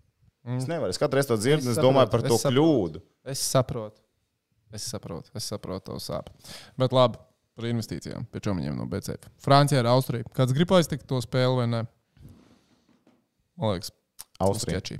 Mm. 0.47 0.59
Es 0.63 0.67
nevaru. 0.71 0.91
Es 0.95 0.99
katru 1.03 1.19
reizi 1.19 1.29
to 1.33 1.37
dzirdu, 1.43 1.71
Es 1.71 1.77
es 1.77 1.83
domāju 1.83 2.11
par 2.13 2.23
to 2.23 2.35
es 2.37 2.43
saprotu. 2.43 2.55
kļūdu. 2.55 3.01
Es 3.35 3.41
saprotu. 3.53 4.01
Es 4.77 4.85
saprotu, 4.91 5.31
es 5.39 5.47
saprotu 5.51 5.93
to 5.93 5.97
sāpes. 6.03 6.55
Bet 6.79 6.93
labi, 6.95 7.19
par 7.57 7.67
investīcijām. 7.71 8.27
Pēc 8.35 8.45
tam 8.49 8.59
viņiem 8.61 8.75
no 8.79 8.87
BCF. 8.91 9.29
Francija 9.43 9.81
ar 9.83 9.89
Austriju. 9.95 10.27
Kāds 10.35 10.55
grib 10.55 10.73
aiztikt 10.77 11.07
to 11.11 11.19
spēli 11.25 11.57
vai 11.63 11.67
ne? 11.71 11.83
Man 13.57 13.73
liekas, 13.77 13.93
Austrija. 14.43 14.81
sketčī. 14.83 14.99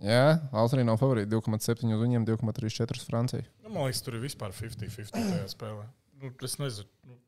Jā, 0.00 0.38
Austrija 0.56 0.86
nav 0.88 0.96
favorīta. 1.00 1.28
2,7 1.34 1.90
uz 1.92 2.00
viņiem, 2.00 2.24
2,34 2.28 3.02
uz 3.02 3.08
Franciju. 3.08 3.44
Nu, 3.64 3.72
man 3.74 3.88
liekas, 3.88 4.00
tur 4.06 4.16
ir 4.16 4.22
vispār 4.24 4.54
50-50 4.56 5.12
tajā 5.12 5.48
spēlē. 5.52 5.84
Nu, 6.20 6.32
es 6.46 6.56
nezinu. 6.60 6.88
Nu, 7.08 7.18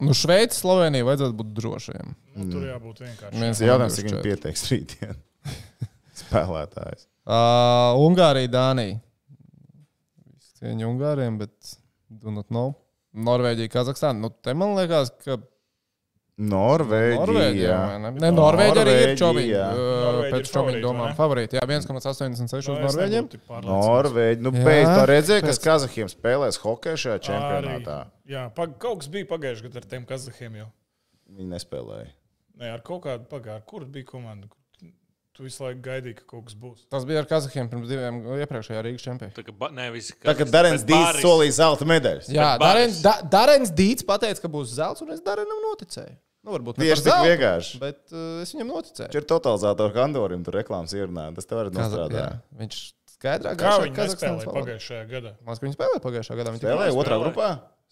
Nu, 0.00 0.14
Šveice, 0.16 0.56
Slovenija 0.56 1.04
vajadzētu 1.04 1.34
būt 1.36 1.48
drošiem. 1.58 2.14
nu, 2.32 2.44
tur 2.48 2.62
jābūt 2.64 3.02
vienkārši. 3.04 3.36
Viens 3.36 3.58
jautājums, 3.60 3.96
cik 3.98 4.06
viņi 4.08 4.22
pieteiks 4.24 4.62
rītdien. 4.70 5.18
Spēlētājs. 6.22 7.04
Uh, 7.28 8.00
Ungārija, 8.00 8.48
Dānija. 8.48 8.96
Cieņa 10.60 10.88
Ungāriem, 10.88 11.36
bet 11.42 11.74
do 12.08 12.32
not 12.32 12.48
know. 12.48 12.72
Norvēģija, 13.12 13.72
Kazahstāna. 13.74 14.24
Nu, 14.24 14.30
te 14.32 14.54
man 14.56 14.72
liekas, 14.78 15.12
ka 15.24 15.36
Norvēģija. 16.40 17.18
Norvēģija, 17.20 17.78
ne? 18.00 18.10
ne, 18.16 18.30
Norvēģija 18.32 18.84
arī 18.84 18.94
ir 19.04 19.10
čomiņa. 19.20 19.64
Pēc 20.32 20.52
čomiņa 20.54 20.82
domām 20.84 21.16
favorīti. 21.18 21.58
Jā, 21.58 21.64
1,86 21.68 22.70
uz 22.72 22.80
Norvēģiem. 22.86 23.28
Norvēģija. 23.66 24.44
Nu, 24.46 24.52
beidz 24.54 24.88
to 24.88 25.02
redzēja, 25.10 25.44
kas 25.44 25.58
pēc- 25.58 25.66
Kazahiem 25.70 26.12
spēlēs 26.12 26.60
hokeju 26.62 27.02
šajā 27.04 27.18
čempionātā. 27.28 27.98
Arī, 28.06 28.32
jā, 28.36 28.46
pag, 28.56 28.78
kaut 28.80 29.02
kas 29.02 29.10
bija 29.12 29.28
pagājušajā 29.34 29.68
gadā 29.68 29.82
ar 29.82 29.90
tiem 29.92 30.06
kazahiem 30.08 30.56
jau. 30.62 30.70
Viņi 31.36 31.50
nespēlēja. 31.56 32.08
Nē, 32.60 32.72
ar 32.78 32.80
kaut 32.84 33.04
kādu 33.04 33.28
pagājušā. 33.28 33.66
Kur 33.68 33.84
bija 33.84 34.08
komanda? 34.08 34.48
Kur 34.48 34.56
Tu 35.40 35.46
visu 35.46 35.62
laiku 35.62 35.78
gaidīji, 35.80 36.16
ka 36.18 36.24
kaut 36.28 36.48
kas 36.50 36.56
būs. 36.58 36.80
Tas 36.92 37.04
bija 37.08 37.22
ar 37.22 37.26
Kazahiem 37.30 37.68
pirms 37.70 37.88
diviem 37.88 38.16
iepriekšējā 38.42 38.80
Rīgas 38.84 39.04
čempionā. 39.06 39.32
Tā 39.32 39.44
kā 39.46 39.68
nevis 39.72 40.10
Tā 40.20 40.34
kā 40.36 40.44
Darens 40.50 40.82
Dīts 40.84 41.22
solīja 41.22 41.54
zelta 41.56 41.86
medaļas. 41.88 42.28
Jā, 42.34 42.48
Darens, 42.60 42.98
da, 43.00 43.14
Darens 43.24 43.70
Dīts 43.72 44.04
pateica, 44.04 44.42
ka 44.42 44.50
būs 44.52 44.74
zelts, 44.74 45.00
un 45.00 45.14
es 45.14 45.22
Darenam 45.24 45.62
noticēju. 45.70 46.18
Nu, 46.40 46.54
varbūt 46.54 46.78
ne 46.80 46.86
Tieši 46.86 47.02
zeltu, 47.04 47.26
vienkārši. 47.28 47.78
Bet 47.82 47.98
uh, 48.14 48.40
es 48.40 48.54
viņam 48.54 48.70
noticēju. 48.72 49.08
Viņš 49.10 49.18
ir 49.20 49.26
totalizators 49.28 49.92
kandorim, 49.92 50.44
tur 50.46 50.56
reklāmas 50.56 50.94
ierunāja. 50.96 51.34
Tas 51.36 51.48
tev 51.50 51.60
arī 51.64 51.74
nostrādā. 51.76 52.22
jā, 52.22 52.30
Viņš 52.62 52.78
skaidrāk 53.16 53.60
Kā 53.60 53.74
viņi 53.82 53.98
nespēlēja 53.98 54.54
pagājušajā 54.56 55.04
gadā? 55.10 55.34
Ka 55.44 55.58
viņi 55.66 55.76
spēlēja 55.76 56.02
pagājušā 56.06 56.38
gadā. 56.40 56.54
Viņi, 56.56 56.62
Spēlēja 56.64 56.96
otrā 56.96 57.04
spēlēja. 57.04 57.26
grupā? 57.28 57.50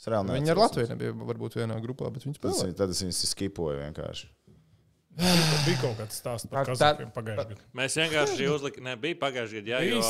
Reāli 0.09 0.34
viņi 0.38 0.53
ar. 0.55 0.61
Latviju 0.62 0.88
nebija 0.94 1.14
varbūt 1.28 1.57
vienā 1.59 1.76
grupā, 1.84 2.09
bet 2.14 2.24
viņi 2.24 2.38
spēlēja. 2.40 2.76
Tad 2.80 2.96
es 2.96 3.05
viņus 3.05 3.22
skipoju 3.34 3.80
vienkārši. 3.84 4.28
Tur 5.18 5.62
bija 5.66 5.78
kaut 5.82 5.96
kāds 5.99 6.18
stāsts 6.22 6.46
par 6.49 6.62
Tā- 6.62 6.68
kazahiem 6.70 7.09
pagājušajā 7.11 7.49
gadā. 7.51 7.64
Mēs 7.74 7.96
vienkārši 7.99 8.46
uzlikām, 8.55 8.84
nebija 8.86 9.18
pagājušajā 9.18 9.62
gadā. 9.66 9.80
Bija 9.82 9.96
Jo, 9.99 10.03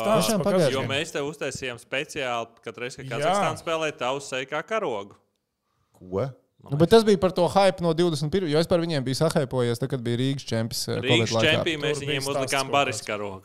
pagājušajā 0.45 0.75
jo 0.77 0.83
mēs 0.91 1.15
te 1.15 1.23
uztaisījām 1.25 1.81
speciāli, 1.81 2.61
kad 2.63 2.77
reiz, 2.85 2.99
kad 3.01 3.07
Jā. 3.09 3.17
Kazahstāna 3.17 3.63
spēlēja, 3.63 3.97
tā 4.05 4.11
uzsēja 4.15 4.51
kā 4.53 4.61
karogu. 4.69 5.17
Ko? 5.97 6.29
Nu, 6.65 6.77
bet 6.77 6.91
tas 6.91 7.05
bija 7.07 7.17
par 7.23 7.31
to 7.33 7.47
hype 7.49 7.81
no 7.81 7.93
21. 7.95 8.49
Jo 8.51 8.59
es 8.59 8.67
par 8.67 8.81
viņiem 8.83 9.05
biju 9.07 9.15
sahaipojies, 9.15 9.79
tad, 9.79 9.89
kad 9.91 10.01
bija 10.03 10.19
Rīgas 10.19 10.45
čempions. 10.45 10.89
eh, 10.89 11.01
Rīgas 11.01 11.31
laikā. 11.33 11.53
čempionā 11.55 11.83
mēs 11.87 12.01
viņiem 12.03 12.27
uzlikām 12.33 12.67
kaut 12.67 12.73
baris 12.73 12.99
kāds. 13.01 13.07
karogu. 13.07 13.43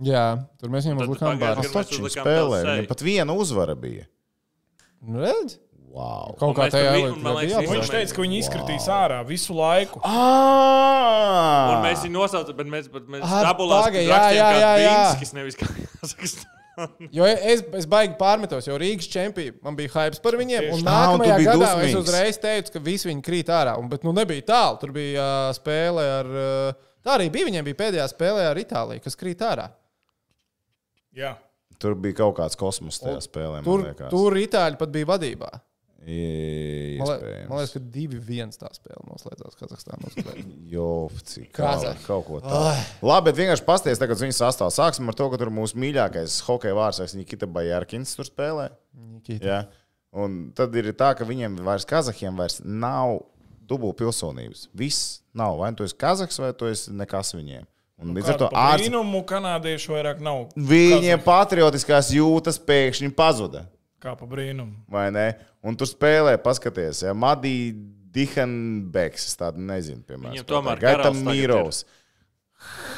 Jā, 0.00 0.24
tur 0.60 0.68
mēs 0.70 0.86
viņiem 0.86 1.02
uzlikām 1.02 1.34
bārus. 1.34 1.42
gadā 1.42 1.64
mēs 1.66 1.72
Taču 1.74 1.98
viņi 1.98 2.06
uzlikām 2.06 2.24
spēlēja. 2.24 2.62
tev 2.62 2.70
Viņam 2.70 2.78
seju. 2.78 2.88
pat 2.88 3.00
viena 3.02 3.32
uzvara 3.34 3.74
bija. 3.74 4.04
Nu, 5.02 5.18
redz? 5.20 5.58
Wow. 5.88 6.36
Kaut 6.38 6.54
kā 6.56 6.68
tajā 6.70 6.92
viņi- 6.94 7.68
Viņš 7.68 7.90
teica, 7.90 8.14
ka 8.14 8.22
viņi 8.22 8.38
izkritīs 8.38 8.86
ārā 8.92 9.26
visu 9.26 9.52
laiku. 9.56 10.00
Ah! 10.04 11.74
Un 11.74 11.84
mēs 11.84 12.04
viņu 12.04 12.14
nosaucām, 12.14 12.54
bet 12.56 12.66
mēs, 12.66 12.88
bet 12.92 13.08
mēs 13.08 13.22
tabulās 13.24 13.88
jā, 13.90 14.02
jā, 14.06 14.30
jā, 14.36 14.72
jā. 14.78 14.94
Vinskis, 14.94 15.32
nevis 15.34 15.56
kā 15.58 15.66
Kazahstāna. 16.00 16.57
Jo 17.16 17.26
es, 17.28 17.62
es 17.80 17.86
baigi 17.90 18.16
pārmetos, 18.18 18.68
jo 18.68 18.76
Rīgas 18.80 19.08
čempions 19.10 19.58
man 19.64 19.76
bija 19.78 19.92
hype 19.94 20.20
par 20.24 20.36
viņiem. 20.38 20.68
Un 20.76 20.84
nākamajā 20.86 21.38
gadā 21.42 21.52
es 21.54 21.62
dusmīgs. 21.64 21.98
uzreiz 22.00 22.40
teicu, 22.42 22.74
ka 22.76 22.82
visi 22.84 23.10
viņi 23.10 23.24
krīt 23.24 23.52
ārā. 23.52 23.76
Un, 23.80 23.90
bet 23.92 24.06
nu, 24.06 24.14
nebija 24.16 24.46
tālu. 24.52 24.78
Tur 24.82 24.94
bija 24.96 25.24
uh, 25.24 25.50
spēle 25.56 26.06
ar. 26.20 26.30
Uh, 26.30 26.88
tā 27.04 27.16
arī 27.18 27.28
bija. 27.34 27.48
Viņiem 27.50 27.68
bija 27.70 27.80
pēdējā 27.82 28.08
spēlē 28.12 28.48
ar 28.50 28.60
Itāliju, 28.60 29.04
kas 29.04 29.18
krīt 29.18 29.44
ārā. 29.46 29.68
Jā. 31.18 31.34
Tur 31.78 31.94
bija 31.98 32.20
kaut 32.24 32.36
kāds 32.40 32.58
kosmos 32.58 32.98
tajā 33.02 33.20
spēlē. 33.22 33.62
Tur, 33.66 33.86
tur 34.10 34.38
Itāļi 34.38 34.78
pat 34.80 34.94
bija 34.94 35.08
vadībā. 35.12 35.50
Man, 35.98 36.06
lie- 36.06 36.98
iespējams. 37.02 37.48
man 37.50 37.58
liekas, 37.58 37.72
ka 37.74 37.80
2-1 37.94 38.58
tā 38.60 38.68
spēle 38.76 39.02
noslēdzās 39.08 39.58
Kazahstānā. 39.58 40.12
Jo, 40.72 41.08
cik 41.26 41.50
Kaza. 41.56 41.94
kaut, 42.06 42.26
ko 42.28 42.38
tādu. 42.44 42.84
Labi, 43.02 43.30
bet 43.30 43.40
vienkārši 43.40 43.66
pasties, 43.66 44.00
tagad 44.00 44.20
viņas 44.20 44.40
sastāvā. 44.44 44.70
Sāksim 44.74 45.08
ar 45.10 45.16
to, 45.18 45.26
ka 45.32 45.40
tur 45.40 45.50
mūsu 45.54 45.78
mīļākais 45.80 46.38
hokeja 46.46 46.76
vārds, 46.78 47.16
Nikita 47.18 47.48
Bajārkins, 47.50 48.14
tur 48.16 48.28
spēlē. 48.28 48.68
Jā. 49.28 49.64
Un 50.16 50.38
tad 50.56 50.76
ir 50.78 50.92
tā, 50.96 51.10
ka 51.18 51.26
viņiem 51.28 51.58
vairs 51.66 51.84
Kazahiem 51.88 52.38
vairs 52.38 52.60
nav 52.64 53.18
dubult 53.68 53.98
pilsonības. 54.00 54.68
Viss 54.76 55.20
nav. 55.36 55.58
Vai 55.60 55.72
nu 55.74 55.80
tu 55.80 55.84
esi 55.88 55.98
Kazahs, 55.98 56.38
vai 56.40 56.52
tu 56.56 56.70
esi 56.70 56.94
nekas 56.96 57.34
viņiem. 57.36 57.66
Un 57.98 58.14
līdz 58.14 58.30
ar 58.32 58.38
to. 58.38 58.48
Brīnumu 58.54 59.24
kanādiešu 59.28 59.96
vairāk 59.96 60.22
nav. 60.24 60.46
Viņiem 60.54 61.20
patriotiskās 61.26 62.12
jūtas 62.14 62.60
pēkšņi 62.62 63.10
pazuda. 63.18 63.66
Kā 63.98 64.14
pa 64.14 64.26
brīnumu. 64.30 64.76
Vai 64.90 65.08
ne? 65.14 65.28
Un 65.66 65.74
tur 65.78 65.88
spēlē, 65.90 66.36
paskaties, 66.42 67.02
ja 67.02 67.14
Madī 67.18 67.72
Dihanbeks, 68.14 69.26
es 69.30 69.38
tādu 69.38 69.62
nezinu, 69.62 70.04
piemēram. 70.06 70.36
Viņam 70.36 70.46
tomēr 70.48 70.82
tagad 70.82 71.18
Mīrovs, 71.26 71.82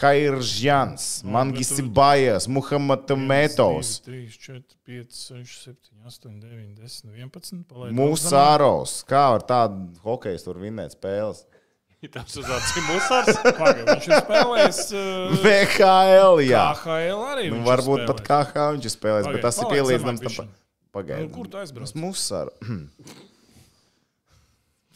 Hairžjans, 0.00 1.06
Mangisi 1.28 1.82
Bajas, 1.84 2.46
Muhammadmetovs, 2.48 3.98
3, 4.06 4.20
4, 4.44 4.62
5, 4.88 5.16
6, 5.16 5.56
7, 5.66 5.76
8, 6.06 6.36
9, 6.40 6.68
10, 6.80 7.16
11. 7.16 7.64
palaid 7.68 7.96
Musārovs. 7.96 9.00
Kā 9.08 9.26
var 9.34 9.44
tādu 9.48 9.90
hokeju 10.04 10.44
tur 10.46 10.60
vinnēt 10.62 10.96
spēles? 10.96 11.44
Tas 12.08 12.32
uz 12.40 12.46
acīm 12.48 12.86
musars. 12.88 13.36
Pagaid, 13.58 13.82
Viņš 13.90 14.06
ir 14.08 14.22
spēlējis. 14.22 14.78
Uh, 15.00 15.34
VHL, 15.42 16.40
jā. 16.46 16.62
KHL 16.80 17.26
arī. 17.34 17.50
Nu, 17.52 17.60
varbūt 17.66 18.06
pat 18.08 18.22
spēlējis. 18.22 18.54
kā 18.56 18.64
viņš 18.72 18.86
ir 18.88 18.94
spēlējis, 18.94 19.26
bet 19.28 19.36
Pagaid, 19.36 19.44
tas 19.44 19.60
ir 19.60 19.68
pielīdzināms 19.74 20.24
Pagaidiet. 20.94 21.28
Nu, 21.30 21.34
kur 21.36 21.48
tu 21.50 21.60
aizbrauc? 21.60 21.86
Tas 21.90 21.96
musāru. 21.98 22.54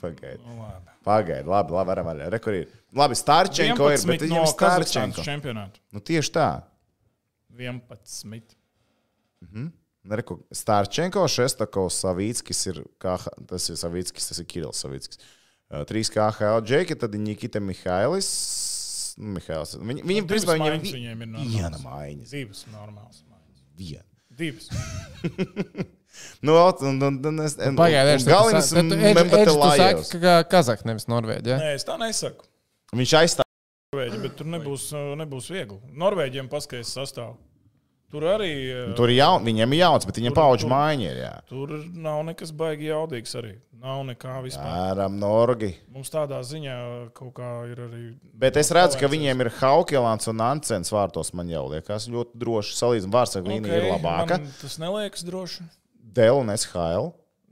Pagaidiet. 0.03 0.42
Nu, 0.47 0.59
labi. 0.61 0.95
Pagaidiet, 1.07 1.49
labi, 1.49 1.74
labi, 1.76 1.88
varam 1.92 2.09
vaļā. 2.11 2.28
Re, 2.34 2.40
kur 2.42 2.57
ir. 2.59 2.72
Labi, 2.95 3.16
Starčenko 3.18 3.88
ir, 3.92 3.99
11 3.99 4.11
bet 4.11 4.24
viņam 4.26 4.42
no 4.45 4.51
Starčenko. 4.51 5.24
čempionāta. 5.26 5.80
Nu, 5.95 6.03
tieši 6.05 6.34
tā. 6.34 6.49
11. 7.55 8.57
Reku, 10.05 10.36
Starčenko, 10.53 11.22
Šestakovs, 11.32 11.97
Savīckis 12.05 12.61
ir, 12.72 12.82
kā, 13.01 13.14
tas 13.49 13.70
ir 13.72 13.78
Savīckis, 13.80 14.26
tas 14.28 14.40
ir 14.42 14.49
Kirillis 14.51 14.82
Savīckis. 14.84 15.22
Trīs 15.88 16.11
KHL 16.12 16.61
džeki, 16.66 16.97
tad 17.01 17.14
ir 17.16 17.22
Nikita 17.24 17.62
Mihailis. 17.64 18.28
Nu, 19.16 19.30
Mihails. 19.36 19.76
Viņi, 19.78 20.03
viņi 20.03 20.22
Nu, 20.24 20.28
principā, 20.28 20.57
divas 20.59 20.66
viņiem 20.66 20.74
maiņas 20.74 20.95
viņiem 20.97 21.20
ir 21.22 21.55
viena 21.55 21.78
maiņas. 21.84 22.32
Divas 22.34 22.64
normālas 22.72 23.20
maiņas. 23.30 23.62
Viena. 23.78 24.14
Divas. 24.39 24.68
Nu, 26.47 26.55
un, 26.55 27.01
un, 27.03 27.16
un, 27.26 27.39
es- 27.43 27.57
un, 27.59 27.74
Pagaidiet, 27.74 28.20
un 28.22 28.28
Galinis 28.30 28.68
un 28.78 28.91
Membatelājevs. 28.93 30.11
saki, 30.12 30.20
ka 30.22 30.35
Kazahs 30.47 30.85
nevis 30.87 31.09
Norvēģija. 31.11 31.57
Nē, 31.59 31.72
es 31.78 31.87
tā 31.89 31.97
nesaku. 31.99 32.47
Viņš 32.95 33.14
aizstāv. 33.18 33.49
Norvēģi, 33.95 34.20
bet 34.22 34.37
tur 34.39 34.49
nebūs, 34.53 34.85
nebūs 35.18 35.49
viegli. 35.51 35.78
Norvēģiem 36.05 36.51
paskaidrs 36.53 36.93
sastāv. 36.95 37.35
Tur 38.15 38.23
arī. 38.31 38.51
uh, 38.71 38.95
Tur 38.95 39.11
ir 39.11 39.17
jaun, 39.19 39.43
viņiem 39.43 39.73
ir 39.75 39.81
jauns, 39.83 40.05
bet 40.07 40.21
viņiem 40.21 40.35
paudžu 40.37 40.69
maiņa 40.71 41.07
ir. 41.11 41.17
Jā. 41.25 41.33
Tur 41.51 41.73
nav 41.99 42.21
nekas 42.29 42.53
baigi 42.55 42.93
jaudīgs 42.93 43.35
arī. 43.41 43.57
Nav 43.85 44.05
nekā 44.09 44.39
vispār. 44.41 44.71
Āram, 44.95 45.19
Norgi. 45.21 45.75
Mums 45.93 46.09
tādā 46.09 46.39
ziņā 46.47 46.77
kaut 47.12 47.35
kā 47.37 47.49
ir 47.69 47.83
arī. 47.85 48.05
Bet 48.41 48.57
es 48.57 48.71
redzu, 48.73 48.97
ka 49.03 49.11
viņiem 49.12 49.43
ir 49.45 49.51
Haukelāns 49.59 50.31
un 50.31 50.41
Ancens 50.41 50.89
vārtos. 50.95 51.35
Man 51.37 51.51
jau 51.53 51.67
liekas, 51.69 52.07
ļoti 52.09 52.39
droši 52.41 52.79
salīdzināt. 52.79 53.12
Vārdsarga 53.19 53.53
līnija 53.53 53.83
ir 53.83 53.91
labāka. 53.91 54.39
Tas 54.62 54.79
neliekas 54.81 55.27
droši. 55.27 55.67
Dēl 56.15 56.39
un 56.41 56.55
SHL. 56.55 57.11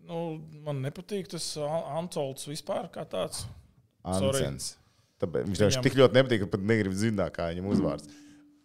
Nu, 0.09 0.23
man 0.65 0.81
nepatīk 0.87 1.29
tas 1.35 1.51
A- 1.61 1.99
Antolds 1.99 2.47
vispār 2.49 2.89
kā 2.95 3.05
tāds. 3.05 3.45
Ancens. 4.05 4.77
Tāpēc 5.21 5.45
viņš 5.51 5.61
Viņam- 5.61 5.83
tik 5.85 5.95
ļoti 6.01 6.17
nepatīk, 6.17 6.41
ka 6.47 6.47
pat 6.57 6.61
negrib 6.67 6.97
zināt, 6.97 7.31
kā 7.37 7.53
viņam 7.53 7.69
uzvārds. 7.77 8.09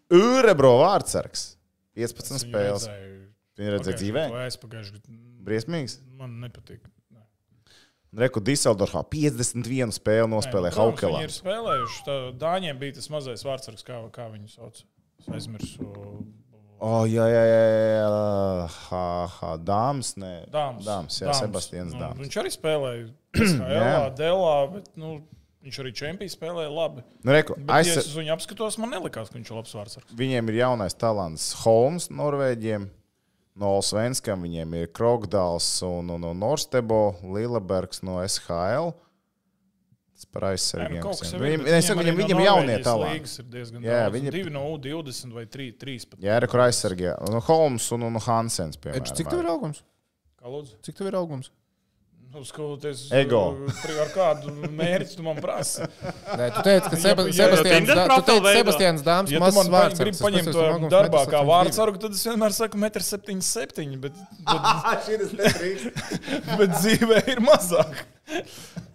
Urebro 0.10 0.78
vārdsargs. 0.80 1.57
15 1.98 2.34
Viņu 2.38 2.44
spēles. 2.46 2.88
Viņa 3.58 3.74
redzēja 3.74 4.00
dzīvē. 4.04 4.28
Aizpagājuši. 4.46 5.02
Briesmīgs. 5.48 5.98
Man 6.20 6.38
nepatīk. 6.44 6.86
Reku 8.18 8.40
Diseldorfā 8.42 9.02
51 9.12 9.92
spēli 9.98 10.30
nospēlēja 10.32 10.74
nu, 10.74 10.80
Haukelā. 10.80 11.20
Viņi 11.20 11.28
ir 11.28 11.34
spēlējuši. 11.36 12.04
Tā, 12.08 12.16
Dāņiem 12.40 12.80
bija 12.80 12.96
tas 12.98 13.10
mazais 13.14 13.44
vārdsargs, 13.46 13.84
kā, 13.86 14.00
kā 14.16 14.30
viņu 14.32 14.48
sauc. 14.54 14.80
Es 15.20 15.28
aizmirsu. 15.34 15.90
O, 16.78 16.92
jā, 17.10 17.26
jā, 17.26 17.44
jā, 17.50 17.62
jā. 17.98 18.08
Ha, 18.88 19.04
ha, 19.34 19.52
dāmas, 19.58 20.14
nē. 20.22 20.32
Dāmas. 20.54 20.86
Dāmas, 20.86 21.18
jā, 21.20 21.34
Sebastians 21.36 21.96
Nu, 21.96 22.04
Dāmas. 22.04 22.22
Viņš 22.22 22.38
arī 22.44 22.54
spēlēja 22.54 23.08
Elā, 23.82 24.10
Delā, 24.18 24.56
bet 24.76 24.92
nu, 25.00 25.16
viņš 25.68 25.80
arī 25.84 25.94
čempions 26.00 26.36
spēlēja 26.38 26.72
labi. 26.74 27.04
Nu, 27.22 27.34
reku, 27.36 27.58
Bet, 27.60 27.88
ja 27.88 27.98
es 28.00 28.08
uz 28.08 28.16
viņu 28.18 28.34
apskatos, 28.36 28.78
man 28.82 28.94
nelikās, 28.96 29.32
ka 29.32 29.38
viņš 29.38 29.52
ir 29.52 29.58
labs 29.60 29.74
vārdsargs. 29.78 30.14
Viņiem 30.18 30.52
ir 30.54 30.62
jaunais 30.64 30.96
talants 30.98 31.50
Holmes, 31.66 32.10
Norvēģiem. 32.14 32.88
No 33.58 33.72
Svenskam 33.82 34.44
viņiem 34.46 34.76
ir 34.78 34.90
Krogdāls 34.94 35.66
un, 35.86 36.12
un, 36.14 36.26
un 36.30 36.38
Norstebo, 36.38 37.18
Lielbergs 37.26 38.04
no 38.06 38.20
SHL. 38.22 38.92
Tas 40.18 40.26
par 40.34 40.48
aizsargiem. 40.52 41.02
nu, 41.02 41.10
ir, 41.14 41.42
Viņiem, 41.42 41.64
bet 41.66 41.76
es 41.78 41.90
saku, 41.90 42.02
arī 42.02 42.14
viņiem, 42.18 42.40
no 42.40 42.46
jaunie 42.46 42.78
talanti. 42.86 43.34
Ir 43.78 43.84
Jā, 43.86 44.00
viņi- 44.14 44.32
Divi 44.34 44.54
no 44.54 44.64
U20 44.74 45.34
vai 45.34 45.46
3, 45.46 45.72
3 45.78 46.06
pat. 46.10 46.20
Jā, 46.26 46.38
ir 46.42 46.48
kur 46.50 46.64
aizsargie. 46.66 47.12
Un 47.28 47.38
Holmes 47.50 47.92
un, 47.94 48.06
un 48.10 48.18
Hansens, 48.26 48.78
piemēram. 48.82 49.02
Edž, 49.02 49.14
cik 49.18 49.30
tev 49.30 49.44
ir 49.44 49.50
augums? 49.54 49.84
Kā 50.42 50.50
lūdzu? 50.50 50.78
Cik 50.86 50.98
tev 50.98 51.12
ir 51.12 51.18
augums? 51.20 51.52
Nu, 52.34 52.44
skatoties, 52.46 53.08
Ego. 53.12 53.56
pri- 53.82 53.96
ar 54.04 54.10
kādu 54.14 54.52
mērķi 54.70 55.16
tu 55.18 55.24
man 55.26 55.38
prasi. 55.42 55.86
Nē, 56.38 56.50
tu 56.54 56.62
teici, 56.66 56.90
ka 56.92 56.98
Seba, 57.00 57.24
Ja- 57.24 57.28
ja- 57.28 57.56
Sebastians, 57.56 57.88
tu 57.88 57.96
profilu 58.06 58.42
teici. 58.44 58.58
Sebastians 58.58 59.02
Dāmas 59.06 59.32
Ja 59.32 59.40
tu 59.40 59.46
mazs 59.46 59.70
vārds. 59.74 59.98
gribi 60.02 60.18
paņemt 60.18 60.52
to 60.52 60.90
darbā 60.92 61.22
kā 61.32 61.42
vārdsargu, 61.48 62.00
tad 62.04 62.12
es 62.12 62.24
vienmēr 62.28 62.52
saku 62.54 62.78
1,77 62.78 63.96
m, 63.96 64.00
bet, 64.02 64.14
bet, 65.38 66.58
bet 66.58 66.70
dzīvē 66.78 67.24
ir 67.32 67.42
mazāk. 67.42 68.04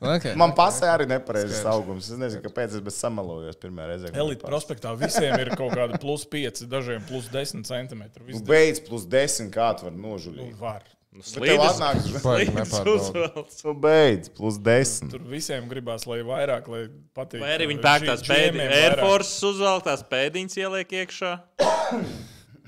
Okay. 0.03 0.35
Man 0.37 0.53
pasē 0.53 0.91
arī 0.93 1.07
nepareizs 1.09 1.65
augums. 1.65 2.11
Es 2.11 2.19
nezinu, 2.19 2.43
kāpēc 2.45 2.75
es 2.77 2.81
bez 2.85 2.95
samalojos 3.01 3.57
pirmā 3.57 3.87
reize. 3.89 4.11
Elite 4.13 4.43
prospektā 4.45 4.93
visiem 4.99 5.39
ir 5.41 5.51
kaut 5.57 5.73
kāda 5.73 5.99
plus 6.05 6.25
5, 6.27 6.67
dažiem 6.69 7.03
plus 7.09 7.29
10 7.33 7.65
cm. 7.65 8.03
Nu, 8.29 8.41
beidz 8.45 8.83
plus 8.85 9.07
10, 9.07 9.51
kā 9.55 9.73
tu 9.79 9.87
vari 9.89 9.97
nožulīt. 9.97 10.55
Var. 10.61 10.83
Nu, 11.13 11.21
slīdus 11.29 11.77
nepārbauda. 12.17 12.93
uzvelc. 12.97 13.57
tu 13.61 13.75
beidz 13.85 14.31
plus 14.33 14.57
10. 14.65 15.11
Tur 15.13 15.27
visiem 15.29 15.67
gribās, 15.69 16.07
lai 16.09 16.23
vairāk, 16.25 16.71
lai 16.73 16.87
patīk. 17.17 17.43
Vai 17.45 17.51
arī 17.59 17.67
viņi 17.75 17.83
pērk 17.85 18.07
tās 18.09 18.25
pēdiņas, 18.25 18.73
Air 18.79 18.97
Force 19.03 19.35
uzvelk 19.51 19.85
tās 19.91 20.05
pēdiņas, 20.09 20.57
ieliek 20.63 20.95
iekšā. 21.03 21.33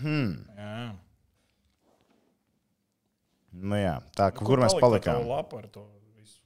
Jā. 0.05 0.77
Nu 3.65 3.79
jā, 3.81 3.97
tā, 4.19 4.29
kur 4.37 4.61
mēs 4.61 4.77
palikām? 4.83 5.25
Lapu 5.31 5.63
ar 5.63 5.69
to 5.73 5.87
visu. 6.19 6.41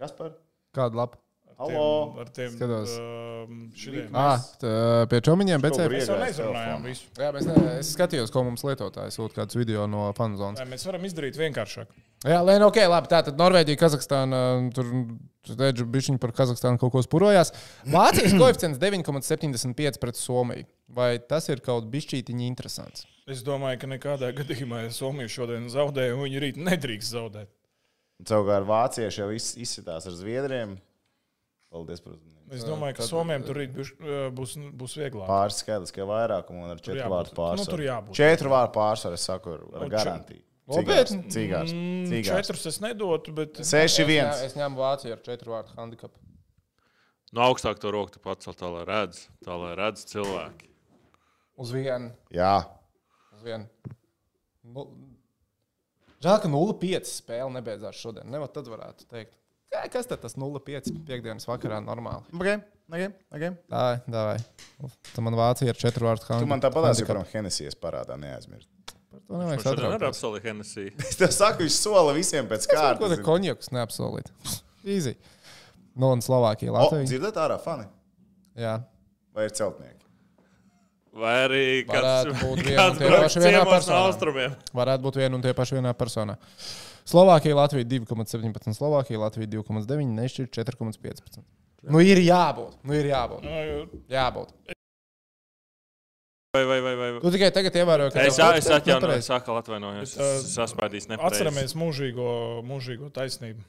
Kas 0.00 0.14
par? 0.16 0.32
Kādu 0.72 1.00
lapu? 1.02 1.20
Ar 1.58 1.66
Halo? 1.66 2.12
tiem- 2.14 2.18
Ar 2.22 2.28
tiem 2.30 2.50
Skatos. 2.54 2.92
um, 3.02 3.72
šitiem. 3.74 4.10
Ah, 4.14 4.38
tā, 4.62 5.08
pie 5.10 5.18
čomiņiem, 5.26 5.60
bet 5.64 5.72
kur 5.74 5.90
Mēs 5.90 6.06
jau 6.06 6.18
neizrunājām 6.20 6.84
visu. 6.86 7.08
Jā, 7.18 7.32
mēs 7.34 7.46
ne, 7.48 7.78
es 7.80 7.90
skatījos, 7.96 8.30
ko 8.30 8.44
mums 8.46 8.62
lietotāji 8.62 9.10
sūta 9.16 9.40
kāds 9.40 9.56
video 9.58 9.86
no 9.90 10.12
fanzonas. 10.14 10.62
Mēs 10.70 10.86
varam 10.86 11.02
izdarīt 11.08 11.34
vienkāršāk. 11.40 11.90
Jā, 12.26 12.38
lē, 12.46 12.58
nu, 12.62 12.68
ok, 12.70 12.78
labi. 12.86 13.10
Tā 13.10 13.24
tad 13.26 13.36
Norvēģija, 13.38 13.78
Kazahstāna, 13.78 14.70
tur 14.74 14.86
redzu, 15.58 15.84
bišķiņi 15.86 16.18
par 16.22 16.30
Kazahstānu 16.34 16.78
kaut 16.78 16.92
ko 16.94 17.02
spurojās. 17.02 17.50
Vācijas 17.96 18.38
koeficients 18.38 18.78
9,75 18.78 19.98
pret 19.98 20.14
Somiju. 20.18 20.64
Vai 20.88 21.18
tas 21.18 21.48
ir 21.50 21.58
kaut 21.60 21.90
bišķītiņi 21.90 22.46
interesants? 22.46 23.04
Es 23.28 23.42
domāju, 23.42 23.80
ka 23.82 23.86
nekādā 23.90 24.30
gadījumā, 24.32 24.84
ja 24.86 24.90
Somija 24.94 25.28
šodien 25.28 25.66
zaudēja, 25.68 26.14
viņi 26.16 26.40
rīt 26.40 26.56
nedrīkst 26.56 27.12
zaudēt. 27.18 27.50
Savukārt 28.24 28.66
vācieši 28.66 29.20
jau 29.22 29.28
iz- 29.34 29.54
izsitās 29.58 30.06
ar 30.06 30.14
zviedriem. 30.16 30.78
Paldies 31.70 32.00
par 32.00 32.14
uzmanību. 32.14 32.54
Es 32.56 32.62
domāju, 32.64 32.96
ka 32.96 33.02
Somijam 33.04 33.42
tur 33.44 33.58
rīt 33.60 33.74
biš- 33.76 33.94
būs, 34.32 34.54
būs 34.80 34.94
vieglāk. 34.96 35.26
Pāris 35.28 35.58
skaidrs, 35.60 35.92
ka 35.92 36.06
vairākumu 36.08 36.62
un 36.64 36.70
ar 36.72 36.78
četru 36.80 37.10
vārdu 37.12 37.34
pārsvaru. 37.36 37.58
Nu, 37.60 37.64
tur 37.68 37.82
jābūt. 37.84 38.14
Četru 38.16 38.48
vārdu 38.54 38.72
pārsvaru, 38.72 39.18
es 39.18 39.26
saku, 39.28 39.52
ar, 39.52 39.60
ar 39.74 39.82
Nu, 39.84 39.88
garantiju. 39.92 40.42
Cigārs, 40.68 41.12
cigārs, 41.32 41.70
Mm, 41.72 42.06
cigārs. 42.08 42.46
Četrus 42.46 42.66
es 42.66 42.78
nedotu, 42.80 43.32
bet 43.34 43.54
Seši 43.56 44.00
Es, 44.02 44.08
viens. 44.08 44.34
ņem- 44.36 44.44
es 44.44 44.54
ņemu 44.54 44.76
Vāciju 44.76 45.12
ar 45.12 45.18
četru 45.24 45.52
vārdu 45.52 45.74
handikapu. 45.76 46.18
No 47.32 47.40
augstāk 47.42 47.78
to 47.78 47.90
roku 47.92 48.10
tu 48.12 48.18
pacel, 48.20 48.54
tā 48.54 48.68
lai 48.72 48.84
redz, 48.84 49.28
tā 49.44 49.52
lai 49.60 49.74
redz 49.76 50.04
cilvēki. 50.08 50.68
Uz 51.58 51.70
vienu. 51.72 52.12
Jā, 52.32 52.66
Uz 53.34 53.42
vienu. 53.44 53.66
Nu, 54.64 54.88
Žēl, 56.20 56.42
ka 56.42 56.48
0,5 56.48 57.06
spēle 57.06 57.52
nebeidzās 57.62 57.94
šodien. 57.94 58.24
Nevar 58.26 58.48
tad 58.48 58.64
varētu 58.66 59.06
teikt. 59.06 59.34
Kā, 59.68 59.82
kas 59.92 60.06
tad 60.08 60.22
tas 60.24 60.34
0,5 60.40 60.92
piekdienas 61.04 61.44
vakarā 61.48 61.78
normāli? 61.84 62.24
ok, 62.32 62.48
ok. 62.88 63.16
okay. 63.36 63.50
Tā, 63.68 63.82
tā. 64.08 64.22
Tā 65.12 65.24
man 65.26 65.36
Vācija 65.36 65.74
ar 65.74 65.80
četru 65.80 66.08
vārdu 66.08 66.24
handikapu. 66.24 66.46
Tu 66.46 66.52
man 66.54 66.62
tāpat 66.64 66.90
esi 66.94 67.04
par 67.08 67.20
Henesijas 67.34 67.76
parādā 67.76 68.16
neaizmirst. 68.20 68.68
Par 69.12 69.20
to 69.26 69.36
nevajag 69.42 69.58
Viņš 69.60 69.66
satraukties. 69.68 70.08
apsolīja 70.08 70.44
Hennessy. 70.48 70.86
Es 71.04 71.16
tev 71.20 71.32
saku, 71.36 71.66
viņš 71.66 71.76
sola 71.82 72.14
visiem 72.16 72.48
pēc 72.48 72.64
Ko 72.68 72.76
tā 72.78 72.86
kārtas. 72.96 73.22
konjakus 73.26 73.70
neapsolīt? 73.76 74.32
Easy. 74.88 75.14
Nu, 75.98 76.12
un 76.14 76.20
Slovākija, 76.24 76.72
O, 76.72 76.76
Latvija. 76.78 77.04
dzirdat 77.10 77.36
ārā 77.44 77.56
fani? 77.60 77.88
Jā. 78.56 78.78
Vai 79.36 79.48
ir 79.48 79.54
celtnieki? 79.58 80.04
Vai 81.18 81.32
arī 81.48 81.62
kāds, 81.88 81.98
Varētu 81.98 82.34
būt 82.40 82.60
viena 82.68 82.84
un 82.84 82.92
kāds 82.94 82.98
tie 83.00 83.08
paši 83.18 83.40
vienā 83.42 83.62
personā. 83.66 84.00
austrumiem. 84.06 84.52
Varētu 84.80 85.04
būt 85.08 85.18
viena 85.18 85.34
un 85.40 85.42
tie 85.44 85.54
paši 85.56 85.76
vienā 85.80 85.92
personā. 85.98 86.36
Slovākija, 87.08 87.56
Latvija 87.56 87.86
2,17, 87.88 88.74
Slovākija, 88.76 89.20
Latvija 89.22 89.48
2,9, 89.54 90.10
nešķir 90.18 90.50
4,15. 90.58 91.40
Nu, 91.88 92.02
ir 92.04 92.18
jābūt. 92.20 92.74
Nu, 92.84 92.92
ir 92.98 93.06
jābūt. 93.08 93.46
Jābūt. 94.12 94.50
Vai, 96.56 96.64
vai, 96.64 96.78
vai, 96.82 96.94
vai. 96.96 97.08
Tu 97.22 97.30
tikai 97.34 97.48
tagad 97.54 97.74
ievēroji, 97.76 98.12
ka 98.14 98.22
Es, 98.24 98.38
es 98.40 98.68
kas 98.68 98.86
nepareizi. 98.88 99.26
sāku 99.28 99.54
atvainojos. 99.60 100.14
Es 100.16 100.46
saspēdīju 100.56 101.12
nepareizi. 101.12 101.28
Atceramies 101.28 101.74
mūžīgo, 101.78 102.28
mūžīgo 102.66 103.10
taisnību. 103.14 103.62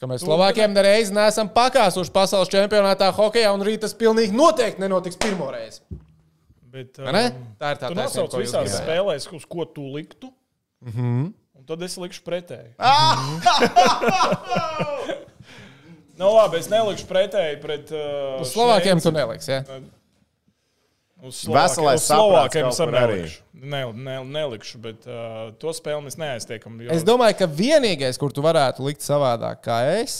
Ka 0.00 0.08
mēs 0.10 0.24
Slovākiem 0.26 0.74
nereiz 0.76 1.10
neesam 1.14 1.48
pakāsuši 1.54 2.12
pasaules 2.14 2.50
čempionātā 2.52 3.08
hokeja, 3.16 3.52
un 3.56 3.64
rīt 3.64 3.80
tas 3.86 3.94
pilnīgi 3.96 4.36
noteikti 4.36 4.82
nenotiks 4.84 5.16
pirmo 5.22 5.48
reizi. 5.54 5.80
Bet, 6.74 6.98
Vai 6.98 7.12
ne? 7.14 7.24
um, 7.30 7.46
Tā 7.60 7.72
ir 7.74 7.80
tā 7.80 7.90
nosauc 7.94 8.30
ko 8.32 8.42
jūs 8.42 8.48
visās 8.50 8.68
gribējāt. 8.68 8.84
spēlēs, 8.84 9.28
uz 9.38 9.44
ko 9.48 9.64
tu 9.64 9.86
liktu. 9.94 10.30
Mhm. 10.84 11.32
Un 11.64 11.68
tad 11.72 11.80
es 11.86 11.94
likšu 11.96 12.20
pretēji. 12.26 12.74
nu, 16.20 16.28
labi, 16.28 16.58
es 16.60 16.68
nelikšu 16.68 17.06
pretēji 17.08 17.56
pret. 17.62 17.88
Uh, 17.88 18.42
Uz 18.44 18.52
Slovākiem 18.52 19.00
tu 19.00 19.08
neliksi. 19.14 19.48
Ja? 19.54 19.62
Uz 21.24 21.40
Slovākiem, 21.40 22.68
es 22.68 22.76
arī. 22.84 23.32
Ne, 23.56 23.80
ne, 23.96 24.18
nelikšu, 24.28 24.76
bet 24.84 25.08
uh, 25.08 25.56
to 25.56 25.72
spēli 25.72 26.04
mēs 26.04 26.20
neaiztiekam. 26.20 26.76
Jo 26.84 26.92
Es 26.92 27.00
domāju, 27.08 27.40
ka 27.40 27.48
vienīgais, 27.48 28.20
kur 28.20 28.28
tu 28.28 28.44
varētu 28.44 28.84
likt 28.84 29.00
savādāk, 29.00 29.64
kā 29.64 29.80
es. 30.02 30.12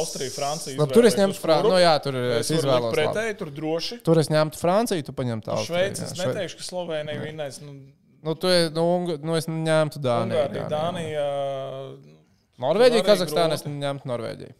Austrija, 0.00 0.32
Francija. 0.32 0.80
Labi, 0.80 0.96
tur 0.96 1.04
es 1.04 1.12
ņemtu 1.18 1.36
Franciju. 1.44 1.68
furu. 1.68 1.76
Nu, 1.76 1.84
jā, 1.84 1.92
tur 2.00 2.16
Es 2.22 2.48
es 2.48 2.56
izvēlos. 2.56 2.96
Pretēji, 2.96 3.36
tur 3.36 3.52
droši. 3.52 4.00
Tur 4.06 4.16
es 4.24 4.32
ņemtu 4.32 4.56
Franciju, 4.64 5.04
tu 5.04 5.12
paņemtu 5.12 5.52
Austriju. 5.52 5.76
Šveicis 5.76 6.08
es 6.08 6.16
neteikšu, 6.24 6.56
ka 6.62 6.64
Slovenija 6.72 7.20
vinnēs. 7.20 7.60
Nu, 7.60 7.76
Nu, 8.20 8.34
tu, 8.36 8.48
nu, 8.76 8.84
nu, 9.24 9.36
es 9.38 9.46
ņemtu 9.48 10.00
Dāniju. 10.04 10.36
Ungārija, 10.36 10.64
Dānija. 10.68 11.22
uh, 11.24 12.16
Norvēģija, 12.60 13.04
Kazahstāna, 13.06 13.56
es 13.56 13.64
ņemtu 13.64 14.10
Norvēģiju. 14.10 14.56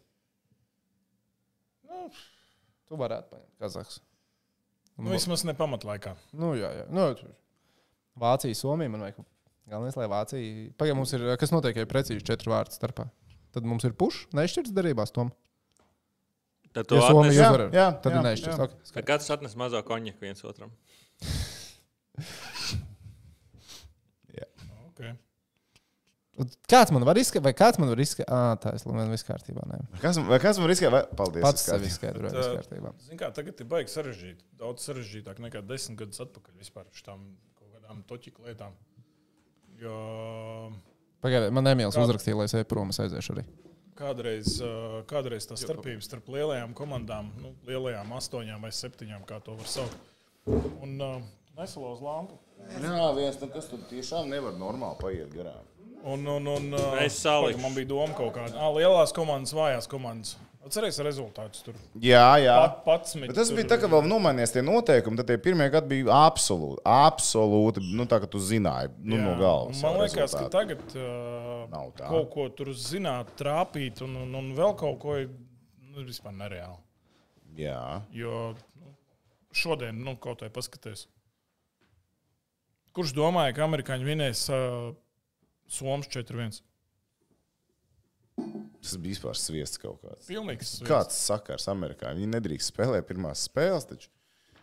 Nu, 1.91 2.07
Tu 2.89 2.99
varētu 3.01 3.29
paņemt 3.35 3.61
Kazahstānu. 3.61 4.07
nu, 5.01 5.13
vismaz 5.13 5.45
ne 5.45 5.55
pamatlaikā. 5.59 6.15
Nu, 6.33 6.55
jā, 6.59 6.73
jā. 6.81 6.87
Nu. 6.93 7.11
Vācija, 8.21 8.57
Somija. 8.57 8.93
Man 8.93 9.05
vajag. 9.05 9.21
Galvenais, 9.71 9.97
lai 10.01 10.09
Vācija. 10.11 10.71
Pagaidām, 10.81 10.99
mums 11.03 11.13
ir. 11.15 11.27
Kas 11.41 11.53
notiek, 11.55 11.77
ja 11.79 11.85
ir 11.85 11.91
precīzi 11.91 12.25
četru 12.27 12.55
vārdu 12.55 12.75
starpā? 12.75 13.07
Tad 13.55 13.67
mums 13.67 13.85
ir 13.87 13.95
puš, 13.99 14.25
nešķirts 14.37 14.73
darībās 14.75 15.13
tom. 15.15 15.31
Tad 16.75 16.87
tu 16.87 16.99
Ja 16.99 17.09
Somija 17.11 17.35
Jā, 17.35 17.53
jā, 17.75 17.87
tad 18.03 18.15
jā, 18.15 18.19
ir 18.19 18.27
nešķirts. 18.29 18.93
Okay, 18.95 19.05
katrs 19.07 19.31
atnes 19.35 19.57
mazo 19.59 19.81
konjaku 19.87 20.23
viens 20.27 20.43
otram. 20.47 20.71
Okay. 25.01 25.17
Kāds 26.71 26.93
man 26.95 27.05
var 27.05 27.19
izskaidrot, 27.21 27.45
vai 27.49 27.53
kāds 27.59 27.81
man 27.81 27.91
var 27.91 28.01
izskaidrot? 28.01 28.31
Ah, 28.33 28.55
tā 28.61 28.71
ir 28.77 28.85
labi, 28.87 29.07
viss 29.13 29.27
kārtībā. 29.27 29.65
Nē. 29.69 29.79
Kas, 30.01 30.21
vai 30.25 30.39
kas 30.41 30.61
man 30.63 30.71
riskē? 30.71 30.89
Vai? 30.95 31.01
Paldies. 31.19 31.43
Pats 31.45 31.65
es 31.65 31.69
sev 31.69 31.85
izskaidroju, 31.89 32.31
viss 32.37 32.53
kārtībā. 32.55 32.93
Zini, 33.05 33.19
kā 33.21 33.29
tagad 33.37 33.61
ir 33.61 33.69
baigi 33.69 33.93
sarežģīti. 33.93 34.47
Daudz 34.61 34.87
sarežģītāk 34.89 35.43
nekā 35.45 35.61
desmit 35.69 35.99
gadus 36.01 36.23
atpakaļ 36.25 36.55
vispār 36.63 36.87
šīm 36.97 37.27
kaut 37.59 37.75
kādām 37.75 38.05
toķiku 38.09 38.47
lietām. 38.47 38.79
Jo 39.81 39.97
Pagaidiet, 41.21 41.53
man 41.53 41.69
Emīls 41.69 41.97
Kā- 41.99 42.07
uzrakstīja, 42.07 42.39
lai 42.39 42.47
es 42.49 42.55
eju 42.57 42.69
prom, 42.71 42.89
es 42.95 43.01
aiziešu 43.03 43.35
arī. 43.35 43.45
kādreiz, 44.01 44.55
kādreiz 45.11 45.45
tā 45.51 45.59
starpība 45.61 46.01
starp 46.01 46.31
lielajām 46.33 46.73
komandām, 46.73 47.29
nu, 47.43 47.53
lielajām 47.69 48.15
astoņām 48.17 48.63
vai 48.65 48.71
septiņām, 48.73 49.27
kā 49.29 49.43
to 49.45 49.59
var 49.59 49.69
saukt, 49.69 49.99
un 50.47 50.97
nesaloz 51.61 52.03
lampu. 52.05 52.39
Jā, 52.81 53.09
viens, 53.17 53.39
nu 53.41 53.49
kas 53.53 53.71
tur 53.71 53.81
tiešām 53.91 54.29
nevar 54.31 54.57
normāli 54.61 54.99
paiet 55.01 55.33
garām. 55.35 55.67
Un, 56.01 56.23
un, 56.33 56.47
un, 56.49 56.71
Es 57.05 57.19
salikšu. 57.21 57.61
man 57.61 57.75
bija 57.77 57.91
doma 57.91 58.15
kaut 58.17 58.33
kāda. 58.37 58.57
Ah, 58.57 58.71
lielās 58.73 59.13
komandas, 59.17 59.53
vājās 59.57 59.89
komandas. 59.91 60.39
Atcerieties 60.61 61.01
rezultātus 61.05 61.63
tur. 61.65 61.77
Jā, 62.05 62.37
jā. 62.41 62.55
Pat, 62.61 62.81
pats 62.85 63.15
Bet 63.17 63.33
tas 63.37 63.49
bija 63.57 63.71
tā, 63.73 63.79
ka 63.81 63.89
vēl 63.89 64.05
nomainījās 64.09 64.53
tie 64.53 64.61
noteikumi. 64.65 65.17
Tad 65.17 65.31
tie 65.31 65.39
pirmie 65.41 65.67
gadi 65.73 65.89
bija 65.95 66.19
absolūti, 66.29 66.83
absolūti, 66.85 67.83
nu 67.97 68.05
tā 68.09 68.19
kā 68.21 68.29
tu 68.29 68.41
zināji, 68.45 68.93
nu 69.01 69.17
Jā, 69.17 69.25
no 69.25 69.37
galvas. 69.41 69.81
Man 69.81 69.97
liekas, 70.03 70.17
ka 70.19 70.27
rezultātu. 70.27 70.53
tagad 70.53 70.97
uh, 71.01 72.03
kaut 72.03 72.29
ko 72.35 72.49
tur 72.53 72.75
zināt, 72.77 73.33
trāpīt, 73.41 74.05
un, 74.05 74.19
un, 74.27 74.37
un 74.43 74.53
vēl 74.57 74.77
kaut 74.81 75.01
ko 75.01 75.17
ir 75.23 75.31
nu, 75.33 76.05
vispār 76.05 76.37
nereāli. 76.37 76.77
Jā. 77.61 77.81
Jo 78.15 78.51
nu, 78.53 78.93
šodien, 79.57 79.97
nu, 80.05 80.15
kaut 80.21 80.45
kā 80.45 80.53
paskaties, 80.53 81.09
kurš 83.01 83.17
domāja, 83.17 83.57
ka 83.57 83.65
amerikāņi 83.67 84.07
vinēs 84.13 84.45
uh, 84.53 84.91
Somijas 85.71 86.13
4-1? 86.13 86.61
Tas 88.81 88.95
bija 88.97 89.13
vispār 89.13 89.37
sviests 89.37 89.77
kaut 89.81 89.99
kāds. 90.01 90.25
Pilnīgs. 90.31 90.71
sviests. 90.79 90.87
Kāds 90.89 91.19
sakars 91.27 91.67
Amerikā? 91.69 92.15
Viņi 92.17 92.31
nedrīkst 92.33 92.71
spēlēt 92.73 93.05
pirmās 93.11 93.43
spēles. 93.51 93.85
Taču. 93.91 94.09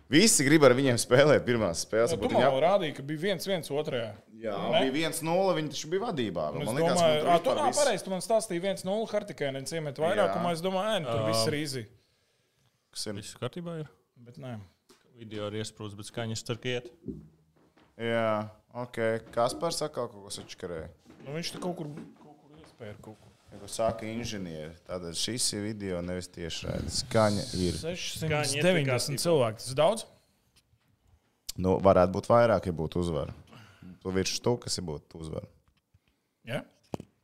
Visi 0.09 0.45
grib 0.47 0.63
ar 0.63 0.73
viņiem 0.73 0.97
spēlēt 1.03 1.43
pirmās 1.45 1.83
spēles. 1.85 2.13
Tu 2.13 2.17
varbūt 2.17 2.31
man 2.33 2.39
viņi 2.41 2.47
jau 2.47 2.61
rādīji, 2.63 2.95
ka 2.97 3.03
bija 3.09 3.21
viens, 3.25 3.45
viens 3.49 3.69
otrajā. 3.69 4.07
Jā, 4.39 4.55
Ne? 4.71 4.79
bija 4.87 4.93
viens 4.95 5.19
nulle, 5.25 5.53
viņi 5.59 5.73
taču 5.75 5.89
bija 5.91 6.05
vadībā. 6.07 6.47
Un 6.55 6.61
Es 6.63 6.69
Man 6.69 6.79
liekas, 6.79 6.95
domāju, 6.97 7.21
ka 7.21 7.35
ka 7.35 7.43
tur 7.49 7.61
viss- 7.61 7.81
pareizi. 7.83 8.03
Tu 8.07 8.13
man 8.15 8.23
stāstīji, 8.25 8.61
viens 8.63 8.83
nulle 8.87 9.05
Hartikēnē 9.11 9.61
ciemet 9.67 9.99
vairākumā. 10.01 10.49
Jā. 10.49 10.53
Es 10.57 10.61
domāju, 10.65 10.95
ē, 10.95 10.99
nu, 11.03 11.11
tur 11.11 11.27
viss 11.27 11.45
ir 11.51 11.57
īsi. 11.59 11.85
kas 12.95 13.05
ir. 13.11 13.13
Viss 13.19 13.35
kārtībā 13.37 13.79
ir. 13.83 13.89
Bet 14.17 14.37
nē. 14.41 14.55
Video 15.19 15.47
ir 15.51 15.59
iesprūsts, 15.61 15.97
bet 15.99 16.05
skaņas 16.09 16.45
tur 16.47 16.57
iet. 16.63 16.89
Jā, 17.97 18.49
ok. 18.77 18.99
Kaspars 19.33 19.79
saka, 19.81 20.05
kaut 20.05 20.13
ko 20.13 20.33
sačakarēja. 20.33 20.91
Nu, 21.23 21.33
viņš 21.33 21.55
tur 21.55 21.63
kaut 21.63 21.79
kur, 21.79 21.89
kaut 22.21 22.37
kur 22.43 22.61
iespēja 22.61 22.97
kaut 23.01 23.17
ko. 23.17 23.31
Ja 23.47 23.61
ko 23.61 23.69
saka 23.71 24.05
inženieri, 24.05 24.73
tad 24.85 25.05
šis 25.15 25.45
ir 25.55 25.63
video 25.63 26.01
nevis 26.03 26.27
tieši 26.29 26.67
redzams. 26.67 27.01
Skaņa 27.05 27.45
ir. 27.63 27.77
690 27.79 29.21
cilvēki. 29.23 29.61
Tas 29.63 29.71
ir 29.71 29.79
daudz? 29.79 30.03
Nu, 31.57 31.77
varētu 31.81 32.13
būt 32.13 32.27
vairāk, 32.29 32.67
ja 32.67 32.75
būtu 32.75 33.01
uzvara. 33.01 33.33
Tu 34.03 34.13
virs 34.13 34.35
to, 34.43 34.57
kas 34.61 34.77
ir 34.77 34.85
būtu 34.87 35.23
uzvara. 35.23 35.47
Jā. 36.47 36.61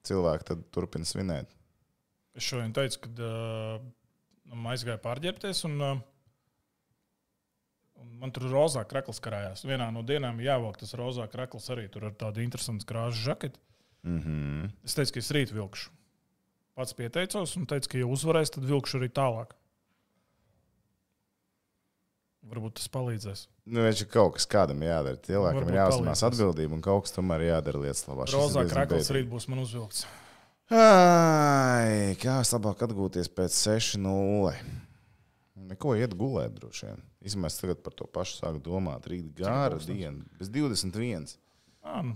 Cilvēki 0.08 0.48
tad 0.48 0.64
turpina 0.74 1.08
svinēt. 1.08 1.52
Es 2.34 2.48
šodien 2.48 2.74
teicu, 2.74 3.04
ka 3.04 3.12
uh, 3.28 4.64
aizgāju 4.74 5.04
pārģērbties, 5.04 5.62
un, 5.70 5.78
uh, 5.78 6.00
un 6.00 6.02
man 8.20 8.32
tur 8.36 8.48
rozā 8.52 8.84
krakls 8.90 9.22
karājās. 9.24 9.66
Vienā 9.68 9.90
no 9.94 10.04
dienām 10.06 10.40
jāvāk 10.44 10.80
tas 10.82 10.94
rozā 11.00 11.28
krakls 11.32 11.70
arī 11.74 11.90
tur 11.92 12.08
ar 12.10 12.16
tādu 12.20 12.44
interesantu 12.44 12.88
krāsu 12.90 13.24
žaketi. 13.30 13.60
Mm 14.04 14.20
-hmm. 14.20 14.72
Es 14.84 14.96
teicu, 14.96 15.14
ka 15.14 15.20
es 15.20 15.32
rīt 15.32 15.54
vilkšu. 15.54 15.92
Pats 16.74 16.94
pieteicos 16.94 17.58
un 17.58 17.66
teicu, 17.66 17.90
ka, 17.90 17.98
ja 17.98 18.06
uzvarēs, 18.06 18.52
tad 18.52 18.66
vilkšu 18.66 18.98
arī 18.98 19.10
tālāk. 19.10 19.54
Varbūt 22.44 22.74
tas 22.74 22.90
palīdzēs. 22.92 23.48
Nu, 23.66 23.80
viņš 23.86 24.02
ir 24.02 24.08
kaut 24.12 24.34
kas 24.34 24.46
kādam 24.46 24.82
jādara. 24.84 25.16
Cilvēkam 25.16 25.70
ir 25.70 25.76
jāuzņemās 25.76 26.24
atbildība 26.28 26.74
un 26.74 26.82
kaut 26.82 27.06
kas 27.06 27.16
tomēr 27.16 27.42
jādara 27.42 27.80
lietas 27.80 28.08
labā. 28.08 28.26
Rozā 28.34 28.66
krakls 28.70 29.12
rīt 29.16 29.30
būs 29.30 29.48
man 29.48 29.60
uzvilkts. 29.64 30.06
Ai, 30.74 32.16
kā 32.20 32.40
es 32.42 32.52
labāk 32.56 32.84
atgūties 32.88 33.30
pēc 33.30 33.54
6-0? 33.54 34.54
Neko 35.70 35.96
iet 35.96 36.16
gulēt, 36.18 36.56
droši 36.58 36.90
vien. 36.90 37.02
Izmēs 37.24 37.56
tagad 37.62 37.80
par 37.86 37.94
to 37.96 38.06
pašu 38.12 38.42
sāku 38.42 38.60
domāt. 38.64 39.08
Rīt 39.08 39.30
gara 39.38 39.78
diena, 39.80 40.24
bez 40.40 40.50
21. 40.52 41.38
Ah, 41.84 42.02
nu, 42.04 42.16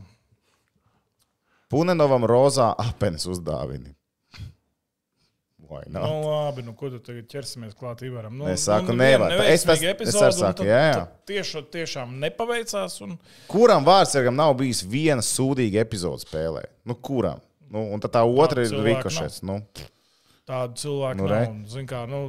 Punenovam 1.71 2.23
rozā 2.27 2.69
apenes 2.79 3.25
uzdāvini. 3.27 3.93
Vai 5.67 5.81
nu, 5.87 5.99
nav? 5.99 6.13
labi, 6.23 6.61
nu, 6.63 6.71
ko 6.79 6.87
tu 6.93 6.99
tagad 7.03 7.25
ķersimies 7.27 7.73
klāt 7.75 7.99
Ivaram? 8.07 8.37
Nu, 8.39 8.45
Es 8.47 8.63
saku, 8.69 8.93
nu, 8.93 9.01
nevar. 9.01 9.33
Es 9.51 9.65
tas- 9.67 9.81
neveiksmīga 9.81 10.07
es 10.07 10.37
saku, 10.39 10.61
tad- 10.61 10.67
jā, 10.69 10.77
jā. 10.85 10.93
tad 11.01 11.25
Tieši, 11.27 11.63
tiešām 11.73 12.13
nepaveicās. 12.23 12.95
Un... 13.03 13.17
Kuram 13.51 13.83
vārdsargam 13.87 14.35
nav 14.39 14.53
bijis 14.61 14.79
viena 14.87 15.19
sūdīga 15.25 15.83
epizode 15.83 16.23
spēlē? 16.23 16.63
Nu, 16.87 16.95
kuram? 16.95 17.43
Nu, 17.67 17.83
un 17.91 17.99
tad 17.99 18.15
tā 18.15 18.23
otra 18.23 18.63
ir 18.63 18.71
cilvēku 18.71 19.01
rikošets. 19.01 19.41
Nu, 19.43 19.59
Tādu 20.47 20.77
cilvēku 20.79 21.17
Nu, 21.19 21.25
nu, 21.27 21.33
nav. 21.33 21.49
un, 21.51 21.57
zini 21.67 21.87
Kā, 21.89 22.05
nu, 22.07 22.19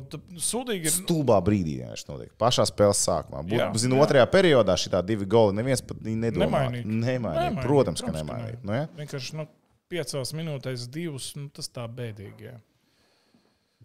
sūdīgi 0.42 0.88
ir. 0.90 0.94
stulbā 0.96 1.36
brīdī 1.46 1.76
vienkārši 1.78 2.06
notiek. 2.08 2.32
Pašā 2.42 2.64
spēles 2.66 2.98
sākumā. 3.06 3.44
Jā, 3.46 3.68
Būtu, 3.70 3.78
zinu, 3.84 3.94
jā. 3.94 4.06
otrajā 4.08 4.24
periodā 4.32 4.74
šī 4.74 4.90
divi 5.06 5.28
goli 5.30 5.54
neviens 5.54 5.80
pat 5.86 6.00
nedomā. 6.02 6.48
Nemainīt. 6.48 6.82
Nemainīt. 6.82 7.04
Nemainīt, 7.04 7.62
Protams, 7.62 8.02
ka 8.02 8.10
protams, 8.10 8.26
ka 8.26 8.34
nemainīt. 8.34 8.58
nē. 8.58 8.66
Nu, 8.66 8.74
ja? 8.74 8.88
Vienkārši 8.98 9.38
nu, 9.38 9.46
piecās 9.94 10.34
minūtēs, 10.34 10.88
divas. 10.90 11.28
Nu, 11.38 11.46
tas 11.54 11.70
tā 11.70 11.86
bēdīgi. 11.86 12.48
Jā. 12.48 12.56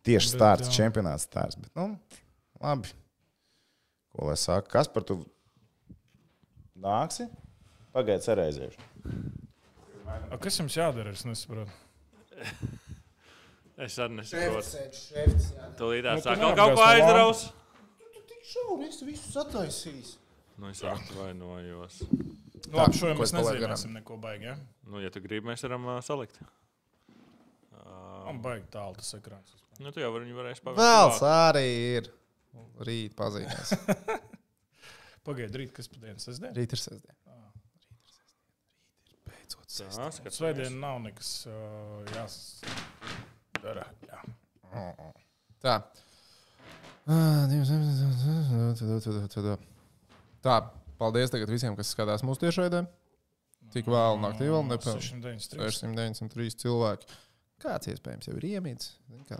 Tieši 0.01 0.31
Bet, 0.31 0.35
starts, 0.39 0.71
jā. 0.71 0.75
čempionāts 0.81 1.27
starts. 1.29 1.55
Bet, 1.61 1.69
nu, 1.77 1.85
labi. 2.59 2.89
Ko 4.17 4.31
lai 4.31 4.35
saka? 4.41 4.65
Kas 4.79 4.89
par 4.89 5.05
to 5.05 5.19
nāksi? 6.73 7.29
Pagaidiet, 7.93 8.25
cerēziešu. 8.25 8.81
A, 10.09 10.37
kas 10.41 10.57
jums 10.57 10.73
jādara? 10.73 11.13
Es 11.13 11.21
nesaprotu. 11.29 11.69
Es 13.77 13.95
arī 13.97 14.19
nesaprotu. 14.19 14.81
šefs. 14.93 15.45
Tūlīt 15.79 16.03
Nu, 16.05 16.09
tā 16.09 16.17
tu 16.19 16.27
sāk 16.27 16.41
kaut 16.41 16.51
ko 16.51 16.57
to 16.59 16.65
lampu. 16.67 16.83
aizraus. 16.89 17.45
Šauri, 18.53 18.87
es 18.91 18.99
visus 19.01 19.37
attaisīju. 19.39 20.11
Nu, 20.61 20.69
es 20.69 20.83
atvainojos. 20.85 22.01
Nu, 22.03 22.77
labi, 22.77 22.97
šo 22.99 23.09
jau 23.09 23.15
mēs 23.17 23.33
nezināsim 23.33 23.95
neko 23.97 24.17
baigi. 24.21 24.45
Ja? 24.51 24.57
Nu, 24.85 24.99
ja 25.01 25.09
tu 25.09 25.23
gribi, 25.23 25.47
mēs 25.47 25.63
varam 25.65 25.87
uh, 25.89 25.97
salikt. 26.05 26.37
Man 28.23 28.39
baigi 28.43 28.69
tālu 28.71 28.95
tas 28.99 29.09
ekrāns. 29.17 29.55
Nu, 29.81 29.89
tu 29.91 29.99
jau 30.03 30.11
vari 30.13 30.27
viņu 30.29 30.37
varēsi 30.37 30.63
paveikt. 30.63 30.83
Vēls 30.83 31.23
arī 31.27 31.65
ir. 31.97 32.11
Rīt 32.85 33.15
pazīmēs. 33.17 33.73
Pagaidiet, 35.25 35.55
rīt, 35.57 35.73
kas 35.73 35.89
pa 35.89 35.97
dienas 36.03 36.27
sestdien? 36.29 36.53
Rīt 36.55 36.75
ir 36.75 36.79
sestdiena. 36.79 37.17
Tā, 39.73 40.09
skats. 40.13 40.37
Svētdien 40.37 40.75
nav 40.77 40.99
nekas 41.01 41.47
uh, 41.49 42.03
jāsdara. 42.13 43.32
Tā. 45.63 45.77
Tā, 50.43 50.57
paldies 50.99 51.31
tagad 51.31 51.51
visiem, 51.51 51.75
kas 51.79 51.91
skatās 51.95 52.23
mūsu 52.27 52.45
tiešraidē. 52.45 52.83
Tik 53.73 53.87
vēlu 53.89 54.19
naktī 54.21 54.49
vēl 54.51 54.65
nepelnīja. 54.69 55.01
693. 55.01 55.71
693 55.79 56.59
cilvēki. 56.63 57.07
Kāds 57.63 57.89
iespējams 57.93 58.27
jau 58.29 58.35
ir 58.37 58.47
iemīts? 58.51 58.91
Kā? 59.29 59.39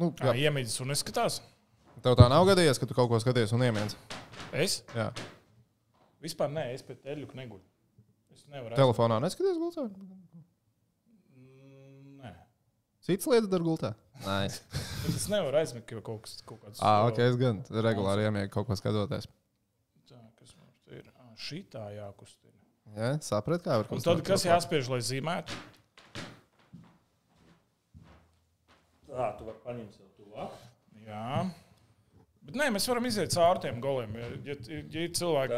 Nu, 0.00 0.10
jā, 0.22 0.34
iemīļas 0.48 0.78
un 0.82 0.92
neskatās. 0.92 1.40
tev 2.02 2.16
tā 2.18 2.28
nav 2.30 2.46
gadījies, 2.48 2.80
ka 2.80 2.88
tu 2.88 2.96
kaut 2.96 3.10
ko 3.12 3.20
skaties 3.22 3.52
un 3.56 3.64
iemīts. 3.66 3.96
Es 4.56 4.80
Jā. 4.94 5.10
vispār 6.24 6.50
nē, 6.54 6.70
es 6.74 6.84
pēc 6.86 7.02
teļu 7.04 7.28
neguļu. 7.34 7.64
Es 8.34 8.46
nevaru. 8.48 8.78
Telefonā 8.78 9.18
neskaties 9.22 9.58
gultā. 9.60 9.88
Mm. 13.08 13.14
Cits 13.16 13.26
lietas 13.32 13.48
dar 13.48 13.62
gultā. 13.64 13.94
Nē, 14.26 14.38
Bet 15.06 15.14
es 15.14 15.28
nevaru 15.32 15.56
aizmigt, 15.56 15.86
ka 15.88 16.00
kaut 16.04 16.22
kas 16.26 16.42
kaut 16.44 16.60
kāds. 16.60 16.80
ah, 16.84 17.06
ok, 17.08 17.18
es 17.24 17.36
gan 17.40 17.62
regulāri 17.70 18.26
iemiegu 18.28 18.50
kaut 18.52 18.66
ko 18.68 18.76
skatoties. 18.76 19.28
Tā, 20.10 20.18
kas 20.36 20.52
mums 20.58 20.92
ir? 20.92 21.06
Ah, 21.16 21.30
Šī 21.38 21.62
tā 21.72 21.86
jākustina. 21.94 22.52
Ja? 22.98 23.14
Saprat, 23.24 23.62
kā 23.64 23.78
var 23.80 23.88
kaut 23.88 24.04
tad, 24.04 24.20
kas 24.26 24.44
jāspiež, 24.44 24.90
lai 24.92 24.98
zīmētu? 25.00 25.56
Tā, 29.08 29.30
tu 29.38 29.46
vari 29.48 29.62
paņemt 29.64 29.96
sev 29.96 30.10
tuvāk. 30.18 30.58
Jā. 31.06 31.48
Bet 32.48 32.56
nē, 32.56 32.66
mēs 32.72 32.86
varam 32.88 33.04
iziet 33.04 33.28
cauri 33.34 33.60
tiem 33.60 33.80
goliem. 33.84 34.14
Ja, 34.16 34.28
ja, 34.46 34.54
ja 34.64 35.02
ir 35.04 35.10
Tā, 35.12 35.18
cilvēki, 35.20 35.56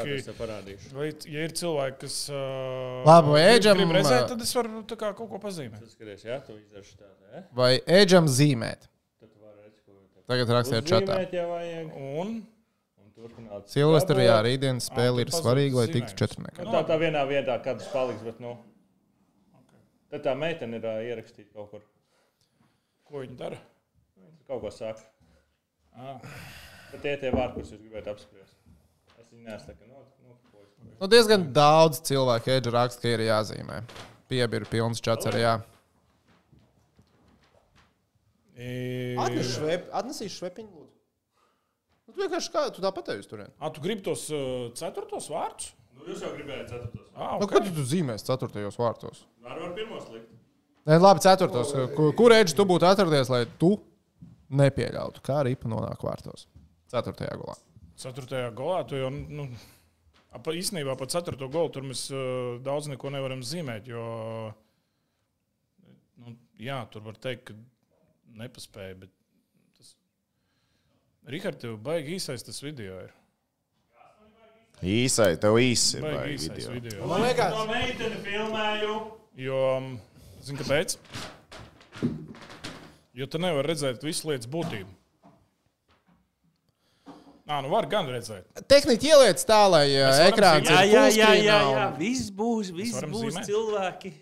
vai 0.97 1.05
ja 1.31 1.45
ir 1.47 1.53
cilvēki 1.55 1.99
kas. 2.03 2.17
Uh, 2.35 3.05
Labi, 3.07 3.35
vai 3.37 3.43
grib- 3.63 3.93
redzēt, 3.95 4.25
tad 4.33 4.41
es 4.43 4.55
varu 4.59 4.81
tā 4.91 4.97
kā, 4.99 5.11
kaut 5.15 5.29
ko 5.31 5.39
pazīmēt. 5.39 5.85
Skaties, 5.93 6.25
jā, 6.27 6.39
tu 6.43 6.57
izdarīsi 6.59 6.97
tādu, 6.99 7.29
jā? 7.31 7.43
Vai 7.61 7.69
ēdžam 8.01 8.27
zīmēt? 8.27 8.89
Tagad 10.31 10.51
rakstiet 10.55 10.91
čatā. 10.91 11.21
Un 11.95 12.41
Un 13.01 13.13
turpināt. 13.15 13.71
Silvestrī, 13.71 14.27
jā, 14.27 14.41
rītdienas 14.47 14.87
spēle 14.91 15.23
ir 15.25 15.31
svarīga, 15.35 15.81
lai 15.83 15.87
tiktu 15.95 16.19
četrniekā. 16.19 16.67
Nu, 16.67 16.75
tā, 16.75 16.83
tā 16.91 16.99
vienā 16.99 17.23
vietā, 17.29 17.57
kad 17.63 17.79
tas 17.79 17.91
paliks, 17.95 18.23
bet, 18.27 18.43
nu. 18.43 18.57
Tad 20.11 20.27
tā 20.27 20.35
meitene 20.39 20.79
ir 20.83 20.87
ā, 20.91 20.97
ierakstīta 21.07 21.55
kaut 21.55 21.71
kur. 21.71 21.87
ko 23.07 23.23
viņi 23.23 23.39
dara? 23.39 23.59
Kaut 24.51 24.63
ko 24.63 24.71
saka. 24.75 25.07
Ah. 25.95 26.19
Bet 26.91 27.03
tie 27.05 27.17
tie 27.21 27.33
vārdi, 27.35 27.57
kurus 27.57 27.73
jūs 27.75 27.83
gribētu 27.83 28.13
apspriest. 28.15 28.57
Es 29.21 29.29
viņu 29.31 29.45
nesaku, 29.47 29.87
nu, 29.87 30.05
nu, 30.27 30.37
ko 30.51 30.63
es. 30.65 30.71
Nu, 31.01 31.11
diezgan 31.11 31.51
daudz 31.57 32.01
cilvēku 32.09 32.53
ēdža 32.57 32.75
raksta, 32.77 33.05
ka 33.05 33.13
ir 33.15 33.27
jāzīmē. 33.29 33.83
Piebiru 34.31 34.69
pilns 34.71 35.03
čats 35.05 35.29
arī 35.31 35.45
jā. 35.45 35.59
E... 38.61 38.71
Atnesīšu 39.17 40.37
švepiņu, 40.37 40.71
lūdzu. 40.75 40.97
Nu, 42.11 42.15
tu 42.17 42.25
vienkārši 42.25 42.51
kā, 42.53 42.67
tu 42.75 42.83
tāpat 42.83 43.07
tevi 43.13 43.23
turēji. 43.31 43.53
A, 43.63 43.71
tu 43.71 43.83
gribi 43.85 44.03
tos 44.03 44.27
uh, 44.35 44.67
ceturtos 44.77 45.31
vārdus? 45.31 45.71
Nu, 45.95 46.09
jūs 46.11 46.25
jau 46.25 46.33
gribējāt 46.35 46.73
ceturtos. 46.73 47.07
Ah, 47.15 47.37
Nu, 47.39 47.47
okay. 47.47 47.61
kad 47.61 47.71
tu 47.77 47.85
zīmēsi 47.87 48.27
ceturtajos 48.27 48.79
vārtos? 48.81 49.23
Var 49.47 49.63
var 49.63 49.75
pirmos 49.77 50.09
likt. 50.11 50.33
Nē, 50.89 50.99
labi, 50.99 51.23
ceturtos. 51.23 51.71
Kur, 51.95 52.11
kur 52.19 52.35
ēdža 52.35 52.57
tu 52.59 52.67
būtu 52.67 52.89
atradies, 52.89 53.31
lai 53.31 53.45
tu 53.61 53.77
nepieļautu, 54.59 55.23
kā 55.23 55.39
ripa 55.47 55.71
nonāk 55.71 56.03
vārtos? 56.03 56.49
Ceturtajā 56.91 57.37
gulā. 57.39 57.55
Ceturtajā 58.01 58.51
golā 58.57 58.81
tu 58.89 58.99
jau. 58.99 59.11
Nu, 59.13 59.47
a, 60.31 60.41
pa, 60.41 60.55
īstenībā 60.57 60.97
par 60.99 61.11
ceturto 61.13 61.49
golu 61.53 61.71
tur 61.75 61.87
mēs 61.87 62.09
uh, 62.15 62.59
daudz 62.65 62.91
neko 62.91 63.13
nevaram 63.15 63.45
zīmēt. 63.47 63.91
Jo, 63.93 64.03
nu, 66.25 66.35
jā, 66.59 66.81
tur 66.91 67.07
var 67.07 67.21
teikt, 67.21 67.51
ka 67.51 68.41
nepaspēja. 68.41 68.99
Bet 69.05 69.15
tas... 69.79 69.95
Rihards, 71.31 71.63
tev 71.63 71.79
baigi 71.85 72.19
īsais 72.19 72.47
tas 72.47 72.63
video 72.65 72.99
ir. 73.07 73.17
Īsai, 74.81 75.35
tev 75.37 75.59
īsi 75.61 75.99
ir 75.99 76.05
Baigi 76.07 76.49
video. 76.49 76.71
video. 76.73 77.09
Man 77.11 77.21
liekas, 77.21 77.53
To 77.53 77.67
meiteni 77.69 78.21
filmēju. 78.25 78.95
Jo, 79.37 79.59
zini, 80.41 80.57
kāpēc? 80.63 80.95
Jo 83.21 83.29
tu 83.29 83.41
nevari 83.43 83.69
redzēt 83.69 84.07
visu 84.07 84.31
lietas 84.31 84.49
būtību. 84.49 84.89
Nā, 87.51 87.57
nu 87.65 87.71
var 87.73 87.87
gan 87.91 88.07
redzēt. 88.07 88.47
tehniski 88.71 89.09
ieliec 89.11 89.41
tā, 89.43 89.61
lai 89.67 89.87
uh, 89.99 90.21
ekrāns 90.29 90.69
ir 90.69 90.75
Jā, 90.77 90.83
jā, 90.87 91.05
jā, 91.17 91.31
jā, 91.43 91.57
jā. 91.75 91.87
Viss 91.99 92.29
būs, 92.31 92.71
viss 92.71 93.01
būs 93.03 93.33
zīmēt? 93.35 93.49
cilvēki. 93.49 94.13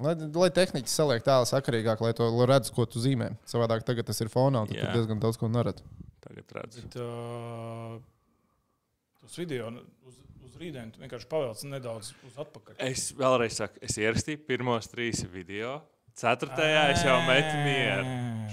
Lai, 0.00 0.14
lai 0.14 0.48
tehniski 0.54 0.88
saliek 0.88 1.24
tā 1.26 1.40
sakarīgāk, 1.50 2.00
lai 2.00 2.12
to 2.16 2.28
redz, 2.48 2.70
ko 2.72 2.86
tu 2.88 3.02
zīmē. 3.02 3.32
Savādāk 3.50 3.82
tagad 3.84 4.06
tas 4.08 4.22
ir 4.22 4.30
fonā, 4.32 4.62
un 4.62 4.70
tu 4.70 4.78
diezgan 4.78 5.18
daudz 5.20 5.36
ko 5.40 5.50
neredz. 5.50 5.82
Tagad 6.24 6.54
redzu. 6.56 6.84
Tā, 6.94 7.08
tos 9.20 9.36
video 9.42 9.68
uz, 10.06 10.20
uz 10.46 10.54
rītdienu 10.62 11.02
vienkārši 11.02 11.28
pavelc 11.30 11.64
nedaudz 11.68 12.12
uz 12.28 12.38
atpakaļ. 12.40 12.78
Es 12.86 13.10
vēlreiz 13.18 13.58
saku, 13.60 13.82
es 13.84 13.98
ierakstīju 14.00 14.44
pirmos 14.48 14.88
trīs 14.92 15.24
video. 15.32 15.80
Ceturtajā 16.20 16.86
es 16.94 17.04
jau 17.06 17.18
metu 17.26 17.52
mieru. 17.66 18.06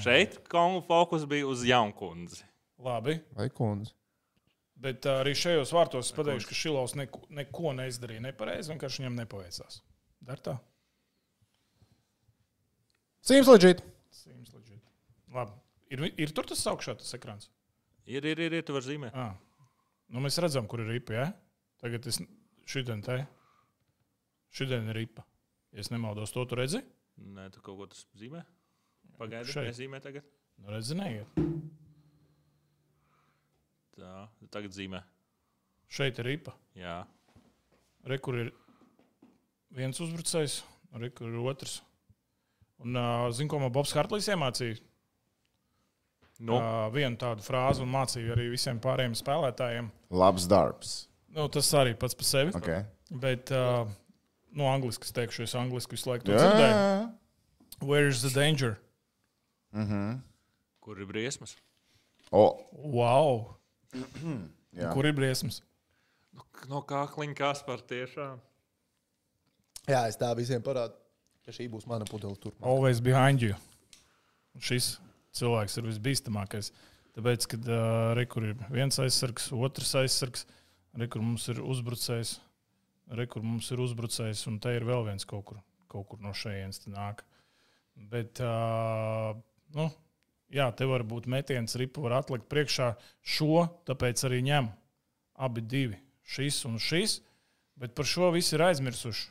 Šeit 0.04 0.42
kongu 0.52 0.84
fokus 0.90 1.24
bija 1.30 1.48
uz 1.50 1.64
jaunkundzi. 1.68 2.44
Labi, 2.84 3.18
Vai 3.34 3.48
kundze? 3.50 3.94
Bet 4.84 5.08
arī 5.10 5.34
šajos 5.38 5.74
vārtos 5.76 6.10
es 6.10 6.16
pateikšu, 6.16 6.50
ka 6.50 6.58
Šilovs 6.58 6.96
neko, 7.00 7.24
neko 7.34 7.74
neizdarīja 7.78 8.24
nepareizi. 8.30 8.72
Vienkārši 8.74 9.04
viņam 9.04 9.22
nepaveicās. 9.22 9.82
Dar 10.28 10.42
tā. 10.44 10.58
Sims 13.28 13.50
leģīt. 13.52 13.82
Seems 14.14 14.54
legit. 14.56 14.84
Labi. 15.36 15.58
Ir, 15.92 16.04
ir 16.20 16.34
tur 16.36 16.48
tas 16.48 16.64
augšā, 16.72 16.96
tas 17.00 17.16
ekrāns. 17.18 17.50
Ir, 18.08 18.24
ir, 18.24 18.40
ir, 18.40 18.60
ir 18.60 18.64
tu 18.68 18.76
vari 18.76 18.88
zīmēt. 18.88 19.16
Ah. 19.16 19.36
Nu, 20.14 20.22
mēs 20.24 20.40
redzam, 20.40 20.68
kur 20.72 20.84
ir 20.84 20.94
ripa. 20.96 21.16
Ja? 21.16 21.26
Tagad 21.84 22.08
es 22.08 22.22
šodien 22.68 23.04
te. 23.04 23.20
Šodien 24.56 24.88
ir 24.88 25.02
ripa. 25.02 25.26
Ja 25.76 25.84
es 25.84 25.92
nemaldos, 25.92 26.32
to 26.32 26.46
tu 26.48 26.56
redzi? 26.60 26.80
Nē, 27.18 27.50
tu 27.52 27.64
kaut 27.66 27.80
ko 27.82 27.90
tas 27.92 28.06
zīmē. 28.18 28.46
Pagaidi, 29.18 29.52
Šeit. 29.52 29.72
nezīmē 29.72 30.00
tagad. 30.04 30.28
Nu, 30.62 30.72
redzi, 30.72 30.96
neiet. 30.98 31.40
Tā, 33.98 34.28
tagad 34.54 34.76
zīmē. 34.76 35.02
Šeit 35.90 36.20
ir 36.22 36.28
ripa. 36.30 36.54
Jā. 36.78 37.00
Re, 38.08 38.18
kur 38.24 38.38
ir 38.44 38.52
viens 39.74 39.98
uzbrucējs, 40.04 40.60
re, 41.00 41.10
kur 41.16 41.32
ir 41.32 41.40
otrs. 41.50 41.80
Un, 42.84 42.94
zinu, 43.34 43.50
ko 43.50 43.60
man 43.64 43.74
Bobs 43.74 43.96
Hartlīs 43.98 44.28
iemācīja. 44.30 44.78
Nu, 46.38 46.54
Uh, 46.60 46.84
vienu 46.94 47.18
tādu 47.18 47.42
frāzi 47.42 47.82
un 47.82 47.90
mācīja 47.90 48.36
arī 48.36 48.52
visiem 48.52 48.78
pārējiem 48.84 49.16
spēlētājiem. 49.18 49.88
Labs 50.14 50.46
darbs. 50.46 50.92
Nu, 51.34 51.48
tas 51.50 51.72
arī 51.74 51.96
pats 51.98 52.14
par 52.14 52.28
sevi. 52.30 52.54
Okay. 52.60 52.84
Bet, 53.10 53.50
uh, 53.50 53.90
nu, 54.54 54.68
angliski 54.70 55.10
es 55.10 55.16
teikšu, 55.18 55.48
es 55.48 55.56
angliski 55.58 55.98
visu 55.98 56.12
laiku 56.12 56.28
to 56.30 56.36
Jā, 56.36 56.44
dzirdēju. 56.44 56.76
jā, 56.78 57.88
Where 57.90 58.08
is 58.14 58.22
the 58.22 58.30
danger? 58.30 58.78
kur 60.86 61.02
ir 61.02 61.10
briesmas? 61.10 61.58
O, 62.32 62.46
Wow! 62.72 63.57
Kur 64.94 65.10
ir 65.10 65.16
briesmas? 65.18 65.62
No 66.70 66.84
kā 66.86 67.04
kliņķās 67.14 67.64
par 67.68 67.82
tiešām? 67.88 68.40
Jā, 69.88 70.04
es 70.12 70.18
tā 70.20 70.30
visiem 70.38 70.62
parādu, 70.64 70.98
ka 71.46 71.54
šī 71.56 71.70
būs 71.72 71.88
mana 71.88 72.06
pudele 72.10 72.36
tur. 72.42 72.54
Always 72.60 73.00
behind 73.04 73.44
you. 73.46 73.56
Un 74.58 74.64
šis 74.68 74.98
cilvēks 75.38 75.78
ir 75.80 75.88
visbīstamākais. 75.88 76.72
Tāpēc, 77.18 77.48
kad 77.54 77.70
uh, 77.72 78.12
re, 78.18 78.26
kur 78.30 78.46
ir 78.46 78.58
viens 78.74 79.00
aizsargs, 79.02 79.48
otrs 79.56 79.96
aizsargs, 80.02 80.46
re, 80.98 81.08
kur 81.10 81.24
mums 81.24 81.48
ir 81.54 81.62
uzbrucējs, 81.64 82.36
re, 83.18 83.26
kur 83.32 83.46
mums 83.46 83.72
ir 83.74 83.82
uzbrucējs, 83.82 84.44
un 84.52 84.60
te 84.62 84.76
ir 84.78 84.86
vēl 84.86 85.08
viens 85.08 85.26
kaut 85.30 85.48
kur, 85.50 85.62
kaut 85.90 86.10
kur 86.12 86.22
no 86.22 86.36
šejienes 86.38 86.84
nāk. 86.92 87.24
Bet, 88.12 88.44
uh, 88.46 89.32
nu, 89.74 89.88
jā, 90.54 90.68
te 90.76 90.88
var 90.90 91.06
būt 91.08 91.28
metiens, 91.32 91.78
ripa 91.80 92.04
var 92.06 92.20
atlikt 92.22 92.48
priekšā 92.52 92.92
šo, 93.22 93.68
tāpēc 93.88 94.24
arī 94.28 94.44
ņem 94.48 94.70
abi 95.48 95.64
divi, 95.64 96.00
šis 96.28 96.64
un 96.70 96.80
šis, 96.82 97.20
bet 97.78 97.94
par 97.98 98.10
šo 98.10 98.32
visi 98.36 98.56
ir 98.58 98.66
aizmirsuši. 98.70 99.28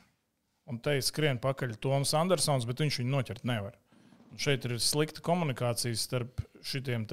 Un 0.66 0.80
te 0.82 0.96
skrien 1.04 1.38
pakaļ 1.38 1.76
Toms 1.78 2.12
Andersons, 2.18 2.66
bet 2.66 2.80
viņš 2.82 3.00
viņu 3.02 3.12
noķert 3.12 3.44
nevar. 3.46 3.76
Un 4.34 4.40
šeit 4.42 4.66
ir 4.66 4.80
slikta 4.82 5.22
komunikācija 5.24 5.94
starp 5.98 6.42
šiem 6.66 7.06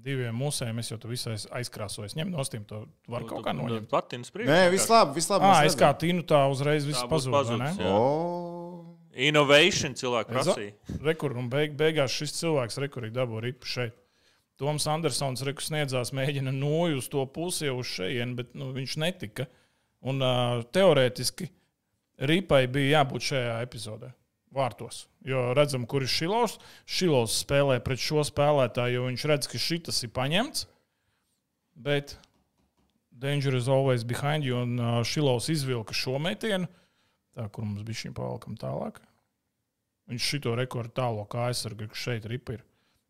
diviem 0.00 0.36
musēm. 0.36 0.78
Es 0.80 0.90
jau 0.92 0.98
tur 1.00 1.12
visai 1.12 1.36
aizkrāsoju. 1.60 2.12
Ņem 2.16 2.30
no 2.32 2.44
stiem, 2.46 2.64
to 2.68 2.84
var 3.10 3.26
kaut 3.28 3.44
kā 3.44 3.54
noņemt. 3.56 3.90
Patins 3.90 4.32
priekš. 4.32 4.48
Nē, 4.50 4.70
viss 4.72 4.90
labi, 4.90 5.16
viss 5.18 5.32
labi. 5.32 5.50
Mēs 5.50 5.72
es 5.72 5.78
kā 5.78 5.90
tinu 6.00 6.24
tā 6.26 6.40
uzreiz 6.52 6.88
viss 6.88 7.02
Tā 7.02 7.06
vai 7.06 7.18
pazudis, 7.18 7.52
Innovation 9.10 9.96
cilvēku 9.98 10.32
prasīja. 10.36 10.74
Rekur, 11.02 11.34
un 11.38 11.48
beig, 11.50 11.74
beigās 11.78 12.14
šis 12.14 12.36
cilvēks 12.38 12.78
rekurī 12.82 13.10
dabū 13.14 13.40
ripu 13.42 13.66
šeit. 13.66 13.96
Toms 14.60 14.84
Andersons 14.92 15.42
rekur 15.46 15.64
sniedzās, 15.64 16.12
mēģina 16.16 16.52
noju 16.52 17.00
uz 17.00 17.08
to 17.10 17.24
pusi 17.32 17.64
jau 17.66 17.78
uz 17.80 17.88
šejienu, 17.94 18.36
bet 18.38 18.52
nu, 18.58 18.70
viņš 18.76 18.96
netika. 19.00 19.48
Un 20.04 20.20
uh, 20.24 20.60
teorētiski 20.72 21.48
ripai 22.28 22.66
bija 22.72 23.00
jābūt 23.00 23.30
šajā 23.32 23.60
epizodē. 23.64 24.12
Vārtos. 24.54 25.04
Jo 25.24 25.50
redzam, 25.54 25.86
kur 25.86 26.04
ir 26.04 26.10
Šilovs. 26.10 26.58
Šilovs 26.88 27.38
spēlē 27.44 27.78
pret 27.84 28.02
šo 28.02 28.24
spēlētāju, 28.26 28.98
jo 28.98 29.06
viņš 29.06 29.26
redz, 29.30 29.48
ka 29.50 29.60
šis 29.62 30.02
ir 30.04 30.12
paņemts. 30.16 30.66
Bet 31.80 32.16
danger 33.10 33.54
is 33.54 33.68
always 33.68 34.04
behind 34.04 34.44
you, 34.44 34.58
un 34.58 34.76
uh, 34.80 35.00
Šilovs 35.06 35.48
izvilka 35.52 35.96
šo 35.96 36.18
metienu. 36.18 36.68
Tā, 37.36 37.46
kur 37.54 37.66
mums 37.66 37.84
bija 37.86 38.04
šī 38.04 38.12
pavalkam 38.16 38.56
tālāk. 38.58 38.98
Viņš 40.10 40.28
šito 40.32 40.54
rekordu 40.58 40.94
tālo 40.96 41.24
kā 41.30 41.46
aizsargu, 41.50 41.86
kas 41.92 42.06
šeit 42.08 42.26
ripa 42.30 42.56
ir. 42.56 42.64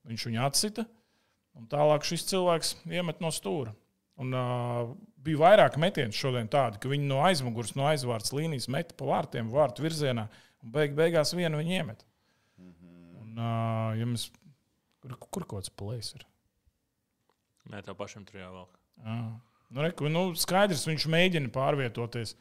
Viņš 0.09 0.27
viņu 0.29 0.43
atsita, 0.45 0.85
un 1.57 1.69
tālāk 1.71 2.05
šis 2.09 2.27
cilvēks 2.29 2.75
iemet 2.91 3.23
no 3.25 3.33
stūra. 3.33 3.73
Un, 4.21 4.35
uh, 4.37 4.91
bija 5.25 5.41
vairāk 5.41 5.79
metienu 5.81 6.13
šodien 6.13 6.49
tādi, 6.53 6.77
ka 6.83 6.91
viņi 6.93 7.09
no 7.09 7.23
aizmugures, 7.25 7.73
no 7.79 7.87
aizvārds 7.89 8.35
līnijas 8.37 8.69
meta 8.73 8.97
pa 8.99 9.09
vārtiem, 9.09 9.49
vārtu 9.53 9.85
virzienā, 9.87 10.27
un 10.61 10.75
beig, 10.75 10.93
beigās 10.99 11.33
vienu 11.37 11.61
viņi 11.63 11.79
iemet. 11.79 12.05
Un, 12.61 13.39
uh, 13.39 13.97
ja 13.97 14.09
mēs, 14.09 14.27
kur, 15.01 15.17
kur 15.25 15.47
kaut 15.47 15.63
kāds 15.63 15.73
plēs 15.73 16.13
ir? 16.19 16.27
Nē, 17.73 17.81
tā 17.87 17.95
pašam 17.97 18.27
tur 18.29 18.43
jāvelk. 18.43 18.77
Ah. 19.07 19.39
Nu, 19.71 19.85
reku, 19.87 20.11
nu, 20.11 20.27
skaidrs, 20.37 20.85
viņš 20.89 21.07
mēģina 21.13 21.53
pārvietoties. 21.55 22.35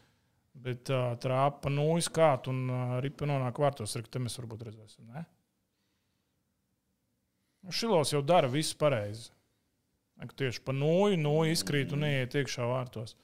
Bet 0.60 0.90
uh, 0.92 1.14
trāpa 1.22 1.72
nūjas 1.72 2.10
kārt 2.12 2.50
un 2.52 2.66
uh, 2.68 2.96
ripa 3.04 3.28
nonāk 3.30 3.62
vārtos. 3.62 3.96
Te 3.96 4.22
mēs 4.22 4.38
varbūt 4.42 4.66
redzēsim. 4.68 5.06
Ne? 5.14 5.24
Nu, 7.64 7.76
Šilos 7.76 8.14
jau 8.14 8.24
dara 8.26 8.50
visu 8.52 8.76
pareizi. 8.80 9.30
Tieši 10.20 10.64
pa 10.66 10.76
nūju, 10.76 11.16
nūju 11.22 11.56
izkrīt 11.56 11.94
un 11.96 12.04
ieiet 12.04 12.36
iekšā 12.36 12.66
vārtos. 12.68 13.16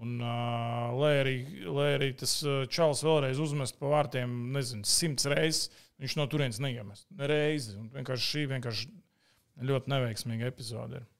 Un, 0.00 0.16
uh, 0.22 0.94
lai, 0.96 1.12
arī, 1.20 1.34
lai 1.68 1.90
arī 1.98 2.12
tas 2.18 2.32
čels 2.72 3.04
vēlreiz 3.04 3.38
uzmest 3.42 3.76
pa 3.78 3.92
vārtiem, 3.92 4.32
nezinu, 4.56 4.88
simts 4.88 5.28
reizes, 5.30 5.68
viņš 6.02 6.16
no 6.18 6.26
turienes 6.32 6.62
neiemest. 6.64 7.06
Reizi. 7.18 7.76
Un 7.78 7.92
Vienkārši 7.92 8.30
šī 8.30 8.46
vienkārši 8.54 8.88
ļoti 9.68 9.92
neveiksmīga 9.92 10.48
epizode. 10.50 11.02
Ir. 11.02 11.13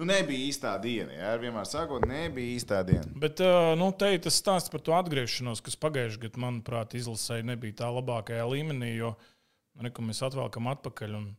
Nu 0.00 0.08
nebija 0.08 0.48
īstā 0.48 0.72
diena. 0.82 1.12
Jā, 1.14 1.34
vienmēr 1.42 1.68
sakot, 1.68 2.06
nebija 2.08 2.56
īstā 2.56 2.80
diena. 2.86 3.06
Bet 3.24 3.42
nu, 3.78 3.90
te 3.98 4.12
ir 4.14 4.22
tas 4.24 4.38
stāsts 4.40 4.72
par 4.72 4.82
to 4.84 4.96
atgriešanos, 4.96 5.62
kas 5.64 5.78
pagājušajā 5.80 6.24
gadā, 6.26 6.42
manuprāt, 6.46 6.96
izlasēji 6.98 7.48
nebija 7.52 7.82
tā 7.82 7.92
labākajā 7.92 8.48
līmenī, 8.48 8.94
jo 8.96 9.14
nu, 9.16 9.86
reku, 9.86 10.04
mēs 10.06 10.22
atvēlkam 10.26 10.70
atpakaļ. 10.72 11.16
Un 11.20 11.30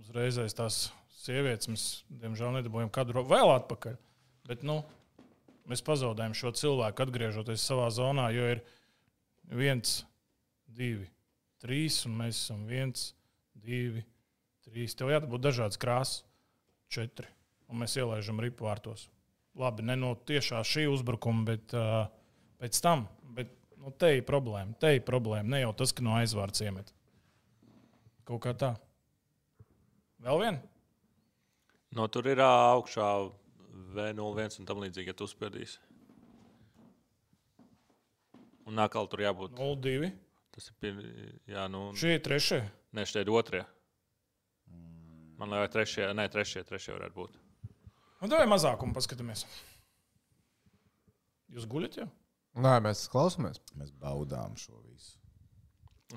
uzreiz 0.00 0.40
tās 0.56 0.88
sievietes 1.20 1.70
mēs, 1.70 1.86
diemžēl, 2.22 2.54
nedabūjām 2.58 2.92
kadru 2.94 3.24
vēl 3.28 3.54
atpakaļ. 3.58 3.98
Bet 4.48 4.64
nu, 4.66 4.80
mēs 5.70 5.84
pazaudējam 5.86 6.36
šo 6.36 6.54
cilvēku, 6.56 7.04
atgriežoties 7.04 7.64
savā 7.64 7.88
zonā, 7.94 8.30
jo 8.34 8.46
ir 8.56 8.62
viens, 9.54 10.00
divi, 10.70 11.08
trīs, 11.62 12.00
un 12.08 12.16
mēs 12.22 12.38
esam 12.44 12.64
viens, 12.68 13.10
divi, 13.54 14.04
trīs. 14.66 14.96
Tev 14.98 15.12
jābūt 15.12 15.44
dažādas 15.44 15.80
krāsas, 15.80 16.24
četri, 16.90 17.28
un 17.70 17.80
mēs 17.82 17.96
ielaižam 18.00 18.40
ripu 18.42 18.66
vārtos. 18.66 19.06
Labi, 19.58 19.84
ne 19.86 19.96
no 19.98 20.12
tiešā 20.14 20.60
šī 20.66 20.86
uzbrukuma, 20.90 21.44
bet 21.48 21.74
uh, 21.74 22.04
pēc 22.62 22.78
tam. 22.82 23.06
Bet, 23.36 23.50
nu, 23.80 23.90
te 23.98 24.12
ir 24.18 24.24
problēma. 24.28 24.76
Te 24.82 24.94
ir 24.96 25.04
problēma. 25.06 25.48
Ne 25.56 25.62
jau 25.64 25.72
tas, 25.82 25.92
ka 25.94 26.04
no 26.06 26.14
aizvārds 26.18 26.62
iemet. 26.62 26.92
Kaut 28.28 28.42
kā 28.44 28.54
tā. 28.54 28.74
Vēl 30.22 30.42
viena? 30.44 30.60
No 31.96 32.06
tur 32.12 32.28
ir 32.30 32.38
ā, 32.44 32.50
augšā 32.76 33.06
V01 33.96 34.60
un 34.62 34.68
tam 34.68 34.82
līdzīgi, 34.84 35.10
ja 35.10 35.16
tu 35.18 35.26
uzspiedīsi. 35.26 35.80
Un 38.70 38.78
nākamā 38.78 39.10
tur 39.10 39.24
jābūt. 39.24 39.56
0,2. 39.58 40.12
Tas 40.54 40.70
ir 40.70 40.76
pir... 40.82 41.00
jā, 41.50 41.66
nu, 41.72 41.88
Šie 41.98 42.16
ir 42.18 42.22
trešie. 42.22 42.60
ne 42.94 43.06
šeit 43.06 43.30
otrie. 43.30 43.64
Man 45.40 45.54
liekas, 45.54 45.72
trešie, 45.72 46.08
nē, 46.16 46.26
trešie, 46.32 46.62
trešie 46.68 46.92
varētu 46.94 47.16
būt. 47.16 47.38
Nu, 48.20 48.28
tā 48.28 48.42
ir 48.44 48.50
mazākuma. 48.50 48.92
Paskatāmies. 48.96 49.46
Jūs 51.54 51.64
guļat 51.70 51.96
jau? 52.02 52.10
Nē, 52.60 52.76
mēs 52.84 53.06
klausāmies. 53.10 53.62
Mēs 53.78 53.94
baudām 54.02 54.52
šo 54.60 54.76
visu. 54.84 55.16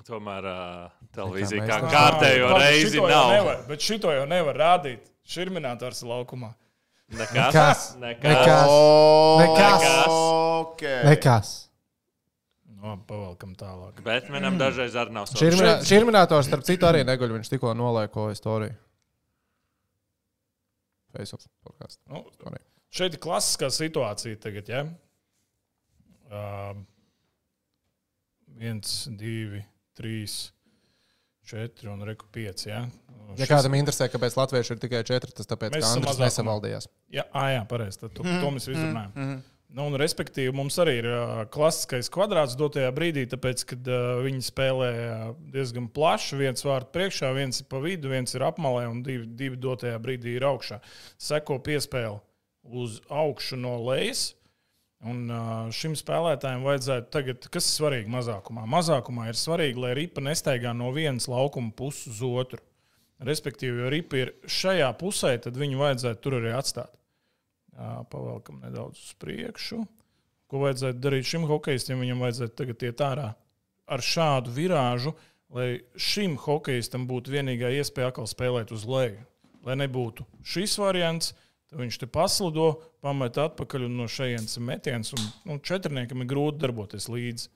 Tomēr 0.04 0.46
uh, 0.50 0.94
televīzija 1.14 1.64
kā 1.70 1.78
kārtējo 1.86 2.48
Labi, 2.50 2.62
reizi 2.64 2.98
nav. 2.98 3.30
Nevar, 3.30 3.60
bet 3.68 3.84
šito 3.86 4.10
jau 4.10 4.24
nevar 4.26 4.58
rādīt. 4.58 5.06
Šurminātors 5.24 6.02
ir 6.02 6.10
laukumā. 6.10 6.50
Nekas. 7.14 7.54
Nekas. 7.54 7.84
Nekas. 8.02 8.72
Nekas. 9.40 9.86
Okay. 10.64 10.98
Nekas. 11.06 11.52
No, 12.84 12.98
pavalkam 13.08 13.54
tālāk. 13.56 14.02
Bet 14.04 14.26
manam 14.34 14.58
dažreiz 14.60 14.96
arī 14.98 15.14
nav 15.14 15.30
Šī 15.30 15.52
savs. 15.54 15.92
irminātors, 15.94 16.50
starp 16.50 16.66
citu, 16.66 16.84
arī 16.90 17.04
neguļ. 17.08 17.38
Viņš 17.38 17.54
tikko 17.54 17.72
nolaiko 17.78 18.26
istoriju. 18.34 18.74
Facebook 21.14 21.52
podkāstu. 21.66 22.00
Nu, 22.10 22.24
Sorry. 22.40 22.60
šeit 22.94 23.16
ir 23.16 23.22
klasiskā 23.24 23.70
situācija 23.74 24.40
tagad. 24.42 24.68
Ja? 24.74 24.82
Uh, 26.34 26.82
viens, 28.58 29.04
divi, 29.20 29.62
trīs, 29.98 30.36
četri 31.46 31.90
un 31.92 32.02
reku 32.06 32.26
pieci. 32.32 32.70
Ja? 32.70 32.84
Ja 33.38 33.48
kādam 33.50 33.74
interesē, 33.78 34.08
kāpēc 34.12 34.36
latvieši 34.38 34.74
ir 34.76 34.80
tikai 34.82 35.02
četri, 35.06 35.32
tas 35.36 35.48
tāpēc, 35.50 35.74
Mēs 35.74 35.84
ka 35.84 35.90
Andris 35.96 36.10
mazākumā. 36.12 36.28
nesavaldījās. 36.30 36.88
Jā, 37.14 37.24
ā, 37.32 37.44
jā 37.56 37.64
pareizi. 37.70 38.00
Tad 38.04 38.14
to, 38.16 38.24
to 38.24 38.50
mēs 38.54 38.68
izrunājam. 38.70 39.40
Nu, 39.74 39.88
un, 39.88 39.96
respektīvi, 39.98 40.52
mums 40.54 40.76
arī 40.78 41.00
ir 41.00 41.06
uh, 41.10 41.40
klasiskais 41.50 42.06
kvadrāts 42.14 42.54
dotajā 42.54 42.92
brīdī, 42.94 43.24
tāpēc, 43.32 43.64
kad 43.72 43.88
uh, 43.90 44.20
viņi 44.22 44.44
spēlē 44.46 44.90
diezgan 45.50 45.88
plaši. 45.90 46.38
Viens 46.38 46.62
vārds 46.62 46.92
priekšā, 46.94 47.32
viens 47.34 47.58
ir 47.58 47.66
pa 47.72 47.80
vidu, 47.82 48.12
viens 48.12 48.36
ir 48.36 48.44
apmalē, 48.46 48.84
un 48.92 49.02
divi, 49.02 49.26
divi 49.26 49.58
dotajā 49.58 49.98
brīdī 50.04 50.36
ir 50.36 50.46
augšā. 50.46 50.78
Seko 51.18 51.58
piespēle 51.66 52.20
uz 52.62 53.00
augšu 53.10 53.58
no 53.58 53.74
lejas. 53.82 54.28
Un 55.04 55.26
uh, 55.26 55.66
šim 55.74 55.98
spēlētājam 55.98 56.62
vajadzētu 56.64 57.10
tagad, 57.12 57.50
kas 57.52 57.66
ir 57.66 57.74
svarīgi 57.74 58.14
mazākumā? 58.14 58.62
Mazākumā 58.70 59.26
ir 59.32 59.36
svarīgi, 59.36 59.82
lai 59.82 59.96
ripa 59.98 60.22
nestaigā 60.24 60.70
no 60.72 60.94
vienas 60.94 61.26
laukuma 61.28 61.74
puses 61.76 62.14
uz 62.14 62.22
otru. 62.24 62.62
Respektīvi, 63.26 63.82
ja 63.82 63.90
ripa 63.90 64.22
ir 64.22 64.36
šajā 64.46 64.94
pusē, 65.02 65.34
tad 65.42 65.58
viņu 65.58 65.82
vajadzētu 65.82 66.22
tur 66.22 66.38
arī 66.38 66.54
atstāt. 66.54 66.94
Pavelkam 68.10 68.60
nedaudz 68.62 69.00
uz 69.00 69.14
priekšu. 69.18 69.82
Ko 70.50 70.60
vajadzētu 70.62 71.00
darīt 71.02 71.26
šim 71.26 71.46
hokeistam? 71.48 72.02
Viņam 72.04 72.22
vajadzētu 72.22 72.56
tagad 72.60 72.84
iet 72.86 73.02
ārā 73.02 73.30
ar 73.90 74.04
šādu 74.04 74.52
virāžu, 74.54 75.14
lai 75.54 75.84
šim 76.00 76.36
hokeistam 76.40 77.08
būtu 77.08 77.34
vienīgā 77.34 77.72
iespēja 77.78 78.12
atkal 78.12 78.28
spēlēt 78.30 78.72
uz 78.74 78.86
leju. 78.88 79.24
Lai 79.64 79.76
nebūtu 79.80 80.26
šis 80.44 80.76
variants, 80.80 81.32
tad 81.70 81.80
viņš 81.80 81.98
te 82.02 82.08
paslido, 82.10 82.68
pamet 83.04 83.38
atpakaļ 83.40 83.86
un 83.88 83.98
no 84.02 84.08
šejienes 84.10 84.58
metiens. 84.60 85.14
Un, 85.16 85.28
nu, 85.48 85.58
četrniekam 85.64 86.24
ir 86.24 86.30
grūti 86.30 86.60
darboties 86.64 87.08
līdzi. 87.12 87.50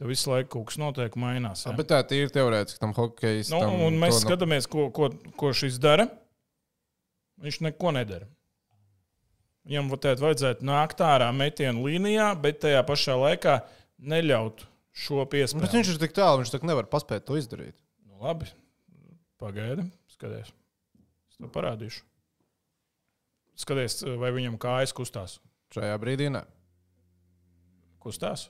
Tev 0.00 0.08
visu 0.08 0.32
laiku 0.32 0.54
kaut 0.56 0.70
kas 0.70 0.78
notiek, 0.80 1.16
mainās. 1.20 1.66
jā. 1.66 1.74
Bet 1.76 1.90
tā 1.92 2.00
ir 2.16 2.32
teorētiski 2.32 2.80
tam 2.80 2.94
hokejam. 2.96 3.44
Nu, 3.52 3.90
mēs 4.00 4.22
skatāmies, 4.24 4.66
ko, 4.70 4.88
ko, 4.94 5.12
ko 5.38 5.52
šis 5.56 5.76
dara. 5.82 6.08
Viņš 7.42 7.60
neko 7.68 7.92
nedara. 7.94 8.26
Viņam 9.68 9.90
vatēt, 9.92 10.18
vajadzētu 10.22 10.66
nākt 10.66 11.02
ārā 11.06 11.28
metienu 11.36 11.84
līnijā, 11.86 12.32
bet 12.42 12.58
tajā 12.64 12.80
pašā 12.86 13.14
laikā 13.20 13.60
neļaut 14.02 14.64
šo 15.04 15.22
piespēli. 15.30 15.62
Bet 15.62 15.76
viņš 15.76 15.92
ir 15.94 16.00
tik 16.02 16.16
tālu, 16.16 16.40
viņš 16.40 16.50
tak 16.54 16.66
nevar 16.66 16.88
paspēt 16.90 17.28
to 17.28 17.38
izdarīt. 17.38 17.76
Nu, 18.08 18.18
labi, 18.24 18.48
pagaidi, 19.40 19.86
skaties. 20.10 20.50
Es 21.30 21.38
to 21.38 21.50
parādīšu. 21.54 22.02
Skaties, 23.62 24.00
vai 24.18 24.32
viņam 24.34 24.58
kājas 24.60 24.94
kustās. 24.96 25.38
Šajā 25.72 25.94
brīdī 26.02 26.26
nē. 26.32 26.42
Kustās, 28.02 28.48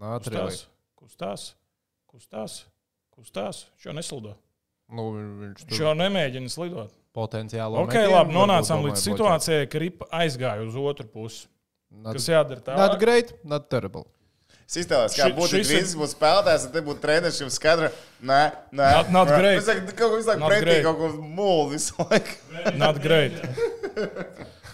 Nāc, 0.00 0.26
kustās, 0.26 0.64
kustās, 0.98 1.44
kustās, 2.10 2.54
kustās. 3.14 3.60
Viņš 3.76 3.86
jau 3.86 3.94
neslido. 3.96 4.34
Nu, 4.90 5.04
viņš 5.14 5.62
Viņš 5.62 5.70
tur 5.70 5.84
jau 5.86 5.92
nemēģina 5.96 6.50
slidot. 6.50 6.99
Potenciāli. 7.16 7.78
Ok, 7.82 7.96
labi, 8.10 8.34
nonācām 8.36 8.84
līdz 8.86 9.02
situācijai, 9.08 9.66
ka 9.70 9.78
ripa 9.82 10.06
aizgāja 10.22 10.66
uz 10.66 10.76
otru 10.78 11.06
pusi. 11.10 11.46
Kas 12.12 12.28
jādara 12.30 12.60
Not 12.62 12.66
tālāk? 12.68 12.98
great, 13.00 13.32
not 13.44 13.68
terrible. 13.70 14.06
Sistēlēs, 14.70 15.16
kā 15.18 15.26
Ši- 15.26 15.34
būtu 15.34 15.58
viens, 15.66 15.94
būtu 15.98 16.12
spēlētājs, 16.14 16.64
tad 16.68 16.72
te 16.76 16.80
būtu 16.86 17.00
treneris, 17.02 17.40
jums 17.42 17.56
skaidra. 17.58 17.88
Nē, 18.22 18.52
nē. 18.70 18.90
Not- 18.94 19.10
not 19.10 19.28
nē. 19.28 19.38
great. 19.40 19.58
Es 19.58 19.66
saku, 19.66 19.86
kaut 19.98 20.12
ko 20.12 20.16
visu 20.20 20.28
laiku 20.30 20.38
Not 20.44 20.52
pretī, 20.52 20.76
kaut 20.84 20.98
ko 21.00 21.08
mūlu 21.18 21.70
visu 21.72 21.94
laiku. 21.98 22.76
Not 22.78 23.00
great. 23.02 23.32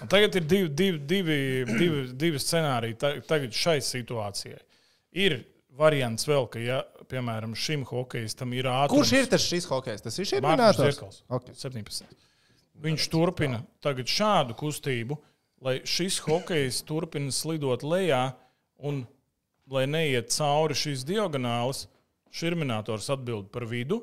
Un 0.02 0.08
tagad 0.12 0.36
ir 0.36 0.44
divi, 0.44 0.68
divi, 0.68 0.98
divi, 0.98 1.38
divi, 1.78 2.02
divi 2.12 2.36
scenāriji 2.42 2.98
ta- 3.00 3.14
tagad 3.26 3.56
šai 3.56 3.78
situācijai. 3.80 4.60
Ir 5.16 5.38
variants 5.78 6.28
vēl, 6.28 6.44
ka, 6.52 6.58
ja, 6.60 6.82
piemēram, 7.08 7.56
šim 7.56 7.82
hokeistam 7.88 8.52
ir 8.52 8.64
ātrums. 8.68 8.92
Kurš 8.98 9.12
ir 9.16 9.26
tas 9.32 9.40
šis 9.48 9.64
hokejs? 9.72 10.02
Tas 10.04 10.18
ir 10.18 10.28
šis. 10.28 10.40
Zirkals. 10.76 11.22
Okay. 11.30 11.54
17. 11.56 12.04
Viņš 12.82 13.08
turpina 13.12 13.62
tagad 13.84 14.10
šādu 14.10 14.56
kustību, 14.58 15.16
lai 15.64 15.78
šis 15.88 16.18
hokejs 16.26 16.82
turpina 16.86 17.32
slidot 17.32 17.84
lejā 17.86 18.34
un 18.84 19.04
lai 19.72 19.86
neiet 19.88 20.30
cauri 20.34 20.76
šīs 20.76 21.06
diagonālas. 21.08 21.86
Šurminātors 22.36 23.08
atbild 23.14 23.48
par 23.54 23.64
vidu, 23.70 24.02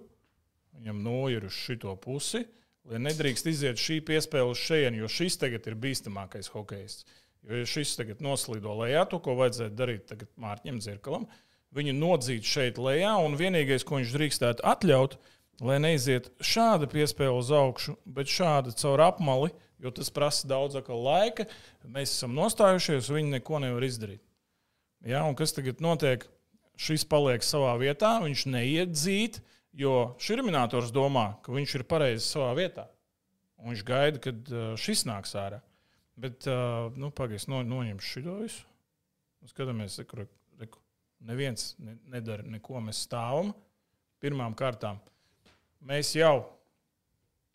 viņam 0.73 1.03
noir 1.05 1.43
uz 1.45 1.53
šito 1.53 1.93
pusi, 2.01 2.41
lai 2.89 3.01
nedrīkst 3.03 3.49
iziet 3.51 3.77
šī 3.77 3.99
piespēle 4.07 4.55
uz 4.55 4.63
šejienu, 4.63 5.03
jo 5.03 5.09
šis 5.11 5.37
tagad 5.43 5.67
ir 5.69 5.77
bīstamākais 5.79 6.49
hokejs. 6.55 7.03
Jo 7.43 7.59
ja 7.59 7.67
šis 7.67 7.93
tagad 7.99 8.23
noslido 8.23 8.73
lejā, 8.79 9.03
to, 9.11 9.19
ko 9.21 9.35
vajadzētu 9.37 9.75
darīt 9.77 10.07
tagad 10.09 10.31
Mārķim 10.39 10.79
Zirkalam, 10.81 11.27
viņu 11.75 11.93
nodzīt 11.97 12.47
šeit 12.47 12.79
lejā, 12.81 13.13
un 13.21 13.37
vienīgais, 13.37 13.85
ko 13.85 13.99
viņš 13.99 14.15
drīkstētu 14.15 14.65
atļaut, 14.65 15.17
lai 15.61 15.77
neiziet 15.81 16.29
šāda 16.43 16.87
piespēle 16.89 17.35
uz 17.37 17.51
augšu, 17.53 17.97
bet 18.05 18.31
šāda 18.31 18.73
caur 18.79 19.03
apmali, 19.05 19.51
jo 19.83 19.91
tas 19.93 20.09
prasa 20.13 20.47
daudz 20.49 20.79
laika. 20.87 21.45
Mēs 21.83 22.15
esam 22.15 22.33
nostājušies, 22.37 23.11
viņi 23.13 23.35
neko 23.37 23.59
nevar 23.59 23.83
izdarīt. 23.83 24.23
Ja, 25.03 25.25
un 25.27 25.35
kas 25.35 25.53
tagad 25.53 25.83
notiek? 25.83 26.25
Šis 26.79 27.03
paliek 27.05 27.43
savā 27.45 27.75
vietā, 27.77 28.15
viņš 28.23 28.47
neiet 28.49 28.95
dzīt, 28.95 29.43
jo 29.77 30.15
šurminātors 30.17 30.89
domā, 30.95 31.35
ka 31.45 31.53
viņš 31.53 31.75
ir 31.77 31.83
pareizi 31.85 32.25
savā 32.25 32.49
vietā. 32.57 32.87
Un 33.61 33.69
viņš 33.71 33.83
gaida, 33.85 34.21
kad 34.23 34.49
uh, 34.49 34.71
šis 34.79 35.05
nāks 35.05 35.35
ārā. 35.37 35.61
Bet, 36.17 36.47
uh, 36.49 36.89
nu, 36.97 37.11
pagaidzi, 37.13 37.51
no, 37.53 37.61
noņemšu 37.67 38.23
šo 38.23 38.39
visu. 38.41 38.65
Un 39.43 39.51
Skatāmies, 39.51 39.99
kur 40.09 40.25
neviens 41.23 41.73
ne, 41.79 41.97
nedara 42.11 42.45
neko. 42.47 42.81
Mēs 42.83 43.03
stāvam. 43.05 43.53
Pirmām 44.23 44.55
kārtām 44.57 45.01
mēs 45.87 46.13
jau 46.17 46.35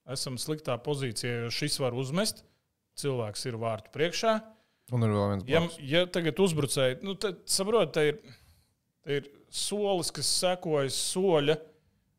esam 0.08 0.38
sliktā 0.40 0.76
pozīcijā, 0.80 1.44
jo 1.46 1.50
šis 1.52 1.78
var 1.82 1.96
uzmest. 1.98 2.44
Cilvēks 2.98 3.44
ir 3.46 3.58
vārtu 3.60 3.92
priekšā. 3.94 4.32
Un 4.96 5.04
ir 5.04 5.12
vēl 5.12 5.26
viens. 5.34 5.44
Ja, 5.46 5.60
blakus. 5.62 5.80
ja 5.84 6.00
tagad 6.10 6.40
uzbrucēji, 6.42 6.96
nu, 7.04 7.12
tad 7.20 7.42
saprotiet, 7.46 7.92
tā 7.94 8.04
ir, 8.08 8.38
tā 9.04 9.18
ir 9.20 9.28
solis, 9.52 10.10
kas 10.16 10.30
sekojas 10.40 10.96
soļa. 11.12 11.58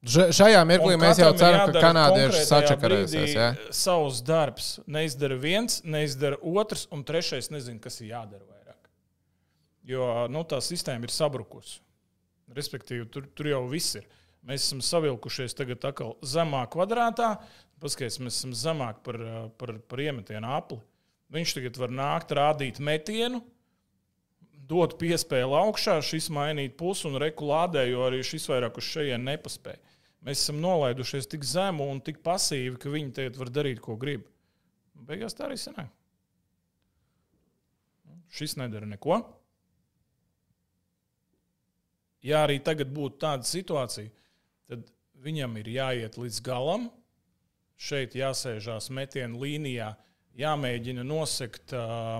Ž- 0.08 0.30
Šajā 0.38 0.62
mirklī 0.70 0.96
mēs 1.02 1.20
jau 1.20 1.34
ceram, 1.36 1.74
ka 1.74 1.82
kanādieši 1.84 2.46
sačakarēsies. 2.48 3.34
Ja? 3.36 3.50
Savs 3.76 4.22
darbs 4.24 4.70
neizdara 4.88 5.36
viens, 5.42 5.82
neizdara 5.84 6.38
otrs, 6.40 6.86
un 6.96 7.04
trešais 7.04 7.50
nezina, 7.52 7.82
kas 7.84 8.00
ir 8.00 8.14
jādara 8.14 8.46
vairāk. 8.46 8.88
Jo 9.90 10.06
nu, 10.32 10.46
tā 10.48 10.62
sistēma 10.64 11.10
ir 11.10 11.12
sabrukusi. 11.12 11.82
Respektīvi, 12.56 13.10
tur, 13.12 13.28
tur 13.36 13.50
jau 13.52 13.66
viss 13.70 13.98
ir. 14.00 14.08
Mēs 14.48 14.66
esam 14.66 14.82
savilkušies 14.86 15.56
tagad 15.58 15.84
atkal 15.90 16.16
zemā 16.24 16.64
kvadrātā. 16.72 17.34
Paskaties, 17.80 18.20
mēs 18.24 18.40
esam 18.40 18.56
zemāk 18.56 19.02
par, 19.04 19.20
par, 19.60 19.76
par 19.88 20.02
iemetienu 20.04 20.52
apli. 20.56 20.80
Viņš 21.34 21.56
tagad 21.58 21.78
var 21.80 21.94
nākt, 21.94 22.34
rādīt 22.36 22.80
metienu, 22.82 23.44
dot 24.70 24.96
piespēli 25.02 25.56
augšā, 25.60 26.00
šis 26.06 26.30
mainīt 26.34 26.76
pusi 26.80 27.08
un 27.10 27.20
rekulādē, 27.22 27.86
jo 27.90 28.04
arī 28.08 28.24
šis 28.26 28.48
vairāk 28.50 28.80
uz 28.82 28.88
šejienes 28.90 29.28
nepaspēja. 29.28 29.82
Mēs 30.26 30.42
esam 30.44 30.60
nolaidušies 30.64 31.30
tik 31.32 31.46
zemu 31.48 31.86
un 31.94 32.02
tik 32.04 32.20
pasīvi, 32.26 32.76
ka 32.82 32.92
viņi 32.92 33.14
tagad 33.16 33.40
var 33.40 33.52
darīt, 33.56 33.80
ko 33.84 33.96
grib. 34.00 34.26
Beigās 35.08 35.38
tā 35.38 35.48
arī 35.48 35.56
sanāk. 35.60 35.94
Šis 38.30 38.58
nedara 38.60 38.90
neko. 38.90 39.22
Ja 42.26 42.44
arī 42.44 42.60
tagad 42.62 42.92
būtu 42.92 43.22
tāda 43.22 43.48
situācija, 43.48 44.12
viņam 45.24 45.58
ir 45.62 45.70
jāiet 45.76 46.18
līdz 46.20 46.42
galam. 46.46 46.90
Šeit 47.80 48.16
jāsēžās 48.18 48.90
metienu 48.92 49.40
līnijā, 49.40 49.94
jāmēģina 50.40 51.06
nosegt 51.08 51.72
uh, 51.76 52.20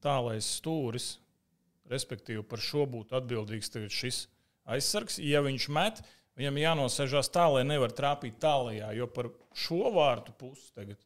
tālais 0.00 0.48
stūris, 0.58 1.16
respektīvi 1.92 2.44
par 2.48 2.62
šo 2.62 2.86
būtu 2.88 3.16
atbildīgs 3.18 3.72
šis 3.92 4.22
aizsargs. 4.72 5.20
Ja 5.20 5.42
viņš 5.44 5.68
met, 5.76 6.00
viņam 6.40 6.62
jānosēžās 6.62 7.30
tā, 7.34 7.46
lai 7.52 7.66
nevar 7.68 7.92
trāpīt 7.96 8.40
tālajā, 8.42 8.94
jo 8.96 9.10
par 9.12 9.30
šo 9.56 9.92
vārtu 9.94 10.34
pusi 10.40 10.72
tagad 10.76 11.00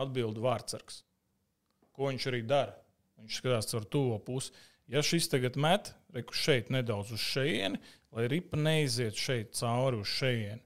atbild 0.00 0.38
vārdsargs. 0.40 1.02
Ko 1.90 2.08
viņš 2.08 2.30
arī 2.30 2.44
dara? 2.46 2.76
Viņš 3.20 3.40
skatās 3.42 3.68
caur 3.72 3.84
to 3.84 4.04
pusi. 4.24 4.54
Ja 4.90 5.02
šis 5.06 5.28
tagad 5.30 5.58
met, 5.60 5.92
reku 6.14 6.34
šeit 6.34 6.70
nedaudz 6.74 7.12
uz 7.14 7.22
šejieni, 7.22 7.78
lai 8.16 8.26
ripa 8.30 8.58
neiziet 8.58 9.18
šeit 9.18 9.54
cauri 9.58 10.00
uz 10.00 10.10
šejieni. 10.10 10.62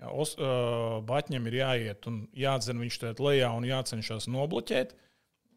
Ja, 0.00 0.10
Os, 0.10 0.34
uh, 0.40 1.00
Baņķim 1.06 1.48
ir 1.50 1.58
jāiet 1.60 2.06
un 2.10 2.24
jādzen 2.36 2.80
viņš 2.82 3.00
tajā 3.02 3.18
lejā 3.22 3.50
un 3.56 3.66
jācenšas 3.68 4.28
nobloķēt. 4.32 4.94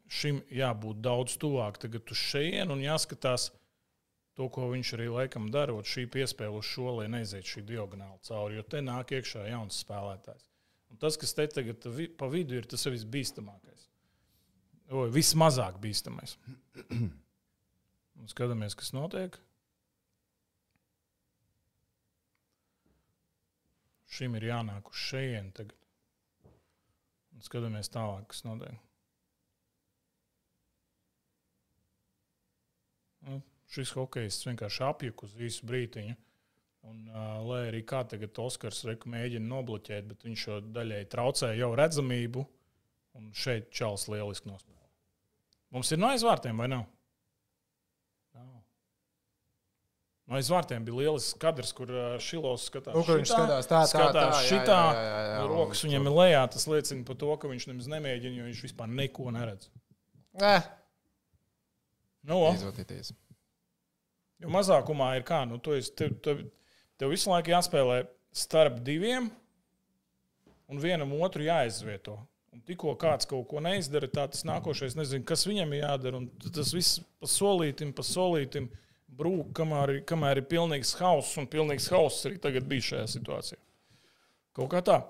Šim 0.08 0.40
jābūt 0.54 1.02
daudz 1.04 1.36
tuvāk 1.42 1.82
tagad 1.84 2.08
uz 2.14 2.20
šejienu 2.30 2.78
un 2.78 2.84
jāskatās 2.86 3.50
to, 4.38 4.46
ko 4.54 4.70
viņš 4.72 4.94
arī 4.96 5.08
laikam 5.12 5.50
darot, 5.52 5.88
šī 5.90 6.06
piespēle 6.14 6.60
uz 6.60 6.70
šo, 6.70 6.92
lai 7.00 7.08
neiziet 7.12 7.48
šī 7.50 7.66
diagonāli 7.68 8.22
cauri, 8.28 8.60
jo 8.60 8.64
te 8.70 8.84
nāk 8.86 9.12
iekšā 9.18 9.48
jauns 9.50 9.82
spēlētājs. 9.84 10.46
Un 10.94 11.02
tas, 11.02 11.18
kas 11.20 11.34
te 11.36 11.48
tagad 11.52 11.88
pa 12.20 12.30
vidu 12.32 12.56
ir, 12.60 12.68
tas 12.70 12.86
ir 12.88 12.96
visbīstamākais. 12.96 13.88
Oi, 14.94 15.10
vismazāk 15.12 15.82
bīstamais. 15.84 16.38
Un 18.18 18.32
skatāmies, 18.32 18.78
kas 18.78 18.94
notiek. 18.96 19.36
Šim 24.08 24.38
ir 24.40 24.48
jānāk 24.48 24.92
uz 24.92 25.00
šejienu 25.10 25.52
tagad. 25.56 25.76
Un 27.36 27.44
skatāmies 27.46 27.92
tālāk, 27.94 28.30
kas 28.32 28.46
notiek. 28.48 28.80
Nu, 33.28 33.42
šis 33.74 33.92
hokejs 33.98 34.40
vienkārši 34.48 34.86
apjuka 34.88 35.28
uz 35.28 35.36
īsu 35.50 35.68
brīdiņu. 35.68 36.16
Un, 36.88 37.00
uh, 37.12 37.40
lai 37.44 37.62
arī 37.68 37.82
kā 37.84 38.04
tagad 38.08 38.38
Oskars 38.40 38.86
reku 38.88 39.10
mēģina 39.12 39.50
nobloķēt, 39.50 40.06
bet 40.08 40.24
viņš 40.24 40.44
jau 40.48 40.60
daļai 40.78 41.02
traucē 41.12 41.52
jau 41.58 41.74
redzamību. 41.76 42.46
Un 43.18 43.32
šeit 43.36 43.72
čels 43.74 44.06
lieliski 44.14 44.48
nospēlē. 44.48 44.86
Mums 45.74 45.92
ir 45.92 46.00
no 46.00 46.12
aizvārtiem 46.14 46.62
vai 46.62 46.68
nav? 46.72 46.86
Nav. 48.38 48.52
No 50.28 50.36
aizvārtiem 50.36 50.84
bija 50.84 50.98
lielisks 51.06 51.38
kadrs, 51.40 51.70
kur 51.76 51.88
ā, 51.88 52.08
Šilovs 52.20 52.66
skatās. 52.68 52.96
Nu, 52.98 53.04
viņš 53.08 53.30
šitā, 53.30 53.38
skatās 53.38 53.70
tā, 53.70 53.78
tā, 53.78 53.84
skatās 53.94 54.34
tā, 54.34 54.42
šitā, 54.50 54.80
jā, 54.92 55.04
jā, 55.06 55.14
jā, 55.14 55.30
jā, 55.32 55.46
rokas 55.54 55.84
viņam 55.86 56.10
ir 56.10 56.18
lejā. 56.18 56.42
Tas 56.52 56.68
liecina 56.68 57.06
par 57.08 57.20
to, 57.22 57.30
ka 57.40 57.52
viņš 57.54 57.68
nemaz 57.70 57.88
nemēģina, 57.94 58.42
jo 58.42 58.48
viņš 58.50 58.66
vispār 58.68 58.92
neko 58.92 59.32
neredz. 59.38 59.70
Eh, 60.44 60.68
Nu, 62.28 62.42
izvatīties. 62.52 63.14
Jo 64.44 64.52
mazākumā 64.52 65.14
ir 65.18 65.26
kā, 65.28 65.42
nu, 65.48 65.58
tu 65.64 65.74
esi, 65.78 65.94
tev, 65.98 66.18
tev, 66.24 66.42
tev 67.00 67.14
visu 67.14 67.32
laiku 67.32 67.54
jāspēlē 67.54 68.02
starp 68.36 68.82
diviem, 68.86 69.30
un 70.68 70.82
vienam 70.84 71.14
otru 71.22 71.46
jāizvieto. 71.48 72.18
Un 72.52 72.62
tikko 72.68 72.96
kāds 73.00 73.28
kaut 73.30 73.48
ko 73.52 73.62
neizdara, 73.64 74.10
tā 74.12 74.26
tas 74.34 74.44
nākošais 74.48 74.98
nezina, 74.98 75.24
kas 75.28 75.46
viņam 75.48 75.76
jādara. 75.78 76.20
Un 76.20 76.52
tas 76.52 76.74
viss 76.76 77.00
pa 77.22 77.30
solītim, 77.30 77.94
pa 77.96 78.04
solītim 78.06 78.68
brūk, 79.10 79.52
kamēr, 79.54 79.96
ir- 79.98 80.04
kamēr 80.06 80.38
ir 80.38 80.48
pilnīgs 80.50 80.96
hauss, 81.00 81.38
un 81.38 81.48
pilnīgs 81.48 81.90
hauss 81.94 82.26
arī 82.26 82.40
tagad 82.42 82.68
bija 82.68 82.82
šajā 82.92 83.08
situācijā. 83.18 83.58
Kaut 84.58 84.70
kā 84.74 84.82
tā. 84.82 85.04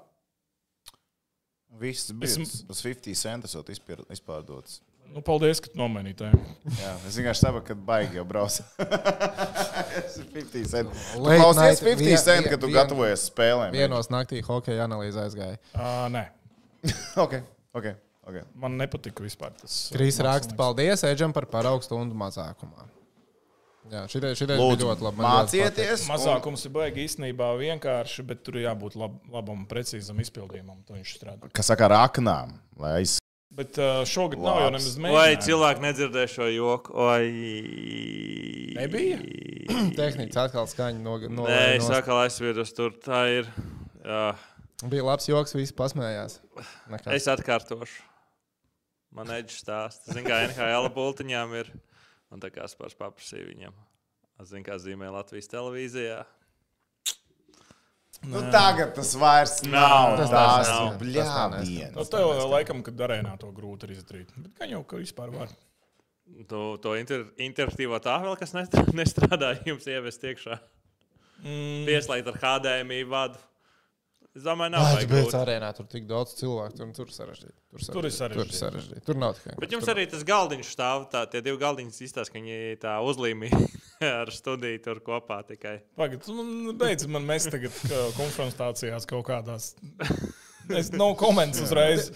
Viss 1.79 2.11
bija 2.11 2.31
Esmu- 2.31 2.69
uz 2.71 2.81
50 2.81 3.15
centus 3.15 3.53
izpār, 3.55 4.03
izpārdots. 4.09 4.79
Nu, 5.07 5.21
paldies, 5.23 5.61
ka 5.63 5.69
nomainīji 5.79 6.15
tēmu. 6.19 6.39
Jā, 6.81 6.93
es 7.07 7.15
vienkārši 7.15 7.39
saprotu, 7.45 7.65
ka 7.69 7.75
baigi 7.75 8.17
jau 8.19 8.25
brauc. 8.27 8.57
Tas 8.77 10.17
ir 10.19 10.25
50 10.33 10.67
centi. 10.67 11.03
Klausies 11.15 11.61
night, 11.61 11.83
50 11.83 12.01
vien- 12.03 12.17
centi, 12.25 12.49
kad 12.49 12.59
tu 12.59 12.67
vien- 12.67 12.75
gatavojies 12.75 13.23
spēlēm. 13.29 13.71
Vienos 13.71 14.09
naktī 14.11 14.41
hokeja 14.43 14.83
analīze 14.87 15.15
aizgāja. 15.21 15.57
Uh, 15.75 16.09
nē, 16.11 16.25
Ok, 17.23 17.37
ok. 17.73 17.87
okay. 18.27 18.43
man 18.55 18.75
nepatika 18.77 19.23
vispār 19.23 19.55
tas. 19.61 19.77
uh, 19.91 19.95
Krīs 19.97 20.19
raksta, 20.19 20.55
paldies 20.59 21.03
Edžam 21.07 21.31
par 21.33 21.45
paraugu 21.45 21.83
stundu 21.87 22.15
mazākumā. 22.15 22.83
Jā, 23.91 24.01
šitie, 24.11 24.33
šitie 24.35 24.55
Lūdzu, 24.59 24.87
ļoti 24.89 25.05
labi. 25.05 25.21
mācieties. 25.23 26.01
un- 26.03 26.09
Mazākums 26.15 26.65
ir 26.67 26.71
baigi 26.75 27.05
īstenībā 27.07 27.47
vienkārši, 27.59 28.25
bet 28.27 28.43
tur 28.43 28.57
jābūt 28.59 28.97
lab, 28.99 29.13
labam, 29.31 29.65
precīzam 29.69 30.19
izpildījumam. 30.19 30.81
To 30.87 30.93
viņš 30.97 31.13
strādā. 31.19 31.51
Kas 31.53 31.69
saka 31.71 31.85
ar 31.87 31.95
aknām? 32.09 32.57
Lai 32.77 32.97
aiz... 33.01 33.17
Bet 33.57 33.77
uh, 33.81 34.03
šogad 34.05 34.37
nav 34.43 34.59
jau 34.61 34.67
nemaz 34.75 34.97
Vai 34.99 35.07
mēģinājums. 35.07 35.45
cilvēki 35.47 35.81
nedzirdēja 35.87 36.29
šo 36.33 36.49
joku? 36.51 36.93
Oi. 36.93 38.73
Nebija? 38.77 39.17
Tehniski 39.97 40.37
atkal 40.37 40.67
skaņa 40.69 40.99
no, 41.01 41.15
no 41.31 41.47
Nē, 41.47 41.77
es 41.79 41.87
atkal 41.89 42.19
aizsviedos 42.25 42.75
tur. 42.77 42.93
Tā 43.01 43.23
ir. 43.39 43.49
Jā. 44.05 44.35
Bija 44.91 45.07
labs 45.07 45.25
joks, 45.31 45.55
visi 45.57 45.73
pasmējās. 45.73 46.37
Nekas. 46.91 47.09
Es 47.17 47.25
atkārtošu. 47.33 48.03
Man 49.17 49.31
eģis 49.33 49.63
stāsta. 49.63 50.11
Zinu, 50.13 50.27
kā 50.27 50.43
NHL 50.51 50.91
bultiņām 50.93 51.55
ir. 51.63 51.71
Un 52.33 52.41
tā 52.43 52.51
kā 52.53 52.65
es 52.67 52.75
pats 52.77 52.97
paprasīju 52.97 53.51
viņam. 53.51 53.77
Es 54.41 54.51
zinu, 54.51 54.65
kā 54.67 54.75
zīmē 54.81 55.09
Latvijas 55.13 55.49
televīzijā. 55.51 56.23
Nu, 58.25 58.41
tagad 58.51 58.95
tas 58.97 59.13
vairs 59.19 59.59
nav. 59.69 60.17
Tas 60.17 60.31
Tas 60.31 60.33
nav. 60.33 60.57
Tas 60.57 60.71
nav 60.73 60.97
bļāviens. 61.01 61.93
Nu, 61.95 62.05
tev 62.11 62.43
laikam, 62.51 62.81
kad 62.85 63.05
arēnā 63.07 63.35
to 63.41 63.51
grūti 63.55 63.87
ir 63.87 63.97
izdarīt. 63.97 64.33
Bet 64.35 64.57
gan 64.57 64.73
jau, 64.73 64.81
ka 64.89 64.99
vispār 65.01 65.33
var. 65.33 65.53
To, 66.49 66.61
to 66.83 66.95
inter, 66.99 67.23
interaktīvo 67.39 67.99
tālu, 68.03 68.33
kas 68.39 68.51
nestrādā, 68.57 68.95
nestrādā 69.01 69.51
jums 69.69 69.85
ievest 69.87 70.25
iekšā. 70.27 70.57
Mm. 71.43 71.85
Pieslēgt 71.87 72.31
ar 72.33 72.41
HDMI 72.41 73.03
vadu. 73.07 73.39
Es 74.37 74.43
domāju, 74.45 74.69
nav 74.75 74.83
baigi 74.93 75.07
bet 75.09 75.23
grūti. 75.25 75.37
arēnā 75.39 75.69
tur 75.73 75.87
tik 75.89 76.03
daudz 76.09 76.35
cilvēku, 76.37 76.75
tur, 76.77 76.89
tur 76.93 77.09
sarežģīti. 77.15 77.55
Tur, 77.73 77.85
Tur 77.87 78.05
ir 78.05 78.11
Tur, 78.11 78.15
sarežģīti. 78.19 78.53
ir 78.53 78.59
sarežģīti. 78.59 79.01
tur 79.07 79.17
nav 79.17 79.33
tikai. 79.39 79.55
Bet 79.63 79.71
jums 79.73 79.87
arī 79.89 80.03
tas 80.11 80.23
galdiņš 80.27 80.69
stāv. 80.75 81.07
Tā, 81.09 81.23
tie 81.31 81.41
divi 81.41 81.57
galdiņi 81.63 81.95
izstāsta, 82.05 82.29
ka 82.35 82.37
viņi 82.37 82.77
tā 82.83 82.93
uzlīmī 83.01 83.49
ar 84.21 84.29
studiju 84.35 84.83
tur 84.85 85.01
kopā 85.07 85.39
tikai. 85.47 85.79
Pagaid, 85.97 86.27
nu, 86.37 86.75
beidz 86.77 87.07
man 87.09 87.25
mēs 87.25 87.49
tagad 87.49 87.73
konfrontācijās 88.19 89.09
kaut 89.09 89.25
kādās. 89.31 89.71
Es 90.67 90.89
nav 90.91 91.13
komentus 91.17 91.61
uzreiz. 91.63 92.09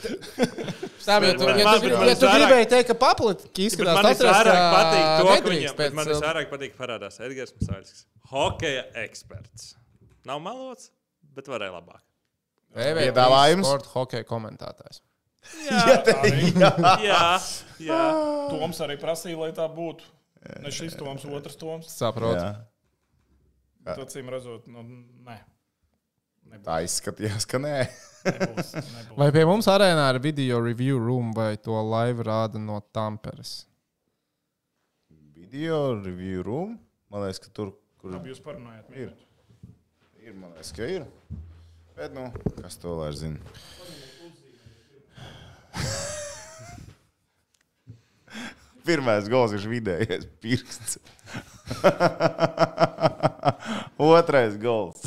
Tā, 1.02 1.18
ja 1.24 1.34
tu, 1.40 1.48
ja 1.48 1.74
tu, 1.80 1.88
bet 1.88 1.96
man 1.96 2.10
ja 2.12 2.16
tu 2.20 2.28
vairāk- 2.28 2.38
gribēji 2.38 2.68
teikt, 2.76 2.88
ka 2.92 2.96
paplati 3.00 3.48
Bet 3.48 3.62
izskatās 3.66 3.96
man 3.98 4.10
visvairāk 4.12 4.64
patīk 4.76 5.06
to, 5.08 5.28
ka 5.32 5.50
viņam, 5.56 5.72
bet 5.72 5.80
pēc 5.80 5.96
man 5.98 6.10
visvairāk 6.12 6.52
patīk 6.52 6.76
ka 6.76 6.84
parādās 6.84 7.18
Edgars 7.24 7.56
Masāļskis. 7.58 8.04
Hokeja 8.34 8.84
eksperts. 9.08 9.72
Nav 10.28 10.44
malots, 10.44 10.92
bet 11.34 11.48
varēja 11.50 11.74
labāk. 11.80 12.04
EV3 12.76 13.06
Piedāvājums? 13.10 13.68
Sporta 13.68 13.94
hokeja 13.96 14.28
komentētājs. 14.28 15.02
Jā, 15.66 16.74
jā, 17.02 17.22
jā. 17.82 18.02
Toms 18.52 18.78
arī 18.86 18.94
prasīja, 19.02 19.40
lai 19.42 19.50
tā 19.58 19.66
būtu. 19.74 20.06
Ne 20.62 20.70
šis 20.74 20.94
Toms, 21.00 21.26
otrs 21.26 21.58
Toms. 21.58 21.90
Saprotu. 21.98 22.38
Jā. 22.38 22.52
Tad, 23.88 24.06
cīm 24.14 24.30
redzot, 24.30 24.68
nu, 24.70 24.84
nē. 25.26 25.40
Tā 26.66 26.78
izskatījās, 26.86 27.48
ka 27.50 27.58
nē. 27.62 27.76
Nebūs, 28.26 28.72
nebūs. 28.96 29.18
Vai 29.18 29.30
pie 29.34 29.44
mums 29.50 29.70
arēnā 29.72 30.08
ir 30.14 30.22
video 30.22 30.62
review 30.62 31.02
room 31.02 31.32
vai 31.38 31.56
to 31.58 31.78
live 31.90 32.26
rāda 32.28 32.62
no 32.62 32.78
Tamperes? 32.94 33.64
Video 35.34 35.96
review 35.98 36.46
room. 36.46 36.76
Man 37.12 37.26
liekas, 37.26 37.42
ka 37.44 37.54
tur, 37.56 37.74
kur 38.02 38.14
Labi, 38.14 38.32
Jūs 38.34 38.44
parunājat. 38.46 38.92
Ir. 38.94 39.16
ir, 40.22 40.36
man 40.36 40.54
liekas, 40.54 40.74
ka 40.78 40.86
ir. 40.86 41.08
Bet, 41.96 42.14
nu, 42.14 42.32
kas 42.62 42.78
to 42.80 42.96
lai 43.00 43.12
zina? 43.14 43.38
Pirmais 48.86 49.28
gols 49.30 49.54
ir 49.54 49.68
vidējais 49.70 50.26
pirksts. 50.42 50.98
Otrais 54.02 54.58
gols. 54.62 55.04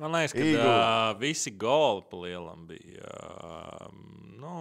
Man 0.00 0.10
liekas, 0.16 0.34
ka 0.34 0.40
uh, 0.58 1.14
visi 1.20 1.52
goli 1.54 2.02
pa 2.10 2.16
lielam 2.24 2.66
bija. 2.66 3.14
Uh, 3.38 3.86
nu, 4.42 4.56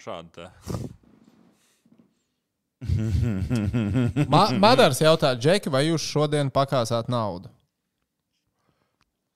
šādi. 0.00 0.48
Ma 4.32 4.48
Madars 4.56 5.02
jautā, 5.04 5.34
Džeki, 5.36 5.68
vai 5.68 5.90
jūs 5.90 6.00
šodien 6.08 6.48
pakāsāt 6.54 7.12
naudu? 7.12 7.52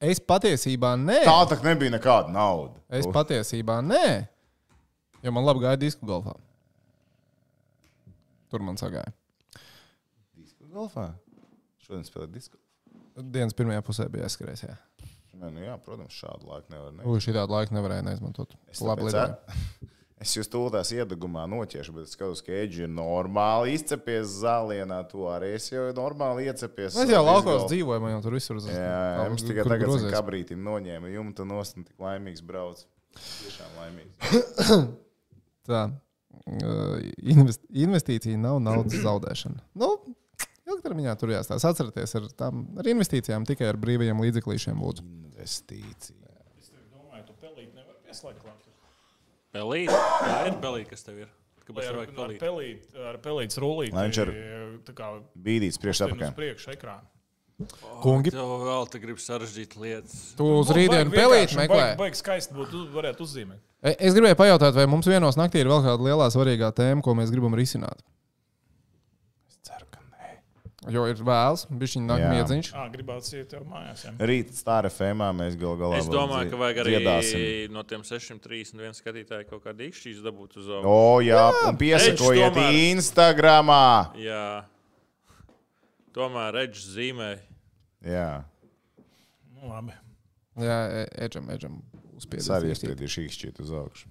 Es 0.04 0.20
patiesībā 0.20 0.94
nē. 1.00 1.20
Tā 1.26 1.36
tā 1.50 1.58
nebija 1.64 1.94
nekāda 1.94 2.32
nauda. 2.34 2.78
Es 2.92 3.08
patiesībā 3.10 3.80
nē. 3.84 4.06
Jo 5.24 5.32
man 5.32 5.46
labi 5.46 5.64
gāja 5.64 5.80
disku 5.80 6.06
golfā. 6.08 6.34
Tur 8.52 8.64
man 8.64 8.76
sagāja. 8.80 9.12
Disku 10.36 10.68
golfā. 10.72 11.08
Šodien 11.84 12.04
spēlē 12.06 12.28
disku. 12.32 12.60
Dienas 13.14 13.54
pirmajā 13.56 13.82
pusē 13.86 14.08
bija 14.10 14.26
aizskrējis. 14.28 14.66
Jā, 14.66 14.76
Nē, 15.34 15.50
nu 15.50 15.64
jā, 15.64 15.74
protams, 15.82 16.14
šādu 16.14 16.46
laiku 16.48 16.70
nevar. 16.72 16.92
Ne? 16.94 17.04
Ui, 17.10 17.18
šī 17.22 17.34
tāda 17.34 17.50
laika 17.50 17.74
nevarēja 17.74 18.04
neizmantot. 18.06 18.54
Es, 18.70 18.80
Labi, 18.84 19.08
ā, 19.10 19.24
es 20.24 20.32
jūs 20.38 20.48
tūlēs 20.52 20.90
iedegumā 20.96 21.44
noķiešu, 21.52 21.92
bet 21.94 22.08
es 22.08 22.14
skatos, 22.16 22.40
ka 22.44 22.54
Eģi 22.64 22.86
ir 22.86 22.90
normāli 22.92 23.74
izcepies 23.76 24.32
zālienā. 24.40 25.02
To 25.12 25.28
arī 25.30 25.52
es 25.58 25.68
jau 25.70 25.84
normāli 25.96 26.48
iecepies. 26.50 26.96
Mēs 26.98 27.12
jau 27.14 27.20
laukos 27.26 27.66
dzīvojam, 27.70 28.08
jau 28.16 28.22
tur 28.24 28.36
visur 28.38 28.58
uz 28.62 28.66
Jā, 28.72 28.80
jā, 28.80 29.28
jums 29.28 29.44
tikai 29.46 29.62
kur 29.66 29.74
tagad 29.76 29.86
grozies. 29.88 30.06
zin, 30.08 30.14
kabrītim 30.16 30.64
noņēma 30.66 31.12
jumta 31.14 31.46
nost 31.48 31.76
un 31.78 31.86
tik 31.86 32.00
laimīgs 32.02 32.42
brauc. 32.48 32.82
Tiešām 33.14 33.78
laimīgs. 33.78 34.82
Tā. 35.68 35.84
uh, 36.44 36.98
invest- 37.22 37.64
Investīcija 37.70 38.36
nav 38.40 38.58
naudas 38.64 38.98
zaudēšana. 39.04 39.62
Nu, 39.80 39.92
ilgtermiņā 40.68 41.14
tur 41.20 41.32
jāstāsta. 41.32 41.70
Atcerieties, 41.72 42.12
ar, 42.18 42.26
tām, 42.40 42.64
ar 42.80 42.88
investīcijām 42.90 43.46
tikai 43.48 43.70
ar 43.70 43.78
brīvajiem 43.80 44.20
līdzeklīšiem 44.26 44.82
lūdzu. 44.84 45.06
Investīcija. 45.30 46.20
Domāju, 46.92 47.24
tu 47.30 47.36
pelīt 47.40 47.72
nevar 47.76 47.96
pieslēgt. 48.04 48.43
Pelīt. 49.54 49.90
Tā 49.94 50.38
ir 50.50 50.56
pelīt, 50.62 50.88
kas 50.90 51.04
tev 51.06 51.22
ir. 51.24 51.28
Kāpēc 51.64 51.86
ar, 51.88 51.98
ar, 52.04 52.32
pelīt? 52.42 52.88
ar 53.08 53.16
pelītes 53.24 53.56
rullīti. 53.62 53.94
Lai 53.96 54.08
viņš 54.10 54.18
tā 54.84 54.92
kā 54.98 55.10
Bīdīts 55.46 55.78
priekš 55.80 56.00
uz 56.02 56.06
apakā. 56.10 56.32
priekšu 56.36 56.72
ekrāna. 56.74 57.06
Kungi, 58.02 58.32
Tev 58.34 58.50
vēl 58.66 58.88
te 58.90 58.98
grib 58.98 59.20
sarežģīt 59.22 59.76
lietas. 59.78 60.34
tu 60.36 60.44
uz 60.58 60.72
rītdienu 60.74 61.12
pelīt 61.14 61.54
meklē. 61.56 61.94
Baigi 61.96 62.18
skaisti 62.18 62.52
būtu, 62.56 62.70
tu 62.72 62.80
varētu 62.96 63.22
uzzīmēt. 63.22 63.60
E- 63.84 63.94
Es 64.08 64.12
gribēju 64.16 64.34
pajautāt, 64.40 64.74
vai 64.74 64.86
mums 64.90 65.06
vienos 65.06 65.36
naktī 65.38 65.62
ir 65.62 65.70
vēl 65.70 65.84
kāda 65.86 66.02
lielā 66.02 66.26
svarīgā 66.34 66.72
tēma, 66.74 67.00
ko 67.02 67.14
mēs 67.14 67.30
gribam 67.30 67.54
risināt. 67.54 68.02
Es 69.48 69.56
ceru, 69.62 69.86
ka 69.94 70.00
nē. 70.10 70.34
Jo 70.92 71.06
ir 71.08 71.14
vēls, 71.16 71.62
bija 71.70 71.88
Jā. 71.94 72.00
naktas 72.04 72.32
miedziņš. 72.34 72.68
Ā, 72.76 72.82
gribētu 72.92 73.36
iet 73.38 73.48
tev 73.48 73.62
mājās. 73.70 74.02
Jā. 74.04 74.12
Rīt 74.18 74.50
stāra 74.52 74.90
fēmā 74.92 75.30
mēs 75.32 75.56
gal 75.56 75.76
galā 75.80 75.96
Es 75.98 76.08
domāju, 76.12 76.50
ka 76.50 76.56
vajag 76.60 76.80
arī 76.82 76.96
dziedāsim. 76.98 77.70
no 77.72 77.82
tiem 77.88 78.02
631 78.04 78.92
skatītājiem 79.00 79.48
kaut 79.48 79.64
kādu 79.64 79.86
īkšķīšu 79.88 80.22
dabūt 80.26 80.56
uz 80.60 80.64
zonu. 80.68 80.84
O, 80.84 81.20
jā, 81.24 81.46
un 81.68 81.76
piesakojiet 81.80 82.52
tomēr. 82.52 82.78
Instagramā. 82.92 84.12
Jā. 84.20 84.64
Tomēr 86.14 86.52
reģis 86.54 86.84
zīmē. 86.94 87.30
Jā, 88.04 88.44
Nu, 89.54 89.70
labi. 89.72 89.92
Jā, 90.60 90.76
e- 90.92 91.08
Edžam, 91.24 91.48
Edžam 91.50 91.78
es 92.16 92.26
uzspiedīs. 92.26 92.50
arī 92.52 92.68
iespiedīšu 92.74 93.24
īkšķīt 93.24 93.60
uz 93.64 93.70
augšu. 93.72 94.06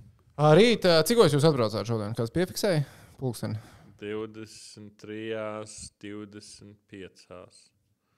Rīt, 0.57 0.81
cik 1.05 1.17
jūs 1.17 1.45
atbraucāt 1.45 1.85
šodien? 1.85 2.15
Kāds 2.17 2.31
piefiksēja? 2.33 2.83
Pulksteni. 3.21 3.59
23, 3.99 5.30
25. 6.02 7.64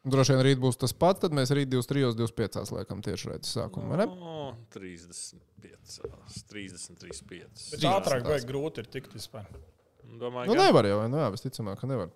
Droši 0.06 0.36
vien 0.36 0.44
rīt 0.46 0.60
būs 0.62 0.78
tas 0.78 0.94
pats, 0.94 1.24
tad 1.24 1.34
mēs 1.34 1.50
rīt 1.56 1.72
23, 1.72 2.14
25 2.14 2.74
liekam 2.78 3.00
tieši 3.06 3.32
redzes 3.32 3.56
sākumu. 3.58 3.90
vai 3.90 4.04
ne? 4.04 4.06
O, 4.06 4.52
35, 4.76 6.04
30, 6.52 7.00
35. 7.02 7.72
Bet 7.74 7.88
ātrāk 7.90 8.28
vajag 8.28 8.46
grūti 8.52 8.84
ir 8.84 8.92
tikt 8.94 9.18
vispār. 9.18 9.50
Domāju, 10.06 10.52
Nu, 10.52 10.54
ka 10.54 10.68
nevar 10.68 10.86
jau, 10.86 11.00
vai 11.02 11.10
ne? 11.10 11.24
Jā, 11.24 11.32
visticamāk, 11.34 11.82
ka 11.82 11.90
nevar. 11.90 12.14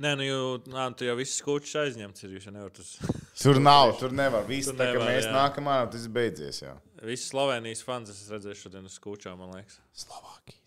Nē, 0.00 0.14
nu, 0.18 0.24
jau, 0.26 0.44
nā, 0.72 0.88
tu 0.96 1.06
jau 1.06 1.14
viss 1.18 1.38
skūčs 1.38 1.76
aizņemts. 1.84 2.24
Ir, 2.26 2.38
uz. 2.82 2.92
Tur 3.42 3.60
nav, 3.62 3.94
tur 4.00 4.14
nevar. 4.16 4.46
Viss 4.48 4.70
Tur 4.70 4.78
tā, 4.80 4.90
nevar, 4.90 5.06
mēs 5.12 5.28
jā. 5.28 5.34
nākamā, 5.36 5.76
tas 5.92 6.06
ir 6.08 6.14
beidzies. 6.16 6.62
Jā. 6.64 6.74
Visi 7.06 7.30
Slovenijas 7.30 7.84
fans 7.86 8.10
es 8.12 8.24
redzēju 8.32 8.58
šodien 8.64 8.88
uz 8.90 8.98
skūčām, 8.98 9.38
man 9.40 9.54
liekas. 9.54 9.78
Slovākijas. 10.02 10.59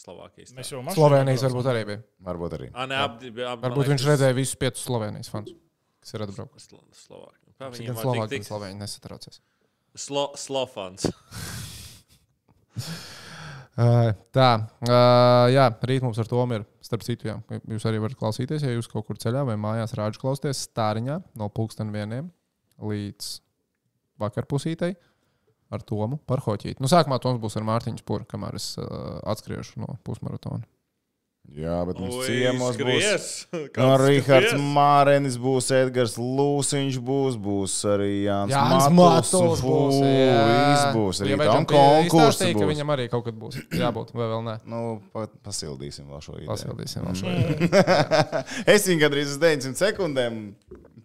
Slovākijas. 0.00 0.54
Mēs 0.56 0.72
jau 0.72 0.80
mašīnā 0.80 0.96
Slovenijas 0.96 1.44
varbūt 1.46 1.70
arī 1.72 1.84
bija. 1.90 2.02
Varbūt 2.30 2.56
arī. 2.56 2.70
Ah, 2.72 2.88
nē, 2.88 3.00
ap, 3.04 3.20
ap, 3.20 3.66
Varbūt 3.66 3.92
viņš 3.92 4.06
redzēja 4.08 4.36
visus 4.36 4.56
piecus 4.60 4.86
Slovenijas 4.88 5.32
fans, 5.32 5.52
kas 6.00 6.16
ir 6.16 6.24
atbraukuši. 6.26 6.70
Cik 6.70 7.76
viņiem 7.76 8.00
gan 8.00 8.32
tik 8.32 8.40
gan 8.40 8.48
Slovēņi 8.48 8.80
nesatraucies. 8.80 9.42
Slo, 9.98 10.30
slofans. 10.40 11.10
Uh, 13.80 14.10
tā, 14.34 14.66
uh, 14.82 15.46
jā, 15.48 15.62
rīt 15.88 16.02
mums 16.04 16.18
ar 16.20 16.28
to 16.28 16.42
ir. 16.52 16.64
Starp 16.84 17.04
citu, 17.06 17.28
jā, 17.30 17.36
jūs 17.70 17.84
arī 17.86 18.00
varat 18.02 18.18
klausīties, 18.18 18.64
ja 18.66 18.74
jūs 18.74 18.90
kaut 18.90 19.06
kur 19.06 19.20
ceļā 19.20 19.44
vai 19.46 19.54
mājās 19.60 19.94
rāžu 19.96 20.20
klausīties 20.20 20.64
stāriņā 20.66 21.20
no 21.38 21.48
pulksten 21.54 21.92
vieniem 21.94 22.26
līdz 22.82 23.28
vakarpusītei 24.20 24.96
ar 25.70 25.86
Tomu 25.86 26.18
par 26.26 26.42
hoķīti. 26.44 26.80
Nu, 26.82 26.90
sākumā 26.90 27.20
Toms 27.22 27.40
būs 27.42 27.56
ar 27.60 27.66
Mārtiņu 27.68 28.02
Spuru, 28.02 28.26
kamēr 28.28 28.58
es 28.58 28.72
uh, 28.80 29.18
atskriešu 29.30 29.80
no 29.84 29.96
pusmaratona. 30.06 30.66
Jā, 31.50 31.80
bet 31.82 31.98
mums 31.98 32.14
Ui, 32.14 32.26
ciemos 32.28 32.76
būs. 32.78 33.00
skries. 33.02 33.28
No 33.80 33.86
Kāds 33.96 34.02
Rīgards? 34.04 34.52
Mārēnis 34.76 35.38
būs, 35.40 35.70
Edgars 35.74 36.14
Lūsiņš 36.20 36.98
būs, 37.02 37.38
būs 37.42 37.74
arī 37.90 38.10
Jānis 38.28 38.54
Jānis 38.54 38.86
Matuls. 38.94 39.32
Matuls 39.32 39.62
būs. 39.64 39.96
jā. 40.04 40.92
Būs. 40.94 41.22
Arī 41.24 41.32
Ja 41.32 41.38
tam 41.40 41.66
konkurss 41.70 42.42
ka 42.44 42.52
būs. 42.54 42.68
Viņam 42.70 42.94
arī 42.94 43.08
kaut 43.10 43.26
kad 43.26 43.40
būs 43.40 43.58
jābūt, 43.80 44.12
vai 44.14 44.28
vēl 44.30 44.46
nē. 44.46 44.56
Nu, 44.70 44.82
pa, 45.14 45.26
pasildīsim 45.48 46.06
vēl 46.12 46.22
šo 46.22 46.36
ideju. 46.38 46.50
Pasildīsim 46.52 47.08
vēl 47.08 47.18
šo. 47.18 47.34
es 48.76 48.86
viņu 48.86 49.02
gandrīz 49.02 49.34
uz 49.34 49.40
900 49.42 49.82
sekundēm 49.88 50.42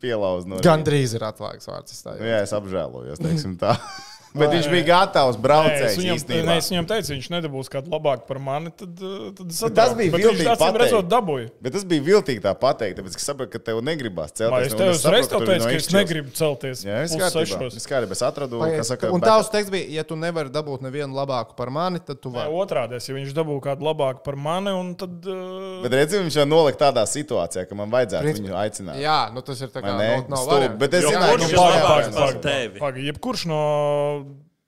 pielauzu. 0.03 0.51
No 0.51 0.59
rīta. 0.59 0.67
Gandrīz 0.67 1.15
ir 1.17 1.25
atslēgas 1.25 1.71
vārds. 1.71 2.03
Nu, 2.11 2.27
jā, 2.27 2.43
es 2.45 2.53
apžēlojos, 2.53 3.23
teiksim 3.23 3.57
tā. 3.61 3.79
Bet 4.35 4.51
viņš 4.51 4.67
bija 4.71 4.85
gatavs 4.89 5.37
es 5.85 5.97
viņam, 5.99 6.19
nē, 6.47 6.55
es 6.59 6.67
viņam 6.71 6.87
teicu, 6.89 7.11
viņš 7.15 7.27
nedabūs 7.31 7.69
kādu 7.71 7.91
labāku 7.93 8.25
par 8.27 8.39
mani. 8.43 8.71
Tad, 8.75 8.91
uh, 8.99 9.29
tad 9.37 9.51
es 9.53 9.59
tas 9.61 9.69
atbraucu. 9.69 9.97
bija 9.99 10.11
Bet 10.11 10.21
viltīgi 10.21 10.45
Viņš 10.45 10.59
pateikt. 10.59 10.79
redzot, 10.81 11.07
dabūja. 11.11 11.49
Bet 11.65 11.75
tas 11.77 11.85
bija 11.87 12.05
viltīgi 12.05 12.43
tā 12.43 12.53
pateikt, 12.59 12.97
tāpēc, 12.99 13.15
es 13.15 13.27
saprotu, 13.29 13.51
ka 13.55 13.61
tev 13.69 13.81
negribas 13.85 14.33
Vai 14.35 14.41
celties. 14.41 14.67
es 14.67 14.75
un 14.75 14.81
tev 14.81 14.91
uzreiz 14.93 15.29
teicu, 15.31 15.63
no 15.63 15.69
ka 15.69 15.79
es 15.79 15.89
negribu 15.93 16.33
celties. 16.35 16.83
Jā, 16.85 17.01
es 17.05 17.15
kārtībā. 17.15 17.45
sešos. 17.45 17.77
Es 17.79 17.87
kārtībā. 17.89 18.17
Es 18.17 18.23
atradu, 18.25 18.59
kas 18.59 18.91
saka, 18.91 19.11
Un 19.15 19.23
tavs 19.23 19.51
teksts 19.53 19.71
bija, 19.71 19.87
ja 19.99 20.03
tu 20.03 20.17
nevari 20.19 20.51
dabūt 20.53 20.83
nevienu 20.85 21.15
labāku 21.15 21.55
par 21.55 21.71
mani, 21.71 22.01
tad 22.03 22.19
tu 22.19 22.33
vari. 22.33 22.51
Otrādi, 22.51 22.99
ja 22.99 23.15
viņš 23.15 23.33
dabū 23.35 23.59
kādu 23.63 23.87
labāku 23.87 24.23
par 24.25 24.35
mani, 24.35 24.75
un 24.75 24.93
tad. 24.99 25.15
Uh, 25.23 25.79
Bet 25.85 25.95
redziet, 25.95 26.23
viņš 26.25 26.39
jau 26.41 26.47
nolika 26.49 26.85
tādā 26.87 27.05
situācijā, 27.07 27.65
ka 27.69 27.77
man 27.77 27.91
vajadzētu 27.93 28.35
viņu 28.39 28.57
aicināt. 28.59 28.99
Jā, 28.99 29.19
nu 29.33 29.43
tas 29.45 29.61
ir 29.63 29.71
tā 29.71 29.83
kā 29.83 29.95
nav, 29.95 30.27
nav 30.31 30.77
bet 30.79 30.99
es 30.99 31.05
kurš 31.05 31.15
ka 31.15 31.31
ir 31.31 31.43
viņš 31.45 31.55
labāks 31.59 32.09
jā, 32.09 32.15
par 32.19 32.39
tevi? 32.43 33.05
Jebkurš 33.05 33.45
no 33.49 33.61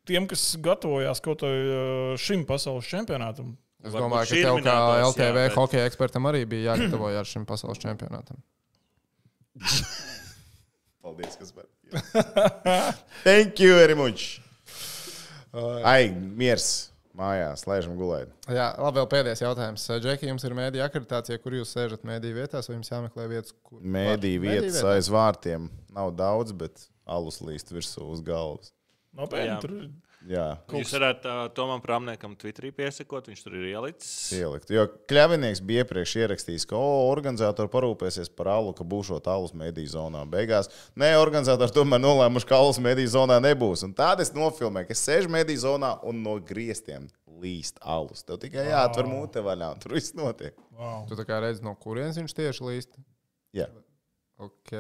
tiem, 0.08 0.28
kas 0.30 0.44
gatavojās 0.64 1.22
kaut 1.26 1.44
uh, 1.46 2.16
šim 2.22 2.46
pasaules 2.50 2.88
čempionātam. 2.90 3.56
Es 3.86 3.94
domāju, 3.94 4.32
ka 4.32 4.40
ir 4.40 4.48
tev 4.48 4.60
kā 4.66 4.76
LTV 5.06 5.28
jā, 5.28 5.34
bet- 5.38 5.56
hokeja 5.60 5.88
ekspertam 5.92 6.26
arī 6.32 6.42
bija 6.50 6.74
jāgatavojas 6.74 7.30
šim 7.36 7.46
pasaules 7.48 7.80
čempionātam. 7.84 8.40
Paldies, 11.04 11.38
kas 11.40 11.54
par. 11.56 11.66
Thank 13.24 13.60
you 13.64 13.76
very 13.78 13.96
much. 13.96 14.40
Ai, 15.88 16.10
miers. 16.12 16.90
Mājās, 17.18 17.64
lēžam 17.66 17.96
gulēt. 17.98 18.30
Jā, 18.46 18.68
labi, 18.78 19.00
vēl 19.00 19.08
pēdējais 19.10 19.40
jautājums. 19.42 19.86
Džeki, 20.04 20.28
jums 20.30 20.44
ir 20.46 20.54
mēdīja 20.54 20.86
akreditācija, 20.86 21.40
kur 21.42 21.56
jūs 21.58 21.72
sēžat 21.74 22.04
mēdīju 22.06 22.36
vietās, 22.36 22.68
vai 22.70 22.76
jums 22.76 22.92
jāmeklē 22.92 23.26
vietas, 23.32 23.56
kur 23.66 23.80
Mēdī 23.82 24.36
vietas 24.44 24.78
aiz 24.86 25.10
vārtiem. 25.10 25.66
Nav 25.96 26.12
daudz, 26.14 26.54
bet 26.54 26.84
alus 27.10 27.40
līst 27.42 27.74
virsū 27.74 28.06
uz 28.14 28.22
galvas. 28.28 28.70
Nopietni, 29.18 29.50
Jā. 29.50 29.62
tur 29.64 29.80
Jā, 30.28 30.46
Jūs 30.74 30.90
varētu 30.92 31.30
uh, 31.30 31.42
Tomam 31.56 31.80
Prāmniekam 31.80 32.34
Twitterī 32.36 32.74
piesakot, 32.76 33.30
viņš 33.30 33.44
tur 33.46 33.54
ir 33.56 33.68
ielicis. 33.70 34.10
ielikt. 34.36 34.72
Jo 34.74 34.84
Kļavinieks 35.08 35.62
bija 35.64 35.86
iepriekš 35.86 36.16
ierakstījis, 36.24 36.66
ka 36.68 36.76
o, 36.76 37.06
organizatori 37.14 37.72
parūpēsies 37.72 38.32
par 38.36 38.50
alu, 38.52 38.74
ka 38.76 38.84
būšot 38.84 39.30
alus 39.32 39.54
mediju 39.56 39.94
zonā. 39.94 40.26
Beigās, 40.28 40.68
nē, 41.00 41.14
organizatori 41.22 41.72
tomēr 41.78 42.02
nolēmuši, 42.04 42.50
ka 42.50 42.60
alus 42.60 42.82
mediju 42.84 43.14
zonā 43.14 43.38
nebūs. 43.46 43.86
Un 43.88 43.94
tādu 43.96 44.26
es 44.26 44.34
nofilmēju, 44.36 44.90
ka 44.90 44.98
es 44.98 45.06
sēžu 45.08 45.32
mediju 45.32 45.64
zonā 45.64 45.94
un 46.04 46.20
no 46.26 46.36
griestiem 46.44 47.08
līst 47.40 47.80
alus. 47.86 48.26
Tev 48.28 48.42
tikai 48.42 48.68
jāatver 48.72 49.08
mute 49.08 49.46
vaļā, 49.46 49.76
un 49.78 49.86
tur 49.86 49.96
viss 49.96 50.18
notiek. 50.18 50.58
wow. 50.76 51.06
Tu 51.08 51.16
tā 51.22 51.30
kā 51.30 51.40
redzi, 51.46 51.64
no 51.64 51.78
kurienes 51.78 52.18
viņš 52.20 52.36
tieši 52.42 52.68
līst. 52.68 53.00
Jā. 53.56 53.70
Ok, 54.44 54.74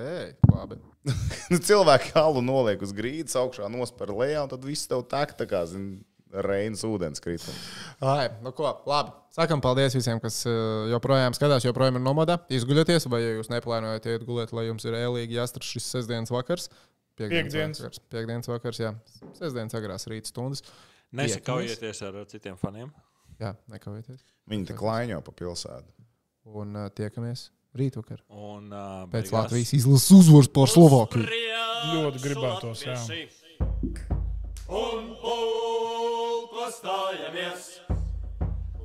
labi. 0.52 0.76
Nu, 1.52 1.58
cilvēki 1.64 2.14
alu 2.20 2.42
noliek 2.44 2.82
uz 2.84 2.92
grīdas, 2.96 3.38
augšā 3.40 3.70
nospēr 3.72 4.12
lejā, 4.12 4.44
un 4.44 4.52
tad 4.52 4.66
viss 4.68 4.90
tev 4.90 5.06
tek 5.10 5.36
tā 5.40 5.48
kā, 5.50 5.64
zin, 5.70 5.98
Reinas 6.28 6.82
ūdens 6.84 7.22
kritums. 7.24 7.56
Ai, 8.04 8.28
nu 8.44 8.52
ko, 8.56 8.68
labi. 8.90 9.14
Sakam 9.32 9.62
paldies 9.64 9.96
visiem, 9.96 10.20
kas 10.20 10.42
uh, 10.50 10.90
joprojām 10.92 11.36
skatās, 11.38 11.64
joprojām 11.64 12.00
ir 12.00 12.04
nomodā. 12.04 12.36
Izguļieties, 12.52 13.08
vai 13.12 13.22
ja 13.22 13.32
jūs 13.38 13.48
neplānojat 13.54 14.10
iet 14.12 14.26
gulēt, 14.28 14.52
lai 14.56 14.68
jums 14.68 14.84
ir 14.90 14.98
ēlīgi 15.00 15.38
jāstrādā 15.38 15.70
šis 15.70 15.88
sestdienas 15.96 16.34
vakars. 16.34 16.68
Piektdienas. 17.18 17.80
vakars. 17.80 18.04
Piektdienas 18.12 18.52
vakars, 18.52 18.82
jā. 18.84 18.92
Sestdienas 19.40 19.78
agrās 19.80 20.10
rīta 20.12 20.34
stundas. 20.34 20.66
Nesakaujieties 21.16 22.04
ar 22.10 22.20
citiem 22.30 22.60
faniem. 22.60 22.92
Jā, 23.40 23.54
nekavieties. 23.72 24.20
Viņi 24.52 24.68
te 24.68 24.76
klaiņo 24.78 25.22
pa 25.24 25.36
pilsētu. 25.38 25.96
Un 26.58 26.76
uh, 26.76 26.92
tiekamies 26.96 27.48
rītvakar. 27.80 28.22
Un, 28.30 28.72
uh, 28.72 29.04
Pēc 29.12 29.32
Latvijas 29.36 29.74
izlases 29.78 30.14
uzvaras 30.18 30.50
pār 30.54 30.72
Slovākiju. 30.72 31.28
Ļoti 31.94 32.24
gribētos, 32.24 32.84
jā. 32.88 32.98
Un 34.68 35.12
pulko 35.22 36.70
stājamies, 36.76 37.68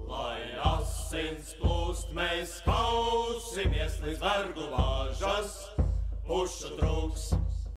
lai 0.07 0.39
asins 0.75 1.57
plūst, 1.59 2.13
mēs 2.17 2.61
kausimies 2.67 3.99
līdz 4.05 4.23
vergu 4.23 4.69
vāžas, 4.75 5.57
pušu 6.29 6.77
trūks. 6.79 7.33